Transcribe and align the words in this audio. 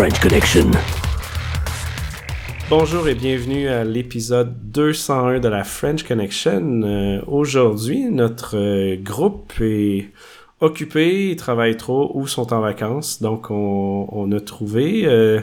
The 0.00 0.04
French 0.04 0.20
Connection. 0.20 0.70
Bonjour 2.70 3.06
et 3.06 3.14
bienvenue 3.14 3.68
à 3.68 3.84
l'épisode 3.84 4.56
201 4.70 5.40
de 5.40 5.48
la 5.48 5.62
French 5.62 6.04
Connection. 6.04 6.82
Euh, 6.84 7.20
Aujourd'hui, 7.26 8.04
notre 8.06 8.56
euh, 8.56 8.96
groupe 8.96 9.52
est 9.60 10.08
occupé, 10.60 11.32
ils 11.32 11.36
travaillent 11.36 11.76
trop 11.76 12.12
ou 12.14 12.26
sont 12.26 12.54
en 12.54 12.60
vacances. 12.60 13.20
Donc, 13.20 13.50
on, 13.50 14.08
on 14.10 14.32
a 14.32 14.40
trouvé 14.40 15.02
euh, 15.04 15.38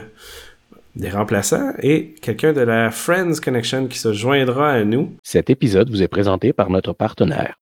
des 0.96 1.10
remplaçants 1.10 1.74
et 1.80 2.16
quelqu'un 2.20 2.52
de 2.52 2.62
la 2.62 2.90
Friends 2.90 3.38
Connection 3.40 3.86
qui 3.86 4.00
se 4.00 4.12
joindra 4.12 4.72
à 4.72 4.82
nous. 4.82 5.14
Cet 5.22 5.50
épisode 5.50 5.88
vous 5.88 6.02
est 6.02 6.08
présenté 6.08 6.52
par 6.52 6.68
notre 6.68 6.94
partenaire. 6.94 7.60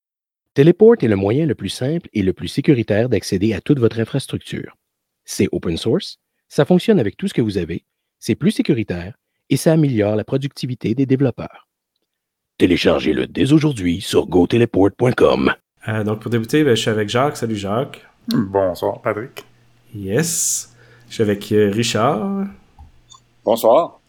Teleport 0.55 0.97
est 1.03 1.09
le 1.09 1.17
moyen 1.17 1.45
le 1.45 1.55
plus 1.55 1.69
simple 1.69 2.09
et 2.15 2.23
le 2.23 2.33
plus 2.33 2.49
sécuritaire 2.49 3.11
d'accéder 3.11 3.53
à 3.53 3.61
toute 3.61 3.81
votre 3.81 4.01
infrastructure. 4.01 4.79
C'est 5.27 5.49
open 5.53 5.77
source, 5.77 6.21
ça 6.49 6.65
fonctionne 6.65 6.99
avec 7.01 7.17
tout 7.17 7.29
ce 7.29 7.35
que 7.35 7.43
vous 7.43 7.59
avez, 7.59 7.85
c'est 8.19 8.35
plus 8.35 8.51
sécuritaire 8.51 9.15
et 9.51 9.57
ça 9.57 9.73
améliore 9.73 10.17
la 10.17 10.25
productivité 10.25 10.95
des 10.95 11.07
développeurs. 11.07 11.69
Téléchargez-le 12.59 13.27
dès 13.27 13.53
aujourd'hui 13.53 14.01
sur 14.01 14.27
goteleport.com. 14.27 15.53
Euh, 15.89 16.05
donc, 16.05 16.21
pour 16.21 16.31
débuter, 16.31 16.65
ben, 16.65 16.75
je 16.75 16.81
suis 16.81 16.91
avec 16.91 17.09
Jacques. 17.09 17.37
Salut 17.37 17.55
Jacques. 17.57 18.05
Bonsoir, 18.29 19.01
Patrick. 19.03 19.45
Yes. 19.95 20.75
Je 21.09 21.15
suis 21.15 21.23
avec 21.23 21.53
euh, 21.53 21.71
Richard 21.71 22.47
Bonsoir. 23.45 24.01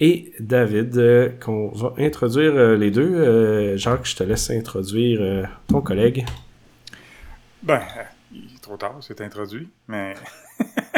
et 0.00 0.32
David, 0.40 0.98
euh, 0.98 1.30
qu'on 1.42 1.68
va 1.68 1.94
introduire 1.98 2.54
euh, 2.54 2.76
les 2.76 2.90
deux. 2.90 3.14
Euh, 3.14 3.76
Jacques, 3.78 4.04
je 4.06 4.16
te 4.16 4.24
laisse 4.24 4.50
introduire 4.50 5.22
euh, 5.22 5.44
ton 5.68 5.80
collègue. 5.80 6.26
Ben, 7.62 7.80
il 8.32 8.54
est 8.56 8.60
trop 8.60 8.76
tard, 8.76 8.96
c'est 9.00 9.20
introduit, 9.22 9.68
mais... 9.88 10.14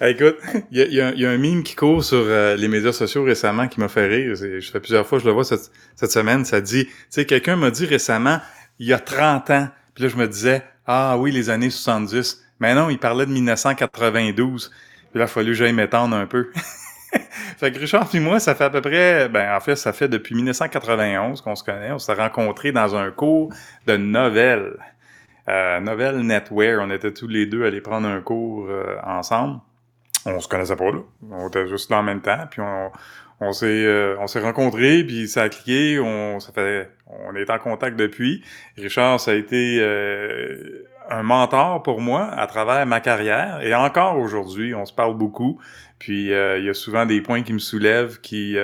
Écoute, 0.00 0.36
il 0.70 0.80
y 0.92 0.94
y 0.96 1.00
a 1.00 1.30
un- 1.30 1.38
meme 1.38 1.62
qui 1.62 1.74
court 1.74 2.04
sur 2.04 2.18
euh, 2.18 2.56
les 2.56 2.68
médias 2.68 2.92
sociaux 2.92 3.24
récemment 3.24 3.68
qui 3.68 3.80
m'a 3.80 3.88
fait 3.88 4.06
rire. 4.06 4.34
Je 4.34 4.70
fais 4.70 4.80
plusieurs 4.80 5.06
fois, 5.06 5.18
je 5.18 5.24
le 5.24 5.32
vois 5.32 5.44
cette, 5.44 5.70
cette 5.94 6.10
semaine. 6.10 6.44
Ça 6.44 6.60
dit, 6.60 6.86
tu 6.86 6.92
sais, 7.10 7.24
quelqu'un 7.26 7.56
m'a 7.56 7.70
dit 7.70 7.86
récemment, 7.86 8.40
il 8.78 8.86
y 8.86 8.92
a 8.92 8.98
30 8.98 9.50
ans, 9.50 9.68
puis 9.94 10.04
là 10.04 10.10
je 10.10 10.16
me 10.16 10.26
disais, 10.26 10.62
ah 10.86 11.16
oui, 11.18 11.30
les 11.32 11.50
années 11.50 11.70
70. 11.70 12.42
Mais 12.60 12.74
non, 12.74 12.90
il 12.90 12.98
parlait 12.98 13.26
de 13.26 13.32
1992. 13.32 14.68
Puis 14.68 15.18
là, 15.18 15.20
il 15.20 15.22
a 15.22 15.26
fallu 15.26 15.48
que 15.52 15.54
j'aille 15.54 15.72
m'étendre 15.72 16.16
un 16.16 16.26
peu. 16.26 16.50
fait 17.58 17.72
que 17.72 17.78
Richard 17.78 18.08
puis 18.08 18.20
moi, 18.20 18.40
ça 18.40 18.54
fait 18.54 18.64
à 18.64 18.70
peu 18.70 18.80
près, 18.80 19.28
ben 19.28 19.54
en 19.54 19.60
fait, 19.60 19.76
ça 19.76 19.92
fait 19.92 20.08
depuis 20.08 20.34
1991 20.34 21.40
qu'on 21.42 21.54
se 21.56 21.64
connaît. 21.64 21.92
On 21.92 21.98
s'est 21.98 22.14
rencontrés 22.14 22.72
dans 22.72 22.94
un 22.96 23.10
cours 23.10 23.52
de 23.86 23.96
nouvelles. 23.96 24.76
Euh, 25.48 25.80
Novel 25.80 26.20
Netwear, 26.20 26.80
on 26.82 26.90
était 26.90 27.12
tous 27.12 27.28
les 27.28 27.46
deux 27.46 27.64
allés 27.64 27.80
prendre 27.80 28.06
un 28.06 28.20
cours 28.20 28.66
euh, 28.68 28.96
ensemble. 29.04 29.60
On 30.24 30.38
se 30.38 30.46
connaissait 30.46 30.76
pas 30.76 30.90
là, 30.92 31.00
on 31.30 31.48
était 31.48 31.66
juste 31.66 31.90
là 31.90 31.98
en 31.98 32.02
même 32.04 32.20
temps, 32.20 32.46
puis 32.48 32.60
on, 32.60 32.92
on 33.40 33.52
s'est 33.52 33.66
euh, 33.66 34.14
on 34.20 34.28
s'est 34.28 34.40
rencontrés, 34.40 35.02
puis 35.02 35.26
ça 35.26 35.42
a 35.42 35.48
cliqué, 35.48 35.98
on 35.98 36.38
ça 36.38 36.52
fait 36.52 36.90
on 37.08 37.34
est 37.34 37.50
en 37.50 37.58
contact 37.58 37.96
depuis. 37.96 38.44
Richard, 38.76 39.18
ça 39.18 39.32
a 39.32 39.34
été 39.34 39.78
euh, 39.80 40.86
un 41.10 41.24
mentor 41.24 41.82
pour 41.82 42.00
moi 42.00 42.26
à 42.26 42.46
travers 42.46 42.86
ma 42.86 43.00
carrière 43.00 43.60
et 43.62 43.74
encore 43.74 44.18
aujourd'hui, 44.18 44.74
on 44.76 44.86
se 44.86 44.92
parle 44.92 45.16
beaucoup. 45.16 45.58
Puis 45.98 46.32
euh, 46.32 46.58
il 46.58 46.64
y 46.64 46.70
a 46.70 46.74
souvent 46.74 47.04
des 47.04 47.20
points 47.20 47.42
qui 47.42 47.52
me 47.52 47.58
soulèvent, 47.58 48.20
qui 48.20 48.56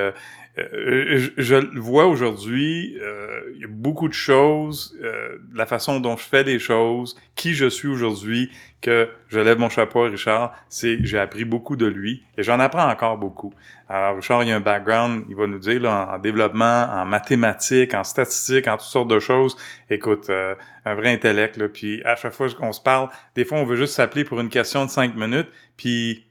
euh, 0.58 1.18
euh, 1.18 1.30
je, 1.36 1.54
le 1.54 1.80
vois 1.80 2.06
aujourd'hui, 2.06 2.98
euh, 3.00 3.40
il 3.54 3.60
y 3.60 3.64
a 3.64 3.68
beaucoup 3.68 4.08
de 4.08 4.14
choses, 4.14 4.96
euh, 5.02 5.38
la 5.54 5.66
façon 5.66 6.00
dont 6.00 6.16
je 6.16 6.24
fais 6.24 6.42
les 6.42 6.58
choses, 6.58 7.16
qui 7.34 7.54
je 7.54 7.66
suis 7.66 7.88
aujourd'hui, 7.88 8.50
que 8.80 9.08
je 9.28 9.40
lève 9.40 9.58
mon 9.58 9.68
chapeau 9.68 10.04
à 10.04 10.08
Richard, 10.08 10.54
c'est 10.68 10.98
j'ai 11.02 11.18
appris 11.18 11.44
beaucoup 11.44 11.76
de 11.76 11.86
lui 11.86 12.22
et 12.36 12.42
j'en 12.42 12.60
apprends 12.60 12.88
encore 12.88 13.18
beaucoup. 13.18 13.52
Alors 13.88 14.16
Richard, 14.16 14.42
il 14.44 14.52
a 14.52 14.56
un 14.56 14.60
background, 14.60 15.24
il 15.28 15.36
va 15.36 15.46
nous 15.46 15.58
dire 15.58 15.80
là, 15.80 16.08
en, 16.10 16.14
en 16.14 16.18
développement, 16.18 16.88
en 16.92 17.04
mathématiques, 17.04 17.94
en 17.94 18.04
statistiques, 18.04 18.68
en 18.68 18.76
toutes 18.76 18.86
sortes 18.86 19.08
de 19.08 19.18
choses. 19.18 19.56
Écoute, 19.90 20.30
euh, 20.30 20.54
un 20.84 20.94
vrai 20.94 21.12
intellect 21.12 21.56
là. 21.56 21.68
Puis 21.68 22.02
à 22.04 22.16
chaque 22.16 22.32
fois 22.32 22.48
qu'on 22.50 22.72
se 22.72 22.80
parle, 22.80 23.08
des 23.34 23.44
fois 23.44 23.58
on 23.58 23.64
veut 23.64 23.76
juste 23.76 23.94
s'appeler 23.94 24.24
pour 24.24 24.40
une 24.40 24.48
question 24.48 24.84
de 24.84 24.90
cinq 24.90 25.14
minutes, 25.16 25.48
puis 25.76 26.26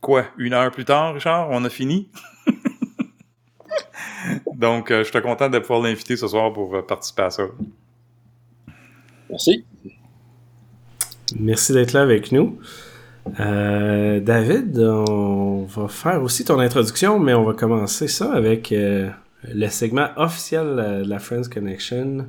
quoi, 0.00 0.26
une 0.36 0.52
heure 0.52 0.70
plus 0.70 0.84
tard, 0.84 1.14
Richard, 1.14 1.48
on 1.50 1.64
a 1.64 1.70
fini? 1.70 2.10
Donc, 4.54 4.90
euh, 4.90 5.04
je 5.04 5.10
suis 5.10 5.22
content 5.22 5.48
de 5.48 5.58
pouvoir 5.58 5.80
l'inviter 5.80 6.16
ce 6.16 6.28
soir 6.28 6.52
pour 6.52 6.74
euh, 6.74 6.82
participer 6.82 7.22
à 7.22 7.30
ça. 7.30 7.44
Merci. 9.30 9.64
Merci 11.38 11.72
d'être 11.72 11.92
là 11.92 12.02
avec 12.02 12.32
nous. 12.32 12.58
Euh, 13.40 14.20
David, 14.20 14.78
on 14.78 15.64
va 15.64 15.88
faire 15.88 16.22
aussi 16.22 16.44
ton 16.44 16.58
introduction, 16.58 17.18
mais 17.18 17.34
on 17.34 17.44
va 17.44 17.52
commencer 17.52 18.08
ça 18.08 18.32
avec 18.32 18.72
euh, 18.72 19.10
le 19.44 19.68
segment 19.68 20.08
officiel 20.16 20.76
euh, 20.78 21.04
de 21.04 21.08
la 21.08 21.18
Friends 21.18 21.48
Connection 21.52 22.26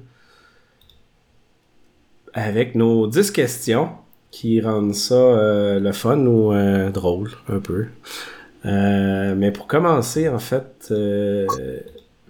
avec 2.34 2.76
nos 2.76 3.08
10 3.08 3.32
questions 3.32 3.90
qui 4.32 4.62
rendent 4.62 4.94
ça 4.94 5.16
euh, 5.16 5.80
le 5.80 5.92
fun 5.92 6.20
ou 6.26 6.54
euh, 6.54 6.90
drôle, 6.92 7.32
un 7.48 7.60
peu. 7.60 7.88
Euh, 8.66 9.36
mais 9.36 9.52
pour 9.52 9.68
commencer, 9.68 10.28
en 10.30 10.40
fait, 10.40 10.88
euh, 10.92 11.48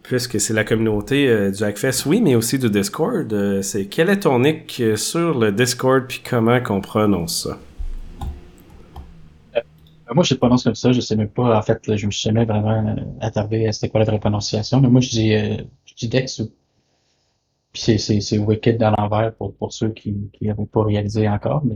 puisque 0.03 0.40
c'est 0.40 0.53
la 0.53 0.63
communauté 0.63 1.28
euh, 1.28 1.51
du 1.51 1.63
Hackfest, 1.63 2.06
oui, 2.06 2.22
mais 2.22 2.35
aussi 2.35 2.59
du 2.59 2.69
Discord, 2.69 3.62
c'est 3.62 3.88
quel 3.88 4.09
est 4.09 4.22
ton 4.22 4.40
nick 4.40 4.81
sur 4.95 5.38
le 5.40 5.51
Discord 5.51 6.06
puis 6.07 6.22
comment 6.28 6.62
qu'on 6.62 6.81
prononce 6.81 7.44
ça? 7.44 7.59
Moi, 10.13 10.23
je 10.23 10.34
le 10.34 10.40
prononce 10.40 10.63
comme 10.63 10.75
ça. 10.75 10.91
Je 10.91 11.01
sais 11.01 11.16
même 11.16 11.29
pas. 11.29 11.57
En 11.57 11.62
fait, 11.62 11.79
je 11.95 12.06
me 12.07 12.12
suis 12.12 12.28
jamais 12.28 12.44
vraiment 12.44 12.96
attardé 13.22 13.67
à 13.67 13.72
c'était 13.72 13.90
quoi 13.90 14.00
la 14.00 14.07
vraie 14.07 14.19
prononciation. 14.19 14.81
Mais 14.81 14.90
moi, 14.90 15.01
je 15.01 15.09
dis, 15.09 16.07
Dex. 16.07 16.40
ou- 16.40 16.51
Puis 17.73 18.00
c'est, 18.00 18.38
Wicked 18.40 18.78
dans 18.79 18.91
l'envers 18.97 19.34
pour, 19.35 19.72
ceux 19.72 19.90
qui, 19.90 20.16
n'avaient 20.41 20.66
pas 20.66 20.84
réalisé 20.84 21.29
encore. 21.29 21.63
Mais 21.63 21.75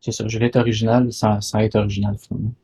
c'est 0.00 0.12
ça. 0.12 0.26
Je 0.26 0.38
vais 0.38 0.46
être 0.46 0.56
original 0.56 1.12
sans, 1.12 1.42
sans 1.42 1.58
être 1.58 1.76
original, 1.76 2.16
finalement. 2.18 2.54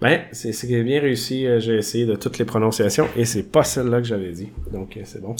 Ben, 0.00 0.20
c'est 0.32 0.82
bien 0.84 1.00
réussi. 1.00 1.46
euh, 1.46 1.58
J'ai 1.58 1.76
essayé 1.76 2.04
de 2.04 2.16
toutes 2.16 2.38
les 2.38 2.44
prononciations 2.44 3.08
et 3.16 3.24
c'est 3.24 3.44
pas 3.50 3.64
celle-là 3.64 3.98
que 4.02 4.06
j'avais 4.06 4.32
dit. 4.32 4.50
Donc, 4.70 4.96
euh, 4.96 5.00
c'est 5.04 5.22
bon. 5.22 5.34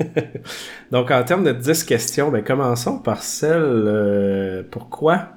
Donc, 0.90 1.10
en 1.12 1.22
termes 1.22 1.44
de 1.44 1.52
10 1.52 1.84
questions, 1.84 2.30
ben, 2.30 2.42
commençons 2.42 2.98
par 2.98 3.22
celle 3.22 3.62
euh, 3.62 4.62
pourquoi 4.70 5.30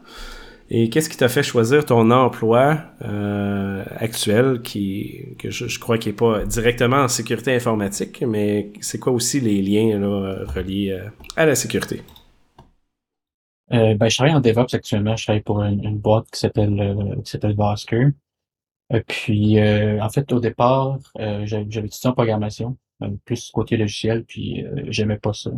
et 0.72 0.90
qu'est-ce 0.90 1.10
qui 1.10 1.18
t'a 1.18 1.30
fait 1.30 1.44
choisir 1.44 1.86
ton 1.86 2.12
emploi 2.12 2.80
euh, 3.04 3.84
actuel 3.98 4.62
qui 4.64 5.36
que 5.40 5.52
je, 5.52 5.68
je 5.68 5.80
crois 5.80 5.98
qu'il 6.00 6.12
est 6.12 6.16
pas 6.16 6.46
directement 6.46 6.98
en 6.98 7.08
sécurité 7.10 7.54
informatique, 7.56 8.24
mais 8.28 8.72
c'est 8.82 9.00
quoi 9.00 9.14
aussi 9.14 9.40
les 9.42 9.62
liens 9.62 10.00
là, 10.00 10.38
reliés 10.56 10.92
euh, 10.92 11.10
à 11.38 11.46
la 11.46 11.56
sécurité? 11.56 12.02
Euh, 13.74 13.96
ben, 13.96 14.10
je 14.10 14.16
travaille 14.16 14.36
en 14.36 14.42
DevOps 14.42 14.74
actuellement. 14.74 15.16
Je 15.16 15.24
travaille 15.26 15.42
pour 15.42 15.62
une, 15.64 15.84
une 15.84 15.98
boîte 16.00 16.30
qui 16.32 16.40
s'appelle 16.40 16.80
euh, 16.80 17.22
qui 17.22 17.32
s'appelle 17.32 17.56
Vosker. 17.56 18.08
Euh, 18.94 19.02
puis, 19.08 19.60
euh, 19.60 20.00
en 20.02 20.10
fait, 20.10 20.32
au 20.34 20.40
départ, 20.40 21.00
euh, 21.20 21.46
j'avais 21.46 21.66
étudié 21.66 22.10
en 22.10 22.14
programmation, 22.14 22.78
plus 23.26 23.52
côté 23.52 23.76
logiciel, 23.78 24.24
puis 24.26 24.64
j'aimais 24.88 25.18
pas 25.18 25.34
ça. 25.34 25.52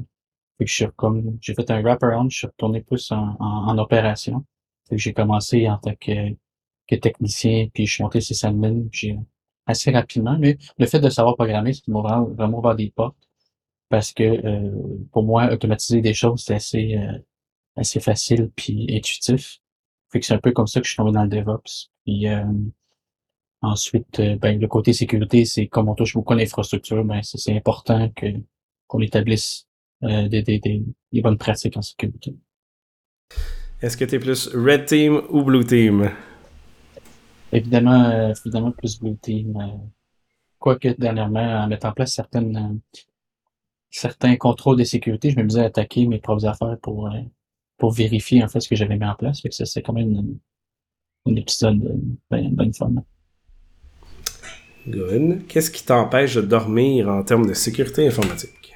Fait 0.57 0.65
que 0.65 0.71
je 0.71 0.75
suis 0.75 0.85
comme 0.95 1.37
j'ai 1.41 1.53
fait 1.53 1.69
un 1.69 1.81
wraparound, 1.81 2.31
je 2.31 2.37
suis 2.37 2.47
retourné 2.47 2.81
plus 2.81 3.11
en, 3.11 3.35
en, 3.39 3.67
en 3.67 3.77
opération. 3.77 4.45
J'ai 4.91 5.13
commencé 5.13 5.67
en 5.69 5.77
tant 5.77 5.95
que, 5.95 6.29
que 6.87 6.95
technicien, 6.95 7.67
puis 7.73 7.85
je 7.85 7.93
suis 7.93 8.03
monté 8.03 8.21
chez 8.21 8.33
Sandman, 8.33 8.87
j'ai 8.91 9.17
assez 9.67 9.91
rapidement. 9.91 10.37
Mais 10.39 10.57
le 10.77 10.85
fait 10.87 10.99
de 10.99 11.09
savoir 11.09 11.35
programmer, 11.35 11.73
ça 11.73 11.81
m'a 11.87 12.01
vraiment, 12.01 12.25
vraiment 12.25 12.59
ouvert 12.59 12.75
des 12.75 12.91
portes. 12.91 13.17
Parce 13.89 14.11
que 14.13 14.23
euh, 14.23 14.71
pour 15.11 15.23
moi, 15.23 15.51
automatiser 15.51 16.01
des 16.01 16.13
choses, 16.13 16.43
c'est 16.43 16.55
assez, 16.55 16.95
euh, 16.97 17.19
assez 17.75 17.99
facile 17.99 18.51
puis 18.55 18.87
intuitif. 18.95 19.59
Fait 20.11 20.19
que 20.19 20.25
c'est 20.25 20.33
un 20.33 20.39
peu 20.39 20.51
comme 20.51 20.67
ça 20.67 20.79
que 20.79 20.85
je 20.85 20.91
suis 20.91 20.97
tombé 20.97 21.11
dans 21.11 21.23
le 21.23 21.29
DevOps. 21.29 21.91
Euh, 22.07 22.43
ensuite, 23.65 24.19
euh, 24.19 24.35
ben, 24.37 24.59
le 24.59 24.67
côté 24.67 24.93
sécurité, 24.93 25.45
c'est 25.45 25.67
comme 25.67 25.89
on 25.89 25.95
touche 25.95 26.13
beaucoup 26.13 26.33
à 26.33 26.35
l'infrastructure, 26.35 27.03
ben, 27.03 27.21
c'est 27.23 27.55
important 27.55 28.09
que 28.15 28.27
qu'on 28.87 29.01
établisse 29.01 29.67
euh, 30.03 30.27
des, 30.27 30.43
des, 30.43 30.59
des, 30.59 30.83
des 31.11 31.21
bonnes 31.21 31.37
pratiques 31.37 31.77
en 31.77 31.81
sécurité. 31.81 32.35
Est-ce 33.81 33.97
que 33.97 34.05
tu 34.05 34.15
es 34.15 34.19
plus 34.19 34.47
Red 34.55 34.85
Team 34.85 35.21
ou 35.29 35.43
Blue 35.43 35.65
Team? 35.65 36.11
Évidemment, 37.51 38.03
euh, 38.05 38.33
évidemment 38.45 38.71
plus 38.71 38.99
Blue 38.99 39.17
Team. 39.17 39.57
euh, 39.57 39.77
quoique 40.59 40.89
dernièrement, 40.89 41.63
en 41.63 41.67
mettant 41.67 41.89
en 41.89 41.93
place 41.93 42.13
certaines 42.13 42.79
certains 43.89 44.35
contrôles 44.35 44.77
de 44.77 44.83
sécurité, 44.83 45.31
je 45.31 45.39
me 45.39 45.57
à 45.57 45.65
attaquer 45.65 46.05
mes 46.05 46.19
propres 46.19 46.45
affaires 46.45 46.77
pour 46.81 47.09
pour 47.77 47.91
vérifier 47.91 48.43
en 48.43 48.47
fait 48.47 48.59
ce 48.59 48.69
que 48.69 48.75
j'avais 48.75 48.97
mis 48.97 49.05
en 49.05 49.15
place. 49.15 49.41
Fait 49.41 49.49
que 49.49 49.55
ça, 49.55 49.65
c'est 49.65 49.81
quand 49.81 49.93
même 49.93 50.37
une 51.25 51.37
épisode 51.37 51.83
euh, 51.83 51.97
ben, 52.29 52.53
ben 52.53 52.73
fun. 52.73 52.93
Good. 54.87 55.47
Qu'est-ce 55.47 55.71
qui 55.71 55.83
t'empêche 55.83 56.35
de 56.35 56.41
dormir 56.41 57.09
en 57.09 57.23
termes 57.23 57.47
de 57.47 57.53
sécurité 57.53 58.07
informatique? 58.07 58.73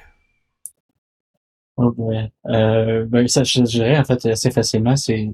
Oh, 1.76 1.92
ouais. 1.96 2.30
Euh, 2.46 3.06
ben, 3.06 3.26
ça, 3.28 3.42
je 3.44 3.62
dirais, 3.62 3.98
en 3.98 4.04
fait, 4.04 4.26
assez 4.26 4.50
facilement, 4.50 4.96
c'est 4.96 5.28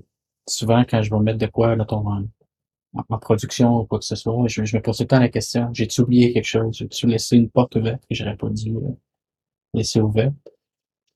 souvent, 0.49 0.85
quand 0.85 1.03
je 1.03 1.11
vais 1.11 1.21
mettre 1.21 1.39
de 1.39 1.47
quoi, 1.47 1.75
mettons, 1.77 2.07
en, 2.07 2.25
en 3.09 3.19
production 3.19 3.81
ou 3.81 3.85
quoi 3.87 3.99
que 3.99 4.05
ce 4.05 4.17
soit, 4.17 4.35
je, 4.47 4.61
me 4.61 4.81
pose 4.81 4.97
tout 4.97 5.03
le 5.03 5.09
temps 5.09 5.21
la 5.21 5.29
question, 5.29 5.71
j'ai-tu 5.73 6.01
oublié 6.03 6.33
quelque 6.33 6.45
chose? 6.45 6.77
J'ai-tu 6.79 7.07
laissé 7.07 7.37
une 7.37 7.51
porte 7.51 7.77
ouverte 7.77 8.03
que 8.09 8.15
j'aurais 8.15 8.37
pas 8.37 8.49
dû 8.51 8.71
euh, 8.77 8.81
laisser 9.75 10.01
ouverte? 10.01 10.35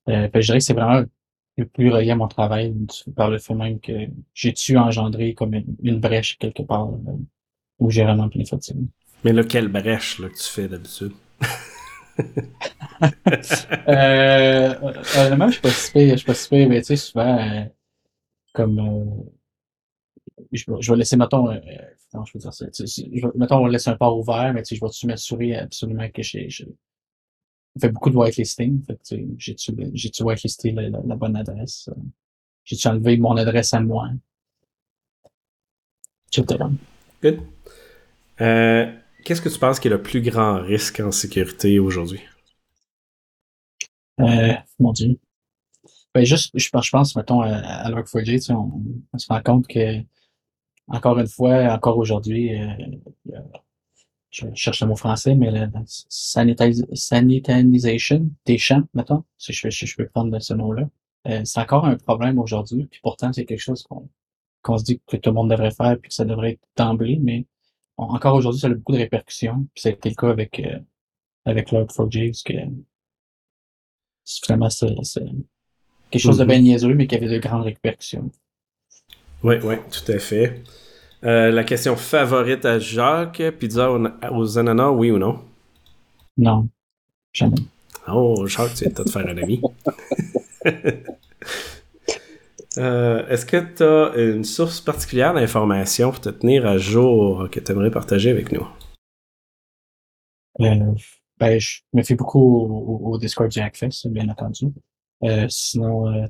Euh, 0.09 0.29
je 0.35 0.41
dirais 0.41 0.59
que 0.59 0.65
c'est 0.65 0.75
vraiment 0.75 1.05
le 1.57 1.67
plus 1.67 1.91
relié 1.91 2.11
à 2.11 2.17
mon 2.17 2.29
travail 2.29 2.75
par 3.17 3.31
le 3.31 3.39
fait 3.39 3.55
même 3.55 3.81
que 3.81 3.93
j'ai-tu 4.35 4.77
engendré 4.79 5.35
comme 5.35 5.55
une, 5.83 6.01
brèche 6.01 6.39
quelque 6.39 6.63
part 6.63 6.89
euh, 6.89 7.17
où 7.79 7.91
j'ai 7.91 8.05
vraiment 8.05 8.29
plein 8.29 8.45
fatigué. 8.45 8.87
Mais 9.25 9.33
là, 9.33 9.45
quelle 9.45 9.69
brèche 9.69 10.19
là, 10.19 10.29
que 10.29 10.37
tu 10.37 10.45
fais 10.45 10.69
d'habitude? 10.69 11.13
euh, 13.89 14.75
honnêtement, 15.17 15.49
je 15.49 15.53
suis 15.53 15.61
pas 15.63 15.71
si 15.71 16.11
je 16.11 16.17
suis 16.17 16.27
pas 16.27 16.35
si 16.35 16.67
mais 16.67 16.81
tu 16.81 16.87
sais, 16.87 16.97
souvent, 16.97 17.39
euh, 17.39 17.65
comme, 18.53 18.79
euh, 18.79 19.05
je, 20.53 20.65
je, 20.81 20.93
vais 20.93 20.99
laisser, 20.99 21.17
mettons, 21.17 21.51
euh, 21.51 21.59
non, 22.15 22.25
je 22.25 22.33
veux 22.35 22.41
dire 22.41 22.53
ça, 22.53 22.67
je, 22.73 23.39
mettons, 23.39 23.59
on 23.59 23.67
laisse 23.67 23.89
un 23.89 23.97
port 23.97 24.19
ouvert, 24.19 24.53
mais 24.53 24.63
tu 24.63 24.75
sais, 24.75 24.77
je 24.77 24.85
vais-tu 24.85 25.07
m'assurer 25.07 25.57
absolument 25.57 26.09
que 26.11 26.23
j'ai, 26.23 26.51
je 26.51 26.65
fais 27.81 27.89
beaucoup 27.89 28.11
de 28.11 28.17
whitelisting, 28.17 28.85
fait 28.85 28.97
que, 28.97 29.17
j'ai-tu, 29.39 29.73
j'ai-tu 29.95 30.23
whitelisté 30.23 30.73
la, 30.73 30.89
la, 30.89 31.17
bonne 31.17 31.37
adresse, 31.37 31.89
j'ai-tu 32.65 32.89
enlevé 32.89 33.17
mon 33.17 33.37
adresse 33.37 33.73
à 33.73 33.81
moi, 33.81 34.11
etc. 36.33 36.65
Good. 37.23 37.41
Euh, 38.41 39.00
Qu'est-ce 39.25 39.43
que 39.43 39.49
tu 39.49 39.59
penses 39.59 39.81
qui 39.81 39.89
est 39.89 39.91
le 39.91 40.03
plus 40.03 40.23
grand 40.23 40.61
risque 40.61 41.01
en 41.01 41.11
sécurité 41.11 41.79
aujourd'hui? 41.79 42.21
Euh, 44.21 44.53
mon 44.79 44.93
Dieu. 44.93 45.19
Ben 46.15 46.25
juste, 46.25 46.51
je, 46.55 46.71
pense, 46.71 47.17
mettons, 47.17 47.41
à, 47.41 47.57
à 47.57 47.91
Log4j, 47.91 48.53
on, 48.53 48.83
on, 49.13 49.19
se 49.19 49.27
rend 49.29 49.43
compte 49.43 49.69
que, 49.69 50.01
encore 50.89 51.19
une 51.19 51.29
fois, 51.29 51.73
encore 51.73 51.99
aujourd'hui, 51.99 52.61
euh, 52.61 52.67
je 54.31 54.47
cherche 54.55 54.81
le 54.81 54.89
mot 54.89 54.97
français, 54.97 55.35
mais 55.35 55.51
la 55.51 55.69
sanitization 55.87 58.31
des 58.47 58.59
champs, 58.59 58.83
mettons, 58.95 59.25
si 59.39 59.53
je, 59.53 59.97
peux 59.97 60.09
prendre 60.09 60.37
ce 60.41 60.55
nom-là, 60.55 60.89
euh, 61.29 61.43
c'est 61.45 61.61
encore 61.61 61.85
un 61.85 61.97
problème 61.97 62.39
aujourd'hui, 62.39 62.87
puis 62.87 63.01
pourtant, 63.03 63.33
c'est 63.33 63.45
quelque 63.45 63.61
chose 63.61 63.83
qu'on 63.85 64.09
qu'on 64.63 64.77
se 64.77 64.85
dit 64.85 65.01
que 65.07 65.17
tout 65.17 65.31
le 65.31 65.35
monde 65.35 65.51
devrait 65.51 65.71
faire, 65.71 65.99
puis 65.99 66.11
que 66.11 66.15
ça 66.15 66.27
devrait 66.27 66.53
être 66.53 66.61
d'emblée, 66.77 67.19
mais 67.23 67.47
encore 68.01 68.35
aujourd'hui, 68.35 68.61
ça 68.61 68.67
a 68.67 68.71
beaucoup 68.71 68.93
de 68.93 68.99
répercussions. 68.99 69.67
Puis 69.75 69.83
ça 69.83 69.89
a 69.91 69.93
été 69.93 70.09
le 70.11 70.15
cas 70.15 70.31
avec, 70.31 70.61
euh, 70.61 70.79
avec 71.45 71.71
Lord4j, 71.71 72.43
que 72.45 72.55
finalement, 74.25 74.71
c'est 74.71 74.95
quelque 76.11 76.23
chose 76.23 76.39
de 76.39 76.45
mm-hmm. 76.45 76.49
bien 76.49 76.61
niaiseux, 76.61 76.95
mais 76.95 77.07
qui 77.07 77.15
avait 77.15 77.29
de 77.29 77.39
grandes 77.39 77.65
répercussions. 77.65 78.31
Oui, 79.43 79.57
oui, 79.63 79.77
tout 79.91 80.13
à 80.13 80.19
fait. 80.19 80.63
Euh, 81.25 81.51
la 81.51 81.65
question 81.65 81.97
favorite 81.97 82.65
à 82.65 82.79
Jacques, 82.79 83.43
pizza 83.59 83.91
aux 83.91 84.59
ananas, 84.59 84.91
oui 84.91 85.11
ou 85.11 85.19
non? 85.19 85.39
Non, 86.37 86.69
jamais. 87.33 87.57
Oh, 88.09 88.47
Jacques, 88.47 88.75
tu 88.75 88.85
vas 88.85 89.05
te 89.05 89.11
faire 89.11 89.27
un 89.27 89.37
ami. 89.37 89.61
Euh, 92.79 93.27
est-ce 93.29 93.47
que 93.47 93.57
tu 93.57 93.83
as 93.83 94.17
une 94.17 94.45
source 94.45 94.81
particulière 94.81 95.35
d'information 95.35 96.11
pour 96.11 96.21
te 96.21 96.29
tenir 96.29 96.67
à 96.67 96.79
jour 96.79 97.49
que 97.51 97.59
tu 97.59 97.73
aimerais 97.73 97.91
partager 97.91 98.31
avec 98.31 98.53
nous? 98.53 98.67
Euh, 100.61 100.95
ben, 101.39 101.59
je 101.59 101.81
me 101.95 102.03
fais 102.03 102.15
beaucoup 102.15 102.41
au, 103.03 103.19
Discord 103.19 103.51
du 103.51 103.61
Hackfest, 103.61 104.07
bien 104.09 104.29
entendu. 104.29 104.67
Euh, 105.23 105.47
sinon, 105.51 106.09
euh, 106.09 106.27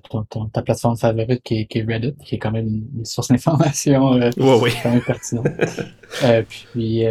ta 0.52 0.62
plateforme 0.62 0.96
favorite 0.96 1.42
qui 1.44 1.60
est, 1.60 1.66
qui 1.66 1.78
est, 1.78 1.84
Reddit, 1.84 2.14
qui 2.25 2.34
est 2.34 2.38
quand 2.38 2.50
même 2.50 2.66
une, 2.66 3.04
source 3.04 3.28
d'information 3.28 4.14
euh, 4.14 4.31
quand 4.36 4.90
même 4.90 5.00
pertinente. 5.00 5.46
puis 6.48 7.04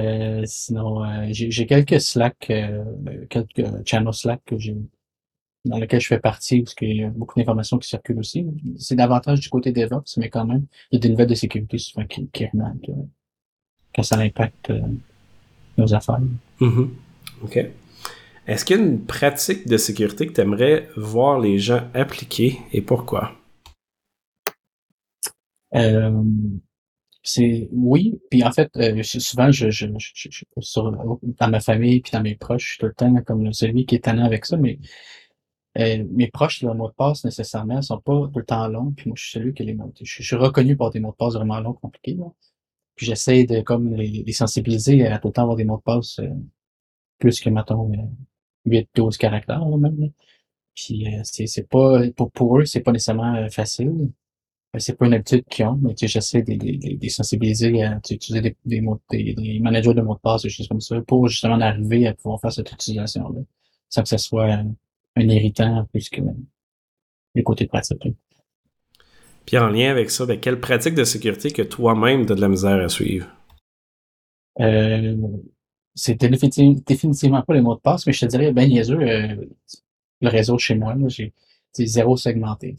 sinon, 0.45 1.05
j'ai 1.31 1.65
quelques 1.65 2.01
Slack, 2.01 2.51
quelques 3.29 3.85
channels 3.85 4.13
Slack 4.13 4.41
que 4.45 4.57
j'ai 4.57 4.75
dans 5.65 5.77
lequel 5.77 5.99
je 5.99 6.07
fais 6.07 6.19
partie, 6.19 6.61
parce 6.61 6.73
qu'il 6.73 6.97
y 6.97 7.03
a 7.03 7.09
beaucoup 7.09 7.37
d'informations 7.39 7.77
qui 7.77 7.87
circulent 7.87 8.19
aussi. 8.19 8.45
C'est 8.77 8.95
davantage 8.95 9.39
du 9.39 9.49
côté 9.49 9.71
DevOps, 9.71 10.17
mais 10.17 10.29
quand 10.29 10.45
même, 10.45 10.65
il 10.91 10.95
y 10.95 10.97
a 10.97 10.99
des 10.99 11.09
nouvelles 11.09 11.27
de 11.27 11.35
sécurité 11.35 11.77
souvent 11.77 12.05
qui, 12.05 12.27
qui 12.29 12.45
remontent 12.47 12.91
euh, 12.91 13.03
quand 13.93 14.03
ça 14.03 14.17
impacte 14.17 14.69
euh, 14.69 14.81
nos 15.77 15.93
affaires. 15.93 16.21
Mm-hmm. 16.61 16.89
OK. 17.43 17.65
Est-ce 18.47 18.65
qu'il 18.65 18.77
y 18.77 18.79
a 18.79 18.83
une 18.83 19.05
pratique 19.05 19.67
de 19.67 19.77
sécurité 19.77 20.25
que 20.25 20.33
tu 20.33 20.41
aimerais 20.41 20.89
voir 20.95 21.39
les 21.39 21.59
gens 21.59 21.81
appliquer 21.93 22.57
et 22.71 22.81
pourquoi? 22.81 23.33
Euh, 25.75 26.23
c'est 27.21 27.69
oui, 27.71 28.19
puis 28.31 28.43
en 28.43 28.51
fait, 28.51 28.71
euh, 28.77 29.03
souvent 29.03 29.51
je, 29.51 29.69
je, 29.69 29.85
je, 29.99 30.29
je, 30.31 30.43
sur, 30.61 30.91
dans 31.21 31.49
ma 31.49 31.59
famille 31.59 32.01
puis 32.01 32.11
dans 32.11 32.21
mes 32.23 32.35
proches, 32.35 32.63
je 32.63 32.69
suis 32.69 32.77
tout 32.79 32.87
le 32.87 32.93
temps 32.93 33.13
comme 33.21 33.53
celui 33.53 33.85
qui 33.85 33.95
est 33.95 34.05
tannant 34.05 34.25
avec 34.25 34.45
ça, 34.45 34.57
mais 34.57 34.79
euh, 35.79 36.03
mes 36.11 36.27
proches, 36.27 36.61
leurs 36.61 36.75
mots 36.75 36.89
de 36.89 36.93
passe, 36.93 37.23
nécessairement, 37.23 37.81
sont 37.81 37.99
pas 37.99 38.27
tout 38.33 38.39
le 38.39 38.45
temps 38.45 38.67
longs. 38.67 38.91
Puis 38.91 39.09
moi, 39.09 39.15
je 39.17 39.23
suis 39.23 39.31
celui 39.39 39.53
qui 39.53 39.63
les 39.63 39.73
mots. 39.73 39.93
Je, 40.01 40.23
suis 40.23 40.35
reconnu 40.35 40.75
pour 40.75 40.89
des 40.89 40.99
mots 40.99 41.11
de 41.11 41.15
passe 41.15 41.35
vraiment 41.35 41.59
longs, 41.59 41.73
compliqués. 41.73 42.15
Là. 42.15 42.25
Puis 42.95 43.05
j'essaie 43.05 43.45
de 43.45 43.61
comme 43.61 43.95
les, 43.95 44.31
sensibiliser 44.33 45.07
à 45.07 45.19
tout 45.19 45.29
le 45.29 45.33
temps 45.33 45.43
avoir 45.43 45.57
des 45.57 45.65
mots 45.65 45.77
de 45.77 45.83
passe 45.83 46.19
euh, 46.19 46.29
plus 47.19 47.39
que, 47.39 47.49
mettons, 47.49 47.91
8, 48.65 48.79
euh, 48.79 48.83
12 48.95 49.17
caractères, 49.17 49.65
même. 49.65 50.11
Puis 50.75 51.05
c'est, 51.23 51.47
c'est 51.47 51.67
pas, 51.67 52.01
pour, 52.11 52.31
pour 52.31 52.59
eux, 52.59 52.65
c'est 52.65 52.81
pas 52.81 52.91
nécessairement 52.91 53.49
facile. 53.49 54.11
C'est 54.77 54.97
pas 54.97 55.07
une 55.07 55.15
habitude 55.15 55.43
qu'ils 55.49 55.65
ont, 55.65 55.79
mais 55.81 55.95
j'essaie 55.97 56.43
de 56.43 56.53
les 56.53 57.09
sensibiliser 57.09 57.83
à 57.83 57.99
utiliser 58.09 58.41
des, 58.41 58.55
des, 58.65 58.81
mots, 58.81 59.01
des, 59.09 59.33
des, 59.33 59.59
managers 59.59 59.95
de 59.95 60.01
mots 60.01 60.13
de 60.13 60.19
passe, 60.19 60.43
des 60.43 60.49
choses 60.49 60.67
comme 60.67 60.79
ça, 60.79 61.01
pour 61.01 61.27
justement 61.27 61.59
arriver 61.59 62.05
à 62.07 62.13
pouvoir 62.13 62.39
faire 62.39 62.51
cette 62.51 62.71
utilisation-là, 62.71 63.41
sans 63.89 64.03
que 64.03 64.09
ce 64.09 64.17
soit 64.17 64.63
un 65.19 65.29
irritant 65.29 65.85
plus 65.91 66.09
que 66.09 66.21
les 67.35 67.43
côtés 67.43 67.67
pratique. 67.67 68.03
Puis 69.45 69.57
en 69.57 69.69
lien 69.69 69.91
avec 69.91 70.11
ça, 70.11 70.25
ben, 70.25 70.39
quelle 70.39 70.59
pratique 70.59 70.95
de 70.95 71.03
sécurité 71.03 71.51
que 71.51 71.61
toi-même 71.61 72.25
tu 72.25 72.33
as 72.33 72.35
de 72.35 72.41
la 72.41 72.49
misère 72.49 72.79
à 72.79 72.89
suivre? 72.89 73.27
Euh, 74.59 75.15
c'est 75.95 76.15
définitivement 76.15 77.41
pas 77.41 77.53
les 77.53 77.61
mots 77.61 77.75
de 77.75 77.79
passe, 77.79 78.05
mais 78.05 78.13
je 78.13 78.21
te 78.21 78.25
dirais, 78.25 78.51
ben 78.51 78.69
niaiseux, 78.69 78.99
euh, 78.99 79.35
le 80.21 80.29
réseau 80.29 80.57
chez 80.57 80.75
moi, 80.75 80.95
j'ai 81.07 81.33
zéro 81.77 82.17
segmenté. 82.17 82.75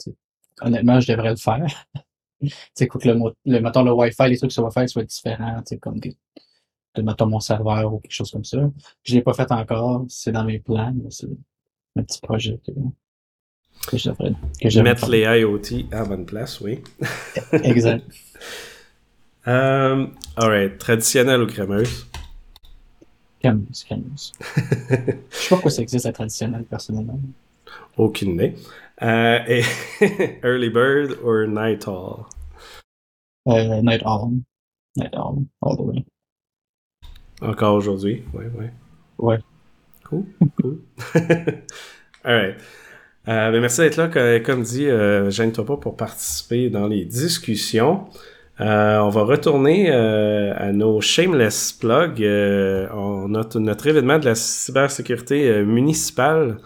Honnêtement, 0.61 1.00
je 1.00 1.12
devrais 1.12 1.30
le 1.30 1.37
faire. 1.37 1.87
tu 2.40 2.50
sais, 2.75 2.87
que 2.87 2.99
le, 3.09 3.18
le, 3.44 3.61
mettons, 3.61 3.82
le 3.82 3.92
Wi-Fi, 3.92 4.28
les 4.28 4.38
trucs 4.38 4.52
va 4.56 4.70
faire 4.70 4.88
soient 4.88 5.04
différents, 5.04 5.62
comme 5.80 6.00
des, 6.00 6.16
de, 6.94 7.02
mettons, 7.02 7.26
mon 7.26 7.40
serveur 7.40 7.92
ou 7.92 7.99
quelque 7.99 8.12
chose 8.12 8.30
comme 8.30 8.44
ça. 8.44 8.59
Je 9.02 9.14
l'ai 9.14 9.23
pas 9.23 9.35
fait 9.35 9.50
encore, 9.52 10.04
c'est 10.09 10.32
dans 10.32 10.44
mes 10.44 10.59
plans, 10.59 10.94
un 11.97 12.02
petit 12.02 12.20
projet 12.20 12.59
que, 12.66 12.73
que 13.88 14.82
Mettre 14.82 15.09
les 15.09 15.23
IoT 15.23 15.92
à 15.92 16.04
bonne 16.04 16.26
place, 16.26 16.61
oui. 16.61 16.82
exact. 17.52 18.04
Um, 19.47 20.14
alright. 20.37 20.78
Traditionnel 20.78 21.42
ou 21.42 21.47
crémeuse? 21.47 22.06
Crémeuse, 23.40 23.85
crémeuse. 23.85 24.32
je 24.40 25.37
sais 25.37 25.49
pas 25.49 25.56
pourquoi 25.56 25.70
ça 25.70 25.82
existe, 25.82 26.04
la 26.04 26.12
traditionnelle, 26.12 26.64
personnellement. 26.64 27.18
Aucune 27.97 28.35
idée. 28.35 28.54
Euh, 29.02 29.38
et 29.47 29.62
early 30.42 30.68
bird 30.68 31.18
ou 31.25 31.47
night 31.47 31.88
owl? 31.88 32.26
Euh, 33.49 33.80
night 33.80 34.02
owl. 34.04 34.42
Night 34.97 35.14
owl, 35.14 35.47
all 35.62 35.76
the 35.76 35.80
way. 35.80 36.04
Encore 37.40 37.76
aujourd'hui, 37.76 38.23
oui, 38.35 38.44
oui. 38.59 38.66
Ouais. 39.18 39.38
Cool, 40.10 40.24
cool. 40.60 40.78
Alright. 42.24 42.56
Euh, 43.28 43.50
ben 43.52 43.60
merci 43.60 43.80
d'être 43.80 43.96
là. 43.96 44.40
Comme 44.40 44.62
dit, 44.62 44.88
euh, 44.88 45.30
gêne-toi 45.30 45.64
pas 45.64 45.76
pour 45.76 45.96
participer 45.96 46.68
dans 46.68 46.88
les 46.88 47.04
discussions. 47.04 48.06
Euh, 48.60 48.98
on 48.98 49.08
va 49.08 49.22
retourner 49.22 49.90
euh, 49.90 50.52
à 50.56 50.72
nos 50.72 51.00
shameless 51.00 51.72
plugs. 51.72 52.20
On 52.92 53.34
a 53.34 53.58
notre 53.58 53.86
événement 53.86 54.18
de 54.18 54.24
la 54.24 54.34
cybersécurité 54.34 55.62
municipale 55.62 56.58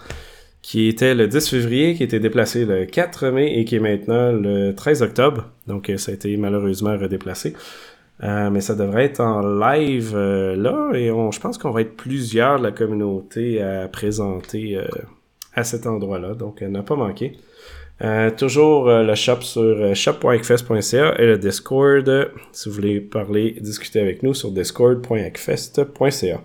qui 0.63 0.89
était 0.89 1.15
le 1.15 1.29
10 1.29 1.51
février, 1.51 1.95
qui 1.95 2.03
était 2.03 2.21
déplacé 2.21 2.65
le 2.65 2.87
4 2.87 3.29
mai 3.29 3.59
et 3.59 3.67
qui 3.67 3.77
est 3.77 3.81
maintenant 3.81 4.33
le 4.33 4.73
13 4.73 5.03
octobre. 5.03 5.51
Donc 5.67 5.93
ça 5.99 6.13
a 6.13 6.15
été 6.15 6.35
malheureusement 6.39 6.97
redéplacé. 6.97 7.55
Euh, 8.23 8.49
mais 8.51 8.61
ça 8.61 8.77
devrait 8.77 9.07
être 9.07 9.21
en 9.21 9.41
live 9.41 10.13
euh, 10.15 10.55
là 10.55 10.93
et 10.95 11.11
on, 11.11 11.33
je 11.33 11.41
pense 11.41 11.59
qu'on 11.59 11.73
va 11.73 11.81
être 11.81 11.97
plusieurs 11.97 12.61
de 12.61 12.63
la 12.63 12.71
communauté 12.71 13.61
à 13.61 13.89
présenter 13.89 14.77
euh, 14.77 14.87
à 15.55 15.65
cet 15.65 15.89
endroit-là. 15.89 16.35
Donc, 16.35 16.61
n'a 16.63 16.83
pas 16.83 16.95
manqué. 16.95 17.37
toujours 18.37 18.89
le 18.89 19.15
shop 19.15 19.41
sur 19.41 19.97
shop.acfest.ca 19.97 21.15
et 21.19 21.27
le 21.27 21.39
Discord 21.39 22.31
si 22.53 22.69
vous 22.69 22.75
voulez 22.75 23.01
parler, 23.01 23.57
discuter 23.61 24.01
avec 24.01 24.23
nous 24.23 24.35
sur 24.35 24.53
discord.acfest.ca. 24.53 26.41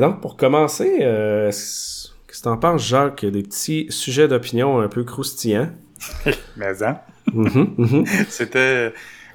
donc, 0.00 0.20
pour 0.20 0.36
commencer, 0.36 0.98
qu'est-ce 0.98 2.10
que 2.26 2.42
t'en 2.42 2.56
penses, 2.56 2.86
Jacques? 2.86 3.24
Des 3.24 3.42
petits 3.42 3.86
sujets 3.90 4.26
d'opinion 4.28 4.80
un 4.80 4.88
peu 4.88 5.04
croustillants. 5.04 5.70
Mais 6.56 6.82
hein? 6.82 6.98
Mhm, 7.32 7.74
mhm. 7.76 8.04
C'était 8.28 8.92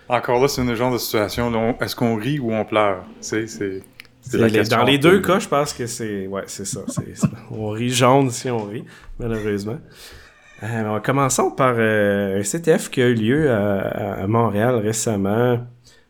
encore 0.10 0.42
là, 0.42 0.48
c'est 0.48 0.62
une 0.62 0.74
genre 0.76 0.92
de 0.94 0.98
situation. 0.98 1.76
Est-ce 1.80 1.96
qu'on 1.96 2.16
rit 2.16 2.40
ou 2.40 2.52
on 2.54 2.66
pleure? 2.66 3.04
C'est 3.22 3.48
c'est 3.48 3.82
dans 4.70 4.84
les 4.84 4.98
deux 4.98 5.20
cas, 5.22 5.40
je 5.40 5.48
pense 5.48 5.74
que 5.74 5.86
c'est. 5.86 6.28
Ouais, 6.28 6.44
c'est 6.48 6.66
ça. 6.66 6.82
On 7.52 7.70
rit 7.70 7.90
jaune 7.90 8.32
si 8.32 8.50
on 8.50 8.64
rit, 8.66 8.84
malheureusement. 9.20 9.78
Euh, 10.64 10.80
alors, 10.80 11.02
commençons 11.02 11.52
par 11.52 11.76
euh, 11.78 12.40
un 12.40 12.44
CTF 12.44 12.90
qui 12.90 13.02
a 13.02 13.08
eu 13.08 13.14
lieu 13.14 13.52
à, 13.52 14.24
à 14.24 14.28
Montréal 14.28 14.76
récemment 14.78 15.60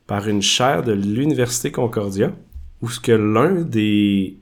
par 0.07 0.27
une 0.29 0.41
chaire 0.41 0.83
de 0.83 0.93
l'Université 0.93 1.71
Concordia, 1.71 2.31
où 2.81 2.89
ce 2.89 2.99
que 2.99 3.11
l'un 3.11 3.61
des 3.63 4.37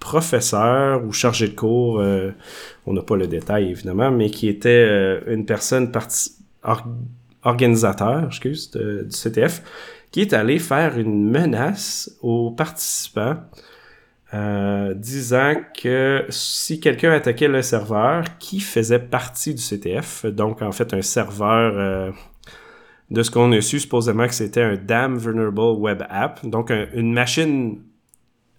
professeurs 0.00 1.02
ou 1.04 1.12
chargés 1.12 1.48
de 1.48 1.54
cours, 1.54 1.98
euh, 2.00 2.30
on 2.86 2.92
n'a 2.92 3.02
pas 3.02 3.16
le 3.16 3.26
détail 3.26 3.70
évidemment, 3.70 4.10
mais 4.10 4.30
qui 4.30 4.48
était 4.48 4.68
euh, 4.88 5.20
une 5.26 5.44
personne 5.44 5.90
parti- 5.90 6.32
or- 6.62 6.86
organisateur, 7.48 8.26
excuse, 8.26 8.70
de- 8.70 9.02
du 9.04 9.16
CTF, 9.16 9.62
qui 10.10 10.20
est 10.20 10.32
allé 10.32 10.58
faire 10.58 10.98
une 10.98 11.30
menace 11.30 12.10
aux 12.22 12.50
participants 12.50 13.36
euh, 14.34 14.92
disant 14.94 15.54
que 15.80 16.24
si 16.28 16.80
quelqu'un 16.80 17.12
attaquait 17.12 17.48
le 17.48 17.62
serveur 17.62 18.24
qui 18.38 18.60
faisait 18.60 18.98
partie 18.98 19.54
du 19.54 19.62
CTF, 19.62 20.26
donc 20.26 20.60
en 20.60 20.72
fait 20.72 20.92
un 20.92 21.00
serveur 21.02 21.72
euh, 21.76 22.10
de 23.10 23.22
ce 23.22 23.30
qu'on 23.30 23.50
a 23.52 23.60
su 23.62 23.80
supposément 23.80 24.26
que 24.26 24.34
c'était 24.34 24.60
un 24.62 24.76
damn 24.76 25.16
vulnerable 25.16 25.60
web 25.80 26.02
app, 26.10 26.44
donc 26.44 26.70
un- 26.70 26.86
une 26.94 27.12
machine 27.14 27.80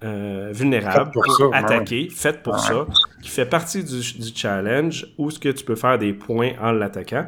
euh, 0.04 0.50
vulnérable 0.54 1.12
pour 1.12 1.24
ouais, 1.28 1.56
attaquer, 1.56 2.08
faite 2.10 2.42
pour 2.42 2.54
Ouais. 2.54 2.60
ça, 2.60 2.88
qui 3.22 3.30
fait 3.30 3.46
partie 3.46 3.84
du, 3.84 4.00
du 4.00 4.30
challenge 4.36 5.06
où 5.18 5.30
ce 5.30 5.38
que 5.38 5.50
tu 5.50 5.64
peux 5.66 5.76
faire 5.76 5.98
des 6.00 6.14
points 6.14 6.54
en 6.62 6.72
l'attaquant. 6.72 7.28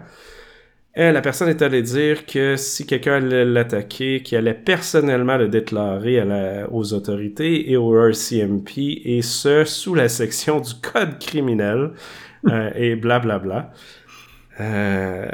Et 0.93 1.11
la 1.13 1.21
personne 1.21 1.47
est 1.47 1.61
allée 1.61 1.81
dire 1.83 2.25
que 2.25 2.57
si 2.57 2.85
quelqu'un 2.85 3.13
allait 3.15 3.45
l'attaquer, 3.45 4.21
qu'il 4.23 4.37
allait 4.37 4.53
personnellement 4.53 5.37
le 5.37 5.47
déclarer 5.47 6.19
à 6.19 6.25
la- 6.25 6.69
aux 6.71 6.93
autorités 6.93 7.71
et 7.71 7.77
au 7.77 7.95
RCMP, 7.95 9.01
et 9.05 9.21
ce, 9.21 9.63
sous 9.63 9.95
la 9.95 10.09
section 10.09 10.59
du 10.59 10.73
code 10.81 11.17
criminel, 11.19 11.91
euh, 12.49 12.71
et 12.75 12.95
blablabla. 12.95 13.71
Euh, 14.59 15.29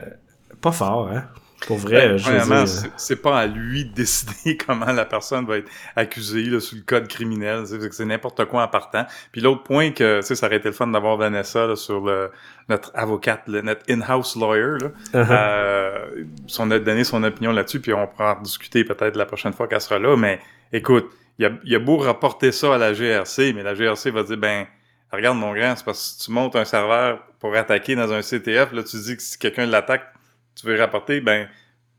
pas 0.62 0.72
fort, 0.72 1.10
hein? 1.10 1.26
Pour 1.66 1.78
vrai, 1.78 2.10
Ben, 2.10 2.18
je 2.18 2.32
dire... 2.32 2.92
c'est- 2.98 3.16
pas 3.16 3.40
à 3.40 3.48
lui 3.48 3.86
de 3.86 3.94
décider 3.94 4.58
comment 4.68 4.92
la 4.92 5.06
personne 5.06 5.46
va 5.46 5.58
être 5.58 5.70
accusée 5.96 6.44
là, 6.44 6.60
sous 6.60 6.76
le 6.76 6.82
code 6.82 7.08
criminel. 7.08 7.64
C'est 7.92 8.06
n'importe 8.06 8.46
quoi 8.46 8.64
en 8.64 8.68
partant. 8.68 9.06
Puis 9.32 9.42
l'autre 9.42 9.64
point 9.64 9.92
que 9.92 10.20
tu 10.20 10.28
sais, 10.28 10.36
ça 10.36 10.46
aurait 10.46 10.58
été 10.58 10.70
le 10.70 10.74
fun 10.74 10.88
d'avoir 10.88 11.18
Vanessa 11.18 11.66
là, 11.66 11.76
sur 11.76 12.06
le, 12.06 12.32
notre 12.70 12.92
avocate, 12.94 13.48
notre 13.48 13.82
in-house 13.90 14.36
lawyer. 14.36 14.78
Là. 14.82 14.92
Uh-huh. 15.14 15.28
Euh, 15.32 16.24
son 16.46 16.68
donné 16.68 17.04
son 17.04 17.24
opinion 17.24 17.52
là-dessus, 17.52 17.80
puis 17.80 17.94
on 17.94 18.06
pourra 18.08 18.36
en 18.38 18.42
discuter 18.42 18.84
peut-être 18.84 19.16
la 19.16 19.26
prochaine 19.26 19.54
fois 19.54 19.68
qu'elle 19.68 19.82
sera 19.82 20.00
là. 20.00 20.16
Mais 20.16 20.40
écoute, 20.72 21.10
il 21.40 21.46
a, 21.46 21.52
il 21.64 21.76
a 21.76 21.80
beau 21.80 21.98
rapporter 21.98 22.52
ça 22.52 22.76
à 22.76 22.78
la 22.78 22.94
GRC, 22.94 23.54
mais 23.54 23.64
la 23.64 23.74
GRC 23.74 24.12
va 24.12 24.24
dire 24.24 24.38
ben 24.38 24.66
regarde 25.12 25.38
mon 25.38 25.54
grand, 25.54 25.76
c'est 25.76 25.86
parce 25.86 26.18
que 26.20 26.26
tu 26.26 26.32
montes 26.32 26.56
un 26.56 26.66
serveur 26.66 27.20
pour 27.40 27.56
attaquer 27.56 27.96
dans 27.96 28.12
un 28.12 28.22
CTF, 28.22 28.74
là 28.74 28.84
tu 28.84 28.98
dis 28.98 29.16
que 29.16 29.22
si 29.22 29.38
quelqu'un 29.38 29.66
l'attaque, 29.66 30.12
tu 30.60 30.68
veux 30.68 30.78
rapporter, 30.80 31.22
ben 31.22 31.48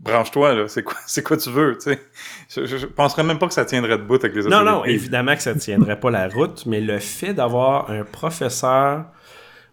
branche-toi 0.01 0.55
là, 0.55 0.69
c'est 0.69 0.83
quoi, 0.83 0.97
c'est 1.07 1.23
quoi 1.23 1.37
tu 1.37 1.51
veux, 1.51 1.77
tu 1.77 1.91
sais? 1.93 1.99
Je, 2.49 2.67
je, 2.67 2.77
je 2.79 2.87
penserais 2.87 3.25
même 3.25 3.39
pas 3.39 3.49
que 3.49 3.55
ça 3.55 3.65
tiendrait 3.65 3.99
debout 3.99 4.15
avec 4.17 4.35
les 4.35 4.43
Non, 4.43 4.59
autorités. 4.59 4.65
non, 4.71 4.85
évidemment 4.85 5.35
que 5.37 5.43
ça 5.43 5.55
ne 5.55 5.59
tiendrait 5.59 5.99
pas 6.01 6.11
la 6.11 6.29
route, 6.29 6.67
mais 6.67 6.81
le 6.81 6.99
fait 6.99 7.35
d'avoir 7.35 7.91
un 7.91 8.05
professeur 8.05 9.07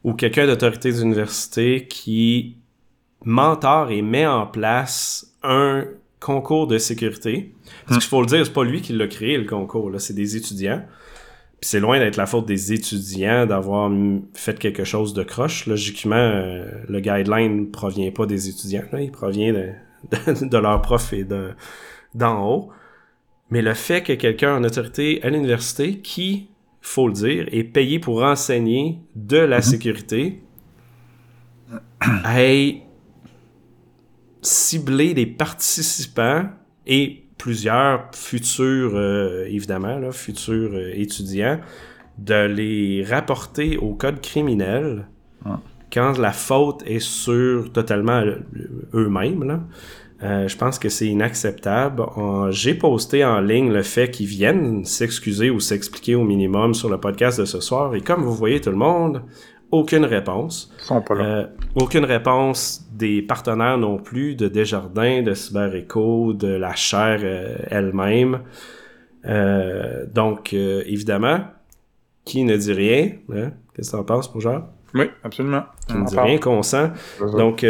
ou 0.04 0.13
quelqu'un 0.13 0.46
d'autorité 0.48 0.92
d'université 0.92 1.88
qui 1.88 2.58
mentor 3.24 3.92
et 3.92 4.01
met 4.01 4.27
en 4.27 4.46
place 4.46 5.34
un 5.44 5.86
concours 6.20 6.68
de 6.68 6.77
sécurité, 6.77 7.54
parce 7.88 8.00
qu'il 8.00 8.10
faut 8.10 8.22
le 8.22 8.27
dire, 8.27 8.46
c'est 8.46 8.54
pas 8.54 8.63
lui 8.63 8.82
qui 8.82 8.94
l'a 8.94 9.08
créé, 9.08 9.38
le 9.38 9.46
concours, 9.46 9.89
là, 9.92 10.00
c'est 10.00 10.13
des 10.13 10.36
étudiants. 10.36 10.84
Puis 11.62 11.70
c'est 11.70 11.80
loin 11.80 12.00
d'être 12.00 12.18
la 12.18 12.26
faute 12.26 12.46
des 12.46 12.74
étudiants 12.74 13.46
d'avoir 13.46 13.92
fait 14.34 14.60
quelque 14.60 14.84
chose 14.84 15.14
de 15.14 15.24
croche. 15.24 15.68
Logiquement, 15.68 16.16
euh, 16.16 16.66
le 16.88 17.00
guideline 17.00 17.72
provient 17.72 18.12
pas 18.12 18.26
des 18.26 18.50
étudiants, 18.50 18.84
là, 18.92 19.02
il 19.02 19.12
provient 19.12 19.54
de, 19.54 19.72
de, 20.12 20.48
de 20.48 20.58
leurs 20.58 20.82
profs 20.82 21.14
et 21.14 21.24
de 21.24 21.52
d'en 22.14 22.48
haut. 22.48 22.70
Mais 23.50 23.62
le 23.62 23.74
fait 23.74 24.02
que 24.02 24.14
quelqu'un 24.14 24.56
en 24.56 24.64
autorité 24.64 25.22
à 25.24 25.30
l'université 25.30 26.00
qui, 26.00 26.50
faut 26.82 27.08
le 27.08 27.14
dire, 27.14 27.48
est 27.52 27.64
payé 27.64 28.00
pour 28.00 28.24
enseigner 28.24 29.00
de 29.16 29.38
la 29.38 29.62
sécurité, 29.62 30.42
ait 32.38 32.82
ciblé 34.42 35.14
des 35.14 35.26
participants 35.26 36.46
et 36.86 37.25
plusieurs 37.38 38.10
futurs, 38.13 38.92
euh, 38.96 39.46
évidemment, 39.46 39.98
là, 40.00 40.12
futurs 40.12 40.72
euh, 40.74 40.92
étudiants, 40.94 41.60
de 42.18 42.46
les 42.46 43.04
rapporter 43.04 43.77
au 43.77 43.94
code 43.94 44.22
criminel 44.22 45.06
quand 45.92 46.18
la 46.18 46.32
faute 46.32 46.82
est 46.86 47.00
sur 47.00 47.72
totalement 47.72 48.22
euh, 48.22 48.38
eux-mêmes. 48.94 49.63
Euh, 50.24 50.48
je 50.48 50.58
pense 50.58 50.80
que 50.80 50.88
c'est 50.88 51.08
inacceptable. 51.08 52.04
J'ai 52.50 52.74
posté 52.74 53.25
en 53.25 53.42
ligne 53.42 53.72
le 53.72 53.84
fait 53.84 54.10
qu'ils 54.10 54.27
viennent 54.27 54.86
s'excuser 54.86 55.50
ou 55.50 55.60
s'expliquer 55.60 56.15
au 56.15 56.24
minimum 56.24 56.74
sur 56.74 56.89
le 56.89 56.98
podcast 56.98 57.39
de 57.39 57.46
ce 57.46 57.60
soir. 57.60 57.94
Et 57.96 58.01
comme 58.01 58.24
vous 58.24 58.34
voyez 58.34 58.62
tout 58.62 58.72
le 58.72 58.77
monde, 58.77 59.22
aucune 59.72 60.06
réponse. 60.06 60.74
Sont 60.78 61.02
pas 61.02 61.16
là. 61.16 61.24
Euh, 61.26 61.46
aucune 61.76 62.06
réponse 62.06 62.86
des 62.94 63.22
partenaires 63.22 63.78
non 63.78 63.98
plus, 63.98 64.36
de 64.36 64.48
Desjardins, 64.48 65.22
de 65.22 65.34
CyberEcho, 65.34 66.34
de 66.34 66.48
la 66.48 66.76
chaire 66.76 67.20
euh, 67.24 67.58
elle-même. 67.70 68.42
Euh, 69.26 70.06
donc, 70.14 70.54
euh, 70.54 70.84
évidemment, 70.86 71.40
qui 72.24 72.44
ne 72.44 72.56
dit 72.56 72.74
rien, 72.74 73.12
hein? 73.34 73.52
qu'est-ce 73.76 73.92
que 73.92 73.98
t'en 73.98 74.04
penses, 74.04 74.32
pour 74.32 74.42
genre? 74.42 74.64
Oui, 74.94 75.10
absolument. 75.24 75.64
Qui 75.88 75.94
On 75.94 75.98
ne 76.00 76.02
en 76.04 76.06
dit 76.06 76.16
parle. 76.16 76.28
rien. 76.30 76.62
C'est 76.64 76.70
ça. 76.70 76.94
Donc, 77.38 77.66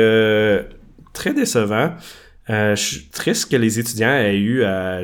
très 1.13 1.33
décevant. 1.33 1.91
Euh, 2.49 2.75
je 2.75 2.83
suis 2.83 3.09
triste 3.09 3.49
que 3.49 3.55
les 3.55 3.79
étudiants 3.79 4.13
aient 4.13 4.37
eu 4.37 4.63
à, 4.63 5.01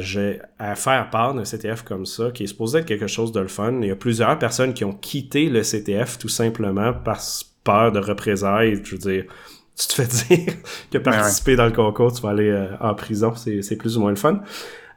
à 0.59 0.75
faire 0.75 1.09
part 1.09 1.33
d'un 1.33 1.43
CTF 1.43 1.81
comme 1.81 2.05
ça, 2.05 2.31
qui 2.31 2.43
est 2.43 2.47
supposé 2.47 2.79
être 2.79 2.85
quelque 2.85 3.07
chose 3.07 3.31
de 3.31 3.39
le 3.39 3.47
fun. 3.47 3.79
Il 3.81 3.87
y 3.87 3.91
a 3.91 3.95
plusieurs 3.95 4.37
personnes 4.37 4.73
qui 4.73 4.85
ont 4.85 4.93
quitté 4.93 5.49
le 5.49 5.61
CTF 5.61 6.19
tout 6.19 6.29
simplement 6.29 6.93
par 6.93 7.19
peur 7.63 7.91
de 7.91 7.99
représailles. 7.99 8.79
Je 8.83 8.91
veux 8.91 8.97
dire, 8.97 9.25
tu 9.75 9.87
te 9.87 9.93
fais 9.93 10.35
dire 10.35 10.53
que 10.91 10.97
participer 10.99 11.55
dans 11.55 11.65
le 11.65 11.71
concours, 11.71 12.13
tu 12.13 12.21
vas 12.21 12.29
aller 12.29 12.49
euh, 12.49 12.67
en 12.79 12.93
prison, 12.93 13.33
c'est 13.35 13.61
c'est 13.61 13.75
plus 13.75 13.97
ou 13.97 14.01
moins 14.01 14.11
le 14.11 14.17
fun. 14.17 14.41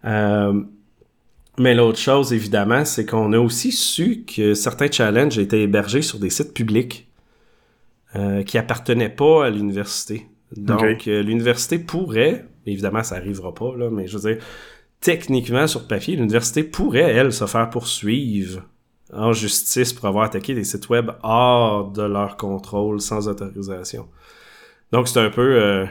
Euh, 0.04 0.62
mais 1.58 1.74
l'autre 1.74 1.98
chose, 1.98 2.32
évidemment, 2.32 2.84
c'est 2.84 3.06
qu'on 3.06 3.32
a 3.32 3.38
aussi 3.38 3.70
su 3.70 4.24
que 4.24 4.54
certains 4.54 4.90
challenges 4.90 5.38
étaient 5.38 5.62
hébergés 5.62 6.02
sur 6.02 6.18
des 6.18 6.30
sites 6.30 6.52
publics 6.52 7.08
euh, 8.16 8.42
qui 8.42 8.58
appartenaient 8.58 9.08
pas 9.08 9.46
à 9.46 9.50
l'université. 9.50 10.26
Donc, 10.56 11.08
euh, 11.08 11.22
l'université 11.22 11.78
pourrait, 11.78 12.46
évidemment, 12.66 13.02
ça 13.02 13.16
arrivera 13.16 13.52
pas, 13.54 13.74
là, 13.76 13.90
mais 13.90 14.06
je 14.06 14.18
veux 14.18 14.34
dire, 14.34 14.44
techniquement, 15.00 15.66
sur 15.66 15.86
papier, 15.88 16.16
l'université 16.16 16.62
pourrait, 16.64 17.00
elle, 17.12 17.32
se 17.32 17.46
faire 17.46 17.68
poursuivre 17.70 18.62
en 19.12 19.32
justice 19.32 19.92
pour 19.92 20.06
avoir 20.06 20.24
attaqué 20.24 20.54
des 20.54 20.64
sites 20.64 20.88
web 20.88 21.10
hors 21.22 21.90
de 21.90 22.02
leur 22.02 22.36
contrôle, 22.36 23.00
sans 23.00 23.28
autorisation. 23.28 24.08
Donc, 24.92 25.08
c'est 25.08 25.20
un 25.20 25.30
peu... 25.30 25.60
euh, 25.60 25.86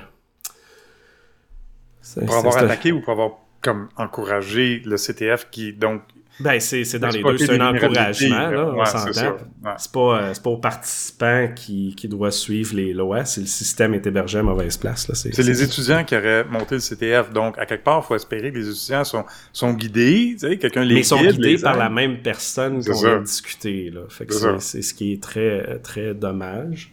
Pour 2.25 2.35
avoir 2.35 2.57
attaqué 2.57 2.91
ou 2.91 3.01
pour 3.01 3.13
avoir 3.13 3.31
comme 3.61 3.87
encouragé 3.97 4.81
le 4.85 4.97
CTF 4.97 5.47
qui 5.49 5.73
donc 5.73 6.01
Ben, 6.39 6.59
c'est 6.59 6.83
c'est 6.83 6.97
dans 6.97 7.09
les 7.09 7.21
deux. 7.21 7.37
C'est 7.37 7.59
un 7.61 7.73
encouragement, 7.75 8.49
là, 8.49 8.71
Ouais, 8.73 8.85
c'est 8.85 8.97
s'entend. 8.97 9.13
ça. 9.13 9.31
Ouais. 9.33 9.71
C'est 9.77 9.91
pas, 9.91 9.99
euh, 10.19 10.29
c'est 10.33 10.41
pas 10.43 10.49
aux 10.49 10.57
participants 10.57 11.47
qui, 11.55 11.93
qui 11.95 12.07
doivent 12.07 12.31
suivre 12.31 12.75
les 12.75 12.91
lois, 12.93 13.23
c'est 13.23 13.41
le 13.41 13.47
système 13.47 13.93
est 13.93 14.05
hébergé 14.07 14.39
à 14.39 14.43
mauvaise 14.43 14.75
place. 14.77 15.07
là. 15.07 15.13
C'est 15.15 15.37
les 15.37 15.61
étudiants 15.63 16.03
qui 16.03 16.15
auraient 16.17 16.43
monté 16.45 16.75
le 16.75 16.81
CTF. 16.81 17.31
Donc, 17.31 17.57
à 17.59 17.65
quelque 17.67 17.83
part, 17.83 18.01
il 18.03 18.07
faut 18.07 18.15
espérer 18.15 18.51
que 18.51 18.57
les 18.57 18.67
étudiants 18.67 19.03
sont, 19.03 19.25
sont 19.51 19.73
guidés. 19.73 20.35
Quelqu'un 20.59 20.83
les 20.83 20.95
Mais 20.95 20.99
ils 21.01 21.05
sont 21.05 21.21
guide, 21.21 21.33
guidés 21.33 21.57
par 21.61 21.77
la 21.77 21.89
même 21.89 22.17
personne 22.23 22.81
C'est 22.81 22.91
qu'on 22.91 23.05
a 23.05 23.19
discuté. 23.19 23.91
Là. 23.93 24.01
Fait 24.09 24.25
que 24.25 24.33
C'est 24.33 24.39
c'est, 24.39 24.59
c'est 24.59 24.81
ce 24.81 24.93
qui 24.95 25.13
est 25.13 25.21
très, 25.21 25.79
très 25.83 26.15
dommage. 26.15 26.91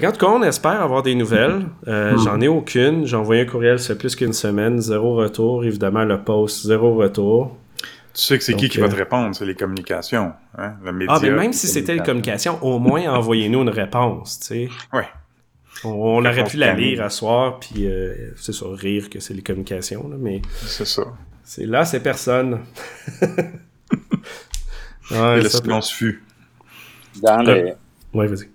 Qu'en 0.00 0.10
tout 0.10 0.18
cas, 0.18 0.32
on 0.32 0.42
espère 0.42 0.80
avoir 0.82 1.02
des 1.02 1.14
nouvelles. 1.14 1.66
Euh, 1.86 2.16
J'en 2.18 2.40
ai 2.40 2.48
aucune. 2.48 3.06
J'ai 3.06 3.14
envoyé 3.16 3.42
un 3.42 3.44
courriel, 3.44 3.78
fait 3.78 3.94
plus 3.94 4.16
qu'une 4.16 4.32
semaine. 4.32 4.80
Zéro 4.80 5.14
retour. 5.16 5.64
Évidemment, 5.64 6.04
le 6.04 6.18
post, 6.18 6.66
zéro 6.66 6.94
retour. 6.96 7.56
Tu 8.14 8.20
sais 8.22 8.36
que 8.38 8.44
c'est 8.44 8.54
qui 8.54 8.68
qui 8.68 8.78
va 8.78 8.86
euh, 8.86 8.90
te 8.90 8.94
répondre, 8.96 9.34
c'est 9.34 9.46
les 9.46 9.54
communications. 9.54 10.32
Hein? 10.58 10.74
Le 10.84 10.92
média, 10.92 11.14
Ah, 11.16 11.18
mais 11.22 11.30
même 11.30 11.52
si 11.52 11.66
c'était 11.66 11.94
les 11.94 12.00
communications, 12.02 12.58
au 12.62 12.78
moins 12.78 13.06
envoyez-nous 13.14 13.62
une 13.62 13.70
réponse, 13.70 14.38
tu 14.40 14.46
sais. 14.46 14.68
Ouais. 14.92 15.06
On, 15.84 15.88
on 15.90 16.18
aurait 16.24 16.44
pu 16.44 16.58
la 16.58 16.74
lire 16.74 17.02
à 17.02 17.08
soir, 17.10 17.58
puis 17.58 17.86
euh, 17.86 18.32
c'est 18.36 18.52
ça, 18.52 18.66
rire 18.70 19.08
que 19.08 19.18
c'est 19.20 19.32
les 19.34 19.42
communications, 19.42 20.06
là, 20.08 20.16
mais 20.18 20.42
C'est 20.66 20.84
ça. 20.86 21.04
c'est 21.42 21.64
là, 21.66 21.84
c'est 21.86 22.00
personne. 22.00 22.60
Et 25.10 25.14
ouais, 25.14 25.42
le 25.42 25.48
ça, 25.48 25.58
silence 25.58 25.90
fut. 25.90 26.22
Dans, 27.22 27.46
Euh, 27.46 27.54
les- 27.54 27.74
ouais, 28.18 28.26
vas-y. 28.26 28.48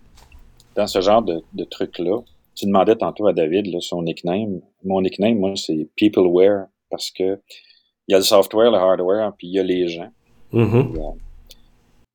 dans 0.75 0.87
ce 0.87 1.01
genre 1.01 1.21
de, 1.21 1.41
de 1.53 1.63
truc-là, 1.63 2.21
tu 2.55 2.65
demandais 2.65 2.95
tantôt 2.95 3.27
à 3.27 3.33
David 3.33 3.67
là, 3.67 3.79
son 3.81 4.01
nickname. 4.01 4.61
Mon 4.83 5.01
nickname, 5.01 5.37
moi, 5.37 5.53
c'est 5.55 5.87
Peopleware 5.97 6.65
parce 6.89 7.11
que 7.11 7.39
il 8.07 8.13
y 8.13 8.15
a 8.15 8.17
le 8.17 8.23
software, 8.23 8.71
le 8.71 8.77
hardware, 8.77 9.33
puis 9.37 9.47
il 9.47 9.53
y 9.53 9.59
a 9.59 9.63
les 9.63 9.87
gens. 9.87 10.11
Mhm. 10.51 10.97
Euh, 10.97 11.11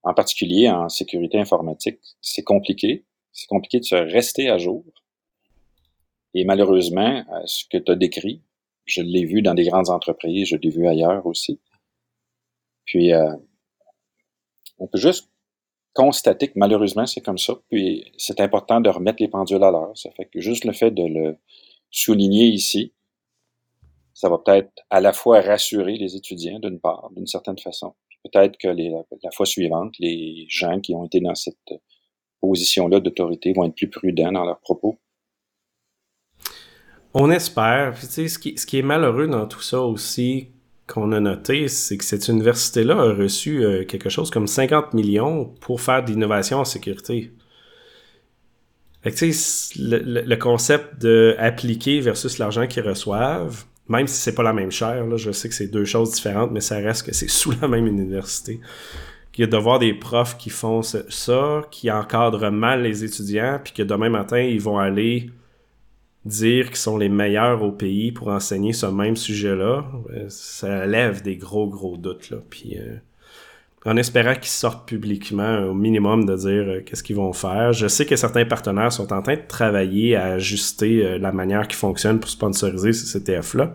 en 0.04 0.14
particulier 0.14 0.68
en 0.68 0.88
sécurité 0.88 1.38
informatique, 1.38 1.98
c'est 2.20 2.42
compliqué. 2.42 3.04
C'est 3.32 3.46
compliqué 3.46 3.78
de 3.78 3.84
se 3.84 3.94
rester 3.94 4.50
à 4.50 4.58
jour. 4.58 4.84
Et 6.34 6.44
malheureusement, 6.44 7.24
euh, 7.30 7.42
ce 7.46 7.64
que 7.70 7.78
tu 7.78 7.92
as 7.92 7.94
décrit, 7.94 8.42
je 8.84 9.02
l'ai 9.02 9.24
vu 9.24 9.42
dans 9.42 9.54
des 9.54 9.64
grandes 9.64 9.90
entreprises, 9.90 10.48
je 10.48 10.56
l'ai 10.56 10.70
vu 10.70 10.86
ailleurs 10.86 11.24
aussi. 11.26 11.60
Puis, 12.84 13.12
euh, 13.12 13.34
on 14.78 14.86
peut 14.86 14.98
juste 14.98 15.30
constater 15.94 16.48
que 16.48 16.54
malheureusement, 16.56 17.06
c'est 17.06 17.20
comme 17.20 17.38
ça. 17.38 17.54
Puis, 17.70 18.12
c'est 18.16 18.40
important 18.40 18.80
de 18.80 18.88
remettre 18.88 19.22
les 19.22 19.28
pendules 19.28 19.62
à 19.62 19.70
l'heure. 19.70 19.96
Ça 19.96 20.10
fait 20.10 20.24
que 20.24 20.40
juste 20.40 20.64
le 20.64 20.72
fait 20.72 20.90
de 20.90 21.04
le 21.04 21.36
souligner 21.90 22.46
ici, 22.46 22.92
ça 24.14 24.28
va 24.28 24.38
peut-être 24.38 24.72
à 24.90 25.00
la 25.00 25.12
fois 25.12 25.40
rassurer 25.40 25.96
les 25.96 26.16
étudiants, 26.16 26.58
d'une 26.58 26.80
part, 26.80 27.10
d'une 27.16 27.26
certaine 27.26 27.58
façon. 27.58 27.94
Peut-être 28.24 28.56
que 28.56 28.68
la 28.68 29.30
fois 29.32 29.46
suivante, 29.46 29.94
les 29.98 30.46
gens 30.48 30.80
qui 30.80 30.94
ont 30.94 31.04
été 31.04 31.20
dans 31.20 31.34
cette 31.34 31.56
position-là 32.40 33.00
d'autorité 33.00 33.52
vont 33.52 33.64
être 33.64 33.74
plus 33.74 33.90
prudents 33.90 34.32
dans 34.32 34.44
leurs 34.44 34.60
propos. 34.60 34.98
On 37.14 37.30
espère. 37.30 37.92
Puis, 37.94 38.06
tu 38.06 38.28
sais, 38.28 38.28
ce 38.28 38.38
qui, 38.66 38.78
est 38.78 38.82
malheureux 38.82 39.26
dans 39.26 39.46
tout 39.46 39.60
ça 39.60 39.80
aussi, 39.82 40.48
qu'on 40.86 41.12
a 41.12 41.20
noté, 41.20 41.68
c'est 41.68 41.96
que 41.98 42.04
cette 42.04 42.28
université-là 42.28 42.94
a 42.94 43.12
reçu 43.14 43.64
euh, 43.64 43.84
quelque 43.84 44.08
chose 44.08 44.30
comme 44.30 44.46
50 44.46 44.94
millions 44.94 45.46
pour 45.60 45.80
faire 45.80 46.04
de 46.04 46.10
l'innovation 46.10 46.58
en 46.58 46.64
sécurité. 46.64 47.32
Fait 49.02 49.10
que, 49.10 49.24
le- 49.80 50.22
le 50.22 50.36
concept 50.36 51.00
de 51.00 51.34
appliquer 51.38 52.00
versus 52.00 52.38
l'argent 52.38 52.66
qu'ils 52.66 52.86
reçoivent, 52.86 53.64
même 53.88 54.06
si 54.06 54.20
c'est 54.20 54.34
pas 54.34 54.42
la 54.42 54.52
même 54.52 54.70
chaire, 54.70 55.06
là, 55.06 55.16
je 55.16 55.30
sais 55.32 55.48
que 55.48 55.54
c'est 55.54 55.68
deux 55.68 55.84
choses 55.84 56.12
différentes, 56.12 56.50
mais 56.52 56.60
ça 56.60 56.76
reste 56.76 57.06
que 57.06 57.14
c'est 57.14 57.28
sous 57.30 57.52
la 57.60 57.68
même 57.68 57.86
université. 57.86 58.60
Qu'il 59.32 59.42
y 59.42 59.48
a 59.48 59.50
de 59.50 59.56
voir 59.56 59.78
des 59.78 59.94
profs 59.94 60.36
qui 60.36 60.50
font 60.50 60.82
ça, 60.82 61.62
qui 61.70 61.90
encadrent 61.90 62.50
mal 62.50 62.82
les 62.82 63.04
étudiants, 63.04 63.58
puis 63.62 63.72
que 63.72 63.82
demain 63.82 64.10
matin, 64.10 64.40
ils 64.40 64.60
vont 64.60 64.78
aller 64.78 65.30
dire 66.24 66.68
qu'ils 66.68 66.76
sont 66.76 66.98
les 66.98 67.08
meilleurs 67.08 67.62
au 67.62 67.72
pays 67.72 68.12
pour 68.12 68.28
enseigner 68.28 68.72
ce 68.72 68.86
même 68.86 69.16
sujet-là, 69.16 69.84
euh, 70.10 70.26
ça 70.28 70.86
lève 70.86 71.22
des 71.22 71.36
gros, 71.36 71.68
gros 71.68 71.96
doutes. 71.96 72.30
Là. 72.30 72.38
Puis, 72.48 72.78
euh, 72.78 72.96
en 73.84 73.96
espérant 73.96 74.34
qu'ils 74.34 74.46
sortent 74.46 74.86
publiquement 74.86 75.58
au 75.64 75.74
minimum 75.74 76.24
de 76.24 76.36
dire 76.36 76.62
euh, 76.68 76.80
qu'est-ce 76.84 77.02
qu'ils 77.02 77.16
vont 77.16 77.32
faire. 77.32 77.72
Je 77.72 77.88
sais 77.88 78.06
que 78.06 78.14
certains 78.16 78.44
partenaires 78.44 78.92
sont 78.92 79.12
en 79.12 79.22
train 79.22 79.34
de 79.34 79.46
travailler 79.46 80.14
à 80.14 80.34
ajuster 80.34 81.04
euh, 81.04 81.18
la 81.18 81.32
manière 81.32 81.66
qui 81.66 81.76
fonctionne 81.76 82.20
pour 82.20 82.30
sponsoriser 82.30 82.92
ce 82.92 83.18
CTF-là. 83.18 83.74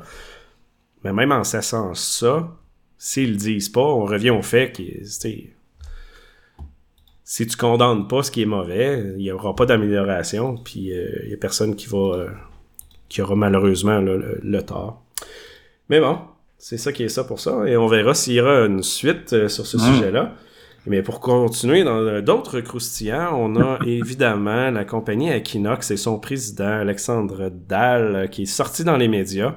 Mais 1.03 1.11
même 1.11 1.31
en 1.31 1.43
cessant 1.43 1.93
ça, 1.93 2.55
s'ils 2.97 3.31
le 3.31 3.37
disent 3.37 3.69
pas, 3.69 3.81
on 3.81 4.05
revient 4.05 4.29
au 4.29 4.41
fait 4.41 4.71
que 4.71 4.83
si 7.23 7.45
tu 7.45 7.57
condamnes 7.57 8.07
pas 8.07 8.23
ce 8.23 8.31
qui 8.31 8.41
est 8.41 8.47
mauvais, 8.47 9.13
il 9.17 9.23
y 9.23 9.31
aura 9.31 9.55
pas 9.55 9.65
d'amélioration, 9.65 10.55
puis 10.55 10.93
euh, 10.93 11.09
il 11.25 11.31
y 11.31 11.33
a 11.33 11.37
personne 11.37 11.75
qui 11.75 11.87
va 11.87 12.27
qui 13.09 13.21
aura 13.21 13.35
malheureusement 13.35 14.01
le 14.01 14.61
tort. 14.63 15.01
Mais 15.89 16.01
bon, 16.01 16.19
c'est 16.57 16.77
ça 16.77 16.91
qui 16.91 17.03
est 17.03 17.09
ça 17.09 17.23
pour 17.23 17.39
ça, 17.39 17.63
et 17.67 17.77
on 17.77 17.87
verra 17.87 18.13
s'il 18.13 18.33
y 18.33 18.41
aura 18.41 18.65
une 18.65 18.83
suite 18.83 19.33
euh, 19.33 19.47
sur 19.47 19.65
ce 19.65 19.77
Mm. 19.77 19.79
sujet-là. 19.79 20.33
Mais 20.89 21.01
pour 21.01 21.19
continuer 21.19 21.83
dans 21.83 21.97
euh, 21.97 22.21
d'autres 22.21 22.61
croustillants, 22.61 23.35
on 23.37 23.55
a 23.59 23.77
évidemment 23.85 24.71
la 24.71 24.85
compagnie 24.85 25.29
Equinox 25.29 25.91
et 25.91 25.97
son 25.97 26.17
président 26.19 26.79
Alexandre 26.79 27.49
Dahl 27.67 28.15
euh, 28.15 28.27
qui 28.27 28.43
est 28.43 28.45
sorti 28.45 28.83
dans 28.83 28.95
les 28.97 29.07
médias 29.07 29.55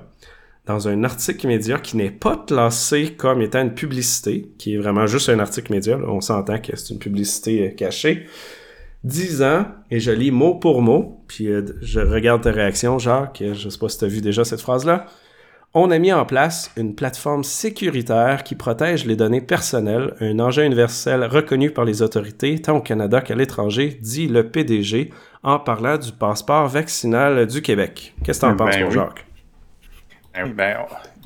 dans 0.66 0.88
un 0.88 1.03
article 1.05 1.46
média 1.48 1.79
qui 1.79 1.96
n'est 1.96 2.11
pas 2.11 2.44
classé 2.46 3.14
comme 3.16 3.40
étant 3.42 3.62
une 3.62 3.74
publicité, 3.74 4.53
qui 4.59 4.74
est 4.74 4.77
vraiment 4.77 5.07
juste 5.07 5.29
un 5.29 5.38
article 5.40 5.72
média. 5.72 5.96
là. 5.96 6.05
On 6.07 6.20
s'entend 6.20 6.59
que 6.59 6.77
c'est 6.77 6.92
une 6.92 7.01
publicité 7.01 7.74
cachée. 7.74 8.27
disant, 9.03 9.66
et 9.90 9.98
je 9.98 10.11
lis 10.12 10.31
mot 10.31 10.55
pour 10.57 10.83
mot, 10.83 11.24
puis 11.27 11.48
je 11.81 12.01
regarde 12.01 12.42
ta 12.42 12.53
réaction, 12.53 12.98
Jacques, 12.98 13.42
je 13.55 13.68
sais 13.68 13.79
pas 13.79 13.88
si 13.88 13.98
tu 13.98 14.05
as 14.05 14.09
vu 14.09 14.20
déjà 14.20 14.44
cette 14.44 14.61
phrase-là. 14.61 15.07
On 15.72 15.92
a 15.92 15.98
mis 16.00 16.12
en 16.12 16.26
place 16.26 16.72
une 16.76 16.96
plateforme 16.96 17.44
sécuritaire 17.44 18.42
qui 18.42 18.56
protège 18.56 19.06
les 19.06 19.14
données 19.14 19.40
personnelles, 19.40 20.14
un 20.20 20.40
enjeu 20.40 20.64
universel 20.64 21.22
reconnu 21.22 21.70
par 21.70 21.85
les 21.85 22.02
autorités, 22.02 22.61
tant 22.61 22.78
au 22.78 22.80
Canada 22.80 23.20
qu'à 23.20 23.37
l'étranger, 23.37 23.96
dit 24.00 24.26
le 24.26 24.48
PDG, 24.50 25.12
en 25.44 25.61
parlant 25.61 25.96
du 25.96 26.11
passeport 26.11 26.66
vaccinal 26.66 27.46
du 27.46 27.62
Québec. 27.62 28.14
Qu'est-ce 28.24 28.40
que 28.40 28.46
t'en 28.46 28.56
Ben 28.56 28.66
penses, 28.66 28.76
oui. 28.83 28.90
Jacques? 28.90 29.24
Ben 30.35 30.44
oui, 30.44 30.52
ben, 30.52 30.78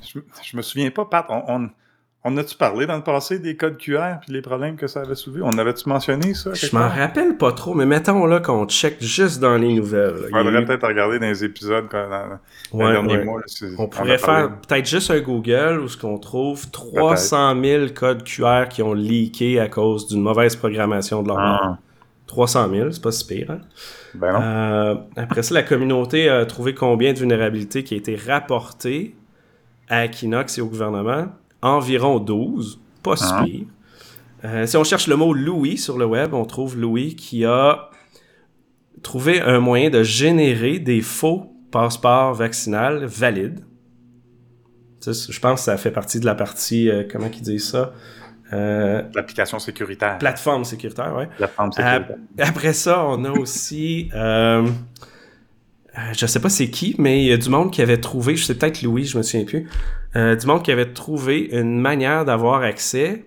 je, 0.02 0.18
je 0.42 0.56
me 0.58 0.60
souviens 0.60 0.90
pas, 0.90 1.06
Pat, 1.06 1.24
on, 1.30 1.42
on, 1.48 1.70
on 2.26 2.36
a-tu 2.38 2.56
parlé 2.56 2.86
dans 2.86 2.96
le 2.96 3.02
passé 3.02 3.38
des 3.38 3.54
codes 3.56 3.76
QR 3.76 4.18
puis 4.22 4.32
les 4.32 4.40
problèmes 4.40 4.76
que 4.76 4.86
ça 4.86 5.00
avait 5.02 5.14
soulevé? 5.14 5.42
On 5.44 5.58
avait-tu 5.58 5.88
mentionné 5.88 6.32
ça? 6.34 6.54
Je 6.54 6.74
m'en 6.74 6.88
rappelle 6.88 7.36
pas 7.36 7.52
trop, 7.52 7.74
mais 7.74 7.84
mettons 7.84 8.24
là 8.26 8.40
qu'on 8.40 8.66
check 8.66 8.96
juste 9.02 9.40
dans 9.40 9.56
les 9.58 9.74
nouvelles. 9.74 10.14
là. 10.14 10.26
Il 10.30 10.36
Faudrait 10.36 10.62
eu- 10.62 10.64
peut-être 10.64 10.86
regarder 10.86 11.18
dans 11.18 11.26
les 11.26 11.44
épisodes 11.44 11.84
quand, 11.90 12.08
dans, 12.08 12.38
Ouais, 12.78 12.86
les 12.86 12.92
derniers 12.92 13.16
ouais. 13.18 13.24
mois. 13.24 13.40
là, 13.40 13.68
On 13.78 13.88
pourrait 13.88 14.16
faire 14.18 14.50
peut-être 14.66 14.86
juste 14.88 15.10
un 15.10 15.20
Google 15.20 15.80
où 15.84 15.88
ce 15.88 15.96
qu'on 15.98 16.18
trouve 16.18 16.70
300 16.70 17.60
000 17.62 17.86
codes 17.94 18.24
QR 18.24 18.68
qui 18.70 18.82
ont 18.82 18.94
leaké 18.94 19.60
à 19.60 19.68
cause 19.68 20.06
d'une 20.08 20.22
mauvaise 20.22 20.56
programmation 20.56 21.22
de 21.22 21.28
leur 21.28 21.36
part. 21.36 21.60
Ah, 21.62 21.78
300 22.26 22.70
000, 22.70 22.90
c'est 22.90 23.02
pas 23.02 23.12
si 23.12 23.26
pire. 23.26 23.50
hein? 23.50 23.58
ben 24.14 24.32
non. 24.32 24.40
Euh, 24.42 24.94
après 25.16 25.42
ça, 25.42 25.52
la 25.54 25.62
communauté 25.62 26.28
a 26.30 26.46
trouvé 26.46 26.72
combien 26.74 27.12
de 27.12 27.18
vulnérabilités 27.18 27.84
qui 27.84 27.94
a 27.94 27.96
été 27.98 28.16
rapportées 28.16 29.14
à 29.88 30.06
Equinox 30.06 30.56
et 30.56 30.62
au 30.62 30.66
gouvernement? 30.66 31.26
Environ 31.64 32.20
12, 32.20 32.78
pas 33.02 33.16
si 33.16 33.24
Ah. 33.26 33.42
pire. 33.44 33.66
Euh, 34.44 34.66
si 34.66 34.76
on 34.76 34.84
cherche 34.84 35.06
le 35.06 35.16
mot 35.16 35.32
Louis 35.32 35.78
sur 35.78 35.96
le 35.98 36.04
web, 36.04 36.34
on 36.34 36.44
trouve 36.44 36.78
Louis 36.78 37.16
qui 37.16 37.44
a 37.44 37.88
trouvé 39.02 39.40
un 39.40 39.58
moyen 39.58 39.90
de 39.90 40.02
générer 40.02 40.78
des 40.78 41.00
faux 41.00 41.52
passeports 41.70 42.34
vaccinales 42.34 43.04
valides. 43.06 43.60
Je 45.06 45.38
pense 45.40 45.60
que 45.60 45.64
ça 45.64 45.76
fait 45.76 45.90
partie 45.90 46.20
de 46.20 46.24
la 46.26 46.34
partie, 46.34 46.88
euh, 46.88 47.04
comment 47.10 47.28
qu'ils 47.28 47.42
disent 47.42 47.70
ça? 47.70 47.92
Euh, 48.52 49.02
L'application 49.14 49.58
sécuritaire. 49.58 50.18
plateforme 50.18 50.64
sécuritaire, 50.64 51.14
ouais. 51.16 51.28
Plateforme 51.36 51.72
sécuritaire. 51.72 52.16
après 52.38 52.72
ça, 52.72 53.04
on 53.06 53.24
a 53.24 53.30
aussi, 53.30 54.10
euh, 54.14 54.66
je 56.12 56.26
sais 56.26 56.40
pas 56.40 56.48
c'est 56.48 56.70
qui, 56.70 56.94
mais 56.98 57.22
il 57.22 57.28
y 57.28 57.32
a 57.32 57.36
du 57.36 57.48
monde 57.48 57.70
qui 57.72 57.82
avait 57.82 57.98
trouvé, 58.00 58.36
je 58.36 58.44
sais 58.44 58.54
peut-être 58.54 58.82
Louis, 58.82 59.04
je 59.04 59.16
me 59.18 59.22
souviens 59.22 59.44
plus, 59.46 59.68
euh, 60.16 60.36
du 60.36 60.46
monde 60.46 60.62
qui 60.62 60.70
avait 60.72 60.92
trouvé 60.92 61.48
une 61.52 61.80
manière 61.80 62.24
d'avoir 62.24 62.62
accès 62.62 63.24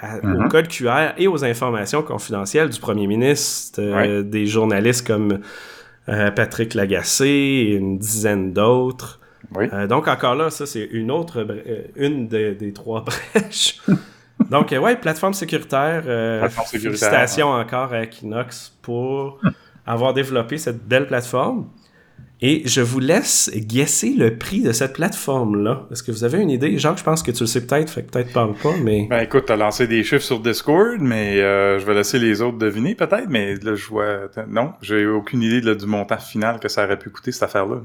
à- 0.00 0.18
au 0.18 0.26
Mhm. 0.26 0.48
code 0.48 0.68
QR 0.68 1.12
et 1.16 1.26
aux 1.28 1.44
informations 1.44 2.02
confidentielles 2.02 2.68
du 2.70 2.80
premier 2.80 3.06
ministre, 3.06 3.80
euh, 3.80 4.22
des 4.22 4.46
journalistes 4.46 5.06
comme 5.06 5.40
euh, 6.08 6.30
Patrick 6.30 6.74
Lagacé 6.74 7.26
et 7.26 7.74
une 7.74 7.98
dizaine 7.98 8.52
d'autres. 8.52 9.20
Oui. 9.56 9.66
Donc 9.88 10.06
encore 10.08 10.34
là, 10.34 10.50
ça 10.50 10.66
c'est 10.66 10.84
une 10.92 11.10
autre, 11.10 11.46
une 11.96 12.28
des, 12.28 12.54
des 12.54 12.72
trois 12.72 13.04
brèches. 13.34 13.80
donc 14.50 14.70
ouais, 14.72 14.96
plateforme 14.96 15.34
sécuritaire. 15.34 16.02
Plateforme 16.02 16.66
sécuritaire, 16.66 16.80
félicitations 17.10 17.48
encore 17.50 17.92
à 17.92 18.02
Equinox 18.04 18.72
pour 18.82 19.40
avoir 19.86 20.14
développé 20.14 20.58
cette 20.58 20.84
belle 20.86 21.06
plateforme. 21.06 21.66
Et 22.42 22.62
je 22.66 22.82
vous 22.82 23.00
laisse 23.00 23.50
guesser 23.54 24.12
le 24.12 24.36
prix 24.36 24.60
de 24.60 24.72
cette 24.72 24.92
plateforme-là. 24.92 25.86
Est-ce 25.90 26.02
que 26.02 26.12
vous 26.12 26.22
avez 26.22 26.38
une 26.38 26.50
idée? 26.50 26.76
Jacques, 26.78 26.98
je 26.98 27.02
pense 27.02 27.22
que 27.22 27.30
tu 27.30 27.44
le 27.44 27.46
sais 27.46 27.66
peut-être, 27.66 27.88
fait 27.88 28.02
que 28.02 28.10
peut-être 28.10 28.32
parle 28.32 28.54
pas, 28.54 28.74
mais... 28.76 29.06
Ben 29.08 29.20
écoute, 29.20 29.44
t'as 29.46 29.56
lancé 29.56 29.86
des 29.86 30.04
chiffres 30.04 30.24
sur 30.24 30.40
Discord, 30.40 30.98
mais 31.00 31.40
euh, 31.40 31.78
je 31.78 31.86
vais 31.86 31.94
laisser 31.94 32.18
les 32.18 32.42
autres 32.42 32.58
deviner 32.58 32.94
peut-être, 32.94 33.28
mais 33.30 33.54
là 33.54 33.74
je 33.74 33.86
vois... 33.86 34.28
Non, 34.48 34.74
j'ai 34.82 35.06
aucune 35.06 35.42
idée 35.42 35.62
là, 35.62 35.74
du 35.74 35.86
montant 35.86 36.18
final 36.18 36.60
que 36.60 36.68
ça 36.68 36.84
aurait 36.84 36.98
pu 36.98 37.08
coûter 37.08 37.32
cette 37.32 37.44
affaire-là. 37.44 37.80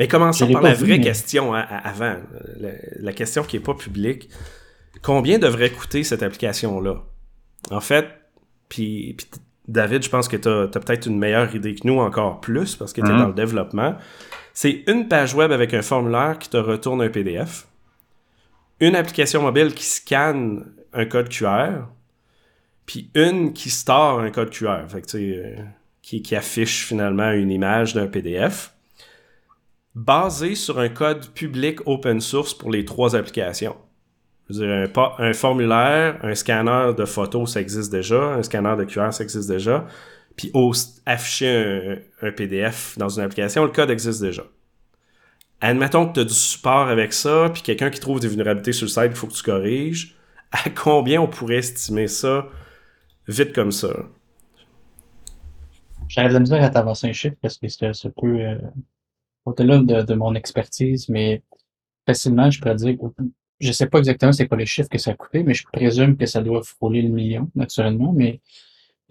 Mais 0.00 0.08
commençons 0.08 0.50
par 0.50 0.62
la 0.62 0.74
vu, 0.74 0.86
vraie 0.86 0.98
mais- 0.98 1.04
question 1.04 1.54
hein, 1.54 1.64
avant. 1.84 2.16
La, 2.58 2.70
la 2.98 3.12
question 3.12 3.44
qui 3.44 3.56
est 3.56 3.60
pas 3.60 3.74
publique. 3.74 4.30
Combien 5.02 5.38
devrait 5.38 5.70
coûter 5.70 6.02
cette 6.02 6.24
application-là? 6.24 7.04
En 7.70 7.80
fait, 7.80 8.06
puis, 8.68 9.14
puis 9.16 9.28
David, 9.68 10.02
je 10.02 10.08
pense 10.10 10.26
que 10.28 10.36
tu 10.36 10.48
as, 10.48 10.66
peut-être 10.68 11.06
une 11.06 11.18
meilleure 11.18 11.54
idée 11.54 11.74
que 11.74 11.86
nous, 11.86 11.98
encore 11.98 12.40
plus, 12.40 12.76
parce 12.76 12.92
que 12.92 13.00
tu 13.00 13.06
es 13.06 13.12
Mhm. 13.12 13.18
dans 13.18 13.28
le 13.28 13.34
développement. 13.34 13.96
C'est 14.52 14.82
une 14.88 15.06
page 15.08 15.34
web 15.34 15.52
avec 15.52 15.74
un 15.74 15.82
formulaire 15.82 16.38
qui 16.38 16.48
te 16.48 16.56
retourne 16.56 17.00
un 17.02 17.08
PDF, 17.08 17.66
une 18.80 18.96
application 18.96 19.42
mobile 19.42 19.74
qui 19.74 19.84
scanne 19.84 20.72
un 20.92 21.04
code 21.04 21.28
QR, 21.28 21.84
puis 22.86 23.10
une 23.14 23.52
qui 23.52 23.70
store 23.70 24.20
un 24.20 24.30
code 24.30 24.50
QR, 24.50 24.88
fait 24.88 25.02
que, 25.02 25.16
euh, 25.16 25.56
qui, 26.02 26.22
qui 26.22 26.34
affiche 26.34 26.86
finalement 26.86 27.30
une 27.30 27.50
image 27.50 27.94
d'un 27.94 28.08
PDF 28.08 28.74
basé 29.94 30.54
sur 30.54 30.78
un 30.80 30.88
code 30.88 31.28
public 31.30 31.80
open 31.86 32.20
source 32.20 32.54
pour 32.54 32.70
les 32.70 32.84
trois 32.84 33.14
applications. 33.14 33.76
Je 34.50 34.58
veux 34.58 34.86
dire, 34.86 35.02
un, 35.18 35.32
formulaire, 35.32 36.18
un 36.22 36.34
scanner 36.34 36.92
de 36.96 37.04
photos, 37.04 37.52
ça 37.52 37.60
existe 37.60 37.92
déjà, 37.92 38.20
un 38.20 38.42
scanner 38.42 38.74
de 38.76 38.84
QR, 38.84 39.12
ça 39.12 39.22
existe 39.22 39.48
déjà. 39.48 39.86
puis 40.36 40.52
afficher 41.06 42.02
un, 42.20 42.32
PDF 42.32 42.96
dans 42.98 43.08
une 43.08 43.22
application, 43.24 43.64
le 43.64 43.70
code 43.70 43.90
existe 43.90 44.20
déjà. 44.20 44.42
Admettons 45.60 46.08
que 46.08 46.14
tu 46.14 46.20
as 46.20 46.24
du 46.24 46.34
support 46.34 46.88
avec 46.88 47.12
ça, 47.12 47.50
puis 47.52 47.62
quelqu'un 47.62 47.90
qui 47.90 48.00
trouve 48.00 48.18
des 48.18 48.28
vulnérabilités 48.28 48.72
sur 48.72 48.86
le 48.86 48.90
site, 48.90 49.04
il 49.06 49.14
faut 49.14 49.26
que 49.26 49.34
tu 49.34 49.42
corriges. 49.42 50.16
À 50.52 50.68
combien 50.70 51.20
on 51.20 51.28
pourrait 51.28 51.58
estimer 51.58 52.08
ça 52.08 52.46
vite 53.28 53.52
comme 53.52 53.70
ça? 53.70 53.90
J'aurais 56.08 56.28
de 56.28 56.32
la 56.34 56.40
misère 56.40 56.62
à 56.64 56.70
t'avancer 56.70 57.08
un 57.08 57.12
chiffre 57.12 57.36
parce 57.40 57.56
que 57.56 57.68
c'est 57.68 57.86
un 57.86 58.12
peu 58.20 58.40
euh, 58.40 58.58
au-delà 59.44 59.78
de, 59.78 60.02
de 60.02 60.14
mon 60.14 60.34
expertise, 60.34 61.08
mais 61.08 61.42
facilement, 62.04 62.50
je 62.50 62.58
pourrais 62.58 62.74
dire, 62.74 62.96
je 63.60 63.72
sais 63.72 63.86
pas 63.86 63.98
exactement 63.98 64.32
c'est 64.32 64.46
quoi 64.48 64.56
les 64.56 64.66
chiffres 64.66 64.88
que 64.88 64.98
ça 64.98 65.10
a 65.12 65.14
coûté, 65.14 65.42
mais 65.42 65.54
je 65.54 65.64
présume 65.72 66.16
que 66.16 66.26
ça 66.26 66.40
doit 66.42 66.62
frôler 66.62 67.02
le 67.02 67.08
million, 67.10 67.48
naturellement, 67.54 68.12
mais 68.12 68.40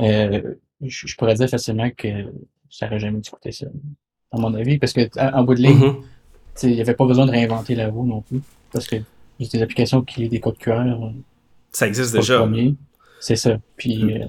euh, 0.01 0.55
je, 0.81 1.07
je 1.07 1.15
pourrais 1.15 1.35
dire 1.35 1.49
facilement 1.49 1.89
que 1.91 2.07
ça 2.69 2.87
aurait 2.87 2.99
jamais 2.99 3.19
dû 3.19 3.29
coûter 3.29 3.51
ça, 3.51 3.67
à 4.31 4.37
mon 4.39 4.53
avis, 4.53 4.77
parce 4.77 4.93
que 4.93 5.01
en 5.19 5.39
en 5.39 5.43
bout 5.43 5.55
de 5.55 5.61
ligne, 5.61 5.77
Mhm. 5.77 6.01
sais, 6.55 6.69
il 6.69 6.75
n'y 6.75 6.81
avait 6.81 6.93
pas 6.95 7.05
besoin 7.05 7.25
de 7.25 7.31
réinventer 7.31 7.75
la 7.75 7.89
roue 7.89 8.05
non 8.05 8.21
plus, 8.21 8.41
parce 8.71 8.87
que 8.87 8.97
des 9.39 9.61
applications 9.61 10.01
qui 10.01 10.25
ont 10.25 10.29
des 10.29 10.39
codes 10.39 10.57
QR, 10.57 10.81
euh, 10.81 11.09
Ça 11.71 11.87
existe 11.87 12.13
déjà. 12.13 12.39
premier. 12.39 12.75
C'est 13.21 13.35
ça. 13.37 13.57
Puis 13.77 14.03
Mm. 14.03 14.09
euh, 14.09 14.25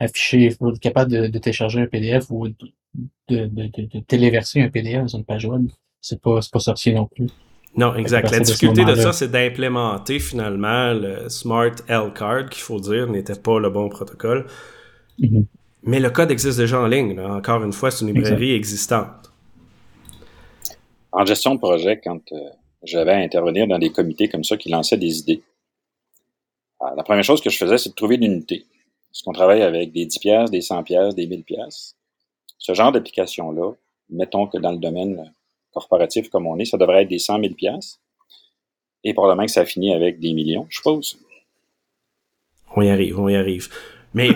afficher, 0.00 0.50
faut 0.50 0.70
être 0.72 0.80
capable 0.80 1.10
de, 1.12 1.26
de 1.28 1.38
télécharger 1.38 1.80
un 1.80 1.86
PDF 1.86 2.26
ou 2.30 2.48
de, 2.48 2.54
de, 3.28 3.46
de, 3.46 4.00
téléverser 4.00 4.60
un 4.62 4.68
PDF 4.68 5.02
dans 5.02 5.18
une 5.18 5.24
page 5.24 5.44
web. 5.46 5.66
C'est 6.00 6.20
pas, 6.20 6.40
c'est 6.42 6.52
pas 6.52 6.58
sorcier 6.60 6.92
non 6.94 7.06
plus. 7.06 7.26
Non, 7.78 7.94
exact. 7.94 8.32
La 8.32 8.40
de 8.40 8.44
ce 8.44 8.52
difficulté 8.52 8.84
de 8.84 8.96
ça, 8.96 9.12
c'est 9.12 9.28
d'implémenter 9.28 10.18
finalement 10.18 10.92
le 10.92 11.28
Smart 11.28 11.70
L 11.86 12.12
Card, 12.12 12.50
qu'il 12.50 12.62
faut 12.62 12.80
dire, 12.80 13.06
n'était 13.06 13.36
pas 13.36 13.60
le 13.60 13.70
bon 13.70 13.88
protocole. 13.88 14.46
Mhm. 15.20 15.46
Mais 15.84 16.00
le 16.00 16.10
code 16.10 16.32
existe 16.32 16.58
déjà 16.58 16.80
en 16.80 16.88
ligne. 16.88 17.14
là. 17.14 17.36
Encore 17.36 17.62
une 17.62 17.72
fois, 17.72 17.92
c'est 17.92 18.04
une 18.04 18.12
librairie 18.12 18.52
existante. 18.52 19.32
En 21.12 21.24
gestion 21.24 21.54
de 21.54 21.60
projet, 21.60 22.00
quand 22.02 22.20
euh, 22.32 22.50
j'avais 22.82 23.12
à 23.12 23.18
intervenir 23.18 23.68
dans 23.68 23.78
des 23.78 23.90
comités 23.90 24.28
comme 24.28 24.42
ça 24.42 24.56
qui 24.56 24.70
lançaient 24.70 24.98
des 24.98 25.20
idées, 25.20 25.42
euh, 26.82 26.86
la 26.96 27.04
première 27.04 27.22
chose 27.22 27.40
que 27.40 27.48
je 27.48 27.58
faisais, 27.58 27.78
c'est 27.78 27.90
de 27.90 27.94
trouver 27.94 28.16
l'unité. 28.16 28.66
Est-ce 29.12 29.22
qu'on 29.22 29.32
travaille 29.32 29.62
avec 29.62 29.92
des 29.92 30.04
10 30.04 30.18
pièces, 30.18 30.50
des 30.50 30.62
100 30.62 30.82
pièces, 30.82 31.14
des 31.14 31.28
1000 31.28 31.44
pièces? 31.44 31.94
Ce 32.58 32.74
genre 32.74 32.90
d'application-là, 32.90 33.70
mettons 34.10 34.48
que 34.48 34.58
dans 34.58 34.72
le 34.72 34.78
domaine 34.78 35.32
corporatif 35.72 36.28
comme 36.30 36.46
on 36.46 36.58
est, 36.58 36.64
ça 36.64 36.78
devrait 36.78 37.02
être 37.02 37.08
des 37.08 37.18
100 37.18 37.40
000 37.40 37.54
pièces. 37.54 38.00
Et 39.04 39.14
probablement 39.14 39.46
que 39.46 39.52
ça 39.52 39.64
finit 39.64 39.92
avec 39.94 40.18
des 40.18 40.32
millions, 40.34 40.66
je 40.68 40.76
suppose. 40.76 41.18
On 42.76 42.82
y 42.82 42.90
arrive, 42.90 43.18
on 43.18 43.28
y 43.28 43.36
arrive. 43.36 43.68
Mais, 44.14 44.30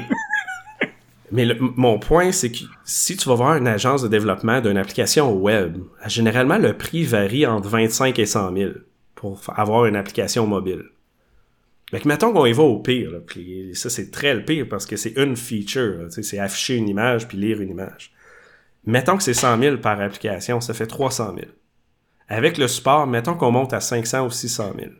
mais 1.33 1.45
le- 1.45 1.57
mon 1.59 1.99
point, 1.99 2.31
c'est 2.33 2.51
que 2.53 2.59
si 2.85 3.16
tu 3.16 3.29
vas 3.29 3.35
voir 3.35 3.57
une 3.57 3.66
agence 3.66 4.03
de 4.03 4.09
développement 4.09 4.61
d'une 4.61 4.77
application 4.77 5.33
web, 5.35 5.79
généralement, 6.07 6.59
le 6.59 6.77
prix 6.77 7.05
varie 7.05 7.47
entre 7.47 7.68
25 7.68 8.18
et 8.18 8.27
100 8.27 8.55
000 8.57 8.71
pour 9.14 9.40
avoir 9.57 9.87
une 9.87 9.97
application 9.97 10.47
mobile. 10.47 10.85
Fait 11.90 12.01
que 12.01 12.09
mettons 12.09 12.33
qu'on 12.33 12.47
y 12.47 12.53
va 12.53 12.62
au 12.62 12.79
pire, 12.79 13.11
là, 13.11 13.18
puis 13.21 13.71
ça 13.75 13.90
c'est 13.90 14.11
très 14.11 14.33
le 14.35 14.45
pire 14.47 14.66
parce 14.66 14.87
que 14.87 14.97
c'est 14.97 15.12
une 15.18 15.37
feature, 15.37 16.07
c'est 16.09 16.38
afficher 16.38 16.77
une 16.77 16.88
image 16.88 17.29
puis 17.29 17.37
lire 17.37 17.61
une 17.61 17.68
image. 17.68 18.12
Mettons 18.85 19.16
que 19.16 19.23
c'est 19.23 19.35
100 19.35 19.59
000 19.59 19.77
par 19.79 20.01
application, 20.01 20.61
ça 20.61 20.75
fait 20.75 20.87
300 20.87 21.35
000. 21.37 21.51
Avec 22.29 22.59
le 22.59 22.66
support, 22.66 23.07
mettons 23.07 23.35
qu'on 23.35 23.53
monte 23.53 23.73
à 23.73 23.81
500 23.81 24.27
ou 24.27 24.31
600 24.31 24.73
000. 24.79 24.92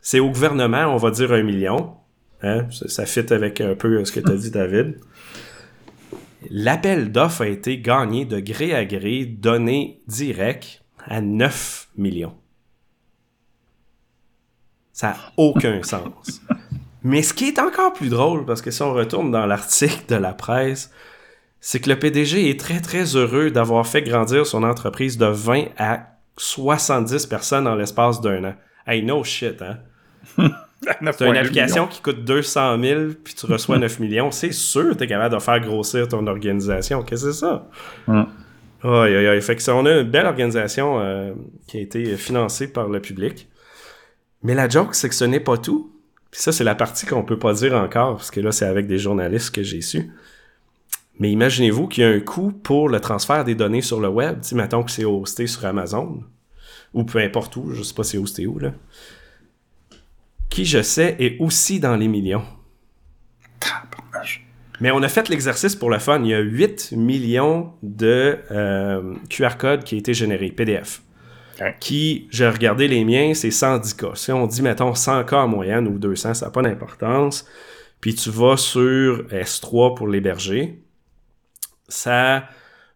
C'est 0.00 0.20
au 0.20 0.28
gouvernement, 0.28 0.86
on 0.86 0.96
va 0.96 1.10
dire 1.10 1.32
un 1.32 1.42
million. 1.42 1.96
Hein? 2.42 2.66
Ça, 2.70 2.88
ça 2.88 3.06
fit 3.06 3.32
avec 3.32 3.60
un 3.60 3.74
peu 3.74 4.04
ce 4.04 4.12
que 4.12 4.20
tu 4.20 4.30
as 4.30 4.36
dit, 4.36 4.50
David. 4.50 5.00
L'appel 6.50 7.10
d'offres 7.10 7.42
a 7.42 7.48
été 7.48 7.80
gagné 7.80 8.24
de 8.24 8.38
gré 8.38 8.74
à 8.74 8.84
gré, 8.84 9.24
donné 9.24 10.02
direct 10.06 10.84
à 11.04 11.20
9 11.20 11.88
millions. 11.96 12.36
Ça 14.92 15.08
n'a 15.08 15.16
aucun 15.36 15.82
sens. 15.82 16.40
Mais 17.02 17.22
ce 17.22 17.34
qui 17.34 17.48
est 17.48 17.58
encore 17.58 17.92
plus 17.92 18.08
drôle, 18.08 18.44
parce 18.44 18.62
que 18.62 18.70
si 18.70 18.82
on 18.82 18.92
retourne 18.92 19.30
dans 19.30 19.46
l'article 19.46 20.06
de 20.08 20.16
la 20.16 20.32
presse, 20.32 20.92
c'est 21.60 21.80
que 21.80 21.88
le 21.88 21.98
PDG 21.98 22.50
est 22.50 22.60
très 22.60 22.80
très 22.80 23.16
heureux 23.16 23.50
d'avoir 23.50 23.86
fait 23.86 24.02
grandir 24.02 24.46
son 24.46 24.62
entreprise 24.62 25.18
de 25.18 25.26
20 25.26 25.66
à 25.76 26.18
70 26.36 27.26
personnes 27.26 27.66
en 27.66 27.74
l'espace 27.74 28.20
d'un 28.20 28.44
an. 28.44 28.54
Hey, 28.86 29.02
no 29.02 29.24
shit, 29.24 29.60
hein? 29.62 29.78
As 30.86 31.20
une 31.20 31.36
application 31.36 31.88
qui 31.88 32.00
coûte 32.00 32.24
200 32.24 32.80
000 32.80 33.00
puis 33.22 33.34
tu 33.34 33.46
reçois 33.46 33.78
9 33.78 33.98
millions. 34.00 34.30
C'est 34.30 34.52
sûr 34.52 34.90
que 34.90 34.94
tu 34.94 35.04
es 35.04 35.06
capable 35.06 35.34
de 35.34 35.40
faire 35.40 35.60
grossir 35.60 36.06
ton 36.06 36.26
organisation. 36.26 37.02
Qu'est-ce 37.02 37.26
que 37.26 37.32
c'est 37.32 37.40
ça? 37.40 37.68
Aïe, 38.84 39.26
aïe. 39.26 39.42
Fait 39.42 39.56
que 39.56 39.62
ça, 39.62 39.74
on 39.74 39.84
a 39.86 39.92
une 39.92 40.08
belle 40.08 40.26
organisation 40.26 41.00
euh, 41.00 41.32
qui 41.66 41.78
a 41.78 41.80
été 41.80 42.16
financée 42.16 42.72
par 42.72 42.88
le 42.88 43.00
public. 43.00 43.48
Mais 44.42 44.54
la 44.54 44.68
joke, 44.68 44.94
c'est 44.94 45.08
que 45.08 45.16
ce 45.16 45.24
n'est 45.24 45.40
pas 45.40 45.58
tout. 45.58 45.92
Puis 46.30 46.40
ça, 46.40 46.52
c'est 46.52 46.64
la 46.64 46.76
partie 46.76 47.06
qu'on 47.06 47.24
peut 47.24 47.38
pas 47.38 47.54
dire 47.54 47.74
encore, 47.74 48.16
parce 48.16 48.30
que 48.30 48.40
là, 48.40 48.52
c'est 48.52 48.66
avec 48.66 48.86
des 48.86 48.98
journalistes 48.98 49.52
que 49.52 49.62
j'ai 49.62 49.80
su. 49.80 50.10
Mais 51.18 51.30
imaginez-vous 51.30 51.88
qu'il 51.88 52.04
y 52.04 52.06
a 52.06 52.10
un 52.10 52.20
coût 52.20 52.52
pour 52.52 52.88
le 52.88 53.00
transfert 53.00 53.44
des 53.44 53.54
données 53.54 53.82
sur 53.82 54.00
le 54.00 54.08
web. 54.08 54.40
Tu 54.40 54.54
mettons 54.54 54.82
que 54.82 54.90
c'est 54.90 55.04
hosté 55.04 55.46
sur 55.46 55.64
Amazon, 55.66 56.22
ou 56.94 57.04
peu 57.04 57.18
importe 57.18 57.56
où, 57.56 57.72
je 57.72 57.82
sais 57.82 57.94
pas 57.94 58.04
c'est 58.04 58.18
hosté 58.18 58.46
où, 58.46 58.58
là. 58.58 58.72
Qui, 60.48 60.64
je 60.64 60.82
sais, 60.82 61.16
est 61.18 61.36
aussi 61.40 61.78
dans 61.78 61.96
les 61.96 62.08
millions. 62.08 62.44
Mais 64.80 64.90
on 64.90 65.02
a 65.02 65.08
fait 65.08 65.28
l'exercice 65.28 65.74
pour 65.74 65.90
le 65.90 65.98
fun. 65.98 66.20
Il 66.22 66.28
y 66.28 66.34
a 66.34 66.40
8 66.40 66.92
millions 66.92 67.72
de 67.82 68.38
euh, 68.50 69.14
QR 69.28 69.56
codes 69.58 69.84
qui 69.84 69.96
ont 69.96 69.98
été 69.98 70.14
générés, 70.14 70.50
PDF. 70.50 71.02
Qui, 71.80 72.28
j'ai 72.30 72.48
regardé 72.48 72.86
les 72.86 73.04
miens, 73.04 73.34
c'est 73.34 73.50
110 73.50 73.94
cas. 73.94 74.12
Si 74.14 74.30
on 74.30 74.46
dit, 74.46 74.62
mettons, 74.62 74.94
100 74.94 75.24
cas 75.24 75.38
en 75.38 75.48
moyenne 75.48 75.88
ou 75.88 75.98
200, 75.98 76.34
ça 76.34 76.46
n'a 76.46 76.52
pas 76.52 76.62
d'importance. 76.62 77.46
Puis 78.00 78.14
tu 78.14 78.30
vas 78.30 78.56
sur 78.56 79.24
S3 79.24 79.96
pour 79.96 80.06
l'héberger. 80.06 80.80
Ça 81.88 82.44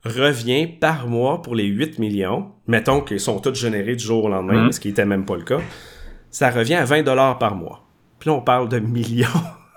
revient 0.05 0.67
par 0.67 1.07
mois 1.07 1.43
pour 1.43 1.55
les 1.55 1.65
8 1.67 1.99
millions. 1.99 2.51
Mettons 2.67 3.01
qu'ils 3.01 3.21
sont 3.21 3.39
tous 3.39 3.55
générés 3.55 3.97
du 3.97 4.05
jour 4.05 4.25
au 4.25 4.29
lendemain, 4.29 4.65
Mhm. 4.65 4.73
ce 4.73 4.81
qui 4.81 4.89
n'était 4.89 5.05
même 5.05 5.25
pas 5.25 5.37
le 5.37 5.45
cas. 5.45 5.61
Ça 6.31 6.51
revient 6.51 6.75
à 6.75 6.85
20 6.85 7.03
dollars 7.03 7.39
par 7.39 7.55
mois. 7.55 7.85
Puis 8.19 8.31
là, 8.31 8.37
on 8.37 8.41
parle 8.41 8.69
de 8.69 8.79
millions 8.79 9.29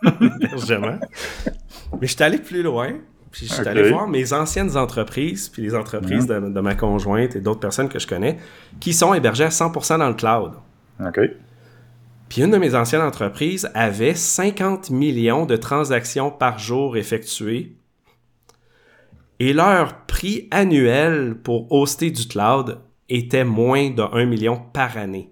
d'hébergements. 0.22 1.00
Mais 2.00 2.08
je 2.08 2.14
suis 2.16 2.24
allé 2.24 2.38
plus 2.38 2.64
loin. 2.64 2.94
Puis 3.32 3.48
je 3.48 3.54
suis 3.54 3.68
allé 3.68 3.90
voir 3.90 4.08
mes 4.08 4.32
anciennes 4.32 4.78
entreprises, 4.78 5.50
puis 5.50 5.62
les 5.62 5.76
entreprises 5.76 6.26
de, 6.26 6.40
de 6.40 6.60
ma 6.62 6.74
conjointe 6.74 7.36
et 7.36 7.42
d'autres 7.42 7.60
personnes 7.60 7.90
que 7.90 8.00
je 8.00 8.08
connais, 8.08 8.38
qui 8.80 8.94
sont 8.94 9.14
hébergées 9.14 9.44
à 9.44 9.50
100% 9.50 9.98
dans 10.00 10.08
le 10.08 10.14
cloud. 10.14 10.54
OK. 11.06 11.20
Puis 12.30 12.42
une 12.44 12.52
de 12.52 12.58
mes 12.58 12.74
anciennes 12.76 13.02
entreprises 13.02 13.70
avait 13.74 14.14
50 14.16 14.90
millions 14.90 15.46
de 15.46 15.58
transactions 15.58 16.32
par 16.32 16.60
jour 16.60 16.96
effectuées. 16.96 17.76
Et 19.40 19.54
leur 19.54 20.06
prix 20.06 20.48
annuel 20.52 21.36
pour 21.36 21.72
hoster 21.72 22.12
du 22.12 22.28
cloud 22.28 22.80
était 23.10 23.44
moins 23.44 23.90
de 23.90 24.02
1 24.02 24.26
million 24.26 24.58
par 24.74 24.98
année. 24.98 25.30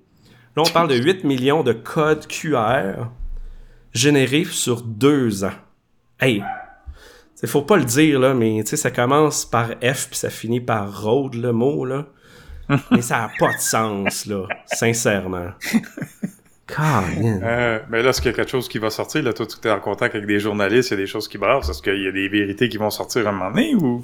Là, 0.56 0.64
on 0.66 0.70
parle 0.72 0.90
de 0.90 0.96
8 0.96 1.24
millions 1.24 1.64
de 1.64 1.74
codes 1.74 2.28
QR 2.28 3.08
générés 3.94 4.46
sur 4.46 4.82
deux 4.82 5.44
ans. 5.44 5.54
Hey! 6.20 6.44
Il 7.42 7.50
faut 7.50 7.62
pas 7.62 7.76
le 7.76 7.84
dire, 7.84 8.20
là, 8.20 8.34
mais 8.34 8.64
ça 8.66 8.90
commence 8.90 9.46
par 9.46 9.72
F 9.82 10.08
puis 10.10 10.18
ça 10.18 10.30
finit 10.30 10.62
par 10.62 11.04
road, 11.04 11.34
le 11.36 11.52
mot, 11.52 11.84
là. 11.84 12.06
mais 12.92 13.02
ça 13.02 13.26
a 13.26 13.30
pas 13.38 13.54
de 13.54 13.60
sens, 13.60 14.26
là, 14.26 14.48
sincèrement. 14.68 15.50
Euh, 17.44 17.80
mais 17.90 18.02
là, 18.02 18.10
est-ce 18.12 18.22
qu'il 18.22 18.32
y 18.32 18.34
a 18.34 18.38
quelque 18.38 18.50
chose 18.52 18.70
qui 18.70 18.78
va 18.78 18.90
sortir? 18.90 19.22
Là, 19.24 19.34
toi, 19.34 19.46
tu 19.46 19.68
es 19.68 19.72
en 19.72 19.80
contact 19.80 20.16
avec 20.16 20.28
des 20.28 20.40
journalistes, 20.40 20.92
il 20.92 20.94
y 20.94 20.96
a 20.96 20.98
des 20.98 21.08
choses 21.08 21.28
qui 21.28 21.38
brassent. 21.38 21.70
Est-ce 21.70 21.82
qu'il 21.82 22.02
y 22.02 22.08
a 22.08 22.12
des 22.12 22.28
vérités 22.30 22.70
qui 22.70 22.78
vont 22.78 22.90
sortir 22.90 23.28
à 23.28 23.30
un 23.30 23.34
moment 23.34 23.52
donné 23.52 23.76
ou? 23.76 24.04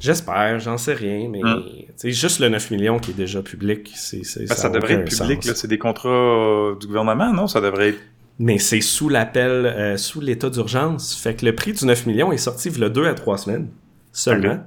J'espère, 0.00 0.58
j'en 0.60 0.76
sais 0.76 0.94
rien, 0.94 1.28
mais 1.30 1.42
Hum. 1.42 1.62
c'est 1.96 2.10
juste 2.10 2.40
le 2.40 2.48
9 2.48 2.70
millions 2.72 2.98
qui 2.98 3.12
est 3.12 3.14
déjà 3.14 3.42
public. 3.42 3.92
C'est, 3.94 4.22
Ben, 4.38 4.46
ça, 4.48 4.68
devrait 4.70 4.94
être 4.94 5.04
public. 5.08 5.42
C'est 5.42 5.68
des 5.68 5.78
contrats 5.78 6.08
euh, 6.08 6.74
du 6.76 6.86
gouvernement, 6.88 7.32
non? 7.32 7.46
Ça 7.46 7.60
devrait 7.60 7.90
être. 7.90 8.00
Mais 8.40 8.58
c'est 8.58 8.80
sous 8.80 9.08
l'appel, 9.08 9.66
euh, 9.66 9.96
sous 9.96 10.20
l'état 10.20 10.48
d'urgence. 10.50 11.16
Fait 11.16 11.34
que 11.34 11.44
le 11.44 11.54
prix 11.54 11.72
du 11.72 11.84
9 11.84 12.06
millions 12.06 12.30
est 12.32 12.38
sorti 12.38 12.68
il 12.68 12.78
y 12.78 12.84
a 12.84 12.88
deux 12.88 13.06
à 13.06 13.14
trois 13.14 13.38
semaines 13.38 13.68
seulement. 14.12 14.58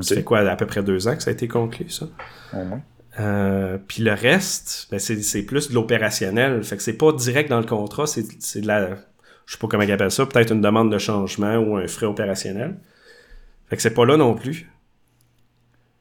Ça 0.00 0.14
fait 0.16 0.24
quoi, 0.24 0.40
à 0.40 0.56
peu 0.56 0.66
près 0.66 0.82
deux 0.82 1.06
ans 1.08 1.16
que 1.16 1.22
ça 1.22 1.30
a 1.30 1.32
été 1.32 1.46
conclu, 1.46 1.88
ça? 1.88 2.06
Euh, 3.20 3.78
puis 3.86 4.02
le 4.02 4.12
reste, 4.12 4.88
ben 4.90 4.98
c'est, 4.98 5.20
c'est 5.22 5.42
plus 5.42 5.68
de 5.68 5.74
l'opérationnel. 5.74 6.62
Fait 6.64 6.76
que 6.76 6.82
c'est 6.82 6.96
pas 6.96 7.12
direct 7.12 7.48
dans 7.50 7.60
le 7.60 7.66
contrat, 7.66 8.06
c'est, 8.06 8.24
c'est 8.40 8.60
de 8.60 8.66
la... 8.66 8.90
Je 9.46 9.52
sais 9.52 9.58
pas 9.58 9.68
comment 9.68 9.82
ils 9.82 9.92
appellent 9.92 10.10
ça, 10.10 10.26
peut-être 10.26 10.52
une 10.52 10.62
demande 10.62 10.90
de 10.90 10.98
changement 10.98 11.56
ou 11.56 11.76
un 11.76 11.86
frais 11.86 12.06
opérationnel. 12.06 12.76
Fait 13.68 13.76
que 13.76 13.82
c'est 13.82 13.94
pas 13.94 14.06
là 14.06 14.16
non 14.16 14.34
plus. 14.34 14.70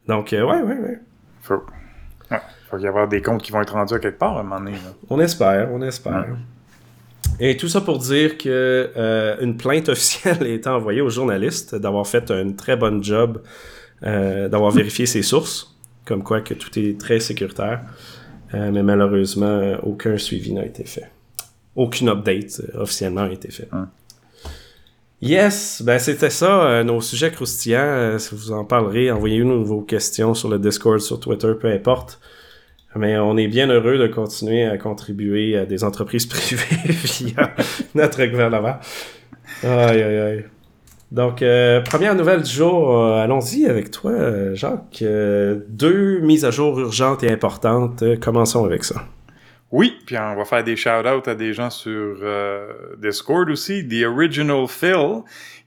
Donc, 0.07 0.33
euh, 0.33 0.43
ouais, 0.43 0.61
ouais, 0.61 0.79
ouais. 0.79 0.99
Faut... 1.41 1.61
Ouais. 2.31 2.39
Faut 2.69 2.77
qu'il 2.77 2.85
y 2.85 2.87
avoir 2.87 3.07
des 3.07 3.21
comptes 3.21 3.43
qui 3.43 3.51
vont 3.51 3.61
être 3.61 3.73
rendus 3.73 3.93
à 3.93 3.99
quelque 3.99 4.17
part 4.17 4.37
à 4.37 4.39
un 4.39 4.43
moment 4.43 4.59
donné. 4.59 4.71
là. 4.71 4.93
On 5.09 5.19
espère, 5.19 5.69
on 5.71 5.81
espère. 5.81 6.25
Et 7.39 7.57
tout 7.57 7.67
ça 7.67 7.81
pour 7.81 7.99
dire 7.99 8.37
que 8.37 8.91
euh, 8.95 9.37
une 9.41 9.57
plainte 9.57 9.89
officielle 9.89 10.37
a 10.41 10.47
été 10.47 10.69
envoyée 10.69 11.01
aux 11.01 11.09
journalistes 11.09 11.75
d'avoir 11.75 12.07
fait 12.07 12.31
un 12.31 12.51
très 12.51 12.75
bon 12.75 13.01
job, 13.03 13.41
euh, 14.03 14.47
d'avoir 14.49 14.71
vérifié 14.71 15.05
ses 15.05 15.21
sources, 15.21 15.72
comme 16.05 16.23
quoi 16.23 16.41
que 16.41 16.53
tout 16.53 16.77
est 16.79 16.99
très 16.99 17.19
sécuritaire. 17.19 17.81
Euh, 18.53 18.71
mais 18.71 18.83
malheureusement, 18.83 19.77
aucun 19.83 20.17
suivi 20.17 20.53
n'a 20.53 20.65
été 20.65 20.83
fait. 20.85 21.09
Aucune 21.75 22.09
update 22.09 22.61
euh, 22.61 22.81
officiellement 22.81 23.23
a 23.23 23.31
été 23.31 23.49
fait. 23.49 23.67
Hum. 23.71 23.87
Yes, 25.23 25.81
ben 25.81 25.99
c'était 25.99 26.29
ça, 26.29 26.65
euh, 26.65 26.83
nos 26.83 26.99
sujets 26.99 27.31
croustillants. 27.31 27.79
Euh, 27.79 28.17
si 28.17 28.35
vous 28.35 28.51
en 28.51 28.65
parlerez, 28.65 29.09
envoyez-nous 29.09 29.63
vos 29.63 29.81
questions 29.81 30.33
sur 30.33 30.49
le 30.49 30.59
Discord, 30.59 30.99
sur 30.99 31.17
Twitter, 31.17 31.53
peu 31.57 31.71
importe. 31.71 32.19
Mais 32.97 33.17
on 33.17 33.37
est 33.37 33.47
bien 33.47 33.67
heureux 33.67 33.97
de 33.97 34.07
continuer 34.07 34.65
à 34.65 34.77
contribuer 34.77 35.57
à 35.57 35.65
des 35.65 35.85
entreprises 35.85 36.25
privées 36.27 36.91
via 36.91 37.55
notre 37.95 38.25
gouvernement. 38.25 38.75
Aïe, 39.63 40.03
aïe, 40.03 40.17
aïe. 40.17 40.45
Donc, 41.13 41.43
euh, 41.43 41.79
première 41.81 42.15
nouvelle 42.15 42.41
du 42.41 42.49
jour, 42.49 42.97
euh, 42.97 43.21
allons-y 43.21 43.67
avec 43.67 43.91
toi, 43.91 44.11
euh, 44.11 44.55
Jacques. 44.55 45.03
Deux 45.69 46.19
mises 46.21 46.43
à 46.43 46.49
jour 46.49 46.79
urgentes 46.79 47.23
et 47.23 47.29
importantes. 47.29 48.03
Commençons 48.19 48.65
avec 48.65 48.83
ça. 48.83 49.05
Oui, 49.71 49.95
puis 50.07 50.17
on 50.17 50.35
va 50.35 50.43
faire 50.43 50.63
des 50.63 50.75
shout-outs 50.75 51.27
à 51.27 51.35
des 51.35 51.53
gens 51.53 51.69
sur 51.69 52.15
Discord 52.97 53.47
aussi. 53.51 53.87
The 53.87 54.05
Original 54.05 54.67
Phil, 54.67 55.21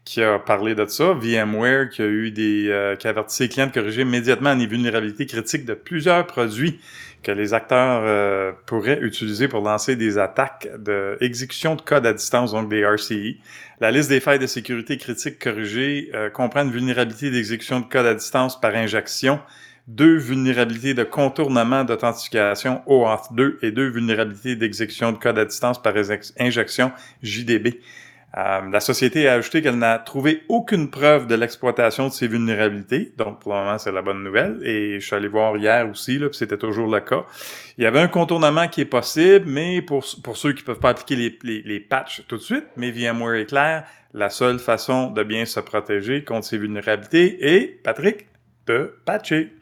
qui 0.05 0.21
a 0.21 0.41
parlé 0.41 0.75
de 0.75 0.85
ça. 0.87 1.13
VMware, 1.13 1.91
qui 1.91 2.03
a 2.03 2.07
eu 2.07 2.33
des, 2.33 2.97
qui 2.99 3.07
a 3.07 3.11
averti 3.11 3.37
ses 3.37 3.49
clients 3.49 3.69
de 3.69 3.73
corriger 3.73 4.03
immédiatement 4.03 4.55
les 4.55 4.67
vulnérabilités 4.67 5.27
critiques 5.27 5.65
de 5.65 5.75
plusieurs 5.75 6.27
produits 6.27 6.81
que 7.27 7.33
les 7.33 7.55
acteurs 7.55 8.03
euh, 8.05 8.53
pourraient 8.67 9.01
utiliser 9.03 9.49
pour 9.49 9.61
lancer 9.61 9.97
des 9.97 10.17
attaques 10.17 10.69
d'exécution 10.79 11.75
de 11.75 11.83
code 11.83 12.07
à 12.07 12.13
distance, 12.13 12.53
donc 12.53 12.69
des 12.69 12.83
RCI. 12.83 13.41
La 13.81 13.91
liste 13.91 14.09
des 14.09 14.21
failles 14.21 14.39
de 14.39 14.47
sécurité 14.47 14.97
critiques 14.97 15.41
corrigées 15.41 16.09
euh, 16.15 16.31
comprend 16.31 16.63
une 16.63 16.71
vulnérabilité 16.71 17.33
d'exécution 17.33 17.81
de 17.81 17.87
code 17.87 18.07
à 18.07 18.15
distance 18.15 18.61
par 18.61 18.77
injection, 18.77 19.41
deux 19.89 20.17
vulnérabilités 20.17 20.95
de 20.95 21.03
contournement 21.03 21.83
d'authentification 21.83 22.83
OAuth 22.87 23.33
2 23.33 23.59
et 23.63 23.73
deux 23.73 23.89
vulnérabilités 23.89 24.55
d'exécution 24.55 25.11
de 25.11 25.19
code 25.19 25.41
à 25.41 25.45
distance 25.45 25.83
par 25.83 25.95
injection 26.39 26.93
JDB. 27.25 27.81
Euh, 28.39 28.61
la 28.71 28.81
société 28.81 29.29
a 29.29 29.35
ajouté 29.35 29.63
qu'elle 29.63 29.79
n'a 29.79 29.99
trouvé 29.99 30.43
aucune 30.49 30.91
preuve 30.91 31.27
de 31.27 31.35
l'exploitation 31.35 32.09
de 32.09 32.13
ces 32.13 32.29
vulnérabilités. 32.29 33.13
Donc, 33.17 33.41
pour 33.41 33.55
le 33.55 33.61
moment, 33.61 33.79
c'est 33.79 33.93
la 33.93 34.03
bonne 34.03 34.23
nouvelle. 34.23 34.61
Et 34.63 35.01
je 35.01 35.07
suis 35.07 35.17
allé 35.17 35.29
voir 35.29 35.57
hier 35.57 35.89
aussi, 35.89 36.19
là, 36.19 36.29
c'était 36.33 36.59
toujours 36.59 36.93
le 36.93 37.01
cas. 37.01 37.25
Il 37.79 37.85
y 37.85 37.87
avait 37.87 38.01
un 38.01 38.09
contournement 38.09 38.69
qui 38.69 38.83
est 38.83 38.85
possible, 38.85 39.47
mais 39.47 39.81
pour, 39.81 40.05
pour 40.23 40.37
ceux 40.37 40.53
qui 40.53 40.63
peuvent 40.63 40.81
pas 40.81 40.91
appliquer 40.91 41.17
les, 41.17 41.39
les, 41.43 41.63
les 41.63 41.81
patchs 41.81 42.25
tout 42.29 42.37
de 42.37 42.43
suite, 42.43 42.67
mais 42.77 42.91
VMware 42.91 43.37
est 43.37 43.47
clair, 43.47 43.85
la 44.13 44.29
seule 44.29 44.59
façon 44.59 45.11
de 45.11 45.23
bien 45.23 45.47
se 45.47 45.61
protéger 45.61 46.23
contre 46.23 46.47
ces 46.47 46.59
vulnérabilités 46.59 47.57
est, 47.57 47.83
Patrick, 47.83 48.27
de 48.67 48.99
patcher. 49.07 49.56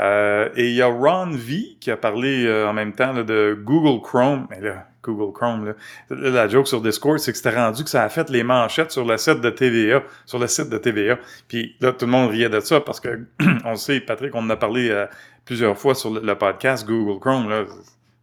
Euh, 0.00 0.48
et 0.56 0.68
il 0.68 0.74
y 0.74 0.82
a 0.82 0.86
Ron 0.86 1.30
V 1.32 1.76
qui 1.80 1.90
a 1.90 1.96
parlé 1.96 2.46
euh, 2.46 2.68
en 2.68 2.72
même 2.72 2.92
temps 2.92 3.12
là, 3.12 3.22
de 3.22 3.56
Google 3.62 4.02
Chrome. 4.02 4.46
Mais 4.50 4.60
là, 4.60 4.86
Google 5.02 5.32
Chrome, 5.32 5.66
là. 5.66 5.72
La 6.10 6.48
joke 6.48 6.66
sur 6.66 6.80
Discord, 6.80 7.18
c'est 7.18 7.30
que 7.30 7.36
c'était 7.36 7.54
rendu 7.54 7.84
que 7.84 7.90
ça 7.90 8.02
a 8.02 8.08
fait 8.08 8.28
les 8.30 8.42
manchettes 8.42 8.90
sur 8.90 9.04
le 9.04 9.16
site 9.18 9.40
de 9.40 9.50
TVA, 9.50 10.02
sur 10.26 10.38
le 10.38 10.46
site 10.46 10.68
de 10.70 10.78
TVA. 10.78 11.18
Puis 11.46 11.76
là, 11.80 11.92
tout 11.92 12.06
le 12.06 12.10
monde 12.12 12.30
riait 12.30 12.48
de 12.48 12.60
ça 12.60 12.80
parce 12.80 13.00
que 13.00 13.20
on 13.64 13.76
sait, 13.76 14.00
Patrick, 14.00 14.34
on 14.34 14.40
en 14.40 14.50
a 14.50 14.56
parlé 14.56 14.90
euh, 14.90 15.06
plusieurs 15.44 15.76
fois 15.78 15.94
sur 15.94 16.10
le, 16.10 16.20
le 16.20 16.34
podcast 16.34 16.86
Google 16.86 17.20
Chrome. 17.20 17.48
Là. 17.48 17.64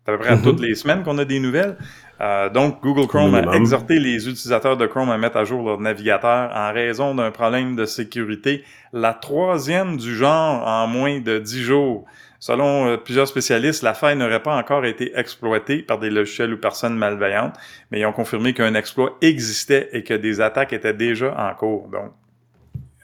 C'est 0.05 0.12
à 0.12 0.17
peu 0.17 0.23
près 0.23 0.34
à 0.34 0.36
Mhm. 0.38 0.41
toutes 0.41 0.60
les 0.60 0.73
semaines 0.75 1.03
qu'on 1.03 1.19
a 1.19 1.25
des 1.25 1.39
nouvelles. 1.39 1.77
Euh, 2.21 2.49
donc, 2.49 2.81
Google 2.84 3.07
Chrome 3.07 3.34
a 3.34 3.55
exhorté 3.55 3.97
les 3.97 4.29
utilisateurs 4.29 4.77
de 4.77 4.86
Chrome 4.86 5.10
à 5.10 5.17
mettre 5.17 5.38
à 5.38 5.43
jour 5.43 5.65
leur 5.65 5.79
navigateur 5.79 6.51
en 6.53 6.71
raison 6.71 7.15
d'un 7.15 7.31
problème 7.31 7.75
de 7.75 7.86
sécurité, 7.86 8.63
la 8.93 9.13
troisième 9.13 9.97
du 9.97 10.15
genre 10.15 10.67
en 10.67 10.86
moins 10.86 11.19
de 11.19 11.39
10 11.39 11.63
jours. 11.63 12.05
Selon 12.39 12.88
euh, 12.88 12.97
plusieurs 12.97 13.27
spécialistes, 13.27 13.81
la 13.81 13.95
faille 13.95 14.17
n'aurait 14.17 14.43
pas 14.43 14.55
encore 14.55 14.86
été 14.86 15.17
exploitée 15.17 15.81
par 15.81 15.97
des 15.97 16.12
logiciels 16.12 16.53
ou 16.53 16.57
personnes 16.57 16.95
malveillantes, 16.95 17.55
mais 17.89 18.01
ils 18.01 18.05
ont 18.05 18.13
confirmé 18.13 18.53
qu'un 18.53 18.75
exploit 18.75 19.17
existait 19.21 19.89
et 19.93 20.03
que 20.03 20.13
des 20.13 20.41
attaques 20.41 20.73
étaient 20.73 20.93
déjà 20.93 21.36
en 21.38 21.55
cours. 21.55 21.88
Donc, 21.88 22.12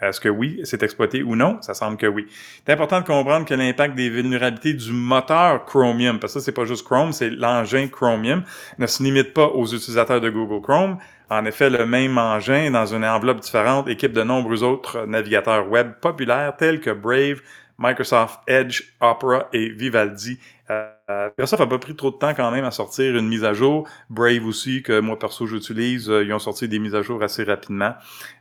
est-ce 0.02 0.20
que 0.20 0.30
oui, 0.30 0.60
c'est 0.64 0.84
exploité 0.84 1.24
ou 1.24 1.36
non? 1.36 1.60
Ça 1.62 1.74
semble 1.74 1.98
que 1.98 2.06
oui. 2.06 2.28
C'est 2.66 2.74
important 2.74 3.02
de 3.02 3.06
comprendre 3.06 3.46
que 3.46 3.54
l'impact 3.54 3.96
des 3.96 4.10
vulnérabilités 4.10 4.74
du 4.74 4.92
moteur 4.92 5.66
Chromium, 5.66 6.20
parce 6.20 6.34
que 6.34 6.40
ça, 6.40 6.46
c'est 6.46 6.52
pas 6.52 6.66
juste 6.66 6.86
Chrome, 6.86 7.12
c'est 7.12 7.32
l'engin 7.32 7.88
Chromium, 7.88 8.44
ne 8.78 8.86
se 8.86 9.02
limite 9.02 9.34
pas 9.34 9.48
aux 9.48 9.66
utilisateurs 9.66 10.22
de 10.22 10.30
Google 10.30 10.62
Chrome. 10.62 10.98
En 11.30 11.46
effet, 11.46 11.70
le 11.70 11.86
même 11.86 12.18
engin, 12.18 12.72
dans 12.72 12.86
une 12.86 13.04
enveloppe 13.04 13.40
différente, 13.40 13.88
équipe 13.90 14.14
de 14.14 14.24
nombreux 14.24 14.64
autres 14.64 15.06
navigateurs 15.08 15.68
web 15.70 15.94
populaires 16.00 16.56
tels 16.58 16.80
que 16.80 16.92
Brave, 16.92 17.42
Microsoft 17.78 18.40
Edge, 18.48 18.84
Opera 19.00 19.48
et 19.54 19.70
Vivaldi. 19.70 20.40
Euh, 20.70 20.90
Microsoft 21.30 21.62
n'a 21.62 21.68
pas 21.68 21.78
pris 21.78 21.96
trop 21.96 22.12
de 22.12 22.18
temps 22.18 22.34
quand 22.34 22.52
même 22.52 22.66
à 22.66 22.72
sortir 22.72 23.16
une 23.16 23.28
mise 23.28 23.44
à 23.44 23.54
jour. 23.54 23.88
Brave 24.10 24.46
aussi, 24.46 24.82
que 24.84 25.00
moi 25.00 25.18
perso 25.18 25.46
j'utilise, 25.46 26.10
euh, 26.10 26.24
ils 26.24 26.34
ont 26.34 26.40
sorti 26.40 26.68
des 26.68 26.80
mises 26.80 26.96
à 26.96 27.02
jour 27.02 27.22
assez 27.24 27.44
rapidement. 27.44 27.94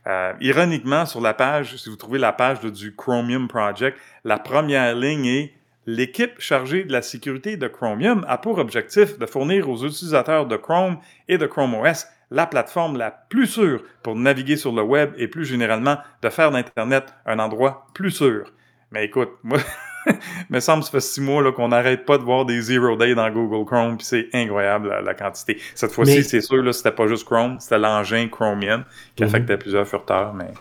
Euh, 0.07 0.33
ironiquement, 0.41 1.05
sur 1.05 1.21
la 1.21 1.33
page, 1.33 1.77
si 1.77 1.89
vous 1.89 1.95
trouvez 1.95 2.19
la 2.19 2.33
page 2.33 2.61
du 2.61 2.95
Chromium 2.95 3.47
Project, 3.47 3.97
la 4.23 4.39
première 4.39 4.95
ligne 4.95 5.25
est 5.25 5.53
L'équipe 5.89 6.41
chargée 6.41 6.83
de 6.83 6.91
la 6.91 7.01
sécurité 7.01 7.55
de 7.55 7.69
Chromium 7.69 8.25
a 8.27 8.37
pour 8.37 8.57
objectif 8.57 9.17
de 9.17 9.25
fournir 9.25 9.69
aux 9.69 9.85
utilisateurs 9.85 10.45
de 10.45 10.57
Chrome 10.57 10.97
et 11.29 11.37
de 11.37 11.45
Chrome 11.45 11.75
OS 11.75 12.07
la 12.29 12.45
plateforme 12.45 12.97
la 12.97 13.09
plus 13.09 13.47
sûre 13.47 13.81
pour 14.03 14.17
naviguer 14.17 14.57
sur 14.57 14.73
le 14.73 14.81
web 14.81 15.13
et 15.15 15.29
plus 15.29 15.45
généralement 15.45 15.97
de 16.21 16.27
faire 16.27 16.51
d'Internet 16.51 17.13
un 17.25 17.39
endroit 17.39 17.87
plus 17.93 18.11
sûr. 18.11 18.51
Mais 18.91 19.05
écoute, 19.05 19.29
moi, 19.43 19.59
me 20.49 20.59
semble 20.59 20.79
que 20.81 20.85
ça 20.85 20.91
fait 20.91 21.01
six 21.01 21.21
mois 21.21 21.41
là, 21.43 21.51
qu'on 21.51 21.67
n'arrête 21.67 22.05
pas 22.05 22.17
de 22.17 22.23
voir 22.23 22.45
des 22.45 22.61
zero 22.61 22.95
day 22.95 23.13
dans 23.15 23.29
Google 23.29 23.65
Chrome, 23.65 23.97
puis 23.97 24.05
c'est 24.05 24.29
incroyable 24.33 24.87
la, 24.89 25.01
la 25.01 25.13
quantité. 25.13 25.57
Cette 25.75 25.91
fois-ci, 25.91 26.17
Mais- 26.17 26.23
c'est 26.23 26.41
sûr, 26.41 26.63
là, 26.63 26.71
c'était 26.71 26.91
pas 26.91 27.07
juste 27.07 27.25
Chrome, 27.25 27.57
c'était 27.59 27.77
l'engin 27.79 28.27
Chromium 28.29 28.83
qui 29.15 29.23
Mhm. 29.23 29.29
affectait 29.29 29.57
plusieurs 29.57 29.87
furteurs, 29.87 30.33
mais 30.33 30.51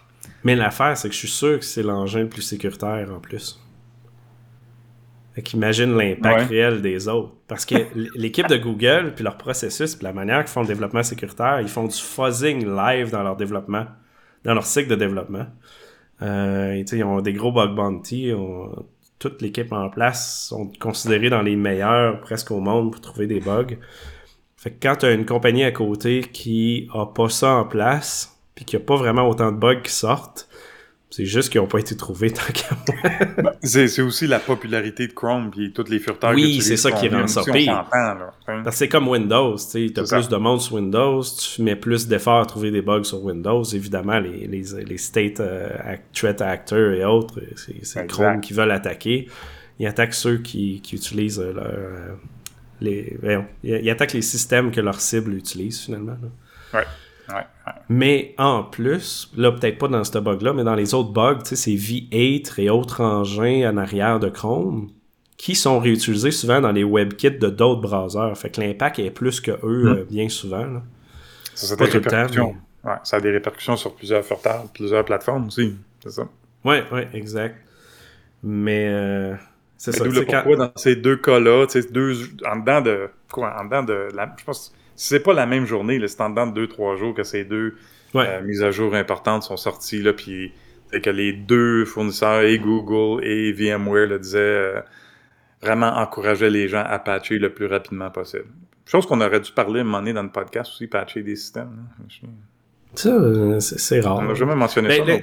Mais 0.45 0.55
l'affaire, 0.57 0.97
c'est 0.97 1.09
que 1.09 1.15
je 1.15 1.19
suis 1.21 1.29
sûr 1.29 1.59
que 1.59 1.65
c'est 1.65 1.83
l'engin 1.83 2.21
le 2.21 2.29
plus 2.29 2.43
sécuritaire 2.43 3.09
en 3.15 3.19
plus. 3.21 3.61
Fait 5.35 5.43
qu'imagine 5.43 5.97
l'impact 5.97 6.39
Ouais. 6.41 6.45
réel 6.47 6.81
des 6.83 7.09
autres. 7.09 7.33
Parce 7.47 7.67
que 7.67 7.75
l'équipe 8.17 8.47
de 8.49 8.57
Google, 8.57 9.12
puis 9.15 9.23
leur 9.23 9.37
processus, 9.37 9.95
puis 9.95 10.05
la 10.05 10.12
manière 10.12 10.39
qu'ils 10.45 10.53
font 10.53 10.62
le 10.62 10.67
développement 10.67 11.03
sécuritaire, 11.03 11.61
ils 11.61 11.69
font 11.69 11.85
du 11.87 11.97
fuzzing 11.97 12.65
live 12.67 13.11
dans 13.11 13.23
leur 13.23 13.37
développement, 13.37 13.87
dans 14.45 14.55
leur 14.55 14.65
cycle 14.65 14.89
de 14.89 14.95
développement. 14.95 15.47
Euh, 16.22 16.83
ils 16.90 17.05
ont 17.05 17.20
des 17.20 17.33
gros 17.33 17.52
bug 17.52 17.74
bounty. 17.74 18.33
on- 18.35 18.85
toute 19.18 19.40
l'équipe 19.40 19.72
en 19.72 19.88
place 19.88 20.46
sont 20.48 20.70
considérés 20.79 21.31
dans 21.31 21.40
les 21.40 21.57
meilleurs 21.57 22.20
presque 22.20 22.50
au 22.50 22.61
monde 22.61 22.92
pour 22.92 23.00
trouver 23.00 23.26
des 23.26 23.40
bugs. 23.40 23.79
Fait 24.59 24.70
que 24.72 24.76
quand 24.83 24.96
tu 24.96 25.07
as 25.07 25.12
une 25.12 25.24
compagnie 25.24 25.64
à 25.64 25.72
côté 25.72 26.20
qui 26.20 26.87
a 26.92 27.07
pas 27.07 27.31
ça 27.31 27.55
en 27.55 27.64
place, 27.64 28.38
puis 28.55 28.66
qu'il 28.66 28.79
n'y 28.79 28.85
a 28.85 28.87
pas 28.87 28.96
vraiment 28.96 29.26
autant 29.26 29.52
de 29.52 29.57
bugs 29.57 29.81
qui 29.83 29.90
sortent, 29.92 30.48
c'est 31.09 31.25
juste 31.25 31.51
qu'ils 31.51 31.61
n'ont 31.61 31.66
pas 31.69 31.79
été 31.79 31.97
trouvés 31.97 32.31
tant 32.33 32.53
qu'à 32.53 32.77
moi. 33.42 33.53
c'est 33.62 33.87
c'est 33.88 34.03
aussi 34.03 34.27
la 34.27 34.38
popularité 34.40 35.07
de 35.07 35.12
Chrome 35.12 35.51
puis 35.51 35.73
toutes 35.73 35.88
les 35.88 35.99
furteurs 36.01 36.33
Oui, 36.35 36.61
c'est 36.61 36.77
ça 36.77 36.90
qui 36.92 37.09
rend 37.09 37.27
ça 37.29 37.42
pire. 37.45 37.85
c'est 38.73 38.88
comme 38.88 39.09
Windows, 39.09 39.55
tu 39.57 39.62
C'est 39.64 39.92
plus 39.92 40.07
ça. 40.07 40.21
de 40.23 40.37
monde 40.37 40.61
sur 40.61 40.75
Windows, 40.75 41.23
tu 41.23 41.62
mets 41.62 41.77
plus 41.77 42.09
d'efforts 42.09 42.40
à 42.40 42.47
trouver 42.47 42.71
des 42.71 42.83
bugs 42.83 43.05
sur 43.05 43.23
Windows. 43.25 43.62
Évidemment, 43.62 44.19
les, 44.19 44.47
les, 44.47 44.64
les 44.85 44.99
state 44.99 45.40
euh, 45.40 45.69
threat 46.12 46.40
actors 46.42 46.90
et 46.92 47.05
autres, 47.05 47.40
c'est. 47.83 48.07
Chrome 48.09 48.40
qui 48.40 48.53
veulent 48.53 48.73
attaquer. 48.73 49.29
Ils 49.79 49.87
attaquent 49.87 50.14
ceux 50.14 50.38
qui, 50.38 50.81
qui 50.81 50.97
utilisent 50.97 51.38
euh, 51.38 51.53
leur, 51.53 51.66
euh, 51.66 52.14
les, 52.81 53.16
ils 53.62 53.90
attaquent 53.90 54.14
les 54.14 54.23
systèmes 54.23 54.71
que 54.71 54.81
leur 54.81 55.01
cible 55.01 55.35
utilise 55.35 55.81
finalement. 55.83 56.16
là. 56.21 56.29
Ouais, 56.75 56.81
ouais. 56.81 56.87
Mais 57.88 58.35
en 58.38 58.62
plus, 58.62 59.31
là, 59.37 59.50
peut-être 59.52 59.79
pas 59.79 59.88
dans 59.88 60.05
ce 60.05 60.18
bug-là, 60.18 60.52
mais 60.52 60.64
dans 60.64 60.74
les 60.74 60.94
autres 60.94 61.11
bugs, 61.12 61.38
tu 61.42 61.50
sais, 61.50 61.57
c'est 61.57 61.70
V8 61.72 62.61
et 62.61 62.70
autres 62.70 63.00
engins 63.02 63.68
en 63.72 63.76
arrière 63.76 64.20
de 64.20 64.29
Chrome 64.29 64.90
qui 65.37 65.55
sont 65.55 65.79
réutilisés 65.81 66.31
souvent 66.31 66.61
dans 66.61 66.72
les 66.72 66.85
WebKits 66.85 67.38
de 67.38 67.48
d'autres 67.48 67.81
browsers. 67.83 68.37
Fait 68.37 68.50
que 68.50 68.61
l'impact 68.61 68.98
est 69.00 69.11
plus 69.11 69.40
que 69.40 69.50
eux, 69.64 69.85
Mm. 69.85 69.96
euh, 69.98 70.05
bien 70.09 70.29
souvent. 70.29 70.64
là. 70.64 70.83
Ça, 71.55 71.76
Pas 71.76 71.87
des 71.87 71.90
tout 71.90 71.96
le 71.98 72.02
temps, 72.05 72.11
répercussions. 72.11 72.57
Ouais, 72.85 72.92
ça 73.02 73.16
a 73.16 73.20
des 73.20 73.31
répercussions 73.33 73.76
sur 73.76 73.94
plusieurs 73.94 74.22
plusieurs 74.72 75.05
plateformes 75.05 75.46
aussi. 75.48 75.74
C'est 76.02 76.11
ça. 76.11 76.29
Ouais, 76.64 76.85
ouais, 76.92 77.09
exact. 77.14 77.57
Mais 78.42 78.87
euh, 78.88 79.35
c'est 79.76 79.92
ça. 79.92 80.05
D'où 80.05 80.11
tu 80.11 80.14
le 80.16 80.20
sais, 80.22 80.26
quand- 80.26 80.42
pourquoi 80.44 80.66
dans 80.66 80.72
ces 80.76 80.96
deux 80.96 81.16
cas-là, 81.16 81.66
tu 81.66 81.83
sais, 81.83 81.90
deux, 81.90 82.14
en 82.48 82.57
dedans 82.57 82.81
de, 82.81 83.09
quoi, 83.33 83.57
en 83.61 83.64
dedans 83.64 83.83
de, 83.83 84.09
la, 84.14 84.35
je 84.38 84.44
pense, 84.44 84.72
c'est 84.96 85.20
pas 85.20 85.32
la 85.35 85.46
même 85.46 85.66
journée, 85.66 86.00
c'est 86.09 86.20
en 86.20 86.30
dedans 86.30 86.46
de 86.48 86.52
deux, 86.54 86.66
trois 86.66 86.96
jours 86.96 87.14
que 87.14 87.22
ces 87.22 87.44
deux 87.44 87.76
Ouais. 88.14 88.26
euh, 88.26 88.42
mises 88.42 88.62
à 88.62 88.70
jour 88.70 88.94
importantes 88.94 89.42
sont 89.42 89.56
sorties, 89.56 90.00
là, 90.02 90.12
puis 90.12 90.52
c'est 90.90 91.00
que 91.00 91.11
les 91.11 91.32
deux 91.32 91.85
fournisseurs, 91.85 92.40
et 92.42 92.59
Google 92.59 93.22
et 93.24 93.52
VMware, 93.52 94.06
le 94.06 94.18
disaient, 94.18 94.38
euh, 94.38 94.80
vraiment 95.62 95.88
encourageaient 95.88 96.50
les 96.50 96.68
gens 96.68 96.85
à 96.87 96.98
patcher 96.98 97.38
le 97.38 97.52
plus 97.52 97.66
rapidement 97.66 98.11
possible. 98.11 98.46
Chose 98.87 99.04
qu'on 99.06 99.20
aurait 99.20 99.40
dû 99.40 99.50
parler 99.52 99.80
à 99.80 99.82
un 99.82 99.85
moment 99.85 99.98
donné 99.98 100.12
dans 100.12 100.22
le 100.22 100.30
podcast 100.30 100.70
aussi, 100.72 100.87
patcher 100.87 101.22
des 101.22 101.35
systèmes. 101.37 101.76
là. 101.98 102.28
Ça, 102.94 103.09
euh, 103.11 103.61
c'est 103.61 104.00
rare. 104.00 104.18
On 104.18 104.22
n'a 104.22 104.35
jamais 104.35 104.54
mentionné 104.54 104.88
Ben, 104.88 105.04
ça. 105.04 105.12
là, 105.12 105.18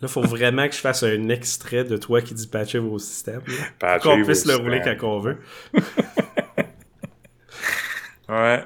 là, 0.00 0.08
faut 0.08 0.22
vraiment 0.22 0.66
que 0.66 0.74
je 0.74 0.80
fasse 0.80 1.02
un 1.04 1.28
extrait 1.28 1.84
de 1.84 1.96
toi 1.98 2.22
qui 2.22 2.32
dit 2.34 2.48
patcher 2.48 2.78
vos 2.78 2.98
systèmes. 2.98 3.42
là, 3.46 3.54
Patcher 3.78 4.02
Pour 4.08 4.16
qu'on 4.16 4.24
puisse 4.24 4.46
le 4.46 4.56
rouler 4.56 4.80
quand 4.82 5.06
on 5.06 5.20
veut. 5.20 5.36
Ouais. 8.28 8.64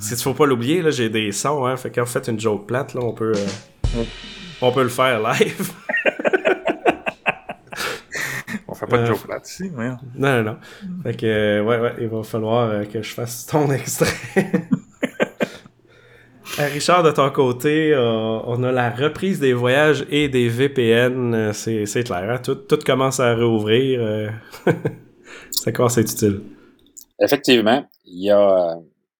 Si 0.00 0.16
tu 0.16 0.22
faut 0.22 0.34
pas 0.34 0.46
l'oublier, 0.46 0.82
là, 0.82 0.90
j'ai 0.90 1.08
des 1.10 1.30
sons, 1.32 1.64
hein. 1.66 1.76
Fait 1.76 1.90
qu'en 1.90 2.06
fait, 2.06 2.26
une 2.28 2.40
joke 2.40 2.66
plate, 2.66 2.94
là, 2.94 3.00
on 3.02 3.12
peut, 3.12 3.32
euh, 3.36 4.04
on 4.62 4.72
peut 4.72 4.82
le 4.82 4.88
faire 4.88 5.20
live. 5.20 5.70
On 8.66 8.74
fait 8.74 8.86
pas 8.86 8.98
de 8.98 9.02
Euh, 9.02 9.06
joke 9.06 9.28
là 9.28 9.38
ici, 9.44 9.64
ouais. 9.76 9.90
non, 10.16 10.36
non, 10.38 10.42
non. 10.42 10.56
Fait 11.02 11.14
que, 11.16 11.26
euh, 11.26 11.62
ouais, 11.62 11.78
ouais, 11.80 11.92
il 12.00 12.08
va 12.08 12.22
falloir 12.22 12.68
euh, 12.70 12.84
que 12.84 13.02
je 13.02 13.12
fasse 13.12 13.46
ton 13.46 13.70
extrait. 13.72 14.08
Euh, 16.58 16.66
Richard, 16.72 17.02
de 17.02 17.10
ton 17.12 17.30
côté, 17.30 17.92
euh, 17.92 18.00
on 18.44 18.62
a 18.64 18.72
la 18.72 18.90
reprise 18.90 19.38
des 19.38 19.52
voyages 19.52 20.04
et 20.10 20.28
des 20.28 20.48
VPN. 20.48 21.52
C'est 21.52 21.86
c'est 21.86 22.02
clair, 22.04 22.28
hein? 22.28 22.38
tout, 22.42 22.54
tout 22.56 22.78
commence 22.84 23.20
à 23.20 23.34
réouvrir. 23.34 24.00
euh. 24.02 24.28
ça 25.50 25.70
commence 25.72 25.98
à 25.98 26.00
être 26.00 26.12
utile. 26.12 26.40
Effectivement, 27.22 27.86
il 28.06 28.24
y 28.24 28.30
a, 28.30 28.38
euh, 28.40 28.74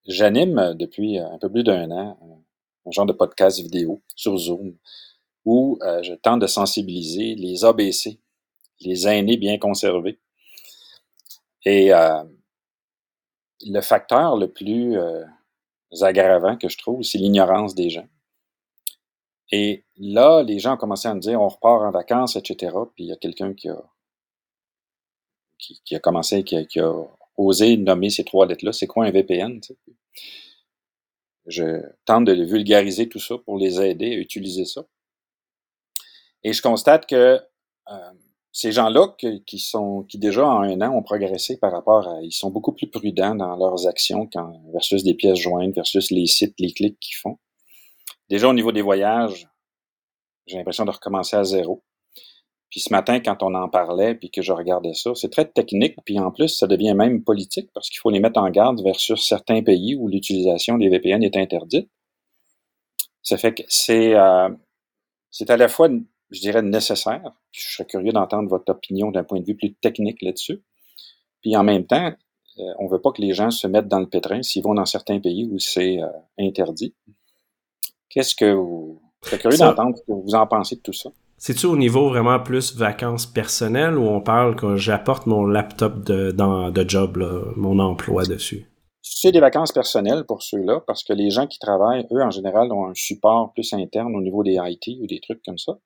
j'anime 0.07 0.57
euh, 0.59 0.73
depuis 0.73 1.19
euh, 1.19 1.27
un 1.31 1.37
peu 1.37 1.49
plus 1.49 1.63
d'un 1.63 1.91
an 1.91 2.17
un, 2.21 2.89
un 2.89 2.91
genre 2.91 3.05
de 3.05 3.13
podcast 3.13 3.59
vidéo 3.59 4.01
sur 4.15 4.37
Zoom 4.37 4.75
où 5.45 5.79
euh, 5.81 6.03
je 6.03 6.13
tente 6.13 6.41
de 6.41 6.47
sensibiliser 6.47 7.35
les 7.35 7.65
ABC, 7.65 8.19
les 8.81 9.07
aînés 9.07 9.37
bien 9.37 9.57
conservés. 9.57 10.19
Et 11.65 11.93
euh, 11.93 12.23
le 13.65 13.81
facteur 13.81 14.37
le 14.37 14.51
plus 14.51 14.97
euh, 14.97 15.23
aggravant 16.01 16.57
que 16.57 16.69
je 16.69 16.77
trouve, 16.77 17.03
c'est 17.03 17.17
l'ignorance 17.17 17.75
des 17.75 17.89
gens. 17.89 18.07
Et 19.51 19.83
là, 19.97 20.43
les 20.43 20.59
gens 20.59 20.75
ont 20.75 20.77
commencé 20.77 21.07
à 21.07 21.13
me 21.13 21.19
dire, 21.19 21.41
on 21.41 21.49
repart 21.49 21.83
en 21.83 21.91
vacances, 21.91 22.35
etc. 22.35 22.73
Puis 22.95 23.05
il 23.05 23.07
y 23.07 23.11
a 23.11 23.17
quelqu'un 23.17 23.53
qui 23.53 23.67
a, 23.67 23.83
qui, 25.57 25.81
qui 25.83 25.95
a 25.95 25.99
commencé, 25.99 26.43
qui 26.43 26.55
a, 26.55 26.63
qui 26.65 26.79
a 26.79 26.93
osé 27.45 27.77
nommer 27.77 28.09
ces 28.09 28.23
trois 28.23 28.45
lettres-là. 28.45 28.73
C'est 28.73 28.87
quoi 28.87 29.05
un 29.05 29.11
VPN? 29.11 29.59
Je 31.47 31.81
tente 32.05 32.25
de 32.25 32.33
vulgariser 32.43 33.09
tout 33.09 33.19
ça 33.19 33.37
pour 33.37 33.57
les 33.57 33.81
aider 33.81 34.13
à 34.13 34.17
utiliser 34.17 34.65
ça. 34.65 34.85
Et 36.43 36.53
je 36.53 36.61
constate 36.61 37.05
que 37.07 37.39
euh, 37.91 38.11
ces 38.51 38.71
gens-là 38.71 39.15
qui 39.45 39.59
sont 39.59 40.03
qui 40.03 40.17
déjà 40.17 40.45
en 40.45 40.61
un 40.61 40.81
an 40.81 40.93
ont 40.95 41.03
progressé 41.03 41.57
par 41.57 41.71
rapport 41.71 42.07
à 42.07 42.21
ils 42.21 42.31
sont 42.31 42.49
beaucoup 42.49 42.73
plus 42.73 42.89
prudents 42.89 43.35
dans 43.35 43.55
leurs 43.55 43.87
actions 43.87 44.29
versus 44.73 45.03
des 45.03 45.13
pièces 45.13 45.39
jointes 45.39 45.73
versus 45.73 46.11
les 46.11 46.25
sites, 46.25 46.59
les 46.59 46.73
clics 46.73 46.99
qu'ils 46.99 47.15
font. 47.15 47.37
Déjà 48.29 48.49
au 48.49 48.53
niveau 48.53 48.71
des 48.71 48.81
voyages, 48.81 49.47
j'ai 50.47 50.57
l'impression 50.57 50.85
de 50.85 50.91
recommencer 50.91 51.35
à 51.35 51.43
zéro. 51.43 51.83
Puis 52.71 52.79
ce 52.79 52.91
matin, 52.91 53.19
quand 53.19 53.43
on 53.43 53.53
en 53.53 53.67
parlait, 53.67 54.15
puis 54.15 54.31
que 54.31 54.41
je 54.41 54.53
regardais 54.53 54.93
ça, 54.93 55.13
c'est 55.13 55.29
très 55.29 55.45
technique, 55.45 55.97
puis 56.05 56.17
en 56.19 56.31
plus, 56.31 56.47
ça 56.47 56.67
devient 56.67 56.93
même 56.93 57.21
politique 57.21 57.69
parce 57.73 57.89
qu'il 57.89 57.99
faut 57.99 58.09
les 58.09 58.21
mettre 58.21 58.39
en 58.39 58.49
garde 58.49 58.81
versus 58.81 59.21
certains 59.21 59.61
pays 59.61 59.95
où 59.95 60.07
l'utilisation 60.07 60.77
des 60.77 60.87
VPN 60.87 61.21
est 61.21 61.35
interdite. 61.35 61.89
Ça 63.23 63.37
fait 63.37 63.53
que 63.53 63.63
c'est 63.67 64.15
euh, 64.15 64.49
c'est 65.29 65.49
à 65.49 65.57
la 65.57 65.67
fois, 65.67 65.89
je 66.29 66.39
dirais, 66.39 66.61
nécessaire. 66.61 67.21
Puis 67.51 67.61
je 67.61 67.73
serais 67.73 67.85
curieux 67.85 68.13
d'entendre 68.13 68.49
votre 68.49 68.71
opinion 68.71 69.11
d'un 69.11 69.25
point 69.25 69.41
de 69.41 69.45
vue 69.45 69.55
plus 69.55 69.73
technique 69.75 70.21
là-dessus. 70.21 70.63
Puis 71.41 71.57
en 71.57 71.63
même 71.63 71.85
temps, 71.85 72.13
euh, 72.59 72.73
on 72.79 72.87
veut 72.87 73.01
pas 73.01 73.11
que 73.11 73.21
les 73.21 73.33
gens 73.33 73.51
se 73.51 73.67
mettent 73.67 73.89
dans 73.89 73.99
le 73.99 74.07
pétrin 74.07 74.41
s'ils 74.43 74.63
vont 74.63 74.75
dans 74.75 74.85
certains 74.85 75.19
pays 75.19 75.49
où 75.51 75.59
c'est 75.59 76.01
euh, 76.01 76.07
interdit. 76.39 76.95
Qu'est-ce 78.09 78.35
que 78.35 78.53
vous... 78.53 79.01
Je 79.23 79.29
serais 79.29 79.39
curieux 79.39 79.57
d'entendre 79.57 79.97
ce 79.97 80.01
que 80.03 80.11
vous 80.11 80.35
en 80.35 80.47
pensez 80.47 80.77
de 80.77 80.81
tout 80.81 80.93
ça? 80.93 81.11
C'est-tu 81.43 81.65
au 81.65 81.75
niveau 81.75 82.07
vraiment 82.07 82.39
plus 82.39 82.75
vacances 82.75 83.25
personnelles 83.25 83.97
ou 83.97 84.03
on 84.03 84.21
parle 84.21 84.55
que 84.55 84.75
j'apporte 84.75 85.25
mon 85.25 85.43
laptop 85.43 86.03
de, 86.03 86.29
de 86.29 86.87
job, 86.87 87.17
mon 87.55 87.79
emploi 87.79 88.25
dessus? 88.25 88.67
C'est 89.01 89.31
des 89.31 89.39
vacances 89.39 89.71
personnelles 89.71 90.23
pour 90.27 90.43
ceux-là, 90.43 90.81
parce 90.85 91.03
que 91.03 91.13
les 91.13 91.31
gens 91.31 91.47
qui 91.47 91.57
travaillent, 91.57 92.05
eux, 92.11 92.21
en 92.21 92.29
général, 92.29 92.71
ont 92.71 92.85
un 92.85 92.93
support 92.93 93.53
plus 93.53 93.73
interne 93.73 94.15
au 94.15 94.21
niveau 94.21 94.43
des 94.43 94.59
IT 94.61 94.99
ou 95.01 95.07
des 95.07 95.19
trucs 95.19 95.41
comme 95.43 95.57
ça. 95.57 95.79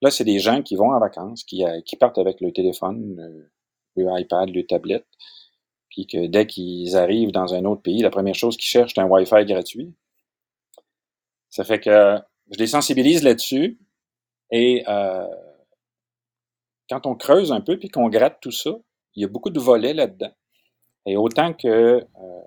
Là, 0.00 0.10
c'est 0.10 0.24
des 0.24 0.38
gens 0.38 0.62
qui 0.62 0.76
vont 0.76 0.90
en 0.90 0.98
vacances, 0.98 1.44
qui, 1.44 1.62
euh, 1.62 1.78
partent 2.00 2.16
avec 2.16 2.40
le 2.40 2.50
téléphone, 2.50 3.16
le, 3.18 3.50
le 4.02 4.18
iPad, 4.18 4.48
le 4.48 4.64
tablette, 4.64 5.06
puis 5.90 6.06
que 6.06 6.26
dès 6.26 6.46
qu'ils 6.46 6.96
arrivent 6.96 7.32
dans 7.32 7.52
un 7.52 7.66
autre 7.66 7.82
pays, 7.82 8.00
la 8.00 8.08
première 8.08 8.34
chose 8.34 8.56
qu'ils 8.56 8.70
cherchent, 8.70 8.94
c'est 8.94 9.02
un 9.02 9.08
Wi-Fi 9.08 9.44
gratuit. 9.44 9.94
Ça 11.50 11.64
fait 11.64 11.80
que 11.80 12.16
je 12.50 12.58
les 12.58 12.66
sensibilise 12.66 13.22
là-dessus, 13.22 13.78
et 14.50 14.84
euh, 14.88 15.26
quand 16.88 17.06
on 17.06 17.14
creuse 17.14 17.52
un 17.52 17.60
peu, 17.60 17.78
puis 17.78 17.88
qu'on 17.88 18.08
gratte 18.08 18.38
tout 18.40 18.52
ça, 18.52 18.70
il 19.14 19.22
y 19.22 19.24
a 19.24 19.28
beaucoup 19.28 19.50
de 19.50 19.58
volets 19.60 19.94
là-dedans. 19.94 20.30
Et 21.06 21.16
autant 21.16 21.52
que 21.52 21.68
euh, 21.68 22.40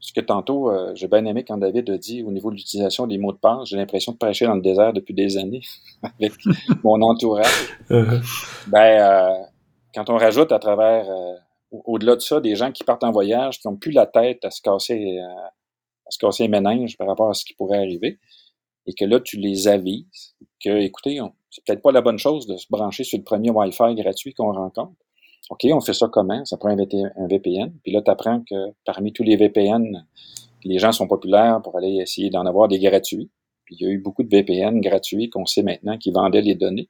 ce 0.00 0.12
que 0.12 0.20
tantôt, 0.20 0.70
euh, 0.70 0.92
j'ai 0.94 1.08
bien 1.08 1.24
aimé 1.24 1.44
quand 1.44 1.58
David 1.58 1.90
a 1.90 1.98
dit 1.98 2.22
au 2.22 2.30
niveau 2.32 2.50
de 2.50 2.56
l'utilisation 2.56 3.06
des 3.06 3.18
mots 3.18 3.32
de 3.32 3.38
passe, 3.38 3.68
j'ai 3.68 3.76
l'impression 3.76 4.12
de 4.12 4.18
prêcher 4.18 4.46
dans 4.46 4.54
le 4.56 4.62
désert 4.62 4.92
depuis 4.92 5.14
des 5.14 5.36
années 5.38 5.62
avec 6.02 6.32
mon 6.84 7.00
entourage. 7.02 7.76
Euh, 7.90 8.20
Ben, 8.68 9.00
euh, 9.00 9.44
quand 9.94 10.10
on 10.10 10.16
rajoute 10.16 10.52
à 10.52 10.58
travers, 10.58 11.08
euh, 11.08 11.34
au- 11.70 11.82
au-delà 11.94 12.16
de 12.16 12.20
ça, 12.20 12.40
des 12.40 12.56
gens 12.56 12.72
qui 12.72 12.84
partent 12.84 13.04
en 13.04 13.12
voyage, 13.12 13.58
qui 13.60 13.68
n'ont 13.68 13.76
plus 13.76 13.92
la 13.92 14.06
tête 14.06 14.44
à 14.44 14.50
se 14.50 14.60
casser, 14.62 15.18
euh, 15.18 15.46
à 16.06 16.10
se 16.10 16.18
casser 16.18 16.44
les 16.44 16.48
méninges 16.48 16.96
par 16.96 17.06
rapport 17.08 17.30
à 17.30 17.34
ce 17.34 17.44
qui 17.44 17.54
pourrait 17.54 17.78
arriver, 17.78 18.18
et 18.86 18.94
que 18.94 19.04
là, 19.04 19.20
tu 19.20 19.36
les 19.36 19.68
avises 19.68 20.34
que, 20.62 20.70
écoutez, 20.70 21.20
c'est 21.50 21.64
peut-être 21.64 21.82
pas 21.82 21.92
la 21.92 22.00
bonne 22.00 22.18
chose 22.18 22.46
de 22.46 22.56
se 22.56 22.66
brancher 22.70 23.04
sur 23.04 23.18
le 23.18 23.24
premier 23.24 23.50
Wi-Fi 23.50 23.94
gratuit 23.94 24.34
qu'on 24.34 24.52
rencontre. 24.52 24.92
OK, 25.50 25.66
on 25.72 25.80
fait 25.80 25.92
ça 25.94 26.08
comment? 26.08 26.44
Ça 26.44 26.56
prend 26.56 26.70
un, 26.70 26.78
un 26.78 27.26
VPN. 27.26 27.72
Puis 27.82 27.92
là, 27.92 28.00
tu 28.02 28.10
apprends 28.10 28.40
que 28.48 28.72
parmi 28.84 29.12
tous 29.12 29.22
les 29.22 29.36
VPN, 29.36 30.06
les 30.64 30.78
gens 30.78 30.92
sont 30.92 31.08
populaires 31.08 31.60
pour 31.62 31.76
aller 31.76 31.96
essayer 31.96 32.30
d'en 32.30 32.46
avoir 32.46 32.68
des 32.68 32.78
gratuits. 32.78 33.30
Puis 33.64 33.76
il 33.78 33.84
y 33.84 33.88
a 33.88 33.90
eu 33.92 33.98
beaucoup 33.98 34.22
de 34.22 34.28
VPN 34.28 34.80
gratuits 34.80 35.30
qu'on 35.30 35.46
sait 35.46 35.62
maintenant 35.62 35.98
qui 35.98 36.10
vendaient 36.10 36.42
les 36.42 36.54
données. 36.54 36.88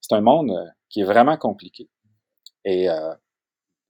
C'est 0.00 0.14
un 0.14 0.20
monde 0.20 0.50
euh, 0.50 0.66
qui 0.88 1.00
est 1.00 1.04
vraiment 1.04 1.36
compliqué. 1.36 1.88
Et 2.64 2.88
euh, 2.88 3.12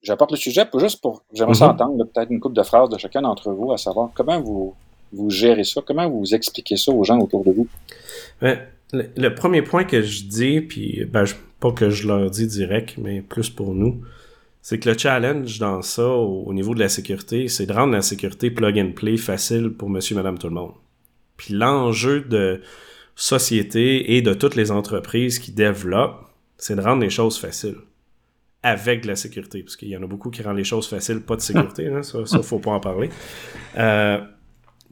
j'apporte 0.03 0.31
le 0.33 0.37
sujet 0.37 0.65
pour 0.65 0.81
juste 0.81 1.01
pour 1.01 1.23
j'aimerais 1.33 1.55
ça 1.55 1.67
Mhm. 1.69 1.73
entendre 1.75 2.05
peut-être 2.05 2.31
une 2.31 2.41
couple 2.41 2.57
de 2.57 2.63
phrases 2.63 2.89
de 2.89 2.99
chacun 2.99 3.23
d'entre 3.23 3.53
vous 3.53 3.73
à 3.73 3.77
savoir 3.79 4.11
comment 4.15 4.41
vous 4.41 4.75
vous 5.13 5.31
gérez 5.31 5.65
ça, 5.65 5.81
comment 5.87 6.09
vous 6.09 6.35
expliquez 6.35 6.77
ça 6.77 6.93
aux 6.93 7.05
gens 7.05 7.19
autour 7.19 7.45
de 7.45 7.51
vous? 7.53 7.69
Ben, 8.41 8.59
le, 8.93 9.05
le 9.17 9.35
premier 9.35 9.63
point 9.63 9.85
que 9.85 10.03
je 10.03 10.25
dis, 10.25 10.61
puis 10.61 11.05
ben, 11.07 11.25
je- 11.25 11.35
pas 11.61 11.73
que 11.73 11.91
je 11.91 12.07
leur 12.09 12.31
dis 12.31 12.47
direct, 12.47 12.97
mais 12.99 13.23
plus 13.23 13.49
pour 13.51 13.75
nous, 13.75 14.03
c'est 14.63 14.79
que 14.79 14.89
le 14.91 14.97
challenge 14.99 15.59
dans 15.59 15.83
ça, 15.83 16.07
au, 16.09 16.43
au 16.45 16.55
niveau 16.55 16.75
de 16.75 16.81
la 16.81 16.89
sécurité, 16.89 17.49
c'est 17.49 17.67
de 17.67 17.73
rendre 17.73 17.93
la 17.93 18.03
sécurité 18.03 18.51
plug 18.51 18.79
and 18.79 18.93
play 18.95 19.17
facile 19.17 19.71
pour 19.71 19.89
monsieur, 19.91 20.15
madame, 20.17 20.39
tout 20.39 20.49
le 20.49 20.55
monde. 20.55 20.73
Puis 21.37 21.55
l'enjeu 21.55 22.21
de 22.23 22.61
société 23.15 24.17
et 24.17 24.23
de 24.23 24.35
toutes 24.35 24.57
les 24.57 24.71
entreprises 24.71 25.39
qui 25.39 25.53
développent, 25.53 26.25
c'est 26.57 26.77
de 26.77 26.81
rendre 26.81 27.03
les 27.03 27.11
choses 27.11 27.39
faciles. 27.39 27.77
Avec 28.65 29.03
de 29.03 29.09
la 29.09 29.17
sécurité. 29.17 29.63
Parce 29.63 29.77
qu'il 29.77 29.89
y 29.89 29.97
en 29.97 30.03
a 30.03 30.07
beaucoup 30.07 30.31
qui 30.31 30.43
rendent 30.43 30.57
les 30.57 30.63
choses 30.65 30.89
faciles, 30.89 31.21
pas 31.21 31.35
de 31.37 31.41
sécurité, 31.41 31.85
là, 31.87 32.03
ça, 32.05 32.25
ça, 32.27 32.43
faut 32.43 32.59
pas 32.61 32.71
en 32.71 32.81
parler. 32.81 33.11
Euh, 33.77 34.21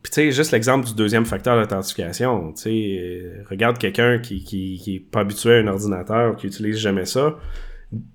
puis 0.02 0.10
tu 0.10 0.14
sais, 0.14 0.32
juste 0.32 0.52
l'exemple 0.52 0.86
du 0.86 0.94
deuxième 0.94 1.26
facteur 1.26 1.60
d'authentification, 1.60 2.52
tu 2.52 2.62
sais, 2.62 2.70
euh, 2.70 3.44
regarde 3.50 3.76
quelqu'un 3.76 4.18
qui, 4.18 4.42
qui, 4.42 4.80
qui 4.82 4.96
est 4.96 5.00
pas 5.00 5.20
habitué 5.20 5.56
à 5.56 5.58
un 5.58 5.66
ordinateur, 5.66 6.36
qui 6.36 6.46
utilise 6.46 6.78
jamais 6.78 7.04
ça, 7.04 7.36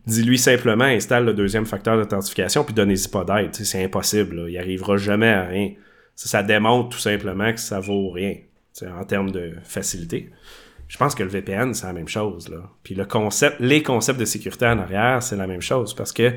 dis-lui 0.08 0.38
simplement 0.40 0.86
installe 0.86 1.26
le 1.26 1.34
deuxième 1.34 1.66
facteur 1.66 1.98
d'authentification 1.98 2.64
puis 2.64 2.74
donnez-y 2.74 3.08
pas 3.08 3.24
d'aide, 3.24 3.54
c'est 3.54 3.84
impossible, 3.84 4.36
là. 4.36 4.50
il 4.50 4.58
arrivera 4.58 4.98
jamais 4.98 5.30
à 5.30 5.46
rien. 5.46 5.74
Ça, 6.16 6.42
démontre 6.44 6.90
tout 6.90 7.00
simplement 7.00 7.52
que 7.52 7.60
ça 7.60 7.82
vaut 7.82 8.10
rien, 8.10 8.36
en 8.82 9.04
termes 9.04 9.32
de 9.32 9.54
facilité. 9.64 10.32
Je 10.88 10.98
pense 10.98 11.14
que 11.14 11.24
le 11.24 11.30
VPN, 11.30 11.74
c'est 11.74 11.88
la 11.88 11.94
même 11.94 12.08
chose, 12.08 12.48
là. 12.48 12.70
Puis 12.84 12.96
le 12.96 13.06
concept, 13.06 13.58
les 13.60 13.84
concepts 13.84 14.20
de 14.20 14.26
sécurité 14.26 14.66
en 14.66 14.80
arrière, 14.80 15.22
c'est 15.22 15.36
la 15.36 15.46
même 15.46 15.62
chose, 15.62 15.94
parce 15.94 16.14
que 16.14 16.32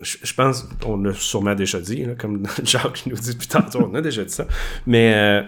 je, 0.00 0.34
pense, 0.34 0.68
on 0.86 0.96
l'a 0.96 1.12
sûrement 1.14 1.54
déjà 1.54 1.80
dit, 1.80 2.04
là, 2.04 2.14
comme 2.14 2.42
Jacques 2.64 3.04
nous 3.06 3.16
dit 3.16 3.32
depuis 3.34 3.48
tantôt, 3.48 3.88
on 3.90 3.94
a 3.94 4.00
déjà 4.00 4.24
dit 4.24 4.32
ça. 4.32 4.46
Mais 4.86 5.14
euh, 5.14 5.42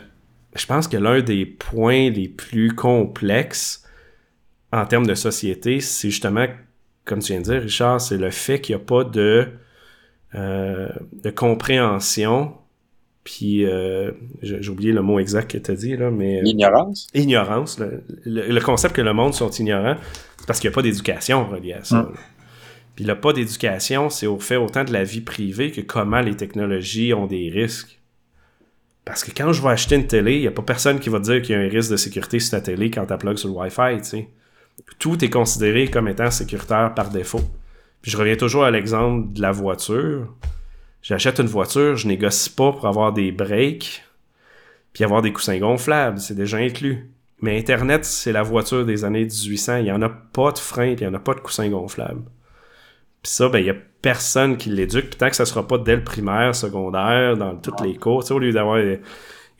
je 0.57 0.67
pense 0.67 0.89
que 0.89 0.97
l'un 0.97 1.21
des 1.23 1.47
points 1.47 2.11
les 2.11 2.29
plus 2.29 2.75
complexes 2.75 3.85
en 4.73 4.85
termes 4.87 5.07
de 5.07 5.15
société, 5.15 5.81
c'est 5.81 6.11
justement, 6.11 6.47
comme 7.05 7.21
tu 7.21 7.33
viens 7.33 7.41
de 7.41 7.45
dire, 7.47 7.63
Richard, 7.63 8.01
c'est 8.01 8.19
le 8.19 8.31
fait 8.31 8.61
qu'il 8.61 8.75
n'y 8.77 8.83
a 8.83 8.85
pas 8.85 9.05
de, 9.05 9.49
euh, 10.35 10.89
de 11.23 11.31
compréhension. 11.31 12.55
Puis, 13.25 13.65
euh, 13.65 14.11
j'ai 14.43 14.69
oublié 14.69 14.93
le 14.93 15.01
mot 15.01 15.19
exact 15.21 15.51
que 15.53 15.59
tu 15.59 15.71
as 15.71 15.75
dit, 15.77 15.97
là, 15.97 16.11
mais. 16.11 16.43
L'ignorance. 16.43 17.07
ignorance. 17.15 17.79
Le, 17.79 18.03
le- 18.25 18.49
le 18.49 18.61
concept 18.61 18.97
que 18.97 19.01
le 19.03 19.13
monde 19.13 19.33
sont 19.33 19.49
ignorants, 19.51 19.97
c'est 20.39 20.47
parce 20.47 20.59
qu'il 20.59 20.69
n'y 20.69 20.75
a 20.75 20.77
pas 20.77 20.83
d'éducation 20.83 21.47
reliée 21.49 21.75
à 21.75 21.85
ça. 21.85 22.03
Mm. 22.03 22.13
Puis 22.95 23.05
le 23.05 23.19
pas 23.19 23.33
d'éducation, 23.33 24.11
c'est 24.11 24.27
au 24.27 24.39
fait 24.39 24.57
autant 24.57 24.85
de 24.85 24.93
la 24.93 25.05
vie 25.05 25.21
privée 25.21 25.71
que 25.71 25.81
comment 25.81 26.21
les 26.21 26.37
technologies 26.37 27.15
ont 27.15 27.27
des 27.27 27.51
risques. 27.51 28.01
Parce 29.05 29.25
que 29.25 29.31
quand 29.31 29.53
je 29.53 29.63
vais 29.63 29.71
acheter 29.71 29.97
une 29.97 30.07
télé, 30.07 30.37
il 30.37 30.41
n'y 30.43 30.47
a 30.47 30.53
pas 30.53 30.63
personne 30.63 31.01
qui 31.01 31.09
va 31.09 31.19
dire 31.19 31.43
qu'il 31.43 31.57
y 31.57 31.59
a 31.59 31.61
un 31.61 31.69
risque 31.69 31.91
de 31.91 31.97
sécurité 31.97 32.39
sur 32.39 32.53
ta 32.53 32.61
télé 32.61 32.91
quand 32.91 33.07
tu 33.07 33.17
plugues 33.17 33.39
sur 33.39 33.49
le 33.49 33.55
Wi-Fi, 33.55 33.99
tu 33.99 34.05
sais. 34.05 34.29
Tout 34.99 35.25
est 35.25 35.31
considéré 35.31 35.89
comme 35.89 36.09
étant 36.09 36.31
sécuritaire 36.31 36.95
par 36.95 37.11
défaut. 37.11 37.43
Puis 38.01 38.11
je 38.11 38.17
reviens 38.17 38.37
toujours 38.37 38.65
à 38.65 38.71
l'exemple 38.71 39.33
de 39.33 39.41
la 39.41 39.53
voiture. 39.53 40.33
J'achète 41.03 41.41
une 41.41 41.47
voiture, 41.47 41.97
je 41.97 42.07
négocie 42.07 42.51
pas 42.51 42.73
pour 42.73 42.87
avoir 42.87 43.13
des 43.13 43.33
breaks, 43.33 44.05
puis 44.93 45.05
avoir 45.05 45.23
des 45.23 45.33
coussins 45.33 45.59
gonflables, 45.59 46.21
c'est 46.21 46.35
déjà 46.35 46.59
inclus. 46.59 47.11
Mais 47.41 47.59
Internet, 47.59 48.05
c'est 48.05 48.31
la 48.31 48.43
voiture 48.43 48.87
des 48.87 49.05
années 49.05 49.25
1800, 49.25 49.79
il 49.79 49.85
n'y 49.85 49.93
en 49.93 50.03
a 50.03 50.09
pas 50.09 50.53
de 50.53 50.59
frein, 50.59 50.95
puis 50.95 51.05
il 51.05 51.09
n'y 51.09 51.15
en 51.15 51.19
a 51.19 51.23
pas 51.23 51.35
de 51.35 51.41
coussins 51.41 51.69
gonflables. 51.69 52.23
Puis 53.23 53.33
ça, 53.33 53.49
ben, 53.49 53.59
il 53.59 53.67
y 53.67 53.71
a 53.71 53.77
personne 54.03 54.57
qui 54.57 54.71
l'éduque. 54.71 55.11
Puis 55.11 55.19
tant 55.19 55.29
que 55.29 55.37
ça 55.37 55.47
sera 55.47 55.67
pas 55.67 55.79
dès 55.79 55.97
le 55.97 56.05
primaire, 56.05 56.55
secondaire, 56.55 57.37
dans 57.37 57.57
toutes 57.57 57.81
les 57.81 57.97
cours, 57.97 58.29
au 58.31 58.39
lieu 58.39 58.53
d'avoir 58.53 58.79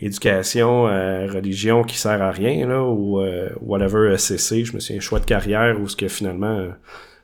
éducation, 0.03 0.89
euh, 0.89 1.27
religion 1.29 1.85
qui 1.85 1.97
sert 1.97 2.21
à 2.21 2.33
rien, 2.33 2.67
là, 2.67 2.83
ou 2.83 3.21
euh, 3.21 3.51
whatever 3.61 4.17
SCC, 4.17 4.65
je 4.65 4.75
me 4.75 4.81
suis 4.81 4.97
un 4.97 5.01
choix 5.01 5.21
de 5.21 5.25
carrière 5.25 5.81
où 5.81 5.89
ce 5.89 5.97
que 5.97 6.09
finalement, 6.09 6.59
euh, 6.59 6.71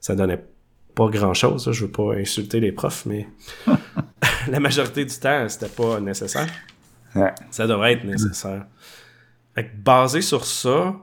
ça 0.00 0.14
donnait 0.14 0.42
pas 0.94 1.08
grand 1.08 1.34
chose. 1.34 1.68
Je 1.70 1.84
veux 1.84 1.90
pas 1.90 2.14
insulter 2.14 2.60
les 2.60 2.72
profs, 2.72 3.04
mais 3.04 3.28
la 4.48 4.60
majorité 4.60 5.04
du 5.04 5.14
temps, 5.16 5.48
c'était 5.48 5.68
pas 5.68 6.00
nécessaire. 6.00 6.48
Ça 7.50 7.66
devrait 7.66 7.94
être 7.94 8.04
nécessaire. 8.04 8.64
Fait 9.56 9.64
que 9.64 9.76
basé 9.76 10.20
sur 10.20 10.44
ça, 10.44 10.94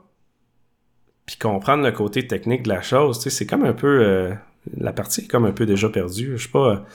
puis 1.26 1.36
comprendre 1.36 1.84
le 1.84 1.92
côté 1.92 2.26
technique 2.26 2.64
de 2.64 2.70
la 2.70 2.82
chose, 2.82 3.20
c'est 3.20 3.46
comme 3.46 3.66
un 3.66 3.74
peu 3.74 4.34
la 4.78 4.94
partie 4.94 5.22
est 5.22 5.28
comme 5.28 5.46
un 5.46 5.52
peu 5.52 5.66
déjà 5.66 5.90
perdue. 5.90 6.38
Je 6.38 6.44
sais 6.44 6.52
pas, 6.52 6.86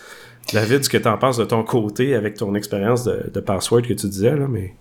David, 0.53 0.85
ce 0.85 0.89
que 0.89 0.97
tu 0.97 1.09
en 1.09 1.19
penses 1.19 1.37
de 1.37 1.45
ton 1.45 1.63
côté 1.63 2.15
avec 2.15 2.35
ton 2.35 2.55
expérience 2.55 3.05
de, 3.05 3.41
password 3.41 3.83
que 3.83 3.95
tu 3.95 4.09
disais, 4.09 4.37
là, 4.37 4.49
mais. 4.49 4.75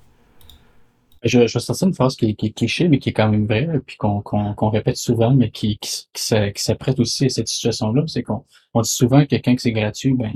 Je, 1.21 1.47
je 1.47 1.59
ça 1.59 1.73
une 1.85 1.93
phrase 1.93 2.15
qui, 2.15 2.33
qui, 2.35 2.53
qui, 2.53 2.65
est 2.65 2.69
chée, 2.69 2.87
mais 2.87 2.97
qui 2.97 3.09
est 3.09 3.13
quand 3.13 3.29
même 3.29 3.45
vraie, 3.45 3.67
puis 3.85 3.97
qu'on 3.97 4.69
répète 4.69 4.95
souvent, 4.95 5.33
mais 5.33 5.51
qui, 5.51 5.77
qui, 5.77 6.07
qui 6.13 6.63
s'apprête 6.63 6.97
aussi 6.99 7.25
à 7.25 7.29
cette 7.29 7.49
situation-là. 7.49 8.03
C'est 8.07 8.23
qu'on 8.23 8.45
on 8.73 8.81
dit 8.81 8.89
souvent 8.89 9.25
que 9.25 9.35
quand 9.35 9.53
c'est 9.59 9.73
gratuit, 9.73 10.13
ben, 10.13 10.31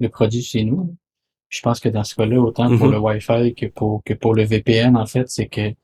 le 0.00 0.08
produit, 0.08 0.42
c'est 0.42 0.64
nous. 0.64 0.96
Je 1.50 1.60
pense 1.60 1.78
que 1.78 1.90
dans 1.90 2.04
ce 2.04 2.14
cas-là, 2.14 2.40
autant 2.40 2.74
pour 2.78 2.88
mm-hmm. 2.88 2.90
le 2.90 2.98
Wi-Fi 2.98 3.54
que 3.54 3.66
pour, 3.66 4.02
que 4.02 4.14
pour 4.14 4.34
le 4.34 4.44
VPN, 4.44 4.96
en 4.96 5.06
fait, 5.06 5.28
c'est 5.28 5.46
que 5.46 5.74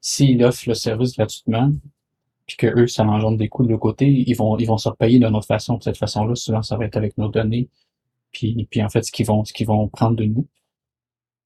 s'il 0.00 0.42
offre 0.42 0.64
le 0.68 0.74
service 0.74 1.14
gratuitement, 1.14 1.70
puis 2.46 2.56
que 2.56 2.66
eux, 2.66 2.86
ça 2.86 3.04
engendre 3.04 3.38
des 3.38 3.48
coûts 3.48 3.64
de 3.64 3.68
l'autre 3.68 3.82
côté, 3.82 4.06
ils 4.08 4.34
vont, 4.34 4.58
ils 4.58 4.66
vont 4.66 4.78
se 4.78 4.88
repayer 4.88 5.18
d'une 5.18 5.34
autre 5.34 5.46
façon. 5.46 5.76
De 5.76 5.82
cette 5.82 5.96
façon-là, 5.96 6.34
souvent, 6.34 6.62
ça 6.62 6.76
va 6.76 6.84
être 6.84 6.96
avec 6.96 7.16
nos 7.18 7.28
données. 7.28 7.68
Puis, 8.32 8.66
puis 8.70 8.82
en 8.82 8.88
fait, 8.88 9.02
ce 9.02 9.12
qu'ils 9.12 9.26
vont, 9.26 9.44
ce 9.44 9.52
qu'ils 9.52 9.66
vont 9.66 9.88
prendre 9.88 10.16
de 10.16 10.24
nous. 10.24 10.46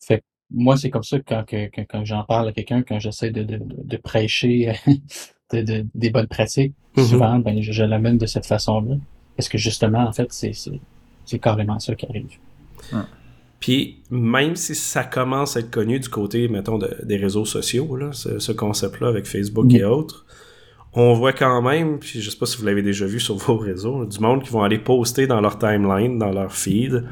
Fait 0.01 0.23
moi, 0.51 0.77
c'est 0.77 0.91
comme 0.91 1.03
ça 1.03 1.19
que 1.19 1.25
quand, 1.27 1.45
que, 1.45 1.69
quand 1.83 2.05
j'en 2.05 2.25
parle 2.25 2.49
à 2.49 2.53
quelqu'un, 2.53 2.83
quand 2.83 2.99
j'essaie 2.99 3.31
de, 3.31 3.43
de, 3.43 3.59
de, 3.61 3.97
prêcher 3.97 4.73
de, 5.53 5.63
de, 5.63 5.87
des 5.95 6.11
bonnes 6.11 6.29
pratiques, 6.29 6.75
mm-hmm. 6.97 7.05
souvent, 7.05 7.39
ben, 7.39 7.61
je, 7.61 7.83
l'amène 7.83 8.19
de 8.19 8.27
cette 8.27 8.47
façon-là. 8.47 8.97
Parce 9.37 9.49
que 9.49 9.59
justement, 9.59 10.07
en 10.07 10.13
fait, 10.13 10.33
c'est, 10.33 10.53
c'est, 10.53 11.39
carrément 11.39 11.79
ça 11.79 11.95
qui 11.95 12.07
arrive. 12.07 12.39
Puis 13.61 14.03
même 14.11 14.57
si 14.57 14.75
ça 14.75 15.05
commence 15.05 15.57
à 15.57 15.61
être 15.61 15.71
connu 15.71 15.99
du 15.99 16.09
côté, 16.09 16.49
mettons, 16.49 16.79
des 16.79 17.17
réseaux 17.17 17.45
sociaux, 17.45 17.97
là, 17.97 18.13
ce, 18.13 18.53
concept-là 18.53 19.09
avec 19.09 19.27
Facebook 19.27 19.73
et 19.75 19.85
autres, 19.85 20.25
on 20.97 21.13
voit 21.13 21.33
quand 21.33 21.61
même, 21.61 21.99
puis 21.99 22.23
je 22.23 22.31
sais 22.31 22.39
pas 22.39 22.47
si 22.47 22.57
vous 22.57 22.65
l'avez 22.65 22.83
déjà 22.83 23.05
vu 23.07 23.21
sur 23.21 23.37
vos 23.37 23.57
réseaux, 23.57 24.07
du 24.07 24.19
monde 24.19 24.43
qui 24.43 24.51
vont 24.51 24.63
aller 24.63 24.79
poster 24.79 25.27
dans 25.27 25.41
leur 25.41 25.59
timeline, 25.59 26.19
dans 26.19 26.33
leur 26.33 26.53
feed. 26.55 27.05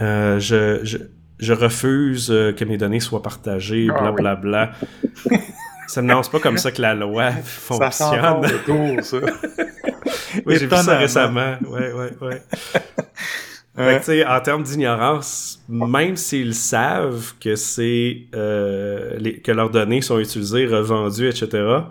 Euh, 0.00 0.40
je, 0.40 0.80
je, 0.84 0.96
je, 1.38 1.52
refuse 1.52 2.30
euh, 2.30 2.52
que 2.52 2.64
mes 2.64 2.78
données 2.78 3.00
soient 3.00 3.22
partagées, 3.22 3.88
blablabla. 3.88 4.72
Bla, 4.72 4.72
bla. 5.26 5.38
ça 5.88 6.02
ne 6.02 6.08
lance 6.08 6.28
pas 6.28 6.38
comme 6.38 6.56
ça 6.56 6.70
que 6.70 6.80
la 6.80 6.94
loi 6.94 7.30
fonctionne. 7.32 7.90
Ça 7.90 8.40
tour, 8.64 8.96
ça. 9.02 9.16
oui, 10.46 10.56
j'ai 10.58 10.66
vu 10.66 10.76
ça 10.76 10.96
récemment. 10.96 11.56
Ouais, 11.66 11.92
ouais, 11.92 12.10
ouais. 12.20 12.42
Fait 13.76 14.04
que, 14.04 14.28
en 14.28 14.40
termes 14.40 14.64
d'ignorance, 14.64 15.62
même 15.68 16.16
s'ils 16.16 16.54
savent 16.54 17.34
que 17.40 17.54
c'est 17.54 18.24
euh, 18.34 19.20
que 19.44 19.52
leurs 19.52 19.70
données 19.70 20.00
sont 20.00 20.18
utilisées, 20.18 20.66
revendues, 20.66 21.28
etc., 21.28 21.82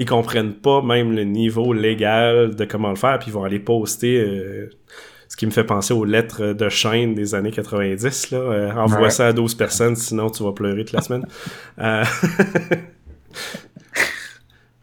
ils 0.00 0.06
comprennent 0.06 0.54
pas 0.54 0.80
même 0.80 1.12
le 1.12 1.24
niveau 1.24 1.74
légal 1.74 2.56
de 2.56 2.64
comment 2.64 2.88
le 2.88 2.96
faire, 2.96 3.18
puis 3.18 3.28
ils 3.28 3.34
vont 3.34 3.44
aller 3.44 3.60
poster. 3.60 4.18
Euh, 4.18 4.70
ce 5.28 5.36
qui 5.36 5.44
me 5.44 5.50
fait 5.50 5.62
penser 5.62 5.92
aux 5.92 6.06
lettres 6.06 6.54
de 6.54 6.68
chaîne 6.70 7.14
des 7.14 7.34
années 7.34 7.50
90. 7.50 8.30
Là. 8.30 8.38
Euh, 8.38 8.72
envoie 8.72 9.10
ça 9.10 9.26
à 9.28 9.32
12 9.34 9.54
personnes, 9.54 9.94
sinon 9.94 10.30
tu 10.30 10.42
vas 10.42 10.52
pleurer 10.52 10.86
toute 10.86 10.94
la 10.94 11.02
semaine. 11.02 11.26
Euh, 11.78 12.04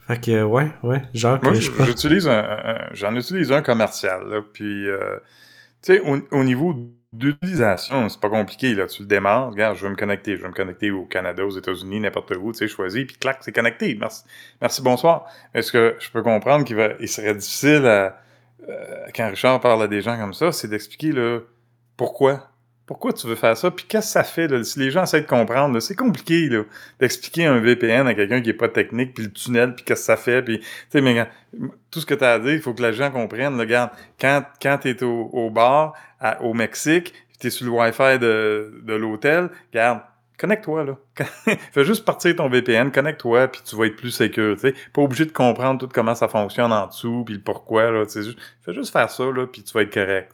fait 0.08 0.22
que, 0.22 0.44
ouais, 0.44 0.72
ouais, 0.84 1.02
genre 1.14 1.38
Moi, 1.44 1.54
j'utilise 1.54 2.28
un, 2.28 2.78
j'en 2.94 3.14
utilise 3.16 3.52
un 3.52 3.62
commercial, 3.62 4.22
là, 4.30 4.42
puis, 4.54 4.86
tu 5.82 5.94
sais, 5.94 6.00
au, 6.00 6.18
au, 6.32 6.44
niveau 6.44 6.74
d'utilisation, 7.14 8.10
c'est 8.10 8.20
pas 8.20 8.30
compliqué, 8.30 8.74
là. 8.76 8.86
Tu 8.88 9.04
le 9.04 9.08
démarres, 9.08 9.52
regarde, 9.52 9.78
je 9.78 9.84
veux 9.84 9.90
me 9.90 9.96
connecter, 9.96 10.36
je 10.36 10.42
veux 10.42 10.50
me 10.50 10.54
connecter 10.54 10.92
au 10.92 11.06
Canada, 11.06 11.46
aux 11.46 11.58
États-Unis, 11.58 12.00
n'importe 12.00 12.32
où, 12.36 12.52
tu 12.52 12.60
sais, 12.60 12.68
choisis, 12.68 13.06
puis 13.06 13.16
clac, 13.18 13.38
c'est 13.42 13.54
connecté. 13.54 13.96
Merci, 14.00 14.24
merci, 14.62 14.82
bonsoir. 14.82 15.26
Est-ce 15.54 15.72
que 15.72 15.96
je 16.00 16.10
peux 16.12 16.22
comprendre 16.22 16.66
qu'il 16.66 16.76
va, 16.76 16.90
il 17.00 17.08
serait 17.08 17.34
difficile 17.34 17.86
à, 17.86 18.20
euh, 18.68 19.06
quand 19.16 19.30
Richard 19.30 19.60
parle 19.62 19.84
à 19.84 19.88
des 19.88 20.02
gens 20.02 20.18
comme 20.18 20.34
ça, 20.34 20.52
c'est 20.52 20.68
d'expliquer, 20.68 21.12
là, 21.12 21.40
pourquoi? 21.96 22.50
Pourquoi 22.86 23.12
tu 23.12 23.28
veux 23.28 23.36
faire 23.36 23.58
ça? 23.58 23.70
Puis 23.70 23.86
qu'est-ce 23.86 24.08
que 24.08 24.12
ça 24.14 24.24
fait, 24.24 24.48
là? 24.48 24.64
Si 24.64 24.80
les 24.80 24.92
gens 24.92 25.04
essaient 25.04 25.20
de 25.20 25.28
comprendre, 25.28 25.78
c'est 25.82 25.96
compliqué, 25.96 26.48
là, 26.48 26.64
d'expliquer 27.00 27.46
un 27.46 27.60
VPN 27.60 28.08
à 28.08 28.14
quelqu'un 28.14 28.42
qui 28.42 28.50
est 28.50 28.54
pas 28.54 28.70
technique, 28.70 29.14
puis 29.14 29.26
le 29.26 29.32
tunnel, 29.32 29.76
puis 29.76 29.84
qu'est-ce 29.84 30.02
que 30.02 30.06
ça 30.06 30.18
fait, 30.18 30.42
puis, 30.42 30.62
mais 30.94 31.28
tout 31.92 32.00
ce 32.00 32.06
que 32.06 32.14
tu 32.14 32.24
as 32.24 32.34
à 32.34 32.40
dire, 32.40 32.54
il 32.54 32.62
faut 32.62 32.74
que 32.74 32.82
les 32.82 32.94
gens 32.94 33.12
comprennent, 33.12 33.60
regarde, 33.60 33.92
quand, 34.20 34.44
quand 34.62 34.78
tu 34.78 34.90
es 34.90 35.04
au, 35.04 35.30
au 35.34 35.50
bar, 35.50 35.94
au 36.42 36.54
Mexique, 36.54 37.14
tu 37.40 37.48
es 37.48 37.50
sur 37.50 37.66
le 37.66 37.72
Wi-Fi 37.72 38.20
de, 38.20 38.82
de 38.84 38.94
l'hôtel, 38.94 39.50
regarde, 39.72 40.02
connecte-toi, 40.38 40.84
là. 40.84 40.98
Fais 41.72 41.84
juste 41.84 42.06
partir 42.06 42.36
ton 42.36 42.50
VPN, 42.50 42.92
connecte-toi, 42.92 43.48
puis 43.48 43.62
tu 43.64 43.76
vas 43.76 43.86
être 43.86 43.96
plus 43.96 44.12
sécure, 44.12 44.56
tu 44.56 44.62
sais. 44.62 44.74
Pas 44.94 45.02
obligé 45.02 45.26
de 45.26 45.32
comprendre 45.32 45.80
tout 45.80 45.90
comment 45.92 46.16
ça 46.16 46.28
fonctionne 46.28 46.72
en 46.72 46.88
dessous, 46.88 47.24
puis 47.26 47.36
le 47.36 47.42
pourquoi, 47.42 47.92
là. 47.92 48.04
Fais 48.06 48.74
juste 48.74 48.92
faire 48.92 49.10
ça, 49.10 49.24
là, 49.26 49.48
puis 49.48 49.64
tu 49.64 49.74
vas 49.74 49.82
être 49.82 49.94
correct. 49.94 50.34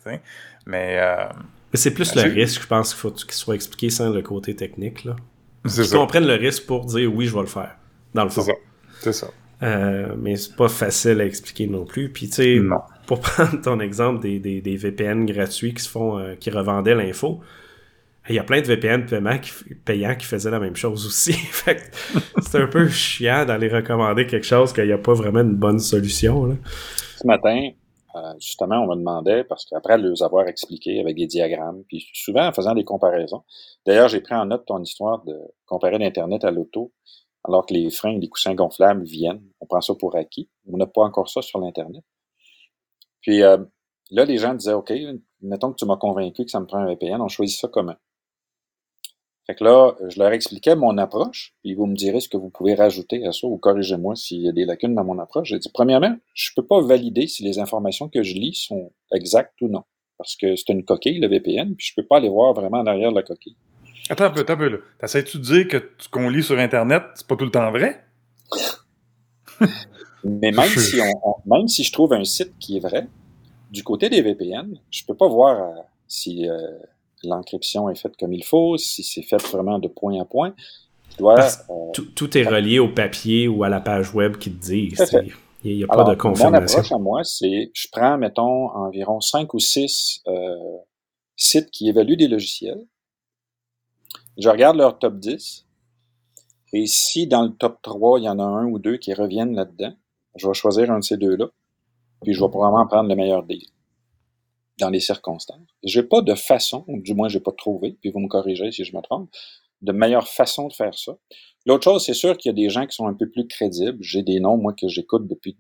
Mais... 0.66 0.98
Euh, 1.00 1.26
c'est 1.76 1.94
plus 1.94 2.16
le 2.16 2.22
risque, 2.22 2.62
je 2.62 2.68
pense, 2.68 2.94
qu'il 2.94 3.00
faut 3.00 3.12
qu'il 3.12 3.32
soit 3.32 3.56
expliqué 3.56 3.90
sans 3.90 4.10
le 4.10 4.22
côté 4.22 4.56
technique, 4.56 5.04
là. 5.06 5.16
Qu'ils 5.68 5.90
comprennent 5.90 6.28
le 6.28 6.36
risque 6.36 6.66
pour 6.66 6.86
dire 6.86 7.14
oui, 7.14 7.26
je 7.26 7.34
vais 7.34 7.42
le 7.42 7.48
faire, 7.48 7.76
dans 8.14 8.24
le 8.24 8.30
fond. 8.30 8.42
C'est 8.42 8.52
ça. 8.52 8.58
C'est 9.00 9.14
ça. 9.14 9.28
Euh, 9.64 10.14
mais 10.18 10.36
c'est 10.36 10.56
pas 10.56 10.68
facile 10.68 11.22
à 11.22 11.26
expliquer 11.26 11.68
non 11.68 11.86
plus. 11.86 12.10
Puis, 12.10 12.28
tu 12.28 12.36
sais, 12.36 12.60
pour 13.06 13.20
prendre 13.22 13.62
ton 13.62 13.80
exemple 13.80 14.22
des, 14.22 14.40
des, 14.40 14.78
VPN 14.78 15.26
gratuits 15.26 15.74
qui 15.74 15.84
se 15.84 15.90
font, 15.90 16.18
euh, 16.18 16.36
qui 16.36 16.50
revendaient 16.50 16.96
l'info, 16.96 17.42
il 18.30 18.36
y 18.36 18.40
a 18.40 18.44
plein 18.44 18.62
de 18.62 18.68
VPN 18.68 19.06
payants 19.84 20.16
qui 20.16 20.26
faisaient 20.26 20.52
la 20.52 20.60
même 20.60 20.78
chose 20.78 21.06
aussi. 21.06 21.34
c'est 22.42 22.62
un 22.62 22.68
peu 22.68 22.88
chiant 22.88 23.46
d'aller 23.46 23.68
recommander 23.68 24.26
quelque 24.26 24.46
chose 24.46 24.72
qu'il 24.72 24.86
n'y 24.86 24.94
a 24.94 24.98
pas 24.98 25.14
vraiment 25.14 25.42
une 25.42 25.56
bonne 25.56 25.80
solution. 25.80 26.58
Ce 27.18 27.28
matin, 27.28 27.72
euh, 28.16 28.34
justement, 28.40 28.78
on 28.78 28.88
me 28.88 28.96
demandait, 28.96 29.44
parce 29.44 29.66
qu'après 29.66 29.98
les 29.98 30.24
avoir 30.24 30.48
expliqué 30.48 31.02
avec 31.02 31.18
des 31.18 31.28
diagrammes, 31.28 31.84
puis 31.88 32.06
souvent 32.14 32.48
en 32.48 32.54
faisant 32.54 32.76
des 32.76 32.86
comparaisons. 32.86 33.44
D'ailleurs, 33.86 34.08
j'ai 34.08 34.22
pris 34.22 34.36
en 34.36 34.46
note 34.46 34.66
ton 34.66 34.82
histoire 34.82 35.24
de 35.26 35.36
comparer 35.66 35.98
l'Internet 35.98 36.46
à 36.46 36.52
l'auto, 36.52 36.94
alors 37.44 37.66
que 37.66 37.74
les 37.74 37.90
freins 37.90 38.12
et 38.12 38.20
les 38.20 38.30
coussins 38.30 38.56
gonflables 38.56 39.04
viennent. 39.04 39.44
On 39.60 39.66
prend 39.66 39.82
ça 39.82 39.96
pour 39.96 40.16
acquis. 40.16 40.50
On 40.72 40.78
n'a 40.78 40.86
pas 40.86 41.02
encore 41.02 41.28
ça 41.30 41.42
sur 41.42 41.60
l'Internet. 41.60 42.04
Puis 43.24 43.42
euh, 43.42 43.58
là, 44.12 44.26
les 44.26 44.38
gens 44.38 44.54
disaient, 44.54 44.74
OK, 44.74 44.94
mettons 45.42 45.72
que 45.72 45.78
tu 45.78 45.86
m'as 45.86 45.98
convaincu 45.98 46.46
que 46.46 46.52
ça 46.52 46.60
me 46.60 46.68
prend 46.68 46.78
un 46.78 46.86
VPN, 46.86 47.20
on 47.22 47.28
choisit 47.28 47.60
ça 47.60 47.68
comment? 47.68 47.96
Fait 49.46 49.56
que 49.56 49.64
là, 49.64 49.94
je 50.08 50.18
leur 50.20 50.32
expliquais 50.32 50.76
mon 50.76 50.98
approche, 50.98 51.54
puis 51.62 51.74
vous 51.74 51.86
me 51.86 51.96
direz 51.96 52.22
ce 52.22 52.30
que 52.30 52.38
vous 52.38 52.50
pouvez 52.50 52.76
rajouter 52.76 53.26
à 53.26 53.34
ça 53.34 53.46
ou 53.46 53.58
corrigez-moi 53.58 54.16
s'il 54.16 54.42
y 54.42 54.48
a 54.48 54.54
des 54.54 54.64
lacunes 54.64 54.96
dans 54.96 55.04
mon 55.04 55.20
approche. 55.20 55.50
J'ai 55.50 55.60
dit, 55.60 55.70
premièrement, 55.74 56.16
je 56.34 56.52
peux 56.56 56.66
pas 56.66 56.82
valider 56.82 57.28
si 57.28 57.44
les 57.44 57.60
informations 57.60 58.08
que 58.08 58.24
je 58.24 58.36
lis 58.36 58.54
sont 58.54 58.94
exactes 59.12 59.62
ou 59.62 59.68
non. 59.68 59.84
Parce 60.18 60.38
que 60.38 60.56
c'est 60.56 60.70
une 60.70 60.86
coquille, 60.86 61.20
le 61.20 61.28
VPN, 61.28 61.76
puis 61.76 61.88
je 61.88 61.94
peux 61.96 62.08
pas 62.08 62.18
aller 62.18 62.30
voir 62.30 62.54
vraiment 62.54 62.78
en 62.80 62.86
arrière 62.86 63.12
de 63.12 63.18
la 63.18 63.24
coquille. 63.24 63.58
Attends 64.10 64.26
un 64.26 64.30
peu, 64.30 64.42
attends 64.42 64.54
un 64.54 64.58
peu, 64.58 64.70
là. 64.70 64.78
T'essaies-tu 65.00 65.38
de 65.40 65.44
dire 65.44 65.68
que 65.68 65.92
ce 65.98 66.08
qu'on 66.08 66.30
lit 66.30 66.44
sur 66.44 66.58
Internet, 66.58 67.04
c'est 67.16 67.28
pas 67.28 67.36
tout 67.36 67.46
le 67.46 67.52
temps 67.52 67.70
vrai? 67.72 68.06
Mais 70.24 70.52
même 70.52 70.70
si, 70.70 71.00
on, 71.02 71.36
même 71.46 71.68
si 71.68 71.84
je 71.84 71.92
trouve 71.92 72.14
un 72.14 72.24
site 72.24 72.54
qui 72.60 72.78
est 72.78 72.80
vrai, 72.80 73.08
du 73.72 73.84
côté 73.84 74.10
des 74.10 74.22
VPN, 74.22 74.80
je 74.90 75.04
peux 75.06 75.16
pas 75.16 75.28
voir 75.28 75.60
euh, 75.60 75.82
si 76.08 76.48
euh, 76.48 76.58
l'encryption 77.24 77.90
est 77.90 77.96
faite 77.96 78.16
comme 78.18 78.34
il 78.34 78.44
faut, 78.44 78.78
si 78.78 79.04
c'est 79.04 79.24
fait 79.24 79.42
vraiment 79.52 79.80
de 79.80 79.88
point 79.88 80.22
à 80.22 80.26
point. 80.26 80.54
Euh, 81.22 81.92
tout, 82.16 82.38
est 82.38 82.44
relié 82.44 82.80
au 82.80 82.90
papier 82.90 83.48
ou 83.48 83.64
à 83.64 83.70
la 83.70 83.80
page 83.80 84.14
web 84.14 84.38
qui 84.38 84.52
te 84.52 84.66
dit. 84.66 84.94
Il 85.64 85.78
n'y 85.78 85.84
a, 85.84 85.88
pas 85.88 86.04
de 86.04 86.16
confirmation. 86.16 86.50
Mon 86.50 86.58
approche 86.58 86.92
à 86.92 86.98
moi, 86.98 87.24
c'est 87.24 87.72
je 87.74 87.88
prends, 87.92 88.18
mettons, 88.18 88.70
environ 88.70 89.22
5 89.22 89.54
ou 89.54 89.60
6 89.60 90.24
euh, 90.28 90.56
sites 91.38 91.72
qui 91.72 91.88
évaluent 91.88 92.18
des 92.18 92.28
logiciels. 92.28 92.86
Je 94.38 94.50
regarde 94.50 94.76
leur 94.76 95.00
top 95.00 95.20
10. 95.20 95.66
Et 96.74 96.88
si 96.88 97.28
dans 97.28 97.44
le 97.44 97.52
top 97.52 97.78
3, 97.82 98.20
il 98.20 98.24
y 98.24 98.30
en 98.30 98.40
a 98.40 98.44
un 98.44 98.66
ou 98.66 98.80
deux 98.80 98.98
qui 98.98 99.14
reviennent 99.14 99.56
là-dedans, 99.56 99.94
je 100.36 100.48
vais 100.48 100.54
choisir 100.54 100.92
un 100.92 101.00
de 101.00 101.04
ces 101.04 101.18
deux-là. 101.18 101.48
Puis 102.24 102.34
je 102.34 102.44
vais 102.44 102.50
probablement 102.50 102.88
prendre 102.88 103.10
le 103.10 103.16
meilleur 103.16 103.44
deal 103.44 103.66
dans 104.80 104.90
les 104.90 105.00
circonstances. 105.00 105.68
J'ai 105.84 106.04
pas 106.04 106.22
de 106.22 106.36
façon, 106.36 106.84
ou 106.88 107.00
du 107.00 107.14
moins 107.14 107.28
j'ai 107.28 107.40
pas 107.40 107.52
trouvé, 107.52 107.98
puis 108.02 108.12
vous 108.12 108.20
me 108.20 108.28
corrigez 108.28 108.72
si 108.72 108.84
je 108.84 108.96
me 108.96 109.02
trompe, 109.02 109.30
de 109.82 109.92
meilleure 109.92 110.28
façon 110.28 110.68
de 110.68 110.74
faire 110.74 110.98
ça. 110.98 111.18
L'autre 111.66 111.84
chose, 111.84 112.06
c'est 112.06 112.14
sûr 112.14 112.38
qu'il 112.38 112.50
y 112.50 112.52
a 112.52 112.56
des 112.56 112.70
gens 112.70 112.88
qui 112.88 112.96
sont 112.96 113.08
un 113.08 113.14
peu 113.14 113.30
plus 113.30 113.48
crédibles. 113.48 113.98
J'ai 114.02 114.24
des 114.24 114.40
noms, 114.40 114.58
moi, 114.58 114.74
que 114.74 114.88
j'écoute 114.88 115.28
depuis 115.28 115.58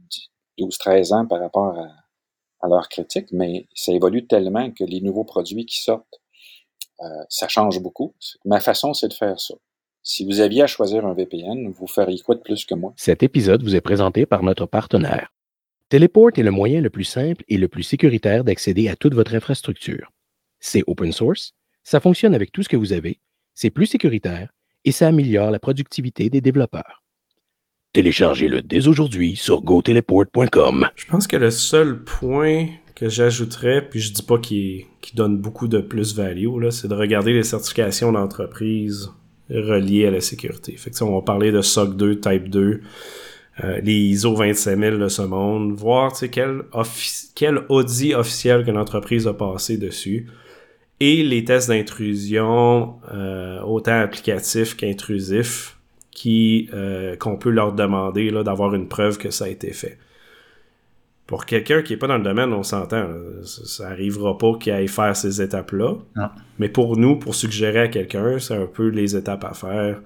12-13 0.58 1.14
ans 1.14 1.28
par 1.28 1.40
rapport 1.40 1.78
à, 1.78 1.88
à 2.64 2.68
leurs 2.68 2.88
critiques, 2.88 3.32
mais 3.32 3.68
ça 3.76 3.92
évolue 3.92 4.26
tellement 4.26 4.72
que 4.72 4.86
les 4.86 5.02
nouveaux 5.02 5.26
produits 5.26 5.66
qui 5.66 5.82
sortent, 5.82 6.22
euh, 7.02 7.24
ça 7.30 7.48
change 7.50 7.80
beaucoup. 7.82 8.16
Ma 8.46 8.62
façon, 8.62 8.94
c'est 8.94 9.10
de 9.10 9.14
faire 9.14 9.40
ça. 9.40 9.56
Si 10.06 10.26
vous 10.26 10.42
aviez 10.42 10.64
à 10.64 10.68
choisir 10.68 11.06
un 11.06 11.14
VPN, 11.14 11.72
vous 11.72 11.88
feriez 11.88 12.20
quoi 12.20 12.36
de 12.36 12.42
plus 12.42 12.66
que 12.66 12.76
moi? 12.76 12.94
Cet 12.98 13.24
épisode 13.24 13.64
vous 13.64 13.74
est 13.74 13.82
présenté 13.82 14.26
par 14.26 14.44
notre 14.44 14.66
partenaire. 14.66 15.32
Teleport 15.88 16.32
est 16.36 16.44
le 16.44 16.52
moyen 16.52 16.82
le 16.82 16.90
plus 16.90 17.06
simple 17.06 17.46
et 17.48 17.58
le 17.58 17.70
plus 17.70 17.84
sécuritaire 17.84 18.44
d'accéder 18.44 18.90
à 18.90 18.98
toute 18.98 19.14
votre 19.14 19.34
infrastructure. 19.34 20.12
C'est 20.60 20.84
open 20.88 21.14
source, 21.14 21.54
ça 21.84 22.02
fonctionne 22.02 22.36
avec 22.36 22.52
tout 22.52 22.64
ce 22.64 22.68
que 22.68 22.76
vous 22.76 22.92
avez, 22.92 23.22
c'est 23.54 23.70
plus 23.70 23.86
sécuritaire 23.86 24.50
et 24.84 24.92
ça 24.92 25.08
améliore 25.08 25.52
la 25.52 25.60
productivité 25.60 26.30
des 26.30 26.42
développeurs. 26.42 27.02
Téléchargez-le 27.94 28.62
dès 28.62 28.90
aujourd'hui 28.90 29.38
sur 29.38 29.62
goteleport.com. 29.62 30.90
Je 30.98 31.06
pense 31.06 31.28
que 31.28 31.38
le 31.38 31.50
seul 31.50 32.04
point 32.04 32.68
que 32.94 33.08
j'ajouterais, 33.08 33.88
puis 33.88 34.02
je 34.02 34.12
dis 34.12 34.24
pas 34.24 34.38
qu'il 34.38 34.86
donne 35.14 35.38
beaucoup 35.38 35.70
de 35.70 35.80
plus-value, 35.80 36.70
c'est 36.72 36.90
de 36.90 36.94
regarder 36.94 37.32
les 37.32 37.44
certifications 37.44 38.12
d'entreprise 38.12 39.10
reliées 39.50 40.08
à 40.08 40.12
la 40.12 40.22
sécurité. 40.22 40.76
Fait 40.78 41.02
on 41.02 41.16
va 41.16 41.22
parler 41.22 41.52
de 41.52 41.62
SOC 41.62 41.96
2, 41.96 42.20
Type 42.20 42.50
2, 42.50 42.82
euh, 43.64 43.80
les 43.84 43.94
ISO 43.94 44.34
25000 44.34 44.98
de 44.98 45.08
ce 45.08 45.22
monde, 45.22 45.74
voir 45.74 46.14
quel, 46.32 46.64
audit 47.70 48.16
officiel 48.16 48.66
que 48.66 48.72
l'entreprise 48.72 49.28
a 49.28 49.34
passé 49.34 49.78
dessus 49.78 50.28
et 51.00 51.24
les 51.24 51.44
tests 51.44 51.68
d'intrusion, 51.68 52.96
euh, 53.14 53.62
autant 53.62 54.00
applicatifs 54.00 54.76
qu'intrusifs, 54.76 55.78
qui 56.12 56.70
euh, 56.74 57.16
qu'on 57.16 57.38
peut 57.38 57.50
leur 57.50 57.74
demander 57.74 58.32
d'avoir 58.32 58.74
une 58.74 58.88
preuve 58.88 59.18
que 59.18 59.30
ça 59.30 59.46
a 59.46 59.50
été 59.50 59.74
fait. 59.74 59.98
Pour 61.26 61.46
quelqu'un 61.46 61.82
qui 61.82 61.94
n'est 61.94 61.98
pas 61.98 62.08
dans 62.08 62.18
le 62.18 62.24
domaine, 62.24 62.52
on 62.52 62.64
s'entend, 62.64 63.08
ça 63.44 63.90
n'arrivera 63.90 64.38
pas 64.38 64.58
qu'il 64.60 64.74
aille 64.74 64.90
faire 64.90 65.16
ces 65.16 65.42
étapes-là. 65.42 65.96
Mais 66.60 66.68
pour 66.68 66.98
nous, 66.98 67.18
pour 67.18 67.34
suggérer 67.34 67.80
à 67.80 67.88
quelqu'un, 67.88 68.40
c'est 68.40 68.56
un 68.56 68.66
peu 68.66 68.90
les 68.90 69.16
étapes 69.16 69.46
à 69.46 69.54
faire 69.54 70.02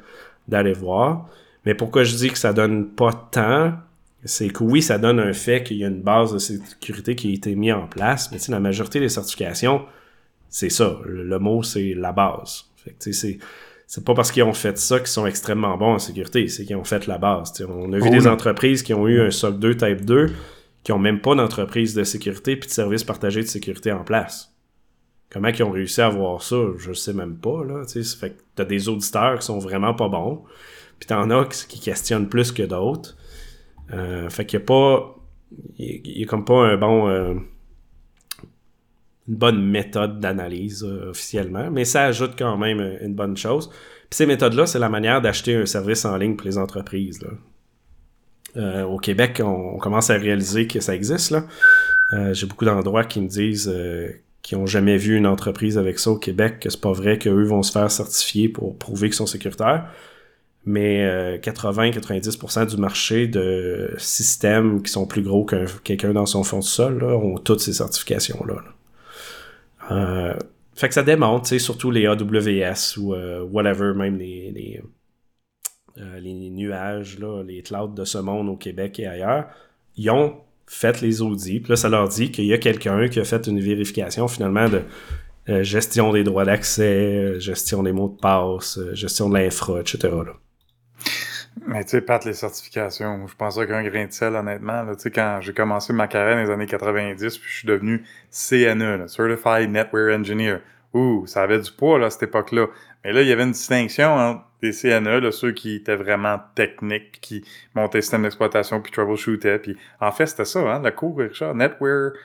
d'aller 0.47 0.73
voir. 0.73 1.27
Mais 1.65 1.73
pourquoi 1.73 2.03
je 2.03 2.15
dis 2.15 2.29
que 2.29 2.37
ça 2.37 2.53
donne 2.53 2.89
pas 2.89 3.11
tant, 3.31 3.73
c'est 4.23 4.49
que 4.49 4.63
oui, 4.63 4.81
ça 4.81 4.97
donne 4.97 5.19
un 5.19 5.33
fait 5.33 5.63
qu'il 5.63 5.77
y 5.77 5.83
a 5.83 5.87
une 5.87 6.01
base 6.01 6.33
de 6.33 6.37
sécurité 6.37 7.15
qui 7.15 7.31
a 7.31 7.33
été 7.33 7.55
mise 7.55 7.73
en 7.73 7.87
place, 7.87 8.31
mais 8.31 8.37
la 8.49 8.59
majorité 8.59 8.99
des 8.99 9.09
certifications, 9.09 9.81
c'est 10.49 10.69
ça. 10.69 10.99
Le, 11.05 11.39
mot, 11.39 11.63
c'est 11.63 11.93
la 11.95 12.11
base. 12.11 12.65
Fait 12.77 12.91
que, 12.91 13.11
c'est, 13.11 13.39
c'est 13.87 14.05
pas 14.05 14.13
parce 14.13 14.31
qu'ils 14.31 14.43
ont 14.43 14.53
fait 14.53 14.77
ça 14.77 14.99
qu'ils 14.99 15.07
sont 15.07 15.25
extrêmement 15.25 15.77
bons 15.77 15.93
en 15.93 15.99
sécurité, 15.99 16.47
c'est 16.47 16.65
qu'ils 16.65 16.75
ont 16.75 16.83
fait 16.83 17.07
la 17.07 17.17
base. 17.17 17.53
on 17.67 17.91
a 17.91 17.97
vu 17.97 18.09
des 18.11 18.27
entreprises 18.27 18.83
qui 18.83 18.93
ont 18.93 19.07
eu 19.07 19.19
un 19.19 19.31
SOC 19.31 19.59
2 19.59 19.77
Type 19.77 20.05
2 20.05 20.31
qui 20.87 20.93
ont 20.93 20.99
même 20.99 21.19
pas 21.19 21.35
d'entreprise 21.35 21.93
de 21.93 22.05
sécurité 22.05 22.55
puis 22.55 22.69
de 22.69 22.73
services 22.73 23.03
partagés 23.03 23.41
de 23.41 23.47
sécurité 23.47 23.91
en 23.91 24.05
place. 24.05 24.55
Comment 25.29 25.49
ils 25.49 25.61
ont 25.61 25.71
réussi 25.71 25.99
à 25.99 26.05
avoir 26.05 26.41
ça, 26.41 26.55
je 26.77 26.93
sais 26.93 27.11
même 27.11 27.35
pas. 27.35 27.65
Là, 27.65 27.83
fait 27.85 28.29
que 28.29 28.41
t'as 28.55 28.63
des 28.63 28.87
auditeurs 28.87 29.37
qui 29.39 29.45
sont 29.45 29.59
vraiment 29.59 29.93
pas 29.93 30.07
bons, 30.07 30.45
puis 30.97 31.07
t'en 31.07 31.29
as 31.29 31.43
qui 31.67 31.81
questionnent 31.81 32.29
plus 32.29 32.53
que 32.53 32.63
d'autres. 32.63 33.17
Euh, 33.91 34.29
fait 34.29 34.45
qu'il 34.45 34.61
a 34.61 34.61
pas... 34.61 35.13
Il 35.77 36.07
y, 36.07 36.23
a 36.23 36.25
comme 36.25 36.45
pas 36.45 36.65
un 36.65 36.77
bon... 36.77 37.09
Euh, 37.09 37.33
une 39.27 39.35
bonne 39.35 39.61
méthode 39.61 40.21
d'analyse 40.21 40.85
euh, 40.85 41.09
officiellement, 41.09 41.69
mais 41.69 41.83
ça 41.83 42.05
ajoute 42.05 42.35
quand 42.39 42.55
même 42.55 42.97
une 43.01 43.13
bonne 43.13 43.35
chose. 43.35 43.67
Puis 43.67 44.15
ces 44.15 44.25
méthodes-là, 44.25 44.65
c'est 44.65 44.79
la 44.79 44.87
manière 44.87 45.19
d'acheter 45.21 45.53
un 45.53 45.65
service 45.65 46.05
en 46.05 46.15
ligne 46.15 46.37
pour 46.37 46.47
les 46.47 46.57
entreprises. 46.57 47.19
Euh, 48.57 48.83
au 48.83 48.97
Québec, 48.97 49.41
on, 49.43 49.77
commence 49.77 50.09
à 50.09 50.15
réaliser 50.15 50.67
que 50.67 50.79
ça 50.79 50.95
existe. 50.95 51.31
Là. 51.31 51.43
J'ai 52.33 52.45
beaucoup 52.45 52.65
d'endroits 52.65 53.03
qui 53.03 53.19
me 53.19 53.27
disent 53.27 53.73
qu'ils 54.41 54.57
n'ont 54.57 54.65
jamais 54.65 54.97
vu 54.97 55.17
une 55.17 55.27
entreprise 55.27 55.77
avec 55.77 55.99
ça 55.99 56.11
au 56.11 56.17
Québec, 56.17 56.61
que 56.61 56.69
c'est 56.69 56.79
pas 56.79 56.93
vrai 56.93 57.17
qu'eux 57.17 57.43
vont 57.43 57.63
se 57.63 57.71
faire 57.71 57.91
certifier 57.91 58.47
pour 58.47 58.77
prouver 58.77 59.09
qu'ils 59.09 59.17
sont 59.17 59.25
sécuritaires. 59.25 59.89
Mais 60.65 61.37
80-90% 61.39 62.67
du 62.67 62.77
marché 62.77 63.27
de 63.27 63.93
systèmes 63.97 64.81
qui 64.81 64.91
sont 64.91 65.05
plus 65.05 65.21
gros 65.21 65.43
que 65.43 65.65
quelqu'un 65.83 66.13
dans 66.13 66.25
son 66.25 66.43
fond 66.43 66.59
de 66.59 66.63
sol 66.63 66.99
là, 66.99 67.17
ont 67.17 67.37
toutes 67.37 67.59
ces 67.59 67.73
certifications-là. 67.73 68.55
là 68.55 68.77
euh, 69.91 70.33
fait 70.75 70.87
que 70.87 70.93
ça 70.93 71.03
démontre, 71.03 71.47
surtout 71.59 71.89
les 71.89 72.05
AWS 72.05 72.97
ou 72.97 73.13
euh, 73.13 73.41
whatever, 73.43 73.93
même 73.95 74.17
les, 74.17 74.51
les, 74.51 74.81
euh, 75.99 76.19
les, 76.19 76.49
nuages, 76.49 77.19
là, 77.19 77.43
les 77.43 77.61
clouds 77.61 77.93
de 77.93 78.05
ce 78.05 78.17
monde 78.17 78.49
au 78.49 78.55
Québec 78.55 78.99
et 78.99 79.07
ailleurs, 79.07 79.47
ils 79.95 80.09
ont 80.09 80.37
fait 80.67 81.01
les 81.01 81.21
audits. 81.21 81.59
Puis 81.59 81.69
là, 81.69 81.75
ça 81.75 81.89
leur 81.89 82.07
dit 82.09 82.31
qu'il 82.31 82.45
y 82.45 82.53
a 82.53 82.57
quelqu'un 82.57 83.07
qui 83.07 83.19
a 83.19 83.23
fait 83.23 83.47
une 83.47 83.59
vérification 83.59 84.27
finalement 84.27 84.67
de 84.69 84.83
gestion 85.63 86.11
des 86.11 86.25
droits 86.25 86.43
d'accès, 86.43 87.39
gestion 87.39 87.81
des 87.81 87.93
mots 87.93 88.09
de 88.09 88.19
passe, 88.19 88.77
gestion 88.93 89.29
de 89.29 89.37
l'infra, 89.37 89.79
etc. 89.79 90.09
Mais 91.65 91.83
tu 91.83 91.91
sais, 91.91 92.01
Pat, 92.01 92.23
les 92.23 92.33
certifications, 92.33 93.27
je 93.27 93.35
pense 93.35 93.55
qu'un 93.55 93.83
grain 93.83 94.05
de 94.05 94.11
sel, 94.11 94.35
honnêtement. 94.35 94.85
Tu 94.93 94.99
sais, 94.99 95.11
quand 95.11 95.39
j'ai 95.41 95.53
commencé 95.53 95.93
ma 95.93 96.07
carrière 96.07 96.37
dans 96.37 96.43
les 96.43 96.49
années 96.49 96.67
90, 96.67 97.37
puis 97.37 97.49
je 97.49 97.57
suis 97.57 97.67
devenu 97.67 98.03
CNE, 98.29 99.07
Certified 99.07 99.69
Network 99.71 100.19
Engineer. 100.19 100.57
Ouh, 100.93 101.25
ça 101.25 101.43
avait 101.43 101.59
du 101.59 101.71
poids 101.71 101.99
là, 101.99 102.07
à 102.07 102.09
cette 102.09 102.23
époque-là. 102.23 102.67
Mais 103.07 103.13
là, 103.13 103.21
il 103.21 103.29
y 103.29 103.31
avait 103.31 103.43
une 103.43 103.53
distinction 103.53 104.13
entre 104.13 104.43
des 104.61 104.73
CNE, 104.73 105.21
là, 105.21 105.31
ceux 105.31 105.53
qui 105.53 105.75
étaient 105.75 105.95
vraiment 105.95 106.41
techniques, 106.55 107.21
qui 107.21 107.41
montaient 107.73 108.01
système 108.01 108.23
d'exploitation, 108.23 108.81
puis 108.81 108.91
troubleshootaient. 108.91 109.59
Puis 109.59 109.77
en 110.01 110.11
fait, 110.11 110.25
c'était 110.25 110.43
ça, 110.43 110.59
hein, 110.59 110.81
le 110.83 110.91
cours, 110.91 111.17
Richard, 111.17 111.55
Network 111.55 112.15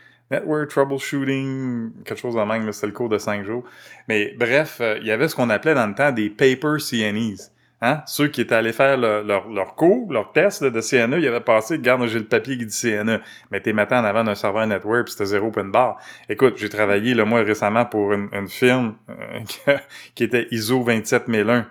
Troubleshooting, 0.68 1.92
quelque 2.04 2.18
chose 2.18 2.36
en 2.36 2.46
même, 2.46 2.72
c'était 2.72 2.88
le 2.88 2.92
cours 2.94 3.08
de 3.08 3.18
cinq 3.18 3.44
jours. 3.44 3.62
Mais 4.08 4.34
bref, 4.36 4.78
euh, 4.80 4.98
il 5.00 5.06
y 5.06 5.12
avait 5.12 5.28
ce 5.28 5.36
qu'on 5.36 5.50
appelait 5.50 5.74
dans 5.74 5.86
le 5.86 5.94
temps 5.94 6.10
des 6.10 6.28
paper 6.30 6.78
CNEs. 6.80 7.51
Hein? 7.84 8.00
Ceux 8.06 8.28
qui 8.28 8.40
étaient 8.40 8.54
allés 8.54 8.72
faire 8.72 8.96
leur, 8.96 9.48
leur 9.48 9.74
cours, 9.74 10.12
leur 10.12 10.30
test 10.30 10.62
de 10.62 10.80
CNE, 10.80 11.18
ils 11.18 11.26
avaient 11.26 11.40
passé, 11.40 11.74
regarde, 11.74 12.06
j'ai 12.06 12.20
le 12.20 12.26
papier 12.26 12.56
qui 12.56 12.64
dit 12.64 12.80
CNE. 12.80 13.20
Mais 13.50 13.60
t'es 13.60 13.72
maintenant 13.72 13.98
en 13.98 14.04
avant 14.04 14.22
d'un 14.22 14.36
serveur 14.36 14.64
network, 14.68 15.06
puis 15.06 15.12
c'était 15.12 15.26
zéro 15.26 15.48
open 15.48 15.72
bar. 15.72 15.98
Écoute, 16.28 16.54
j'ai 16.58 16.68
travaillé, 16.68 17.12
le 17.14 17.24
mois 17.24 17.42
récemment, 17.42 17.84
pour 17.84 18.12
une, 18.12 18.28
une 18.32 18.46
firme 18.46 18.94
euh, 19.10 19.76
qui 20.14 20.22
était 20.22 20.46
ISO 20.52 20.84
27001. 20.84 21.66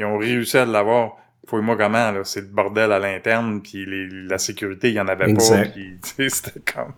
Ils 0.00 0.04
ont 0.04 0.18
réussi 0.18 0.58
à 0.58 0.64
l'avoir. 0.64 1.18
Fouille-moi 1.46 1.76
comment, 1.76 2.10
là, 2.10 2.24
c'est 2.24 2.40
le 2.40 2.46
bordel 2.48 2.90
à 2.90 2.98
l'interne, 2.98 3.62
puis 3.62 3.86
la 4.28 4.38
sécurité, 4.38 4.88
il 4.88 4.94
y 4.94 5.00
en 5.00 5.06
avait 5.06 5.32
pas. 5.32 5.62
Puis, 5.72 5.98
c'était 6.28 6.60
comme... 6.72 6.92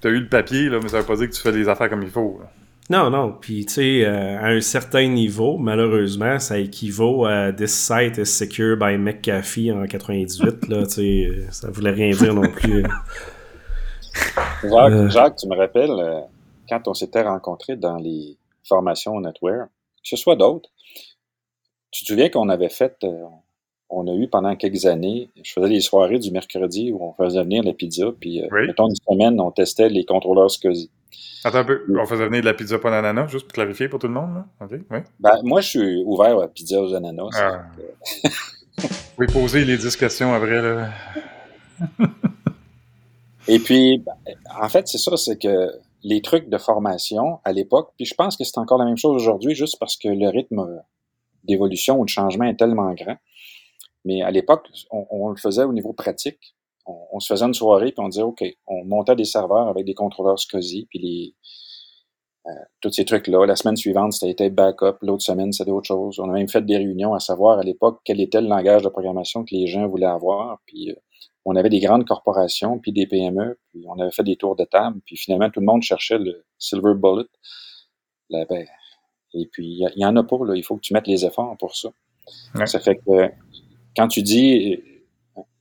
T'as 0.00 0.08
eu 0.08 0.20
le 0.20 0.28
papier, 0.28 0.70
là, 0.70 0.78
mais 0.82 0.88
ça 0.88 1.00
veut 1.00 1.06
pas 1.06 1.16
dire 1.16 1.28
que 1.28 1.34
tu 1.34 1.42
fais 1.42 1.52
les 1.52 1.68
affaires 1.68 1.90
comme 1.90 2.02
il 2.02 2.10
faut. 2.10 2.40
Non, 2.88 3.10
non. 3.10 3.32
Puis, 3.32 3.66
tu 3.66 3.74
sais, 3.74 4.04
euh, 4.04 4.38
à 4.38 4.46
un 4.46 4.60
certain 4.60 5.08
niveau, 5.08 5.58
malheureusement, 5.58 6.38
ça 6.38 6.58
équivaut 6.58 7.24
à 7.24 7.52
This 7.52 7.72
site 7.72 8.18
is 8.18 8.26
secure 8.26 8.76
by 8.76 8.96
McAfee 8.96 9.72
en 9.72 9.86
98. 9.86 10.68
là, 10.68 10.86
tu 10.86 10.92
sais, 10.92 11.46
ça 11.50 11.70
voulait 11.70 11.90
rien 11.90 12.10
dire 12.10 12.32
non 12.32 12.48
plus. 12.48 12.84
Jacques, 14.62 14.92
euh. 14.92 15.08
Jacques, 15.08 15.36
tu 15.36 15.48
me 15.48 15.56
rappelles, 15.56 15.90
euh, 15.90 16.20
quand 16.68 16.86
on 16.86 16.94
s'était 16.94 17.22
rencontrés 17.22 17.76
dans 17.76 17.96
les 17.96 18.38
formations 18.64 19.20
Netware, 19.20 19.66
que 19.66 20.08
ce 20.08 20.16
soit 20.16 20.36
d'autres, 20.36 20.70
tu 21.90 22.04
te 22.04 22.08
souviens 22.08 22.28
qu'on 22.28 22.48
avait 22.48 22.68
fait, 22.68 23.04
on 23.88 24.06
a 24.08 24.14
eu 24.14 24.28
pendant 24.28 24.54
quelques 24.56 24.86
années, 24.86 25.30
je 25.42 25.52
faisais 25.52 25.68
les 25.68 25.80
soirées 25.80 26.18
du 26.18 26.30
mercredi 26.30 26.92
où 26.92 27.02
on 27.02 27.12
faisait 27.12 27.42
venir 27.42 27.62
la 27.62 27.72
pizza, 27.72 28.06
puis, 28.18 28.42
mettons, 28.50 28.88
une 28.88 28.96
semaine, 28.96 29.40
on 29.40 29.50
testait 29.50 29.88
les 29.88 30.04
contrôleurs 30.04 30.50
SCSI. 30.50 30.90
Attends 31.44 31.58
un 31.58 31.64
peu, 31.64 31.84
on 31.96 32.06
faisait 32.06 32.26
venir 32.26 32.40
de 32.40 32.46
la 32.46 32.54
pizza 32.54 32.78
pas 32.78 32.90
d'ananas, 32.90 33.28
juste 33.28 33.46
pour 33.46 33.52
clarifier 33.52 33.88
pour 33.88 34.00
tout 34.00 34.08
le 34.08 34.14
monde, 34.14 34.34
là? 34.34 34.68
Oui. 34.70 34.98
Ben, 35.20 35.38
moi, 35.44 35.60
je 35.60 35.68
suis 35.68 36.02
ouvert 36.04 36.38
à 36.38 36.42
la 36.42 36.48
pizza 36.48 36.80
aux 36.80 36.92
ananas. 36.92 37.30
Ah. 37.34 37.66
Vous 38.78 38.88
pouvez 39.14 39.26
poser 39.28 39.64
les 39.64 39.78
10 39.78 39.96
questions 39.96 40.34
après, 40.34 40.60
là. 40.60 40.90
Et 43.48 43.60
puis, 43.60 43.98
ben, 43.98 44.12
en 44.60 44.68
fait, 44.68 44.88
c'est 44.88 44.98
ça, 44.98 45.16
c'est 45.16 45.40
que 45.40 45.70
les 46.02 46.20
trucs 46.20 46.48
de 46.48 46.58
formation 46.58 47.38
à 47.44 47.52
l'époque, 47.52 47.92
puis 47.96 48.06
je 48.06 48.14
pense 48.14 48.36
que 48.36 48.44
c'est 48.44 48.58
encore 48.58 48.78
la 48.78 48.84
même 48.84 48.96
chose 48.96 49.14
aujourd'hui, 49.14 49.54
juste 49.54 49.78
parce 49.78 49.96
que 49.96 50.08
le 50.08 50.28
rythme 50.28 50.82
d'évolution 51.44 52.00
ou 52.00 52.04
de 52.04 52.10
changement 52.10 52.44
est 52.44 52.56
tellement 52.56 52.92
grand. 52.94 53.16
Mais 54.06 54.22
à 54.22 54.30
l'époque, 54.30 54.66
on, 54.90 55.06
on, 55.10 55.28
le 55.28 55.36
faisait 55.36 55.64
au 55.64 55.72
niveau 55.72 55.92
pratique. 55.92 56.56
on, 56.86 57.20
se 57.20 57.32
faisait 57.32 57.44
une 57.44 57.54
soirée, 57.54 57.92
puis 57.92 58.00
on 58.02 58.08
disait, 58.08 58.22
OK, 58.22 58.42
on 58.66 58.84
montait 58.84 59.16
des 59.16 59.24
serveurs 59.24 59.68
avec 59.68 59.84
des 59.84 59.94
contrôleurs 59.94 60.38
SCSI, 60.38 60.86
puis 60.88 60.98
les, 60.98 61.34
euh, 62.46 62.50
tous 62.80 62.92
ces 62.92 63.04
trucs-là. 63.04 63.44
La 63.44 63.56
semaine 63.56 63.76
suivante, 63.76 64.12
c'était 64.12 64.50
backup. 64.50 64.98
L'autre 65.02 65.22
semaine, 65.22 65.52
c'était 65.52 65.72
autre 65.72 65.88
chose. 65.88 66.20
On 66.20 66.30
a 66.30 66.32
même 66.32 66.48
fait 66.48 66.64
des 66.64 66.76
réunions 66.76 67.12
à 67.12 67.18
savoir 67.18 67.58
à 67.58 67.62
l'époque 67.62 68.00
quel 68.04 68.20
était 68.20 68.40
le 68.40 68.46
langage 68.46 68.82
de 68.82 68.88
programmation 68.88 69.44
que 69.44 69.52
les 69.52 69.66
gens 69.66 69.88
voulaient 69.88 70.06
avoir. 70.06 70.60
Puis 70.64 70.90
euh, 70.90 70.94
on 71.44 71.56
avait 71.56 71.70
des 71.70 71.80
grandes 71.80 72.06
corporations, 72.06 72.78
puis 72.78 72.92
des 72.92 73.06
PME, 73.08 73.58
puis 73.70 73.84
on 73.88 73.98
avait 73.98 74.12
fait 74.12 74.22
des 74.22 74.36
tours 74.36 74.54
de 74.54 74.64
table. 74.64 75.00
Puis 75.04 75.16
finalement, 75.16 75.50
tout 75.50 75.58
le 75.60 75.66
monde 75.66 75.82
cherchait 75.82 76.18
le 76.18 76.44
silver 76.58 76.94
bullet. 76.94 77.26
Ben, 78.30 78.46
et 79.34 79.46
puis, 79.50 79.80
il 79.80 79.92
y, 80.00 80.06
en 80.06 80.16
a 80.16 80.22
pas. 80.22 80.38
Là. 80.44 80.54
Il 80.54 80.64
faut 80.64 80.76
que 80.76 80.80
tu 80.80 80.94
mettes 80.94 81.06
les 81.08 81.24
efforts 81.24 81.56
pour 81.58 81.76
ça. 81.76 81.90
Ça 82.64 82.80
fait 82.80 82.96
que 82.96 83.30
quand 83.96 84.08
tu 84.08 84.22
dis, 84.22 84.78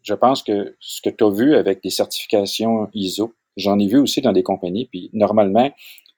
je 0.03 0.13
pense 0.13 0.43
que 0.43 0.75
ce 0.79 1.01
que 1.01 1.09
tu 1.09 1.23
as 1.23 1.29
vu 1.29 1.55
avec 1.55 1.81
des 1.81 1.89
certifications 1.89 2.89
ISO, 2.93 3.33
j'en 3.57 3.79
ai 3.79 3.87
vu 3.87 3.97
aussi 3.97 4.21
dans 4.21 4.33
des 4.33 4.43
compagnies. 4.43 4.85
Puis 4.85 5.09
normalement, 5.13 5.65
à 5.65 5.73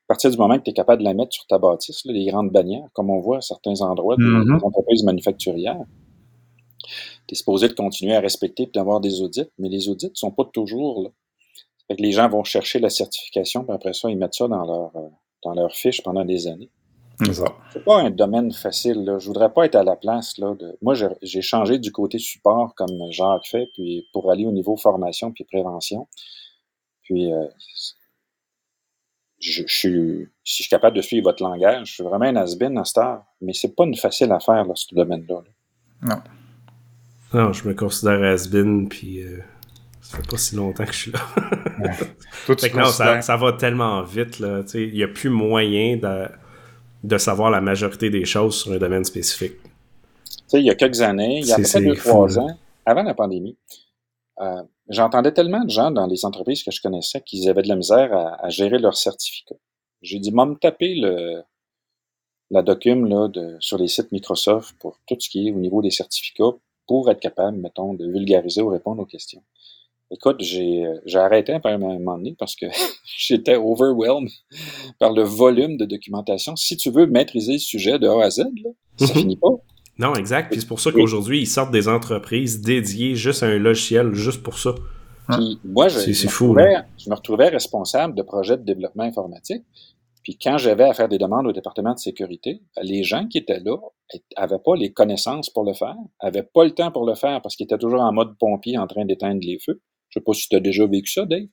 partir 0.08 0.32
du 0.32 0.38
moment 0.38 0.58
que 0.58 0.64
tu 0.64 0.72
es 0.72 0.74
capable 0.74 1.04
de 1.04 1.08
la 1.08 1.14
mettre 1.14 1.34
sur 1.34 1.46
ta 1.48 1.58
bâtisse, 1.58 2.04
les 2.06 2.26
grandes 2.26 2.52
bannières, 2.52 2.88
comme 2.94 3.10
on 3.10 3.20
voit 3.20 3.38
à 3.38 3.42
certains 3.42 3.82
endroits 3.82 4.18
des 4.18 4.24
mm-hmm. 4.24 4.66
entreprises 4.66 5.04
manufacturières, 5.04 5.84
tu 7.28 7.34
es 7.34 7.36
supposé 7.36 7.68
de 7.68 7.74
continuer 7.74 8.16
à 8.16 8.20
respecter 8.20 8.64
et 8.64 8.72
d'avoir 8.74 9.00
des 9.00 9.22
audits, 9.22 9.50
mais 9.58 9.70
les 9.70 9.90
audits 9.90 10.10
ne 10.10 10.16
sont 10.16 10.32
pas 10.32 10.46
toujours 10.46 11.04
là. 11.04 11.10
Fait 11.88 11.96
que 11.96 12.02
les 12.02 12.12
gens 12.12 12.28
vont 12.28 12.44
chercher 12.44 12.80
la 12.80 12.90
certification, 12.90 13.64
puis 13.64 13.74
après 13.74 13.94
ça, 13.94 14.10
ils 14.10 14.18
mettent 14.18 14.34
ça 14.34 14.48
dans 14.48 14.66
leur, 14.66 14.96
euh, 14.96 15.10
dans 15.44 15.54
leur 15.54 15.74
fiche 15.74 16.04
pendant 16.04 16.26
des 16.26 16.48
années. 16.48 16.70
C'est 17.26 17.84
pas 17.84 18.02
un 18.02 18.12
domaine 18.12 18.52
facile. 18.52 19.04
Là. 19.04 19.18
Je 19.18 19.28
voudrais 19.28 19.52
pas 19.52 19.66
être 19.66 19.76
à 19.76 19.84
la 19.84 19.96
place. 19.96 20.38
Là, 20.38 20.54
de... 20.56 20.78
Moi, 20.82 20.94
j'ai 21.22 21.42
changé 21.42 21.80
du 21.80 21.92
côté 21.92 22.20
support 22.20 22.76
comme 22.76 23.12
Jacques 23.12 23.48
fait, 23.48 23.70
puis 23.74 24.08
pour 24.14 24.32
aller 24.32 24.46
au 24.46 24.52
niveau 24.52 24.78
formation 24.78 25.32
puis 25.32 25.44
prévention. 25.44 26.08
Puis 27.04 27.32
euh, 27.34 27.48
je, 29.40 29.64
suis, 29.68 30.28
si 30.44 30.64
je 30.64 30.64
suis 30.64 30.70
capable 30.70 30.96
de 30.96 31.02
suivre 31.02 31.26
votre 31.26 31.44
langage, 31.44 31.88
je 31.88 31.94
suis 31.96 32.04
vraiment 32.04 32.26
un 32.26 32.36
has-been 32.36 32.78
à 32.78 32.86
star, 32.86 33.26
mais 33.42 33.54
c'est 33.54 33.76
pas 33.76 33.86
une 33.86 33.96
facile 33.96 34.32
affaire, 34.32 34.66
là, 34.66 34.74
ce 34.76 34.94
domaine-là. 34.94 35.42
Non. 36.04 36.22
Non, 37.34 37.54
je 37.54 37.68
me 37.68 37.74
considère 37.74 38.22
has-been, 38.22 38.88
puis 38.90 39.22
euh, 39.22 39.40
ça 40.02 40.18
fait 40.18 40.28
pas 40.28 40.38
si 40.38 40.56
longtemps 40.56 40.86
que 40.86 40.94
je 40.94 40.98
suis 40.98 41.12
là. 41.12 41.20
non, 42.76 43.22
ça, 43.22 43.38
va 43.38 43.54
tellement 43.54 44.04
vite, 44.04 44.40
là, 44.40 44.64
il 44.74 44.94
n'y 44.94 45.04
a 45.04 45.08
plus 45.08 45.30
moyen 45.30 45.98
de, 45.98 46.28
de 47.04 47.18
savoir 47.18 47.50
la 47.50 47.62
majorité 47.62 48.10
des 48.10 48.26
choses 48.26 48.62
sur 48.62 48.72
un 48.74 48.78
domaine 48.78 49.04
spécifique. 49.04 49.54
il 50.54 50.62
y 50.62 50.70
a 50.70 50.76
quelques 50.76 51.02
années, 51.02 51.40
il 51.40 51.46
y 51.46 51.52
a 51.52 51.56
à 51.56 51.58
peu 51.58 51.64
près 51.64 51.82
deux, 51.82 51.96
trois 51.96 52.40
ans, 52.40 52.58
avant 52.86 53.04
la 53.04 53.14
pandémie, 53.14 53.58
euh, 54.40 54.64
j'entendais 54.90 55.32
tellement 55.32 55.64
de 55.64 55.70
gens 55.70 55.92
dans 55.92 56.08
les 56.08 56.26
entreprises 56.26 56.64
que 56.64 56.72
je 56.72 56.82
connaissais 56.82 57.22
qu'ils 57.22 57.50
avaient 57.50 57.64
de 57.64 57.68
la 57.68 57.76
misère 57.76 58.14
à, 58.14 58.50
gérer 58.50 58.78
leurs 58.78 58.98
certificats. 58.98 59.56
J'ai 60.02 60.20
dit, 60.20 60.32
me 60.32 60.56
taper 60.56 60.96
le, 60.96 61.44
la 62.52 62.62
docume 62.62 63.08
là, 63.08 63.28
de, 63.28 63.58
sur 63.60 63.78
les 63.78 63.88
sites 63.88 64.12
Microsoft 64.12 64.76
pour 64.80 65.00
tout 65.08 65.18
ce 65.20 65.30
qui 65.30 65.48
est 65.48 65.52
au 65.52 65.58
niveau 65.58 65.82
des 65.82 65.92
certificats 65.92 66.56
pour 66.88 67.10
être 67.12 67.20
capable, 67.20 67.58
mettons, 67.58 67.94
de 67.94 68.06
vulgariser 68.08 68.62
ou 68.62 68.70
répondre 68.70 69.02
aux 69.02 69.06
questions. 69.06 69.44
Écoute, 70.10 70.38
j'ai, 70.40 70.86
j'ai 71.06 71.20
arrêté 71.20 71.54
à 71.54 71.70
un 71.70 71.78
moment 71.78 72.18
donné 72.18 72.36
parce 72.40 72.56
que 72.56 72.66
j'étais 73.18 73.56
overwhelmed 73.56 74.30
par 75.00 75.12
le 75.12 75.24
volume 75.24 75.78
de 75.78 75.86
documentation. 75.86 76.56
Si 76.56 76.78
tu 76.78 76.90
veux 76.90 77.08
maîtriser 77.08 77.54
le 77.54 77.60
sujet 77.60 78.00
de 78.00 78.08
A 78.08 78.26
à 78.26 78.30
Z, 78.30 78.40
là, 78.64 78.70
ça 78.98 79.14
mhm. 79.14 79.20
finit 79.20 79.38
pas. 79.38 79.50
Non, 80.00 80.14
exact. 80.14 80.52
Puis 80.52 80.62
c'est 80.62 80.68
pour 80.68 80.80
ça 80.80 80.92
qu'aujourd'hui, 80.92 81.42
ils 81.42 81.48
sortent 81.48 81.72
des 81.72 81.88
entreprises 81.88 82.62
dédiées 82.62 83.16
juste 83.16 83.44
à 83.44 83.48
un 83.48 83.58
logiciel, 83.58 84.14
juste 84.14 84.44
pour 84.44 84.60
ça. 84.60 84.76
Puis 85.30 85.60
moi, 85.66 85.88
je, 85.90 85.98
me 85.98 86.28
retrouvais, 86.28 86.76
je 86.98 87.10
me 87.10 87.16
retrouvais 87.16 87.50
responsable 87.50 88.16
de 88.16 88.22
projets 88.22 88.58
de 88.58 88.64
développement 88.64 89.04
informatique. 89.04 89.64
Puis 90.24 90.38
quand 90.38 90.58
j'avais 90.58 90.84
à 90.84 90.94
faire 90.94 91.08
des 91.10 91.18
demandes 91.18 91.48
au 91.48 91.54
département 91.54 91.94
de 91.94 92.00
sécurité, 92.00 92.62
les 92.82 93.04
gens 93.04 93.28
qui 93.28 93.38
étaient 93.38 93.60
là 93.60 93.78
avaient 94.36 94.60
pas 94.64 94.76
les 94.76 94.92
connaissances 94.92 95.50
pour 95.50 95.64
le 95.64 95.74
faire, 95.74 95.96
avaient 96.20 96.44
pas 96.44 96.64
le 96.64 96.72
temps 96.72 96.92
pour 96.92 97.06
le 97.06 97.16
faire 97.16 97.42
parce 97.42 97.56
qu'ils 97.56 97.64
étaient 97.64 97.78
toujours 97.78 98.02
en 98.02 98.14
mode 98.14 98.38
pompier 98.38 98.78
en 98.78 98.88
train 98.88 99.06
d'éteindre 99.06 99.40
les 99.42 99.58
feux. 99.58 99.82
Je 100.18 100.20
sais 100.20 100.24
pas 100.24 100.34
si 100.34 100.50
tu 100.50 100.56
as 100.56 100.60
déjà 100.60 100.86
vécu 100.86 101.12
ça, 101.12 101.26
Dave. 101.26 101.48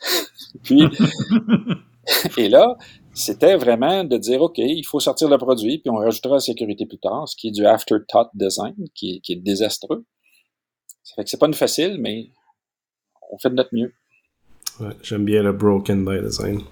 Puis, 0.62 0.84
et 2.36 2.48
là, 2.48 2.76
c'était 3.14 3.56
vraiment 3.56 4.04
de 4.04 4.16
dire, 4.16 4.42
OK, 4.42 4.58
il 4.58 4.84
faut 4.84 5.00
sortir 5.00 5.28
le 5.28 5.38
produit, 5.38 5.78
puis 5.78 5.90
on 5.90 5.96
rajoutera 5.96 6.34
la 6.34 6.40
sécurité 6.40 6.86
plus 6.86 6.98
tard, 6.98 7.28
ce 7.28 7.36
qui 7.36 7.48
est 7.48 7.50
du 7.52 7.66
afterthought 7.66 8.30
design, 8.34 8.74
qui, 8.94 9.20
qui 9.20 9.34
est 9.34 9.36
désastreux. 9.36 10.04
Ça 11.02 11.14
fait 11.16 11.24
que 11.24 11.30
c'est 11.30 11.38
pas 11.38 11.46
une 11.46 11.54
facile, 11.54 11.98
mais 12.00 12.30
on 13.30 13.38
fait 13.38 13.50
de 13.50 13.54
notre 13.54 13.74
mieux. 13.74 13.92
Ouais, 14.80 14.94
j'aime 15.02 15.24
bien 15.24 15.42
le 15.42 15.52
broken 15.52 16.04
by 16.04 16.20
design. 16.22 16.62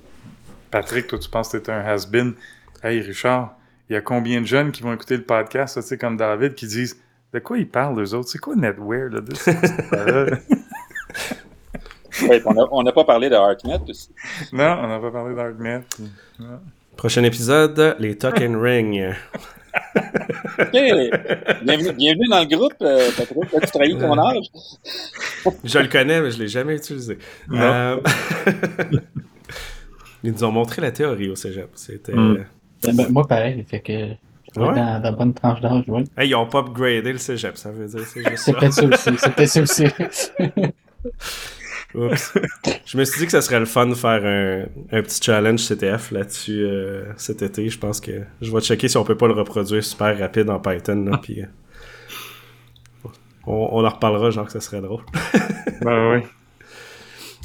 Patrick, 0.70 1.08
toi, 1.08 1.18
tu 1.18 1.28
penses 1.28 1.50
que 1.50 1.58
t'es 1.58 1.72
un 1.72 1.84
has-been. 1.84 2.34
Hey, 2.82 3.00
Richard, 3.00 3.56
il 3.88 3.94
y 3.94 3.96
a 3.96 4.00
combien 4.00 4.40
de 4.40 4.46
jeunes 4.46 4.72
qui 4.72 4.82
vont 4.82 4.94
écouter 4.94 5.16
le 5.16 5.24
podcast, 5.24 5.74
tu 5.74 5.82
sais, 5.82 5.98
comme 5.98 6.16
David, 6.16 6.54
qui 6.54 6.66
disent 6.66 7.00
De 7.32 7.40
quoi 7.40 7.58
ils 7.58 7.68
parlent, 7.68 8.00
eux 8.00 8.14
autres? 8.14 8.30
C'est 8.30 8.38
quoi 8.38 8.56
NetWare, 8.56 9.10
là 9.10 9.20
on 12.72 12.82
n'a 12.82 12.92
pas 12.92 13.04
parlé 13.04 13.28
de 13.28 13.34
ArcNet 13.34 13.80
aussi. 13.88 14.10
Non, 14.52 14.78
on 14.82 14.88
n'a 14.88 14.98
pas 14.98 15.10
parlé 15.10 15.34
d'ArcNet. 15.34 15.82
Prochain 16.96 17.24
épisode, 17.24 17.96
les 17.98 18.16
and 18.24 18.60
Ring. 18.60 19.14
bienvenue, 20.72 22.28
dans 22.28 22.40
le 22.40 22.56
groupe, 22.56 22.74
euh, 22.82 23.10
Patrick. 23.16 23.54
As-tu 23.54 23.72
trahi 23.72 23.98
ton 23.98 24.18
euh, 24.18 24.22
âge? 24.22 24.46
je 25.64 25.78
le 25.78 25.88
connais, 25.88 26.20
mais 26.20 26.30
je 26.30 26.36
ne 26.36 26.42
l'ai 26.42 26.48
jamais 26.48 26.76
utilisé. 26.76 27.18
Euh, 27.52 28.00
ils 30.22 30.32
nous 30.32 30.44
ont 30.44 30.52
montré 30.52 30.82
la 30.82 30.90
théorie 30.90 31.30
au 31.30 31.36
cégep. 31.36 31.70
C'était. 31.74 32.12
Hmm. 32.14 32.44
Ben, 32.82 33.08
moi, 33.10 33.26
pareil, 33.26 33.64
fait 33.68 33.80
que. 33.80 33.92
Ouais. 34.56 34.74
Dans, 34.74 35.00
la 35.00 35.12
bonne 35.12 35.32
tranche 35.32 35.60
d'âge, 35.60 35.84
oui. 35.86 36.04
ils 36.22 36.30
n'ont 36.30 36.46
pas 36.46 36.58
upgradé 36.58 37.12
le 37.12 37.18
cégep, 37.18 37.56
ça 37.56 37.70
veut 37.70 37.86
dire. 37.86 38.00
C'est 38.36 38.52
peut-être 38.52 38.72
ça 38.72 38.84
aussi. 38.84 39.10
C'est 39.16 39.34
peut-être 39.34 39.48
ça 39.48 39.62
aussi. 39.62 39.84
Oups. 41.94 42.34
Je 42.86 42.98
me 42.98 43.04
suis 43.04 43.20
dit 43.20 43.26
que 43.26 43.32
ça 43.32 43.42
serait 43.42 43.58
le 43.58 43.66
fun 43.66 43.86
de 43.86 43.94
faire 43.94 44.24
un, 44.24 44.96
un 44.96 45.02
petit 45.02 45.20
challenge 45.22 45.66
CTF 45.66 46.12
là-dessus 46.12 46.64
euh, 46.64 47.04
cet 47.16 47.42
été. 47.42 47.68
Je 47.68 47.78
pense 47.78 48.00
que 48.00 48.12
je 48.40 48.52
vais 48.52 48.60
checker 48.60 48.88
si 48.88 48.96
on 48.96 49.04
peut 49.04 49.16
pas 49.16 49.26
le 49.26 49.34
reproduire 49.34 49.82
super 49.82 50.16
rapide 50.18 50.48
en 50.50 50.60
Python. 50.60 51.04
Là, 51.10 51.18
puis, 51.20 51.42
euh, 51.42 51.46
on, 53.46 53.84
en 53.84 53.88
reparlera, 53.88 54.30
genre 54.30 54.46
que 54.46 54.52
ça 54.52 54.60
serait 54.60 54.80
drôle. 54.80 55.02
ben 55.82 56.12
oui. 56.12 56.22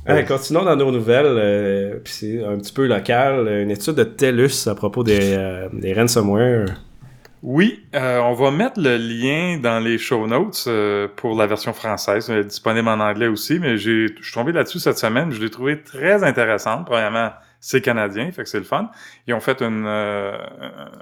Allez, 0.05 0.23
continuons 0.25 0.63
dans 0.63 0.75
nos 0.75 0.91
nouvelles. 0.91 1.25
Euh, 1.25 1.99
puis 2.03 2.13
c'est 2.13 2.43
un 2.43 2.57
petit 2.57 2.73
peu 2.73 2.85
local. 2.85 3.47
Une 3.47 3.71
étude 3.71 3.95
de 3.95 4.03
TELUS 4.03 4.67
à 4.67 4.75
propos 4.75 5.03
des, 5.03 5.67
des 5.73 5.93
ransomware 5.93 6.84
oui, 7.47 7.85
euh, 7.93 8.17
on 8.21 8.33
va 8.33 8.49
mettre 8.49 8.79
le 8.79 8.97
lien 8.97 9.59
dans 9.59 9.77
les 9.77 9.99
show 9.99 10.25
notes 10.25 10.63
euh, 10.65 11.07
pour 11.15 11.37
la 11.37 11.45
version 11.45 11.73
française. 11.73 12.27
Est 12.31 12.43
disponible 12.43 12.87
en 12.87 12.99
anglais 12.99 13.27
aussi, 13.27 13.59
mais 13.59 13.77
je 13.77 14.07
suis 14.19 14.33
tombé 14.33 14.51
là-dessus 14.51 14.79
cette 14.79 14.97
semaine. 14.97 15.29
Je 15.29 15.39
l'ai 15.39 15.51
trouvé 15.51 15.83
très 15.83 16.23
intéressante. 16.23 16.87
Premièrement, 16.87 17.29
c'est 17.59 17.81
canadien, 17.81 18.31
fait 18.31 18.41
que 18.41 18.49
c'est 18.49 18.57
le 18.57 18.65
fun. 18.65 18.89
Ils 19.27 19.35
ont 19.35 19.39
fait 19.39 19.61
une, 19.61 19.85
euh, 19.85 20.35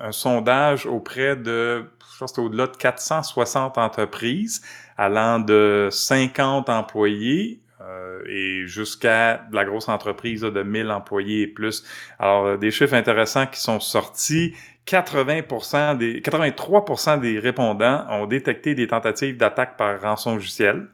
un 0.02 0.12
sondage 0.12 0.86
auprès 0.86 1.38
de, 1.38 1.86
je 2.14 2.20
pense 2.20 2.38
au-delà 2.38 2.68
de 2.68 2.76
460 2.76 3.78
entreprises, 3.78 4.62
allant 4.98 5.40
de 5.40 5.88
50 5.92 6.68
employés 6.68 7.63
et 8.30 8.66
jusqu'à 8.66 9.46
la 9.52 9.66
grosse 9.66 9.90
entreprise 9.90 10.42
de 10.42 10.64
1000 10.64 10.90
employés 10.92 11.42
et 11.42 11.48
plus. 11.48 11.84
Alors, 12.20 12.58
des 12.58 12.72
chiffres 12.72 12.94
intéressants 12.94 13.48
qui 13.48 13.60
sont 13.60 13.80
sortis. 13.80 14.54
80 14.86 15.96
des, 15.96 16.22
83% 16.22 17.20
des 17.20 17.40
répondants 17.40 18.06
ont 18.10 18.26
détecté 18.26 18.76
des 18.76 18.88
tentatives 18.88 19.38
d'attaque 19.38 19.78
par 19.78 20.02
rançon 20.02 20.34
logiciel. 20.34 20.88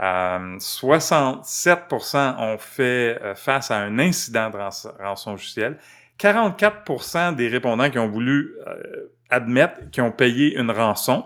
Euh, 0.00 0.58
67% 0.58 2.36
ont 2.38 2.58
fait 2.58 3.18
euh, 3.20 3.34
face 3.34 3.70
à 3.70 3.78
un 3.78 3.98
incident 3.98 4.50
de 4.50 4.56
rançon 5.02 5.32
logiciel. 5.32 5.76
44% 6.18 7.34
des 7.34 7.48
répondants 7.48 7.90
qui 7.90 7.98
ont 7.98 8.08
voulu 8.08 8.54
euh, 8.66 9.12
admettre 9.30 9.90
qu'ils 9.90 10.02
ont 10.04 10.12
payé 10.12 10.56
une 10.56 10.70
rançon. 10.70 11.24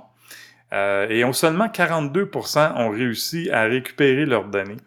Euh, 0.73 1.07
et 1.11 1.31
seulement 1.33 1.66
42% 1.66 2.73
ont 2.77 2.91
réussi 2.91 3.51
à 3.51 3.64
récupérer 3.64 4.25
leurs 4.25 4.47
données. 4.47 4.79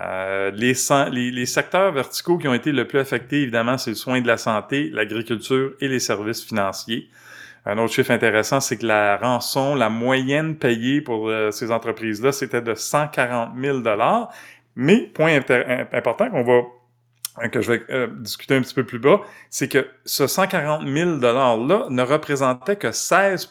Euh, 0.00 0.50
les, 0.52 1.46
secteurs 1.46 1.92
verticaux 1.92 2.38
qui 2.38 2.48
ont 2.48 2.54
été 2.54 2.72
le 2.72 2.86
plus 2.86 2.98
affectés, 2.98 3.42
évidemment, 3.42 3.78
c'est 3.78 3.90
le 3.90 3.96
soin 3.96 4.20
de 4.20 4.26
la 4.26 4.36
santé, 4.36 4.90
l'agriculture 4.92 5.72
et 5.80 5.88
les 5.88 6.00
services 6.00 6.44
financiers. 6.44 7.08
Un 7.66 7.78
autre 7.78 7.94
chiffre 7.94 8.10
intéressant, 8.10 8.60
c'est 8.60 8.76
que 8.76 8.86
la 8.86 9.16
rançon, 9.16 9.74
la 9.74 9.88
moyenne 9.88 10.56
payée 10.56 11.00
pour 11.00 11.28
euh, 11.28 11.50
ces 11.50 11.70
entreprises-là, 11.72 12.30
c'était 12.30 12.60
de 12.60 12.74
140 12.74 13.52
000 13.60 13.78
Mais, 14.76 15.10
point 15.14 15.40
important 15.92 16.30
qu'on 16.30 16.44
va 16.44 16.62
que 17.50 17.60
je 17.60 17.72
vais 17.72 17.82
discuter 18.20 18.54
un 18.54 18.60
petit 18.60 18.74
peu 18.74 18.84
plus 18.84 19.00
bas, 19.00 19.20
c'est 19.50 19.66
que 19.66 19.88
ce 20.04 20.28
140 20.28 20.86
000 20.86 21.18
$-là 21.18 21.88
ne 21.90 22.02
représentait 22.02 22.76
que 22.76 22.92
16 22.92 23.50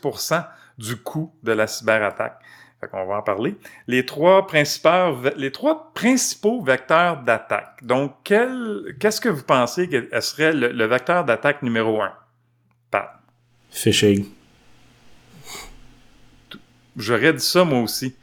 du 0.78 0.98
coût 0.98 1.34
de 1.44 1.52
la 1.52 1.68
cyberattaque. 1.68 2.40
Fait 2.82 2.88
qu'on 2.88 3.06
va 3.06 3.18
en 3.18 3.22
parler. 3.22 3.56
Les 3.88 4.06
trois 4.06 4.46
principaux, 4.46 5.16
les 5.38 5.52
trois 5.52 5.94
principaux 5.94 6.62
vecteurs 6.62 7.22
d'attaque. 7.24 7.78
Donc, 7.82 8.16
quel, 8.24 8.96
qu'est-ce 9.00 9.22
que 9.22 9.30
vous 9.30 9.44
pensez 9.44 9.88
que 9.88 10.20
serait 10.22 10.54
le, 10.54 10.72
le 10.72 10.86
vecteur 10.86 11.24
d'attaque 11.24 11.62
numéro 11.64 12.02
un? 12.02 12.14
Pat. 12.92 13.20
Phishing. 13.72 14.26
J'aurais 16.98 17.34
dit 17.34 17.44
ça 17.44 17.64
moi 17.64 17.80
aussi. 17.80 18.16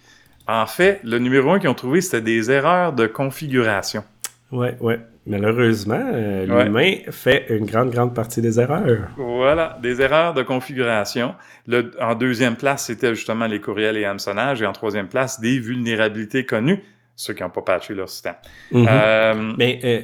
En 0.46 0.66
fait, 0.66 1.00
le 1.04 1.18
numéro 1.18 1.52
un 1.52 1.58
qu'ils 1.58 1.68
ont 1.68 1.74
trouvé, 1.74 2.00
c'était 2.00 2.20
des 2.20 2.50
erreurs 2.50 2.92
de 2.92 3.06
configuration. 3.06 4.04
Ouais, 4.52 4.76
ouais. 4.80 4.98
Malheureusement, 5.26 6.02
euh, 6.12 6.46
l'humain 6.46 6.94
fait 7.10 7.46
une 7.50 7.66
grande, 7.66 7.90
grande 7.90 8.14
partie 8.14 8.40
des 8.40 8.58
erreurs. 8.58 9.08
Voilà, 9.16 9.78
des 9.82 10.00
erreurs 10.00 10.34
de 10.34 10.42
configuration. 10.42 11.34
Le, 11.66 11.92
en 12.00 12.14
deuxième 12.14 12.56
place, 12.56 12.86
c'était 12.86 13.14
justement 13.14 13.46
les 13.46 13.60
courriels 13.60 13.96
et 13.96 14.04
hameçonnages. 14.04 14.62
Et 14.62 14.66
en 14.66 14.72
troisième 14.72 15.08
place, 15.08 15.40
des 15.40 15.58
vulnérabilités 15.58 16.46
connues, 16.46 16.82
ceux 17.14 17.34
qui 17.34 17.42
n'ont 17.42 17.50
pas 17.50 17.62
patché 17.62 17.94
leur 17.94 18.08
système. 18.08 18.34
Mm-hmm. 18.72 18.86
euh, 18.90 19.52
Mais 19.58 19.80
euh, 19.84 20.00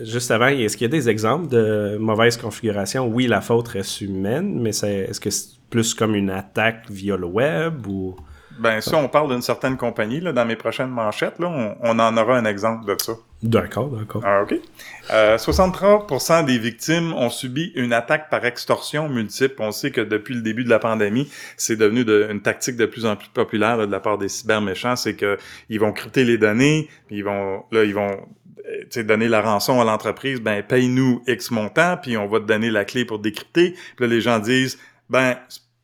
juste 0.00 0.30
avant, 0.30 0.48
est-ce 0.48 0.76
qu'il 0.76 0.84
y 0.84 0.90
a 0.90 0.96
des 0.96 1.08
exemples 1.08 1.48
de 1.48 1.96
mauvaise 1.98 2.36
configuration? 2.36 3.08
Oui, 3.08 3.26
la 3.26 3.40
faute 3.40 3.68
reste 3.68 4.02
humaine, 4.02 4.60
mais 4.60 4.70
est-ce 4.70 5.18
que 5.18 5.30
c'est 5.30 5.58
plus 5.70 5.94
comme 5.94 6.14
une 6.14 6.30
attaque 6.30 6.84
via 6.90 7.16
le 7.16 7.26
web 7.26 7.86
ou... 7.86 8.14
Ben, 8.58 8.80
si 8.80 8.94
on 8.94 9.08
parle 9.08 9.30
d'une 9.30 9.42
certaine 9.42 9.76
compagnie, 9.76 10.20
là, 10.20 10.32
dans 10.32 10.44
mes 10.44 10.56
prochaines 10.56 10.90
manchettes, 10.90 11.38
là, 11.38 11.48
on, 11.48 11.76
on, 11.80 11.98
en 11.98 12.16
aura 12.16 12.36
un 12.36 12.44
exemple 12.44 12.86
de 12.86 12.96
ça. 13.00 13.12
D'accord, 13.42 13.88
d'accord. 13.88 14.22
Ah, 14.24 14.42
OK. 14.42 14.54
Euh, 15.10 15.36
63% 15.36 16.44
des 16.44 16.58
victimes 16.58 17.12
ont 17.14 17.30
subi 17.30 17.72
une 17.74 17.92
attaque 17.92 18.30
par 18.30 18.44
extorsion 18.44 19.08
multiple. 19.08 19.56
On 19.58 19.72
sait 19.72 19.90
que 19.90 20.00
depuis 20.00 20.34
le 20.34 20.42
début 20.42 20.64
de 20.64 20.70
la 20.70 20.78
pandémie, 20.78 21.30
c'est 21.56 21.76
devenu 21.76 22.04
de, 22.04 22.28
une 22.30 22.40
tactique 22.40 22.76
de 22.76 22.86
plus 22.86 23.06
en 23.06 23.16
plus 23.16 23.28
populaire 23.28 23.76
là, 23.76 23.86
de 23.86 23.92
la 23.92 24.00
part 24.00 24.18
des 24.18 24.28
cyberméchants. 24.28 24.96
C'est 24.96 25.14
que 25.14 25.38
ils 25.68 25.80
vont 25.80 25.92
crypter 25.92 26.24
les 26.24 26.38
données, 26.38 26.88
puis 27.08 27.16
ils 27.18 27.24
vont, 27.24 27.64
là, 27.72 27.84
ils 27.84 27.94
vont 27.94 28.16
donner 28.96 29.28
la 29.28 29.40
rançon 29.40 29.80
à 29.80 29.84
l'entreprise, 29.84 30.40
ben 30.40 30.62
paye-nous 30.62 31.22
X 31.26 31.50
montant, 31.50 31.96
puis 31.96 32.16
on 32.16 32.26
va 32.26 32.40
te 32.40 32.44
donner 32.44 32.70
la 32.70 32.84
clé 32.84 33.04
pour 33.04 33.18
décrypter. 33.18 33.72
Puis 33.96 34.06
là, 34.06 34.06
les 34.06 34.20
gens 34.20 34.38
disent, 34.38 34.78
ben 35.10 35.36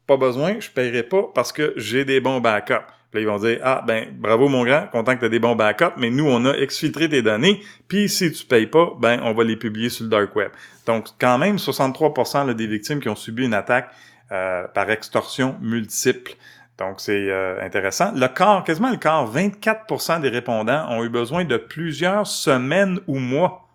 pas 0.09 0.17
besoin, 0.17 0.59
je 0.59 0.71
paierai 0.71 1.05
pas 1.05 1.31
parce 1.35 1.53
que 1.53 1.75
j'ai 1.77 2.05
des 2.05 2.21
bons 2.21 2.41
backups. 2.41 2.75
Puis 3.11 3.21
là, 3.21 3.21
ils 3.21 3.27
vont 3.27 3.39
dire 3.39 3.61
Ah 3.63 3.85
ben 3.87 4.09
bravo 4.13 4.49
mon 4.49 4.65
grand, 4.65 4.89
content 4.91 5.15
que 5.17 5.25
tu 5.25 5.31
des 5.31 5.39
bons 5.39 5.55
backups, 5.55 5.95
mais 5.99 6.11
nous, 6.11 6.27
on 6.27 6.45
a 6.47 6.55
exfiltré 6.55 7.09
tes 7.09 7.23
données, 7.23 7.63
puis 7.87 8.09
si 8.09 8.33
tu 8.33 8.45
payes 8.45 8.67
pas, 8.67 8.93
ben 8.99 9.21
on 9.23 9.35
va 9.35 9.45
les 9.45 9.57
publier 9.57 9.91
sur 9.91 10.05
le 10.05 10.11
dark 10.11 10.35
web. 10.35 10.51
Donc, 10.87 11.09
quand 11.21 11.39
même, 11.39 11.57
63% 11.57 12.47
là, 12.47 12.55
des 12.55 12.67
victimes 12.67 13.01
qui 13.01 13.09
ont 13.09 13.17
subi 13.17 13.45
une 13.45 13.55
attaque 13.55 13.91
euh, 14.33 14.67
par 14.75 14.91
extorsion 14.91 15.57
multiple. 15.61 16.33
Donc, 16.79 17.01
c'est 17.01 17.31
euh, 17.31 17.61
intéressant. 17.63 18.13
Le 18.15 18.29
quart, 18.29 18.65
quasiment 18.65 18.91
le 18.91 18.97
quart, 18.97 19.31
24% 19.35 20.21
des 20.21 20.29
répondants 20.29 20.87
ont 20.91 21.05
eu 21.05 21.09
besoin 21.09 21.45
de 21.45 21.57
plusieurs 21.57 22.27
semaines 22.27 23.01
ou 23.07 23.19
mois 23.19 23.68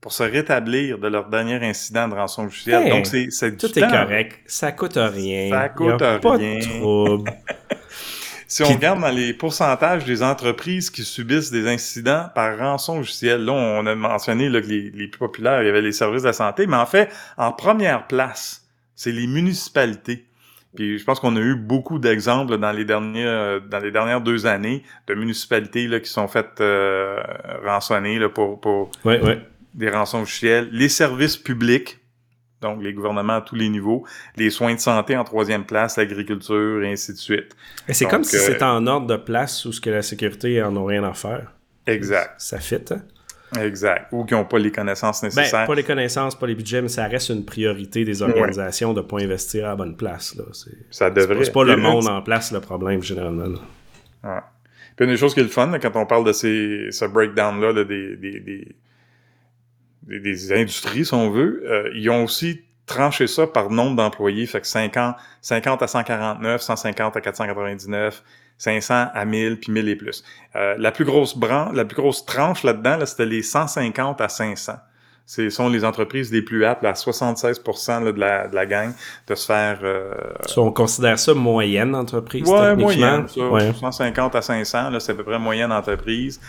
pour 0.00 0.12
se 0.12 0.22
rétablir 0.22 0.98
de 0.98 1.08
leur 1.08 1.28
dernier 1.28 1.56
incident 1.56 2.08
de 2.08 2.14
rançon 2.14 2.44
logiciel. 2.44 2.88
Donc, 2.88 3.06
c'est 3.06 3.56
Tout 3.56 3.78
est 3.78 3.88
correct. 3.88 4.40
Ça 4.46 4.72
coûte 4.72 4.96
rien. 4.96 5.50
Ça 5.50 5.68
coûte 5.68 6.00
rien. 6.00 6.18
Pas 6.18 6.38
de 6.38 6.78
trouble. 6.78 7.30
si 8.48 8.62
on 8.62 8.68
regarde 8.68 9.00
dans 9.00 9.10
les 9.10 9.34
pourcentages 9.34 10.06
des 10.06 10.22
entreprises 10.22 10.88
qui 10.88 11.02
subissent 11.02 11.50
des 11.50 11.68
incidents 11.68 12.28
par 12.34 12.58
rançon 12.58 12.96
logiciel, 12.96 13.44
là, 13.44 13.52
on 13.52 13.84
a 13.84 13.94
mentionné 13.94 14.48
là, 14.48 14.62
que 14.62 14.68
les, 14.68 14.90
les, 14.90 15.06
plus 15.06 15.18
populaires, 15.18 15.62
il 15.62 15.66
y 15.66 15.68
avait 15.68 15.82
les 15.82 15.92
services 15.92 16.22
de 16.22 16.28
la 16.28 16.32
santé, 16.32 16.66
mais 16.66 16.76
en 16.76 16.86
fait, 16.86 17.10
en 17.36 17.52
première 17.52 18.06
place, 18.06 18.66
c'est 18.94 19.12
les 19.12 19.26
municipalités. 19.26 20.26
Puis 20.76 20.98
je 20.98 21.04
pense 21.04 21.20
qu'on 21.20 21.36
a 21.36 21.40
eu 21.40 21.56
beaucoup 21.56 21.98
d'exemples 21.98 22.56
dans 22.56 22.70
les 22.70 22.84
dernières 22.84 23.60
dans 23.60 23.80
les 23.80 23.90
dernières 23.90 24.20
deux 24.20 24.46
années 24.46 24.84
de 25.08 25.14
municipalités 25.14 25.88
là, 25.88 25.98
qui 25.98 26.08
sont 26.08 26.28
faites 26.28 26.60
euh, 26.60 27.20
rançonner 27.66 28.20
là, 28.20 28.28
pour 28.28 28.60
pour 28.60 28.92
ouais, 29.04 29.20
ouais 29.20 29.40
des 29.74 29.90
rançons 29.90 30.20
logicielles, 30.20 30.68
les 30.72 30.88
services 30.88 31.36
publics, 31.36 31.98
donc 32.60 32.82
les 32.82 32.92
gouvernements 32.92 33.36
à 33.36 33.40
tous 33.40 33.54
les 33.54 33.68
niveaux, 33.68 34.04
les 34.36 34.50
soins 34.50 34.74
de 34.74 34.80
santé 34.80 35.16
en 35.16 35.24
troisième 35.24 35.64
place, 35.64 35.96
l'agriculture, 35.96 36.82
et 36.82 36.92
ainsi 36.92 37.12
de 37.12 37.18
suite. 37.18 37.56
Et 37.88 37.94
c'est 37.94 38.06
comme 38.06 38.24
si 38.24 38.36
euh, 38.36 38.40
c'était 38.40 38.64
en 38.64 38.86
ordre 38.86 39.06
de 39.06 39.16
place 39.16 39.64
où 39.64 39.72
ce 39.72 39.80
que 39.80 39.90
la 39.90 40.02
sécurité 40.02 40.62
en 40.62 40.76
a 40.76 40.86
rien 40.86 41.04
à 41.04 41.14
faire. 41.14 41.52
Exact. 41.86 42.34
Ça 42.38 42.58
fit, 42.58 42.84
hein? 42.90 43.02
Exact. 43.58 44.08
Ou 44.12 44.24
qui 44.24 44.34
n'ont 44.34 44.44
pas 44.44 44.58
les 44.58 44.70
connaissances 44.70 45.22
ben, 45.22 45.28
nécessaires. 45.28 45.62
Ben, 45.62 45.66
pas 45.66 45.74
les 45.74 45.82
connaissances, 45.82 46.38
pas 46.38 46.46
les 46.46 46.54
budgets, 46.54 46.82
mais 46.82 46.88
ça 46.88 47.06
reste 47.06 47.30
une 47.30 47.44
priorité 47.44 48.04
des 48.04 48.22
organisations 48.22 48.92
de 48.92 49.00
ne 49.00 49.06
pas 49.06 49.18
investir 49.18 49.64
à 49.66 49.68
la 49.70 49.76
bonne 49.76 49.96
place. 49.96 50.36
Là. 50.36 50.44
Ça 50.90 51.10
devrait. 51.10 51.44
C'est 51.44 51.52
pas, 51.52 51.64
le 51.64 51.76
monde 51.76 52.06
en 52.06 52.22
place 52.22 52.52
le 52.52 52.60
problème, 52.60 53.02
généralement. 53.02 53.58
Puis 54.22 55.06
une 55.06 55.10
des 55.10 55.16
choses 55.16 55.34
qui 55.34 55.40
est 55.40 55.44
le 55.44 55.48
fun, 55.48 55.76
quand 55.80 55.96
on 55.96 56.06
parle 56.06 56.24
de 56.24 56.32
ces, 56.32 56.88
ce 56.90 57.04
breakdown-là 57.06 57.72
des, 57.72 58.16
des 58.16 58.40
des, 58.40 58.76
industries, 60.52 61.04
si 61.04 61.14
on 61.14 61.30
veut, 61.30 61.62
euh, 61.66 61.90
ils 61.94 62.10
ont 62.10 62.24
aussi 62.24 62.62
tranché 62.86 63.26
ça 63.26 63.46
par 63.46 63.70
nombre 63.70 63.96
d'employés. 63.96 64.46
Fait 64.46 64.60
que 64.60 64.66
50, 64.66 65.16
50 65.40 65.82
à 65.82 65.86
149, 65.86 66.60
150 66.60 67.16
à 67.16 67.20
499, 67.20 68.22
500 68.58 69.06
à 69.14 69.24
1000, 69.24 69.60
puis 69.60 69.72
1000 69.72 69.88
et 69.88 69.96
plus. 69.96 70.24
Euh, 70.56 70.74
la 70.78 70.92
plus 70.92 71.04
grosse 71.04 71.36
branche, 71.36 71.74
la 71.74 71.84
plus 71.84 71.96
grosse 71.96 72.26
tranche 72.26 72.62
là-dedans, 72.64 72.96
là, 72.96 73.06
c'était 73.06 73.26
les 73.26 73.42
150 73.42 74.20
à 74.20 74.28
500. 74.28 74.74
Ce 75.24 75.48
sont 75.48 75.68
les 75.68 75.84
entreprises 75.84 76.32
les 76.32 76.42
plus 76.42 76.64
aptes, 76.64 76.84
à 76.84 76.96
76 76.96 77.62
de, 77.62 78.18
la, 78.18 78.48
de 78.48 78.54
la 78.56 78.66
gang, 78.66 78.92
de 79.28 79.34
se 79.36 79.46
faire... 79.46 79.78
Euh... 79.84 80.12
on 80.56 80.72
considère 80.72 81.20
ça 81.20 81.34
moyenne 81.34 81.94
entreprise, 81.94 82.48
Ouais, 82.48 82.74
moyenne. 82.74 83.28
Ça, 83.28 83.48
ouais. 83.48 83.72
150 83.72 84.34
à 84.34 84.42
500, 84.42 84.98
c'est 84.98 85.12
à 85.12 85.14
peu 85.14 85.22
près 85.22 85.38
moyenne 85.38 85.70
entreprise. 85.70 86.40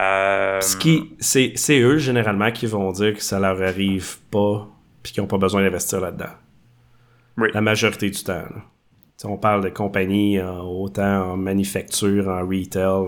Euh... 0.00 0.60
Ce 0.60 0.76
qui, 0.76 1.14
c'est, 1.18 1.52
c'est 1.56 1.80
eux 1.80 1.98
généralement 1.98 2.50
qui 2.50 2.66
vont 2.66 2.90
dire 2.92 3.14
que 3.14 3.22
ça 3.22 3.38
leur 3.38 3.60
arrive 3.60 4.18
pas 4.30 4.68
puis 5.02 5.12
qu'ils 5.12 5.22
n'ont 5.22 5.28
pas 5.28 5.38
besoin 5.38 5.62
d'investir 5.62 6.00
là-dedans. 6.00 6.32
Oui. 7.36 7.48
La 7.54 7.60
majorité 7.60 8.10
du 8.10 8.22
temps. 8.22 8.44
On 9.24 9.36
parle 9.36 9.62
de 9.62 9.68
compagnies 9.68 10.40
autant 10.40 11.32
en 11.32 11.36
manufacture, 11.36 12.28
en 12.28 12.46
retail, 12.46 13.06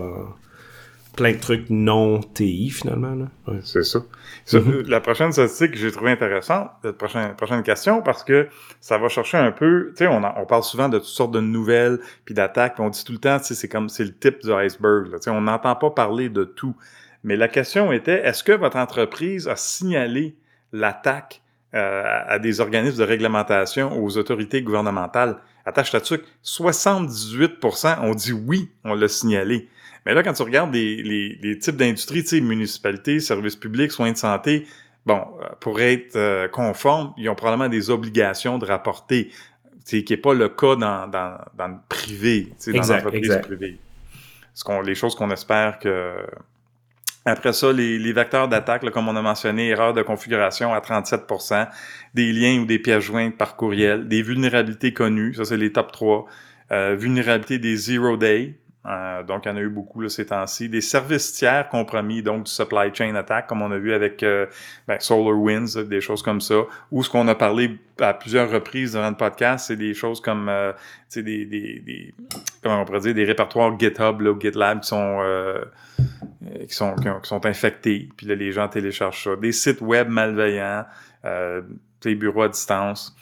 plein 1.15 1.31
de 1.31 1.39
trucs 1.39 1.69
non 1.69 2.19
TI 2.19 2.69
finalement. 2.69 3.27
Ouais. 3.47 3.59
C'est 3.63 3.83
ça. 3.83 3.99
Mm-hmm. 4.47 4.89
La 4.89 4.99
prochaine 4.99 5.31
statistique 5.31 5.71
que 5.71 5.77
j'ai 5.77 5.91
trouvé 5.91 6.11
intéressante, 6.11 6.71
la 6.83 6.93
prochaine, 6.93 7.35
prochaine 7.35 7.63
question, 7.63 8.01
parce 8.01 8.23
que 8.23 8.47
ça 8.81 8.97
va 8.97 9.07
chercher 9.07 9.37
un 9.37 9.51
peu, 9.51 9.91
tu 9.91 10.03
sais, 10.03 10.07
on, 10.07 10.21
on 10.23 10.45
parle 10.45 10.63
souvent 10.63 10.89
de 10.89 10.97
toutes 10.97 11.07
sortes 11.07 11.31
de 11.31 11.39
nouvelles, 11.39 11.99
puis 12.25 12.33
d'attaques, 12.33 12.79
on 12.79 12.89
dit 12.89 13.03
tout 13.03 13.13
le 13.13 13.19
temps, 13.19 13.39
tu 13.39 13.45
sais, 13.45 13.55
c'est 13.55 13.69
comme, 13.69 13.89
c'est 13.89 14.03
le 14.03 14.13
type 14.13 14.43
du 14.43 14.51
iceberg, 14.51 15.11
tu 15.11 15.17
sais, 15.21 15.29
on 15.29 15.41
n'entend 15.41 15.75
pas 15.75 15.91
parler 15.91 16.29
de 16.29 16.43
tout. 16.43 16.75
Mais 17.23 17.37
la 17.37 17.47
question 17.47 17.91
était, 17.93 18.25
est-ce 18.25 18.43
que 18.43 18.51
votre 18.51 18.77
entreprise 18.77 19.47
a 19.47 19.55
signalé 19.55 20.35
l'attaque 20.73 21.41
euh, 21.73 22.03
à 22.27 22.37
des 22.37 22.59
organismes 22.59 22.97
de 22.97 23.03
réglementation, 23.03 24.03
aux 24.03 24.17
autorités 24.17 24.61
gouvernementales? 24.61 25.37
Attache 25.65 25.91
ta 25.91 25.99
78% 25.99 28.01
ont 28.01 28.13
dit 28.13 28.33
oui, 28.33 28.69
on 28.83 28.93
l'a 28.93 29.07
signalé. 29.07 29.69
Mais 30.05 30.13
là, 30.13 30.23
quand 30.23 30.33
tu 30.33 30.43
regardes 30.43 30.73
les, 30.73 31.01
les, 31.01 31.39
les 31.41 31.57
types 31.57 31.77
d'industries, 31.77 32.23
tu 32.23 32.29
sais, 32.29 32.41
municipalités, 32.41 33.19
services 33.19 33.55
publics, 33.55 33.91
soins 33.91 34.11
de 34.11 34.17
santé, 34.17 34.65
bon, 35.05 35.21
euh, 35.41 35.47
pour 35.59 35.81
être 35.81 36.15
euh, 36.15 36.47
conforme, 36.47 37.13
ils 37.17 37.29
ont 37.29 37.35
probablement 37.35 37.69
des 37.69 37.89
obligations 37.89 38.57
de 38.57 38.65
rapporter, 38.65 39.31
qui 39.85 40.05
n'est 40.09 40.17
pas 40.17 40.33
le 40.33 40.49
cas 40.49 40.75
dans, 40.75 41.07
dans, 41.07 41.37
dans 41.57 41.67
le 41.67 41.75
privé, 41.89 42.49
dans 42.67 42.73
l'entreprise 42.73 43.39
privée. 43.43 43.79
Ce 44.53 44.63
qu'on, 44.63 44.81
les 44.81 44.95
choses 44.95 45.15
qu'on 45.15 45.31
espère 45.31 45.79
que... 45.79 46.15
Après 47.25 47.53
ça, 47.53 47.71
les, 47.71 47.97
les 47.99 48.11
vecteurs 48.11 48.49
d'attaque, 48.49 48.89
comme 48.89 49.07
on 49.07 49.15
a 49.15 49.21
mentionné, 49.21 49.69
erreurs 49.69 49.93
de 49.93 50.01
configuration 50.01 50.73
à 50.73 50.79
37% 50.79 51.69
des 52.13 52.33
liens 52.33 52.59
ou 52.61 52.65
des 52.65 52.79
pièces 52.79 53.05
jointes 53.05 53.37
par 53.37 53.55
courriel, 53.55 54.09
des 54.09 54.21
vulnérabilités 54.21 54.91
connues, 54.91 55.33
ça 55.33 55.45
c'est 55.45 55.55
les 55.55 55.71
top 55.71 55.93
3, 55.93 56.25
euh, 56.73 56.95
vulnérabilité 56.99 57.59
des 57.59 57.77
zero 57.77 58.17
day, 58.17 58.55
euh, 58.85 59.23
donc, 59.23 59.45
il 59.45 59.49
y 59.49 59.51
en 59.51 59.55
a 59.55 59.61
eu 59.61 59.69
beaucoup 59.69 60.01
là, 60.01 60.09
ces 60.09 60.25
temps-ci. 60.25 60.67
Des 60.67 60.81
services 60.81 61.31
tiers 61.33 61.69
compromis, 61.69 62.21
donc 62.21 62.43
du 62.43 62.51
supply 62.51 62.93
chain 62.93 63.15
attack, 63.15 63.47
comme 63.47 63.61
on 63.61 63.71
a 63.71 63.77
vu 63.77 63.93
avec 63.93 64.21
euh, 64.23 64.45
ben, 64.87 64.99
SolarWinds, 64.99 65.85
des 65.87 66.01
choses 66.01 66.21
comme 66.21 66.41
ça. 66.41 66.55
Ou 66.91 67.01
ce 67.03 67.09
qu'on 67.09 67.27
a 67.29 67.35
parlé 67.35 67.77
à 67.99 68.13
plusieurs 68.13 68.49
reprises 68.49 68.91
durant 68.91 69.09
le 69.09 69.15
podcast, 69.15 69.67
c'est 69.67 69.77
des 69.77 69.93
choses 69.93 70.19
comme 70.19 70.49
euh, 70.49 70.73
des, 71.15 71.45
des, 71.45 71.45
des, 71.45 72.13
comment 72.61 72.81
on 72.81 72.85
pourrait 72.85 72.99
dire, 72.99 73.13
des 73.13 73.25
répertoires 73.25 73.79
GitHub, 73.79 74.19
là, 74.19 74.33
GitLab 74.37 74.81
qui 74.81 74.87
sont, 74.89 75.19
euh, 75.21 75.63
qui 76.67 76.73
sont 76.73 76.95
qui, 76.95 77.07
sont 77.23 77.45
infectés. 77.45 78.09
Puis 78.17 78.25
là, 78.27 78.35
les 78.35 78.51
gens 78.51 78.67
téléchargent 78.67 79.23
ça. 79.23 79.35
Des 79.37 79.53
sites 79.53 79.79
web 79.81 80.09
malveillants, 80.09 80.83
euh, 81.23 81.61
des 82.01 82.15
bureaux 82.15 82.43
à 82.43 82.49
distance. 82.49 83.15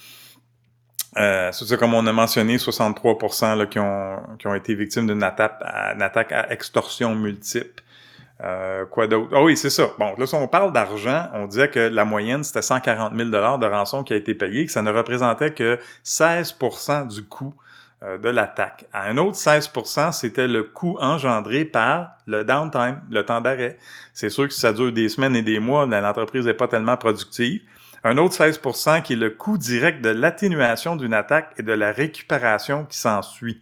Euh, 1.17 1.51
c'est 1.51 1.77
comme 1.77 1.93
on 1.93 2.05
a 2.07 2.13
mentionné, 2.13 2.57
63% 2.57 3.57
là, 3.57 3.65
qui, 3.65 3.79
ont, 3.79 4.17
qui 4.39 4.47
ont 4.47 4.55
été 4.55 4.75
victimes 4.75 5.07
d'une 5.07 5.23
attaque, 5.23 5.59
attaque 5.61 6.31
à 6.31 6.51
extorsion 6.51 7.15
multiple. 7.15 7.83
Euh, 8.43 8.85
quoi 8.85 9.07
d'autre? 9.07 9.29
Ah 9.33 9.43
oui, 9.43 9.55
c'est 9.55 9.69
ça. 9.69 9.91
Bon, 9.99 10.15
là, 10.17 10.25
si 10.25 10.33
on 10.35 10.47
parle 10.47 10.73
d'argent, 10.73 11.27
on 11.33 11.45
disait 11.45 11.69
que 11.69 11.79
la 11.79 12.05
moyenne, 12.05 12.43
c'était 12.43 12.61
140 12.61 13.15
000 13.15 13.29
de 13.29 13.65
rançon 13.67 14.03
qui 14.03 14.13
a 14.13 14.15
été 14.15 14.33
payé, 14.33 14.65
que 14.65 14.71
ça 14.71 14.81
ne 14.81 14.91
représentait 14.91 15.53
que 15.53 15.77
16% 16.03 17.07
du 17.07 17.23
coût 17.23 17.53
euh, 18.03 18.17
de 18.17 18.29
l'attaque. 18.29 18.85
Un 18.93 19.17
autre 19.17 19.37
16% 19.37 20.11
c'était 20.11 20.47
le 20.47 20.63
coût 20.63 20.97
engendré 20.99 21.65
par 21.65 22.13
le 22.25 22.43
downtime, 22.43 22.99
le 23.11 23.23
temps 23.23 23.41
d'arrêt. 23.41 23.77
C'est 24.13 24.31
sûr 24.31 24.47
que 24.47 24.53
si 24.55 24.59
ça 24.59 24.73
dure 24.73 24.91
des 24.91 25.07
semaines 25.07 25.35
et 25.35 25.43
des 25.43 25.59
mois, 25.59 25.85
l'entreprise 25.85 26.47
n'est 26.47 26.55
pas 26.55 26.67
tellement 26.67 26.97
productive. 26.97 27.61
Un 28.03 28.17
autre 28.17 28.35
16% 28.35 29.03
qui 29.03 29.13
est 29.13 29.15
le 29.15 29.29
coût 29.29 29.57
direct 29.57 30.03
de 30.03 30.09
l'atténuation 30.09 30.95
d'une 30.95 31.13
attaque 31.13 31.53
et 31.57 31.63
de 31.63 31.71
la 31.71 31.91
récupération 31.91 32.85
qui 32.85 32.97
s'ensuit. 32.97 33.61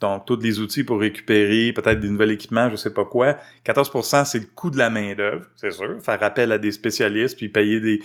Donc, 0.00 0.24
tous 0.24 0.38
les 0.40 0.60
outils 0.60 0.82
pour 0.82 1.00
récupérer, 1.00 1.72
peut-être 1.74 2.00
des 2.00 2.08
nouveaux 2.08 2.24
équipements, 2.24 2.70
je 2.70 2.76
sais 2.76 2.92
pas 2.92 3.04
quoi. 3.04 3.36
14% 3.66 4.24
c'est 4.24 4.38
le 4.38 4.46
coût 4.54 4.70
de 4.70 4.78
la 4.78 4.88
main-d'œuvre, 4.88 5.44
c'est 5.56 5.72
sûr. 5.72 5.96
Faire 6.00 6.22
appel 6.22 6.52
à 6.52 6.58
des 6.58 6.72
spécialistes, 6.72 7.36
puis 7.36 7.50
payer 7.50 7.80
des, 7.80 8.00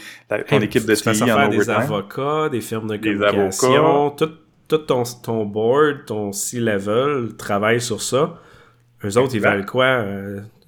ton 0.50 0.60
équipe 0.60 0.86
de 0.86 0.94
TI 0.94 1.24
en 1.24 1.26
faire 1.28 1.50
des 1.50 1.70
avocats, 1.70 2.50
des 2.50 2.62
firmes 2.62 2.90
de 2.90 2.98
communication, 2.98 4.10
tout, 4.10 4.32
tout 4.68 4.78
ton, 4.80 5.04
ton 5.24 5.46
board, 5.46 6.06
ton 6.06 6.34
C-level 6.34 7.38
travaille 7.38 7.80
sur 7.80 8.02
ça. 8.02 8.42
Eux 9.06 9.18
autres, 9.18 9.36
ils 9.36 9.42
valent 9.42 9.66
quoi? 9.66 10.04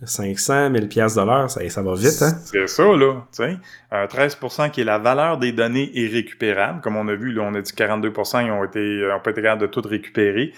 500, 0.03 0.69
1000 0.69 0.87
pièces 0.89 1.15
de 1.15 1.21
l'heure, 1.21 1.49
ça, 1.49 1.67
ça 1.69 1.81
va 1.81 1.95
vite, 1.95 2.21
hein? 2.21 2.33
C'est 2.45 2.67
ça, 2.67 2.83
là. 2.83 3.25
sais. 3.31 3.57
Un 3.91 4.05
13% 4.05 4.69
qui 4.69 4.81
est 4.81 4.83
la 4.83 4.99
valeur 4.99 5.37
des 5.39 5.51
données 5.51 5.89
irrécupérables. 5.97 6.81
Comme 6.81 6.97
on 6.97 7.07
a 7.07 7.15
vu, 7.15 7.31
là, 7.31 7.43
on 7.43 7.53
a 7.55 7.61
dit 7.61 7.73
42 7.73 8.13
ils 8.15 8.51
ont 8.51 8.63
été, 8.63 9.11
ont 9.11 9.19
pas 9.19 9.31
été 9.31 9.41
capables 9.41 9.61
de 9.61 9.67
tout 9.67 9.81
récupérer. 9.81 10.53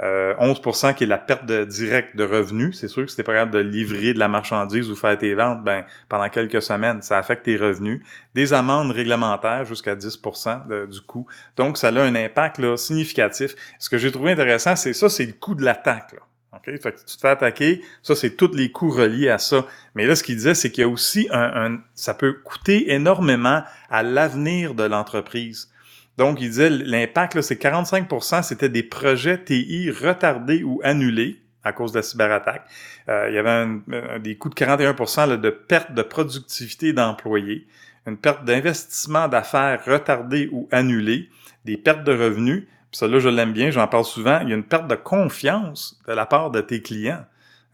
Euh, 0.00 0.34
11% 0.36 0.94
qui 0.94 1.04
est 1.04 1.06
la 1.06 1.18
perte 1.18 1.46
de, 1.46 1.64
directe 1.64 2.16
de 2.16 2.24
revenus. 2.24 2.78
C'est 2.78 2.88
sûr 2.88 3.04
que 3.04 3.10
si 3.10 3.16
t'es 3.16 3.22
pas 3.22 3.34
capable 3.34 3.52
de 3.52 3.58
livrer 3.58 4.14
de 4.14 4.18
la 4.18 4.28
marchandise 4.28 4.90
ou 4.90 4.96
faire 4.96 5.16
tes 5.16 5.34
ventes, 5.34 5.62
ben 5.62 5.84
pendant 6.08 6.28
quelques 6.28 6.62
semaines, 6.62 7.02
ça 7.02 7.18
affecte 7.18 7.44
tes 7.44 7.56
revenus. 7.56 8.00
Des 8.34 8.52
amendes 8.52 8.90
réglementaires 8.90 9.64
jusqu'à 9.64 9.94
10% 9.94 10.88
du 10.88 11.00
coût. 11.02 11.26
Donc, 11.56 11.78
ça 11.78 11.88
a 11.88 12.00
un 12.00 12.14
impact 12.14 12.58
là, 12.58 12.76
significatif. 12.76 13.54
Ce 13.78 13.88
que 13.88 13.98
j'ai 13.98 14.10
trouvé 14.10 14.32
intéressant, 14.32 14.76
c'est 14.76 14.94
ça, 14.94 15.08
c'est 15.08 15.26
le 15.26 15.34
coût 15.34 15.54
de 15.54 15.64
l'attaque. 15.64 16.16
OK? 16.52 16.64
Fait 16.64 16.92
que 16.92 16.98
tu 16.98 17.16
te 17.16 17.20
fais 17.20 17.28
attaquer, 17.28 17.82
ça, 18.02 18.14
c'est 18.14 18.36
tous 18.36 18.52
les 18.54 18.70
coûts 18.70 18.90
reliés 18.90 19.30
à 19.30 19.38
ça. 19.38 19.66
Mais 19.94 20.06
là, 20.06 20.14
ce 20.14 20.22
qu'il 20.22 20.36
disait, 20.36 20.54
c'est 20.54 20.70
qu'il 20.70 20.82
y 20.82 20.84
a 20.84 20.88
aussi 20.88 21.28
un, 21.32 21.80
ça 21.94 22.14
peut 22.14 22.34
coûter 22.44 22.92
énormément 22.92 23.62
à 23.90 24.02
l'avenir 24.02 24.74
de 24.74 24.84
l'entreprise. 24.84 25.70
Donc, 26.18 26.40
il 26.40 26.50
disait 26.50 26.68
l'impact, 26.68 27.40
c'est 27.40 27.60
45% 27.60 28.42
c'était 28.42 28.68
des 28.68 28.82
projets 28.82 29.42
TI 29.42 29.90
retardés 29.90 30.62
ou 30.62 30.80
annulés 30.84 31.40
à 31.64 31.72
cause 31.72 31.92
de 31.92 31.98
la 31.98 32.02
cyberattaque. 32.02 32.66
Euh, 33.08 33.28
il 33.30 33.34
y 33.34 33.38
avait 33.38 34.20
des 34.20 34.36
coûts 34.36 34.50
de 34.50 34.54
41% 34.54 35.40
de 35.40 35.50
perte 35.50 35.92
de 35.94 36.02
productivité 36.02 36.92
d'employés, 36.92 37.66
une 38.06 38.18
perte 38.18 38.44
d'investissement 38.44 39.28
d'affaires 39.28 39.82
retardées 39.86 40.48
ou 40.52 40.68
annulées, 40.70 41.28
des 41.64 41.76
pertes 41.76 42.04
de 42.04 42.12
revenus. 42.12 42.66
Ça, 42.92 43.08
là, 43.08 43.18
je 43.18 43.28
l'aime 43.28 43.52
bien, 43.52 43.70
j'en 43.70 43.88
parle 43.88 44.04
souvent. 44.04 44.40
Il 44.42 44.50
y 44.50 44.52
a 44.52 44.56
une 44.56 44.64
perte 44.64 44.86
de 44.86 44.94
confiance 44.94 45.98
de 46.06 46.12
la 46.12 46.26
part 46.26 46.50
de 46.50 46.60
tes 46.60 46.82
clients. 46.82 47.24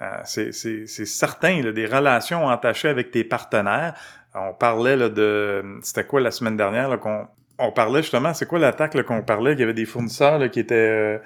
Euh, 0.00 0.20
c'est 0.24 0.52
certain, 0.86 1.60
là, 1.62 1.72
des 1.72 1.86
relations 1.86 2.46
entachées 2.46 2.88
avec 2.88 3.10
tes 3.10 3.24
partenaires. 3.24 3.94
On 4.34 4.54
parlait 4.54 4.96
là, 4.96 5.08
de... 5.08 5.64
C'était 5.82 6.04
quoi 6.04 6.20
la 6.20 6.30
semaine 6.30 6.56
dernière 6.56 6.98
qu'on 7.00 7.26
on 7.58 7.72
parlait 7.72 8.02
justement, 8.02 8.32
c'est 8.34 8.46
quoi 8.46 8.58
l'attaque 8.58 9.00
qu'on 9.02 9.22
parlait, 9.22 9.52
qu'il 9.52 9.60
y 9.60 9.64
avait 9.64 9.74
des 9.74 9.84
fournisseurs 9.84 10.50
qui 10.50 10.60
étaient 10.60 10.74
euh, 10.74 11.18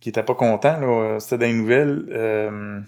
qui 0.00 0.10
étaient 0.10 0.22
pas 0.22 0.34
contents. 0.34 0.78
Euh, 0.82 1.18
c'était 1.18 1.38
dans 1.38 1.46
les 1.46 1.54
nouvelles. 1.54 2.04
Euh, 2.10 2.80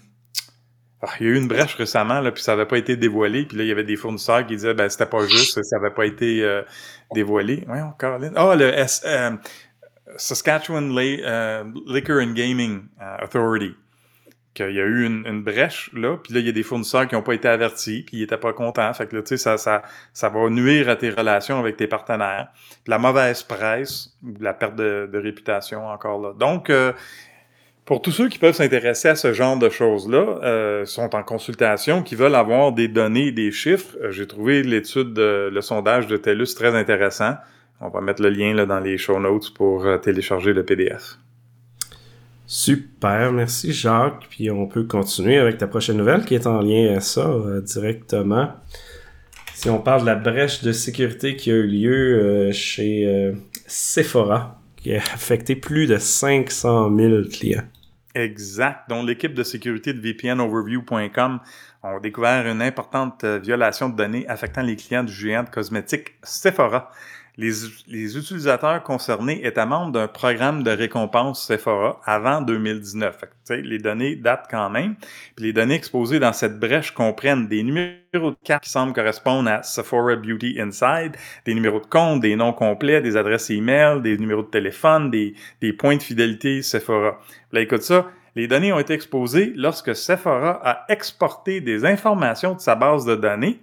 ah, 1.01 1.09
il 1.19 1.25
y 1.25 1.29
a 1.29 1.33
eu 1.33 1.37
une 1.37 1.49
brèche 1.49 1.75
récemment, 1.75 2.21
là, 2.21 2.31
puis 2.31 2.41
ça 2.41 2.53
n'avait 2.55 2.67
pas 2.67 2.77
été 2.77 2.95
dévoilé. 2.95 3.45
Puis 3.45 3.57
là, 3.57 3.63
il 3.63 3.67
y 3.67 3.71
avait 3.71 3.83
des 3.83 3.97
fournisseurs 3.97 4.45
qui 4.45 4.55
disaient 4.55 4.73
ben 4.73 4.87
c'était 4.87 5.05
pas 5.05 5.25
juste, 5.25 5.61
ça 5.61 5.77
n'avait 5.77 5.93
pas 5.93 6.05
été 6.05 6.61
dévoilé. 7.13 7.65
Oui, 7.67 7.77
Caroline. 7.99 8.33
Ah, 8.35 8.55
le 8.55 8.69
S, 8.69 9.05
Saskatchewan 10.17 10.89
Liquor 10.93 12.21
and 12.21 12.33
Gaming 12.33 12.87
Authority 13.21 13.75
qu'il 14.53 14.71
y 14.71 14.79
a 14.79 14.83
eu 14.83 15.05
une, 15.05 15.43
brèche 15.43 15.89
là, 15.93 16.17
puis 16.17 16.33
là 16.33 16.39
il 16.39 16.45
y 16.45 16.49
a 16.49 16.51
des 16.51 16.63
fournisseurs 16.63 17.07
qui 17.07 17.15
n'ont 17.15 17.23
pas 17.23 17.33
été 17.33 17.47
avertis, 17.47 18.03
puis 18.03 18.17
ils 18.17 18.23
étaient 18.23 18.37
pas 18.37 18.53
contents, 18.53 18.93
fait 18.93 19.07
que 19.07 19.15
là 19.15 19.23
tu 19.23 19.37
sais 19.37 19.57
ça 19.57 20.29
va 20.29 20.49
nuire 20.49 20.89
à 20.89 20.95
tes 20.95 21.09
relations 21.09 21.59
avec 21.59 21.77
tes 21.77 21.87
partenaires. 21.87 22.49
la 22.87 22.99
mauvaise 22.99 23.43
presse, 23.43 24.15
la 24.39 24.53
perte 24.53 24.75
de, 24.75 25.09
réputation 25.13 25.87
encore 25.87 26.21
là. 26.21 26.33
Donc 26.37 26.69
euh, 26.69 26.93
pour 27.85 28.01
tous 28.01 28.11
ceux 28.11 28.29
qui 28.29 28.39
peuvent 28.39 28.55
s'intéresser 28.55 29.09
à 29.09 29.15
ce 29.15 29.33
genre 29.33 29.57
de 29.57 29.69
choses-là, 29.69 30.39
euh, 30.43 30.85
sont 30.85 31.15
en 31.15 31.23
consultation, 31.23 32.03
qui 32.03 32.15
veulent 32.15 32.35
avoir 32.35 32.71
des 32.71 32.87
données, 32.87 33.31
des 33.31 33.51
chiffres, 33.51 33.97
euh, 34.01 34.11
j'ai 34.11 34.27
trouvé 34.27 34.63
l'étude, 34.63 35.17
le 35.17 35.61
sondage 35.61 36.07
de 36.07 36.17
TELUS 36.17 36.55
très 36.55 36.75
intéressant. 36.75 37.35
On 37.85 37.89
va 37.89 38.01
mettre 38.01 38.21
le 38.21 38.29
lien 38.29 38.53
là, 38.53 38.65
dans 38.65 38.79
les 38.79 38.97
show 38.97 39.19
notes 39.19 39.53
pour 39.53 39.85
télécharger 40.01 40.53
le 40.53 40.63
PDF. 40.63 41.17
Super, 42.45 43.31
merci 43.31 43.71
Jacques. 43.71 44.27
Puis 44.29 44.51
on 44.51 44.67
peut 44.67 44.83
continuer 44.83 45.37
avec 45.37 45.57
ta 45.57 45.67
prochaine 45.67 45.97
nouvelle 45.97 46.25
qui 46.25 46.35
est 46.35 46.45
en 46.45 46.61
lien 46.61 46.95
à 46.95 47.01
ça 47.01 47.27
euh, 47.27 47.61
directement. 47.61 48.53
Si 49.53 49.69
on 49.69 49.79
parle 49.79 50.01
de 50.01 50.05
la 50.07 50.15
brèche 50.15 50.61
de 50.61 50.71
sécurité 50.71 51.35
qui 51.35 51.51
a 51.51 51.55
eu 51.55 51.67
lieu 51.67 52.19
euh, 52.19 52.51
chez 52.51 53.07
euh, 53.07 53.33
Sephora, 53.65 54.59
qui 54.75 54.93
a 54.93 54.97
affecté 54.97 55.55
plus 55.55 55.87
de 55.87 55.97
500 55.97 56.95
000 56.95 57.23
clients. 57.31 57.63
Exact. 58.13 58.89
Donc 58.89 59.07
l'équipe 59.07 59.33
de 59.33 59.43
sécurité 59.43 59.93
de 59.93 59.99
VPNoverview.com 59.99 61.39
a 61.81 61.99
découvert 61.99 62.45
une 62.47 62.61
importante 62.61 63.25
violation 63.25 63.89
de 63.89 63.95
données 63.95 64.27
affectant 64.27 64.61
les 64.61 64.75
clients 64.75 65.03
du 65.03 65.11
géant 65.11 65.43
de 65.43 65.49
cosmétiques 65.49 66.13
Sephora 66.21 66.91
les, 67.37 68.17
utilisateurs 68.17 68.83
concernés 68.83 69.45
étaient 69.45 69.65
membres 69.65 69.91
d'un 69.91 70.07
programme 70.07 70.61
de 70.61 70.69
récompense 70.69 71.45
Sephora 71.47 71.99
avant 72.05 72.41
2019. 72.41 73.25
Fait 73.47 73.61
les 73.61 73.79
données 73.79 74.15
datent 74.15 74.47
quand 74.51 74.69
même. 74.69 74.95
Puis 75.35 75.45
les 75.45 75.53
données 75.53 75.73
exposées 75.73 76.19
dans 76.19 76.33
cette 76.33 76.59
brèche 76.59 76.91
comprennent 76.91 77.47
des 77.47 77.63
numéros 77.63 77.97
de 78.13 78.35
carte 78.43 78.63
qui 78.63 78.69
semblent 78.69 78.93
correspondre 78.93 79.49
à 79.49 79.63
Sephora 79.63 80.15
Beauty 80.15 80.59
Inside, 80.59 81.17
des 81.45 81.55
numéros 81.55 81.79
de 81.79 81.87
compte, 81.87 82.21
des 82.21 82.35
noms 82.35 82.53
complets, 82.53 83.01
des 83.01 83.17
adresses 83.17 83.49
e-mail, 83.49 84.03
des 84.03 84.17
numéros 84.17 84.43
de 84.43 84.49
téléphone, 84.49 85.09
des, 85.09 85.33
des 85.59 85.73
points 85.73 85.97
de 85.97 86.03
fidélité 86.03 86.61
Sephora. 86.61 87.19
Là, 87.51 87.61
écoute 87.61 87.83
ça. 87.83 88.05
Les 88.35 88.47
données 88.47 88.73
ont 88.73 88.79
été 88.79 88.93
exposées 88.93 89.53
lorsque 89.55 89.95
Sephora 89.95 90.59
a 90.63 90.85
exporté 90.89 91.61
des 91.61 91.85
informations 91.85 92.55
de 92.55 92.59
sa 92.59 92.73
base 92.73 93.05
de 93.05 93.15
données 93.15 93.59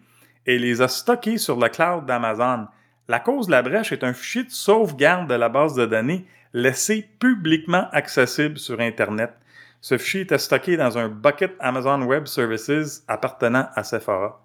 et 0.46 0.58
les 0.58 0.80
a 0.80 0.86
stockées 0.86 1.38
sur 1.38 1.58
le 1.58 1.68
cloud 1.68 2.06
d'Amazon. 2.06 2.66
La 3.11 3.18
cause 3.18 3.48
de 3.48 3.50
la 3.50 3.62
brèche 3.62 3.90
est 3.90 4.04
un 4.04 4.12
fichier 4.12 4.44
de 4.44 4.52
sauvegarde 4.52 5.28
de 5.28 5.34
la 5.34 5.48
base 5.48 5.74
de 5.74 5.84
données 5.84 6.28
laissé 6.52 7.11
publiquement 7.18 7.88
accessible 7.90 8.56
sur 8.56 8.78
Internet. 8.78 9.32
Ce 9.80 9.98
fichier 9.98 10.20
était 10.20 10.38
stocké 10.38 10.76
dans 10.76 10.96
un 10.96 11.08
bucket 11.08 11.56
Amazon 11.58 12.02
Web 12.02 12.26
Services 12.26 13.02
appartenant 13.08 13.66
à 13.74 13.82
Sephora. 13.82 14.39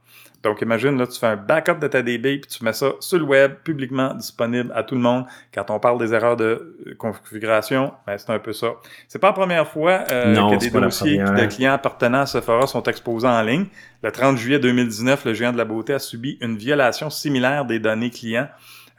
Donc, 0.45 0.61
imagine, 0.61 0.95
là, 0.95 1.07
tu 1.07 1.19
fais 1.19 1.25
un 1.25 1.35
backup 1.37 1.79
de 1.81 1.87
ta 1.87 2.03
DB 2.03 2.37
puis 2.37 2.47
tu 2.47 2.63
mets 2.63 2.71
ça 2.71 2.91
sur 2.99 3.17
le 3.17 3.25
web, 3.25 3.55
publiquement 3.63 4.13
disponible 4.13 4.71
à 4.75 4.83
tout 4.83 4.93
le 4.93 5.01
monde. 5.01 5.25
Quand 5.51 5.71
on 5.71 5.79
parle 5.79 5.97
des 5.97 6.13
erreurs 6.13 6.37
de 6.37 6.77
euh, 6.85 6.93
configuration, 6.99 7.91
ben, 8.05 8.15
c'est 8.19 8.29
un 8.29 8.37
peu 8.37 8.53
ça. 8.53 8.73
C'est 9.07 9.17
pas 9.17 9.29
la 9.29 9.33
première 9.33 9.67
fois 9.67 10.03
euh, 10.11 10.35
que 10.51 10.59
des 10.59 10.69
dossiers 10.69 11.17
de 11.17 11.45
clients 11.47 11.73
appartenant 11.73 12.21
à 12.21 12.25
Sephora 12.27 12.67
sont 12.67 12.83
exposés 12.83 13.27
en 13.27 13.41
ligne. 13.41 13.65
Le 14.03 14.11
30 14.11 14.37
juillet 14.37 14.59
2019, 14.59 15.25
le 15.25 15.33
géant 15.33 15.51
de 15.51 15.57
la 15.57 15.65
beauté 15.65 15.93
a 15.93 15.99
subi 15.99 16.37
une 16.41 16.57
violation 16.57 17.09
similaire 17.09 17.65
des 17.65 17.79
données 17.79 18.11
clients. 18.11 18.47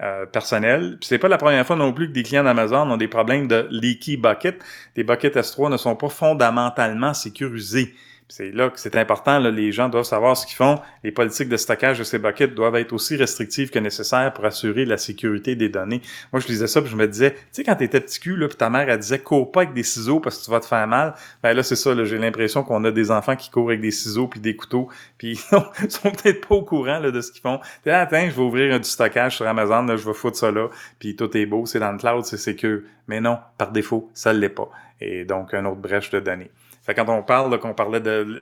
Euh, 0.02 0.26
personnels. 0.26 0.98
Puis 1.00 1.08
c'est 1.08 1.18
pas 1.18 1.28
la 1.28 1.38
première 1.38 1.66
fois 1.66 1.74
non 1.74 1.90
plus 1.90 2.08
que 2.08 2.12
des 2.12 2.22
clients 2.22 2.44
d'Amazon 2.44 2.90
ont 2.90 2.98
des 2.98 3.08
problèmes 3.08 3.48
de 3.48 3.66
leaky 3.70 4.18
bucket. 4.18 4.58
Des 4.94 5.04
buckets 5.04 5.36
S3 5.36 5.70
ne 5.70 5.78
sont 5.78 5.96
pas 5.96 6.10
fondamentalement 6.10 7.14
sécurisés. 7.14 7.94
C'est 8.28 8.50
là 8.50 8.70
que 8.70 8.80
c'est 8.80 8.96
important, 8.96 9.38
là, 9.38 9.52
les 9.52 9.70
gens 9.70 9.88
doivent 9.88 10.04
savoir 10.04 10.36
ce 10.36 10.46
qu'ils 10.46 10.56
font. 10.56 10.80
Les 11.04 11.12
politiques 11.12 11.48
de 11.48 11.56
stockage 11.56 12.00
de 12.00 12.04
ces 12.04 12.18
buckets 12.18 12.54
doivent 12.54 12.74
être 12.74 12.92
aussi 12.92 13.16
restrictives 13.16 13.70
que 13.70 13.78
nécessaires 13.78 14.32
pour 14.32 14.44
assurer 14.44 14.84
la 14.84 14.98
sécurité 14.98 15.54
des 15.54 15.68
données. 15.68 16.02
Moi, 16.32 16.40
je 16.40 16.48
lisais 16.48 16.66
ça, 16.66 16.82
puis 16.82 16.90
je 16.90 16.96
me 16.96 17.06
disais, 17.06 17.32
tu 17.32 17.38
sais, 17.52 17.64
quand 17.64 17.76
t'étais 17.76 18.00
petit 18.00 18.18
cul, 18.18 18.36
là, 18.36 18.48
puis 18.48 18.56
ta 18.56 18.68
mère, 18.68 18.88
elle 18.88 18.98
disait, 18.98 19.20
cours 19.20 19.52
pas 19.52 19.62
avec 19.62 19.74
des 19.74 19.84
ciseaux 19.84 20.18
parce 20.18 20.40
que 20.40 20.44
tu 20.44 20.50
vas 20.50 20.58
te 20.58 20.66
faire 20.66 20.86
mal. 20.88 21.14
Ben 21.40 21.54
là, 21.54 21.62
c'est 21.62 21.76
ça, 21.76 21.94
là, 21.94 22.04
j'ai 22.04 22.18
l'impression 22.18 22.64
qu'on 22.64 22.84
a 22.84 22.90
des 22.90 23.12
enfants 23.12 23.36
qui 23.36 23.48
courent 23.48 23.68
avec 23.68 23.80
des 23.80 23.92
ciseaux 23.92 24.26
puis 24.26 24.40
des 24.40 24.56
couteaux, 24.56 24.88
puis 25.18 25.40
ils 25.82 25.90
sont 25.90 26.10
peut-être 26.10 26.48
pas 26.48 26.56
au 26.56 26.62
courant 26.62 26.98
là, 26.98 27.12
de 27.12 27.20
ce 27.20 27.30
qu'ils 27.30 27.42
font. 27.42 27.60
Attends, 27.86 28.28
je 28.28 28.34
vais 28.34 28.42
ouvrir 28.42 28.80
du 28.80 28.88
stockage 28.88 29.36
sur 29.36 29.46
Amazon, 29.46 29.84
là, 29.84 29.96
je 29.96 30.04
vais 30.04 30.14
foutre 30.14 30.36
ça 30.36 30.50
là, 30.50 30.68
puis 30.98 31.14
tout 31.14 31.34
est 31.36 31.46
beau, 31.46 31.64
c'est 31.64 31.78
dans 31.78 31.92
le 31.92 31.98
cloud, 31.98 32.24
c'est 32.24 32.38
sécure. 32.38 32.80
Mais 33.06 33.20
non, 33.20 33.38
par 33.56 33.70
défaut, 33.70 34.10
ça 34.14 34.32
l'est 34.32 34.48
pas. 34.48 34.68
Et 35.00 35.24
donc, 35.24 35.54
une 35.54 35.66
autre 35.66 35.80
brèche 35.80 36.10
de 36.10 36.18
données. 36.18 36.50
Fait 36.86 36.94
quand 36.94 37.08
on 37.08 37.22
parle, 37.22 37.58
qu'on 37.58 37.74
parlait 37.74 38.00
de 38.00 38.40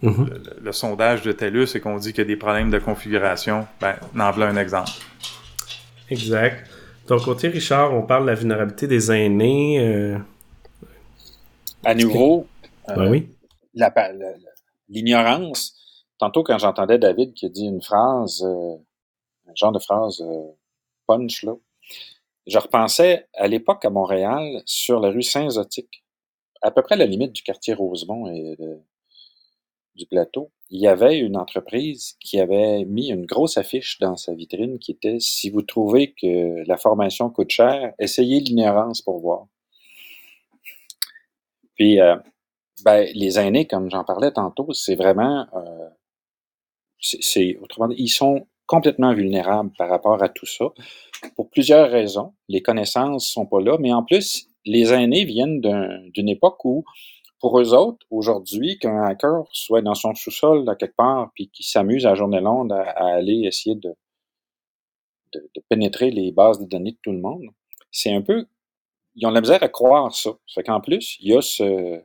mhm. 0.00 0.30
le, 0.62 0.72
sondage 0.72 1.22
de 1.22 1.32
TELUS 1.32 1.74
et 1.74 1.80
qu'on 1.80 1.98
dit 1.98 2.12
qu'il 2.12 2.18
y 2.18 2.26
a 2.26 2.28
des 2.28 2.36
problèmes 2.36 2.70
de 2.70 2.78
configuration, 2.78 3.66
ben, 3.80 3.96
en 4.16 4.30
voilà 4.30 4.52
un 4.52 4.56
exemple. 4.56 4.90
Exact. 6.08 6.68
Donc, 7.08 7.24
côté 7.24 7.48
Richard, 7.48 7.92
on 7.92 8.02
parle 8.02 8.22
de 8.22 8.28
la 8.28 8.34
vulnérabilité 8.36 8.86
des 8.86 9.10
aînés. 9.10 9.80
Euh, 9.80 10.18
à 11.84 11.96
nouveau, 11.96 12.46
ben 12.86 13.10
oui. 13.10 13.28
l'ignorance. 14.88 15.74
Tantôt, 16.18 16.44
quand 16.44 16.58
j'entendais 16.58 16.98
David 16.98 17.34
qui 17.34 17.46
a 17.46 17.48
dit 17.48 17.64
une 17.64 17.82
phrase, 17.82 18.40
euh, 18.44 18.76
un 19.48 19.54
genre 19.56 19.72
de 19.72 19.80
phrase 19.80 20.20
euh, 20.20 20.52
punch, 21.08 21.42
là, 21.42 21.54
je 22.46 22.58
repensais 22.58 23.26
à 23.34 23.48
l'époque 23.48 23.84
à 23.84 23.90
Montréal, 23.90 24.62
sur 24.64 25.00
la 25.00 25.10
rue 25.10 25.22
Saint-Zotique, 25.22 26.01
à 26.62 26.70
peu 26.70 26.82
près 26.82 26.94
à 26.94 26.98
la 26.98 27.06
limite 27.06 27.32
du 27.32 27.42
quartier 27.42 27.74
Rosemont 27.74 28.28
et 28.28 28.56
du 29.94 30.06
plateau, 30.06 30.50
il 30.70 30.80
y 30.80 30.88
avait 30.88 31.18
une 31.18 31.36
entreprise 31.36 32.16
qui 32.18 32.40
avait 32.40 32.84
mis 32.84 33.10
une 33.10 33.26
grosse 33.26 33.58
affiche 33.58 33.98
dans 33.98 34.16
sa 34.16 34.34
vitrine 34.34 34.78
qui 34.78 34.92
était 34.92 35.18
Si 35.20 35.50
vous 35.50 35.62
trouvez 35.62 36.14
que 36.14 36.66
la 36.66 36.76
formation 36.76 37.28
coûte 37.30 37.50
cher, 37.50 37.92
essayez 37.98 38.40
l'ignorance 38.40 39.02
pour 39.02 39.20
voir. 39.20 39.46
Puis, 41.74 42.00
euh, 42.00 42.16
ben, 42.84 43.06
les 43.14 43.38
aînés, 43.38 43.66
comme 43.66 43.90
j'en 43.90 44.04
parlais 44.04 44.32
tantôt, 44.32 44.72
c'est 44.72 44.94
vraiment, 44.94 45.46
euh, 45.54 45.88
c'est 46.98 47.56
autrement 47.60 47.88
dit, 47.88 47.96
ils 47.98 48.08
sont 48.08 48.46
complètement 48.66 49.12
vulnérables 49.12 49.72
par 49.76 49.88
rapport 49.88 50.22
à 50.22 50.28
tout 50.28 50.46
ça 50.46 50.66
pour 51.36 51.50
plusieurs 51.50 51.90
raisons. 51.90 52.32
Les 52.48 52.62
connaissances 52.62 53.28
sont 53.28 53.46
pas 53.46 53.60
là, 53.60 53.76
mais 53.78 53.92
en 53.92 54.02
plus, 54.02 54.48
les 54.64 54.92
aînés 54.92 55.24
viennent 55.24 55.60
d'une 55.60 56.28
époque 56.28 56.64
où, 56.64 56.84
pour 57.40 57.60
eux 57.60 57.74
autres, 57.74 58.06
aujourd'hui, 58.10 58.78
qu'un 58.78 59.02
hacker 59.02 59.44
soit 59.52 59.82
dans 59.82 59.94
son 59.94 60.14
sous-sol 60.14 60.68
à 60.68 60.76
quelque 60.76 60.96
part, 60.96 61.30
puis 61.34 61.48
qu'il 61.48 61.66
s'amuse 61.66 62.06
à 62.06 62.14
journée 62.14 62.40
longue 62.40 62.72
à, 62.72 62.82
aller 63.14 63.42
essayer 63.46 63.74
de, 63.74 63.94
de, 65.34 65.62
pénétrer 65.68 66.10
les 66.10 66.30
bases 66.30 66.60
de 66.60 66.66
données 66.66 66.92
de 66.92 66.98
tout 67.02 67.12
le 67.12 67.20
monde, 67.20 67.46
c'est 67.90 68.12
un 68.12 68.22
peu, 68.22 68.46
ils 69.16 69.26
ont 69.26 69.30
la 69.30 69.40
misère 69.40 69.62
à 69.62 69.68
croire 69.68 70.14
ça. 70.14 70.30
Fait 70.54 70.62
qu'en 70.62 70.80
plus, 70.80 71.16
il 71.20 71.28
y 71.28 71.36
a 71.36 71.42
ce, 71.42 72.00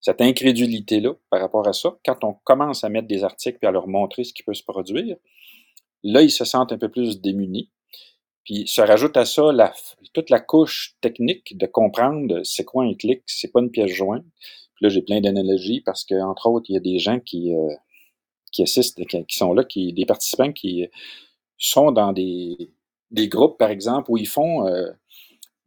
cette 0.00 0.20
incrédulité-là 0.20 1.14
par 1.30 1.40
rapport 1.40 1.66
à 1.66 1.72
ça. 1.72 1.96
Quand 2.04 2.22
on 2.24 2.34
commence 2.44 2.84
à 2.84 2.88
mettre 2.88 3.08
des 3.08 3.24
articles 3.24 3.58
et 3.62 3.66
à 3.66 3.70
leur 3.70 3.88
montrer 3.88 4.24
ce 4.24 4.32
qui 4.32 4.42
peut 4.42 4.54
se 4.54 4.62
produire, 4.62 5.16
là, 6.02 6.22
ils 6.22 6.30
se 6.30 6.44
sentent 6.44 6.72
un 6.72 6.78
peu 6.78 6.88
plus 6.88 7.20
démunis. 7.20 7.70
Puis 8.48 8.66
se 8.66 8.80
rajoute 8.80 9.14
à 9.18 9.26
ça 9.26 9.42
toute 10.14 10.30
la 10.30 10.40
couche 10.40 10.94
technique 11.02 11.58
de 11.58 11.66
comprendre 11.66 12.40
c'est 12.44 12.64
quoi 12.64 12.84
un 12.84 12.94
clic, 12.94 13.20
c'est 13.26 13.52
pas 13.52 13.60
une 13.60 13.70
pièce 13.70 13.90
jointe. 13.90 14.24
Puis 14.74 14.84
là, 14.84 14.88
j'ai 14.88 15.02
plein 15.02 15.20
d'analogies 15.20 15.82
parce 15.82 16.02
que, 16.02 16.14
entre 16.14 16.48
autres, 16.48 16.64
il 16.70 16.72
y 16.72 16.76
a 16.78 16.80
des 16.80 16.98
gens 16.98 17.20
qui, 17.20 17.54
euh, 17.54 17.74
qui 18.50 18.62
assistent, 18.62 19.04
qui, 19.04 19.36
sont 19.36 19.52
là, 19.52 19.64
qui, 19.64 19.92
des 19.92 20.06
participants 20.06 20.50
qui 20.50 20.88
sont 21.58 21.92
dans 21.92 22.14
des, 22.14 22.70
des 23.10 23.28
groupes, 23.28 23.58
par 23.58 23.68
exemple, 23.68 24.10
où 24.10 24.16
ils 24.16 24.26
font 24.26 24.66
euh, 24.66 24.88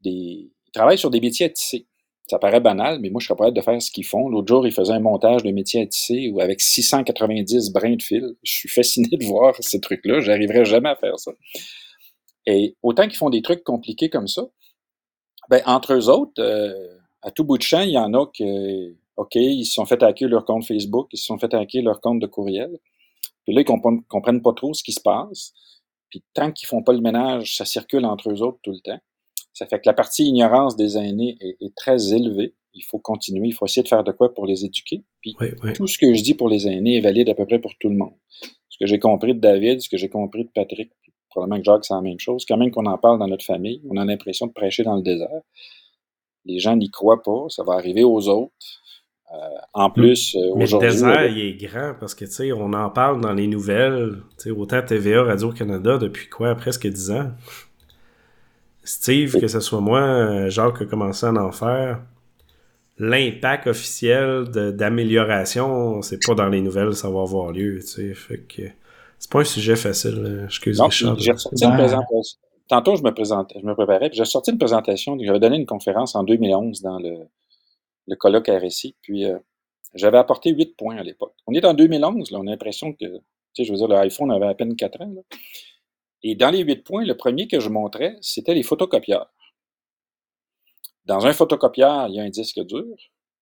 des. 0.01 0.49
Ils 0.65 0.71
travaillent 0.73 0.97
sur 0.97 1.11
des 1.11 1.21
métiers 1.21 1.45
à 1.45 1.49
tisser. 1.49 1.85
Ça 2.25 2.39
paraît 2.39 2.61
banal, 2.61 2.99
mais 2.99 3.11
moi, 3.11 3.21
je 3.21 3.27
serais 3.27 3.37
pas 3.37 3.51
de 3.51 3.61
faire 3.61 3.79
ce 3.79 3.91
qu'ils 3.91 4.05
font. 4.07 4.27
L'autre 4.27 4.47
jour, 4.47 4.65
ils 4.65 4.73
faisaient 4.73 4.93
un 4.93 5.01
montage 5.01 5.43
de 5.43 5.51
métier 5.51 5.83
à 5.83 5.85
tisser 5.85 6.33
avec 6.39 6.61
690 6.61 7.73
brins 7.73 7.95
de 7.95 8.01
fil. 8.01 8.33
Je 8.41 8.51
suis 8.51 8.69
fasciné 8.69 9.09
de 9.09 9.23
voir 9.23 9.53
ce 9.59 9.77
truc-là. 9.77 10.19
J'arriverai 10.21 10.65
jamais 10.65 10.89
à 10.89 10.95
faire 10.95 11.19
ça. 11.19 11.31
Et 12.45 12.75
autant 12.81 13.03
qu'ils 13.03 13.17
font 13.17 13.29
des 13.29 13.41
trucs 13.41 13.63
compliqués 13.63 14.09
comme 14.09 14.27
ça, 14.27 14.43
ben, 15.49 15.61
entre 15.65 15.93
eux 15.93 16.09
autres, 16.09 16.39
euh, 16.39 16.97
à 17.21 17.31
tout 17.31 17.43
bout 17.43 17.57
de 17.57 17.63
champ, 17.63 17.81
il 17.81 17.91
y 17.91 17.97
en 17.97 18.13
a 18.13 18.25
qui, 18.27 18.95
OK, 19.17 19.35
ils 19.35 19.65
se 19.65 19.73
sont 19.73 19.85
fait 19.85 20.01
hacker 20.01 20.29
leur 20.29 20.45
compte 20.45 20.65
Facebook, 20.65 21.09
ils 21.11 21.17
se 21.17 21.25
sont 21.25 21.37
fait 21.37 21.53
hacker 21.53 21.83
leur 21.83 22.01
compte 22.01 22.19
de 22.19 22.27
courriel. 22.27 22.79
Puis 23.43 23.53
là, 23.53 23.61
ils 23.61 23.65
comprennent, 23.65 24.03
comprennent 24.05 24.41
pas 24.41 24.53
trop 24.53 24.73
ce 24.73 24.83
qui 24.83 24.91
se 24.91 25.01
passe. 25.01 25.53
Puis 26.09 26.23
tant 26.33 26.51
qu'ils 26.51 26.67
font 26.67 26.83
pas 26.83 26.93
le 26.93 27.01
ménage, 27.01 27.55
ça 27.55 27.65
circule 27.65 28.05
entre 28.05 28.31
eux 28.31 28.41
autres 28.41 28.59
tout 28.63 28.71
le 28.71 28.79
temps. 28.79 28.99
Ça 29.53 29.65
fait 29.65 29.79
que 29.79 29.87
la 29.87 29.93
partie 29.93 30.25
ignorance 30.25 30.75
des 30.75 30.97
aînés 30.97 31.37
est, 31.39 31.75
très 31.75 32.13
élevée. 32.13 32.53
Il 32.73 32.83
faut 32.83 32.99
continuer, 32.99 33.49
il 33.49 33.53
faut 33.53 33.65
essayer 33.65 33.83
de 33.83 33.87
faire 33.87 34.03
de 34.03 34.11
quoi 34.11 34.33
pour 34.33 34.45
les 34.45 34.63
éduquer. 34.63 35.03
Puis 35.21 35.35
tout 35.75 35.87
ce 35.87 35.97
que 35.97 36.13
je 36.13 36.23
dis 36.23 36.33
pour 36.33 36.47
les 36.47 36.67
aînés 36.67 36.97
est 36.97 37.01
valide 37.01 37.29
à 37.29 37.35
peu 37.35 37.45
près 37.45 37.59
pour 37.59 37.75
tout 37.77 37.89
le 37.89 37.95
monde. 37.95 38.13
Ce 38.69 38.77
que 38.79 38.85
j'ai 38.85 38.99
compris 38.99 39.33
de 39.33 39.39
David, 39.39 39.81
ce 39.81 39.89
que 39.89 39.97
j'ai 39.97 40.09
compris 40.09 40.45
de 40.45 40.49
Patrick, 40.49 40.91
probablement 41.31 41.59
que 41.59 41.65
Jacques, 41.65 41.85
c'est 41.85 41.93
la 41.93 42.01
même 42.01 42.19
chose. 42.19 42.45
Quand 42.47 42.57
même 42.57 42.71
qu'on 42.71 42.85
en 42.85 42.97
parle 42.97 43.17
dans 43.19 43.27
notre 43.27 43.45
famille, 43.45 43.81
on 43.89 43.97
a 43.97 44.05
l'impression 44.05 44.47
de 44.47 44.51
prêcher 44.51 44.83
dans 44.83 44.95
le 44.95 45.01
désert. 45.01 45.41
Les 46.45 46.59
gens 46.59 46.75
n'y 46.75 46.89
croient 46.89 47.23
pas, 47.23 47.45
ça 47.49 47.63
va 47.63 47.73
arriver 47.73 48.03
aux 48.03 48.27
autres. 48.27 48.53
Euh, 49.33 49.37
en 49.73 49.89
plus, 49.89 50.35
euh, 50.35 50.55
Mais 50.57 50.65
le 50.65 50.79
désert, 50.79 51.25
il 51.25 51.39
est 51.39 51.53
grand 51.53 51.93
parce 51.97 52.13
que, 52.13 52.25
tu 52.25 52.31
sais, 52.31 52.51
on 52.51 52.73
en 52.73 52.89
parle 52.89 53.21
dans 53.21 53.33
les 53.33 53.47
nouvelles, 53.47 54.17
tu 54.37 54.43
sais, 54.43 54.51
autant 54.51 54.81
TVA, 54.81 55.23
Radio-Canada, 55.23 55.97
depuis 55.97 56.27
quoi, 56.27 56.53
presque 56.55 56.85
10 56.85 57.11
ans. 57.11 57.31
Steve, 58.83 59.39
que 59.39 59.47
ce 59.47 59.61
soit 59.61 59.79
moi, 59.79 60.01
euh, 60.01 60.49
Jacques 60.49 60.81
a 60.81 60.85
commencé 60.85 61.25
à 61.25 61.33
en 61.33 61.51
faire. 61.51 62.01
L'impact 62.97 63.67
officiel 63.67 64.45
d'amélioration, 64.49 66.01
c'est 66.01 66.19
pas 66.25 66.35
dans 66.35 66.49
les 66.49 66.61
nouvelles, 66.61 66.93
ça 66.93 67.09
va 67.09 67.21
avoir 67.21 67.51
lieu, 67.51 67.79
tu 67.79 67.87
sais. 67.87 68.13
Fait 68.13 68.39
que 68.39 68.63
c'est 69.21 69.31
pas 69.31 69.41
un 69.41 69.43
sujet 69.43 69.75
facile, 69.75 70.45
excuse 70.45 70.79
moi 70.79 70.89
J'ai 70.89 71.31
ressorti 71.31 71.63
une 71.63 71.75
présentation. 71.75 72.39
Tantôt, 72.67 72.95
je 72.95 73.03
me 73.03 73.13
présentais, 73.13 73.59
je 73.59 73.65
me 73.65 73.75
préparais, 73.75 74.09
puis 74.09 74.17
j'ai 74.17 74.25
sorti 74.25 74.49
une 74.49 74.57
présentation. 74.57 75.15
J'avais 75.21 75.39
donné 75.39 75.57
une 75.57 75.67
conférence 75.67 76.15
en 76.15 76.23
2011 76.23 76.81
dans 76.81 76.97
le, 76.97 77.27
le 78.07 78.15
colloque 78.15 78.49
RSI, 78.49 78.95
puis 79.01 79.25
euh, 79.25 79.37
j'avais 79.93 80.17
apporté 80.17 80.49
huit 80.49 80.75
points 80.75 80.97
à 80.97 81.03
l'époque. 81.03 81.35
On 81.45 81.53
est 81.53 81.63
en 81.65 81.75
2011, 81.75 82.31
là, 82.31 82.39
on 82.39 82.47
a 82.47 82.49
l'impression 82.49 82.93
que, 82.93 83.05
tu 83.05 83.21
sais, 83.53 83.63
je 83.63 83.71
veux 83.71 83.77
dire, 83.77 83.87
l'iPhone 83.87 84.31
avait 84.31 84.47
à 84.47 84.55
peine 84.55 84.75
quatre 84.75 85.01
ans. 85.01 85.11
Là. 85.13 85.21
Et 86.23 86.33
dans 86.33 86.49
les 86.49 86.63
huit 86.63 86.83
points, 86.83 87.05
le 87.05 87.15
premier 87.15 87.47
que 87.47 87.59
je 87.59 87.69
montrais, 87.69 88.17
c'était 88.21 88.55
les 88.55 88.63
photocopieurs. 88.63 89.31
Dans 91.05 91.27
un 91.27 91.33
photocopieur, 91.33 92.07
il 92.07 92.15
y 92.15 92.19
a 92.19 92.23
un 92.23 92.29
disque 92.29 92.59
dur. 92.61 92.95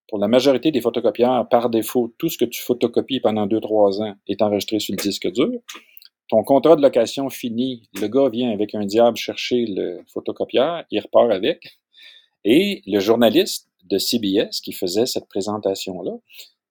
Pour 0.09 0.17
la 0.17 0.27
majorité 0.27 0.71
des 0.71 0.81
photocopieurs, 0.81 1.47
par 1.49 1.69
défaut, 1.69 2.13
tout 2.17 2.29
ce 2.29 2.37
que 2.37 2.45
tu 2.45 2.63
photocopies 2.63 3.19
pendant 3.19 3.45
deux, 3.45 3.61
trois 3.61 4.01
ans 4.01 4.15
est 4.27 4.41
enregistré 4.41 4.79
sur 4.79 4.95
le 4.95 5.01
disque 5.01 5.31
dur. 5.31 5.51
Ton 6.29 6.43
contrat 6.43 6.75
de 6.75 6.81
location 6.81 7.29
fini, 7.29 7.87
le 7.93 8.07
gars 8.07 8.27
vient 8.29 8.51
avec 8.51 8.73
un 8.73 8.85
diable 8.85 9.17
chercher 9.17 9.65
le 9.67 10.01
photocopieur, 10.11 10.83
il 10.89 10.99
repart 10.99 11.31
avec. 11.31 11.79
Et 12.43 12.81
le 12.87 12.99
journaliste 12.99 13.69
de 13.83 13.99
CBS 13.99 14.61
qui 14.61 14.71
faisait 14.71 15.05
cette 15.05 15.27
présentation-là 15.27 16.17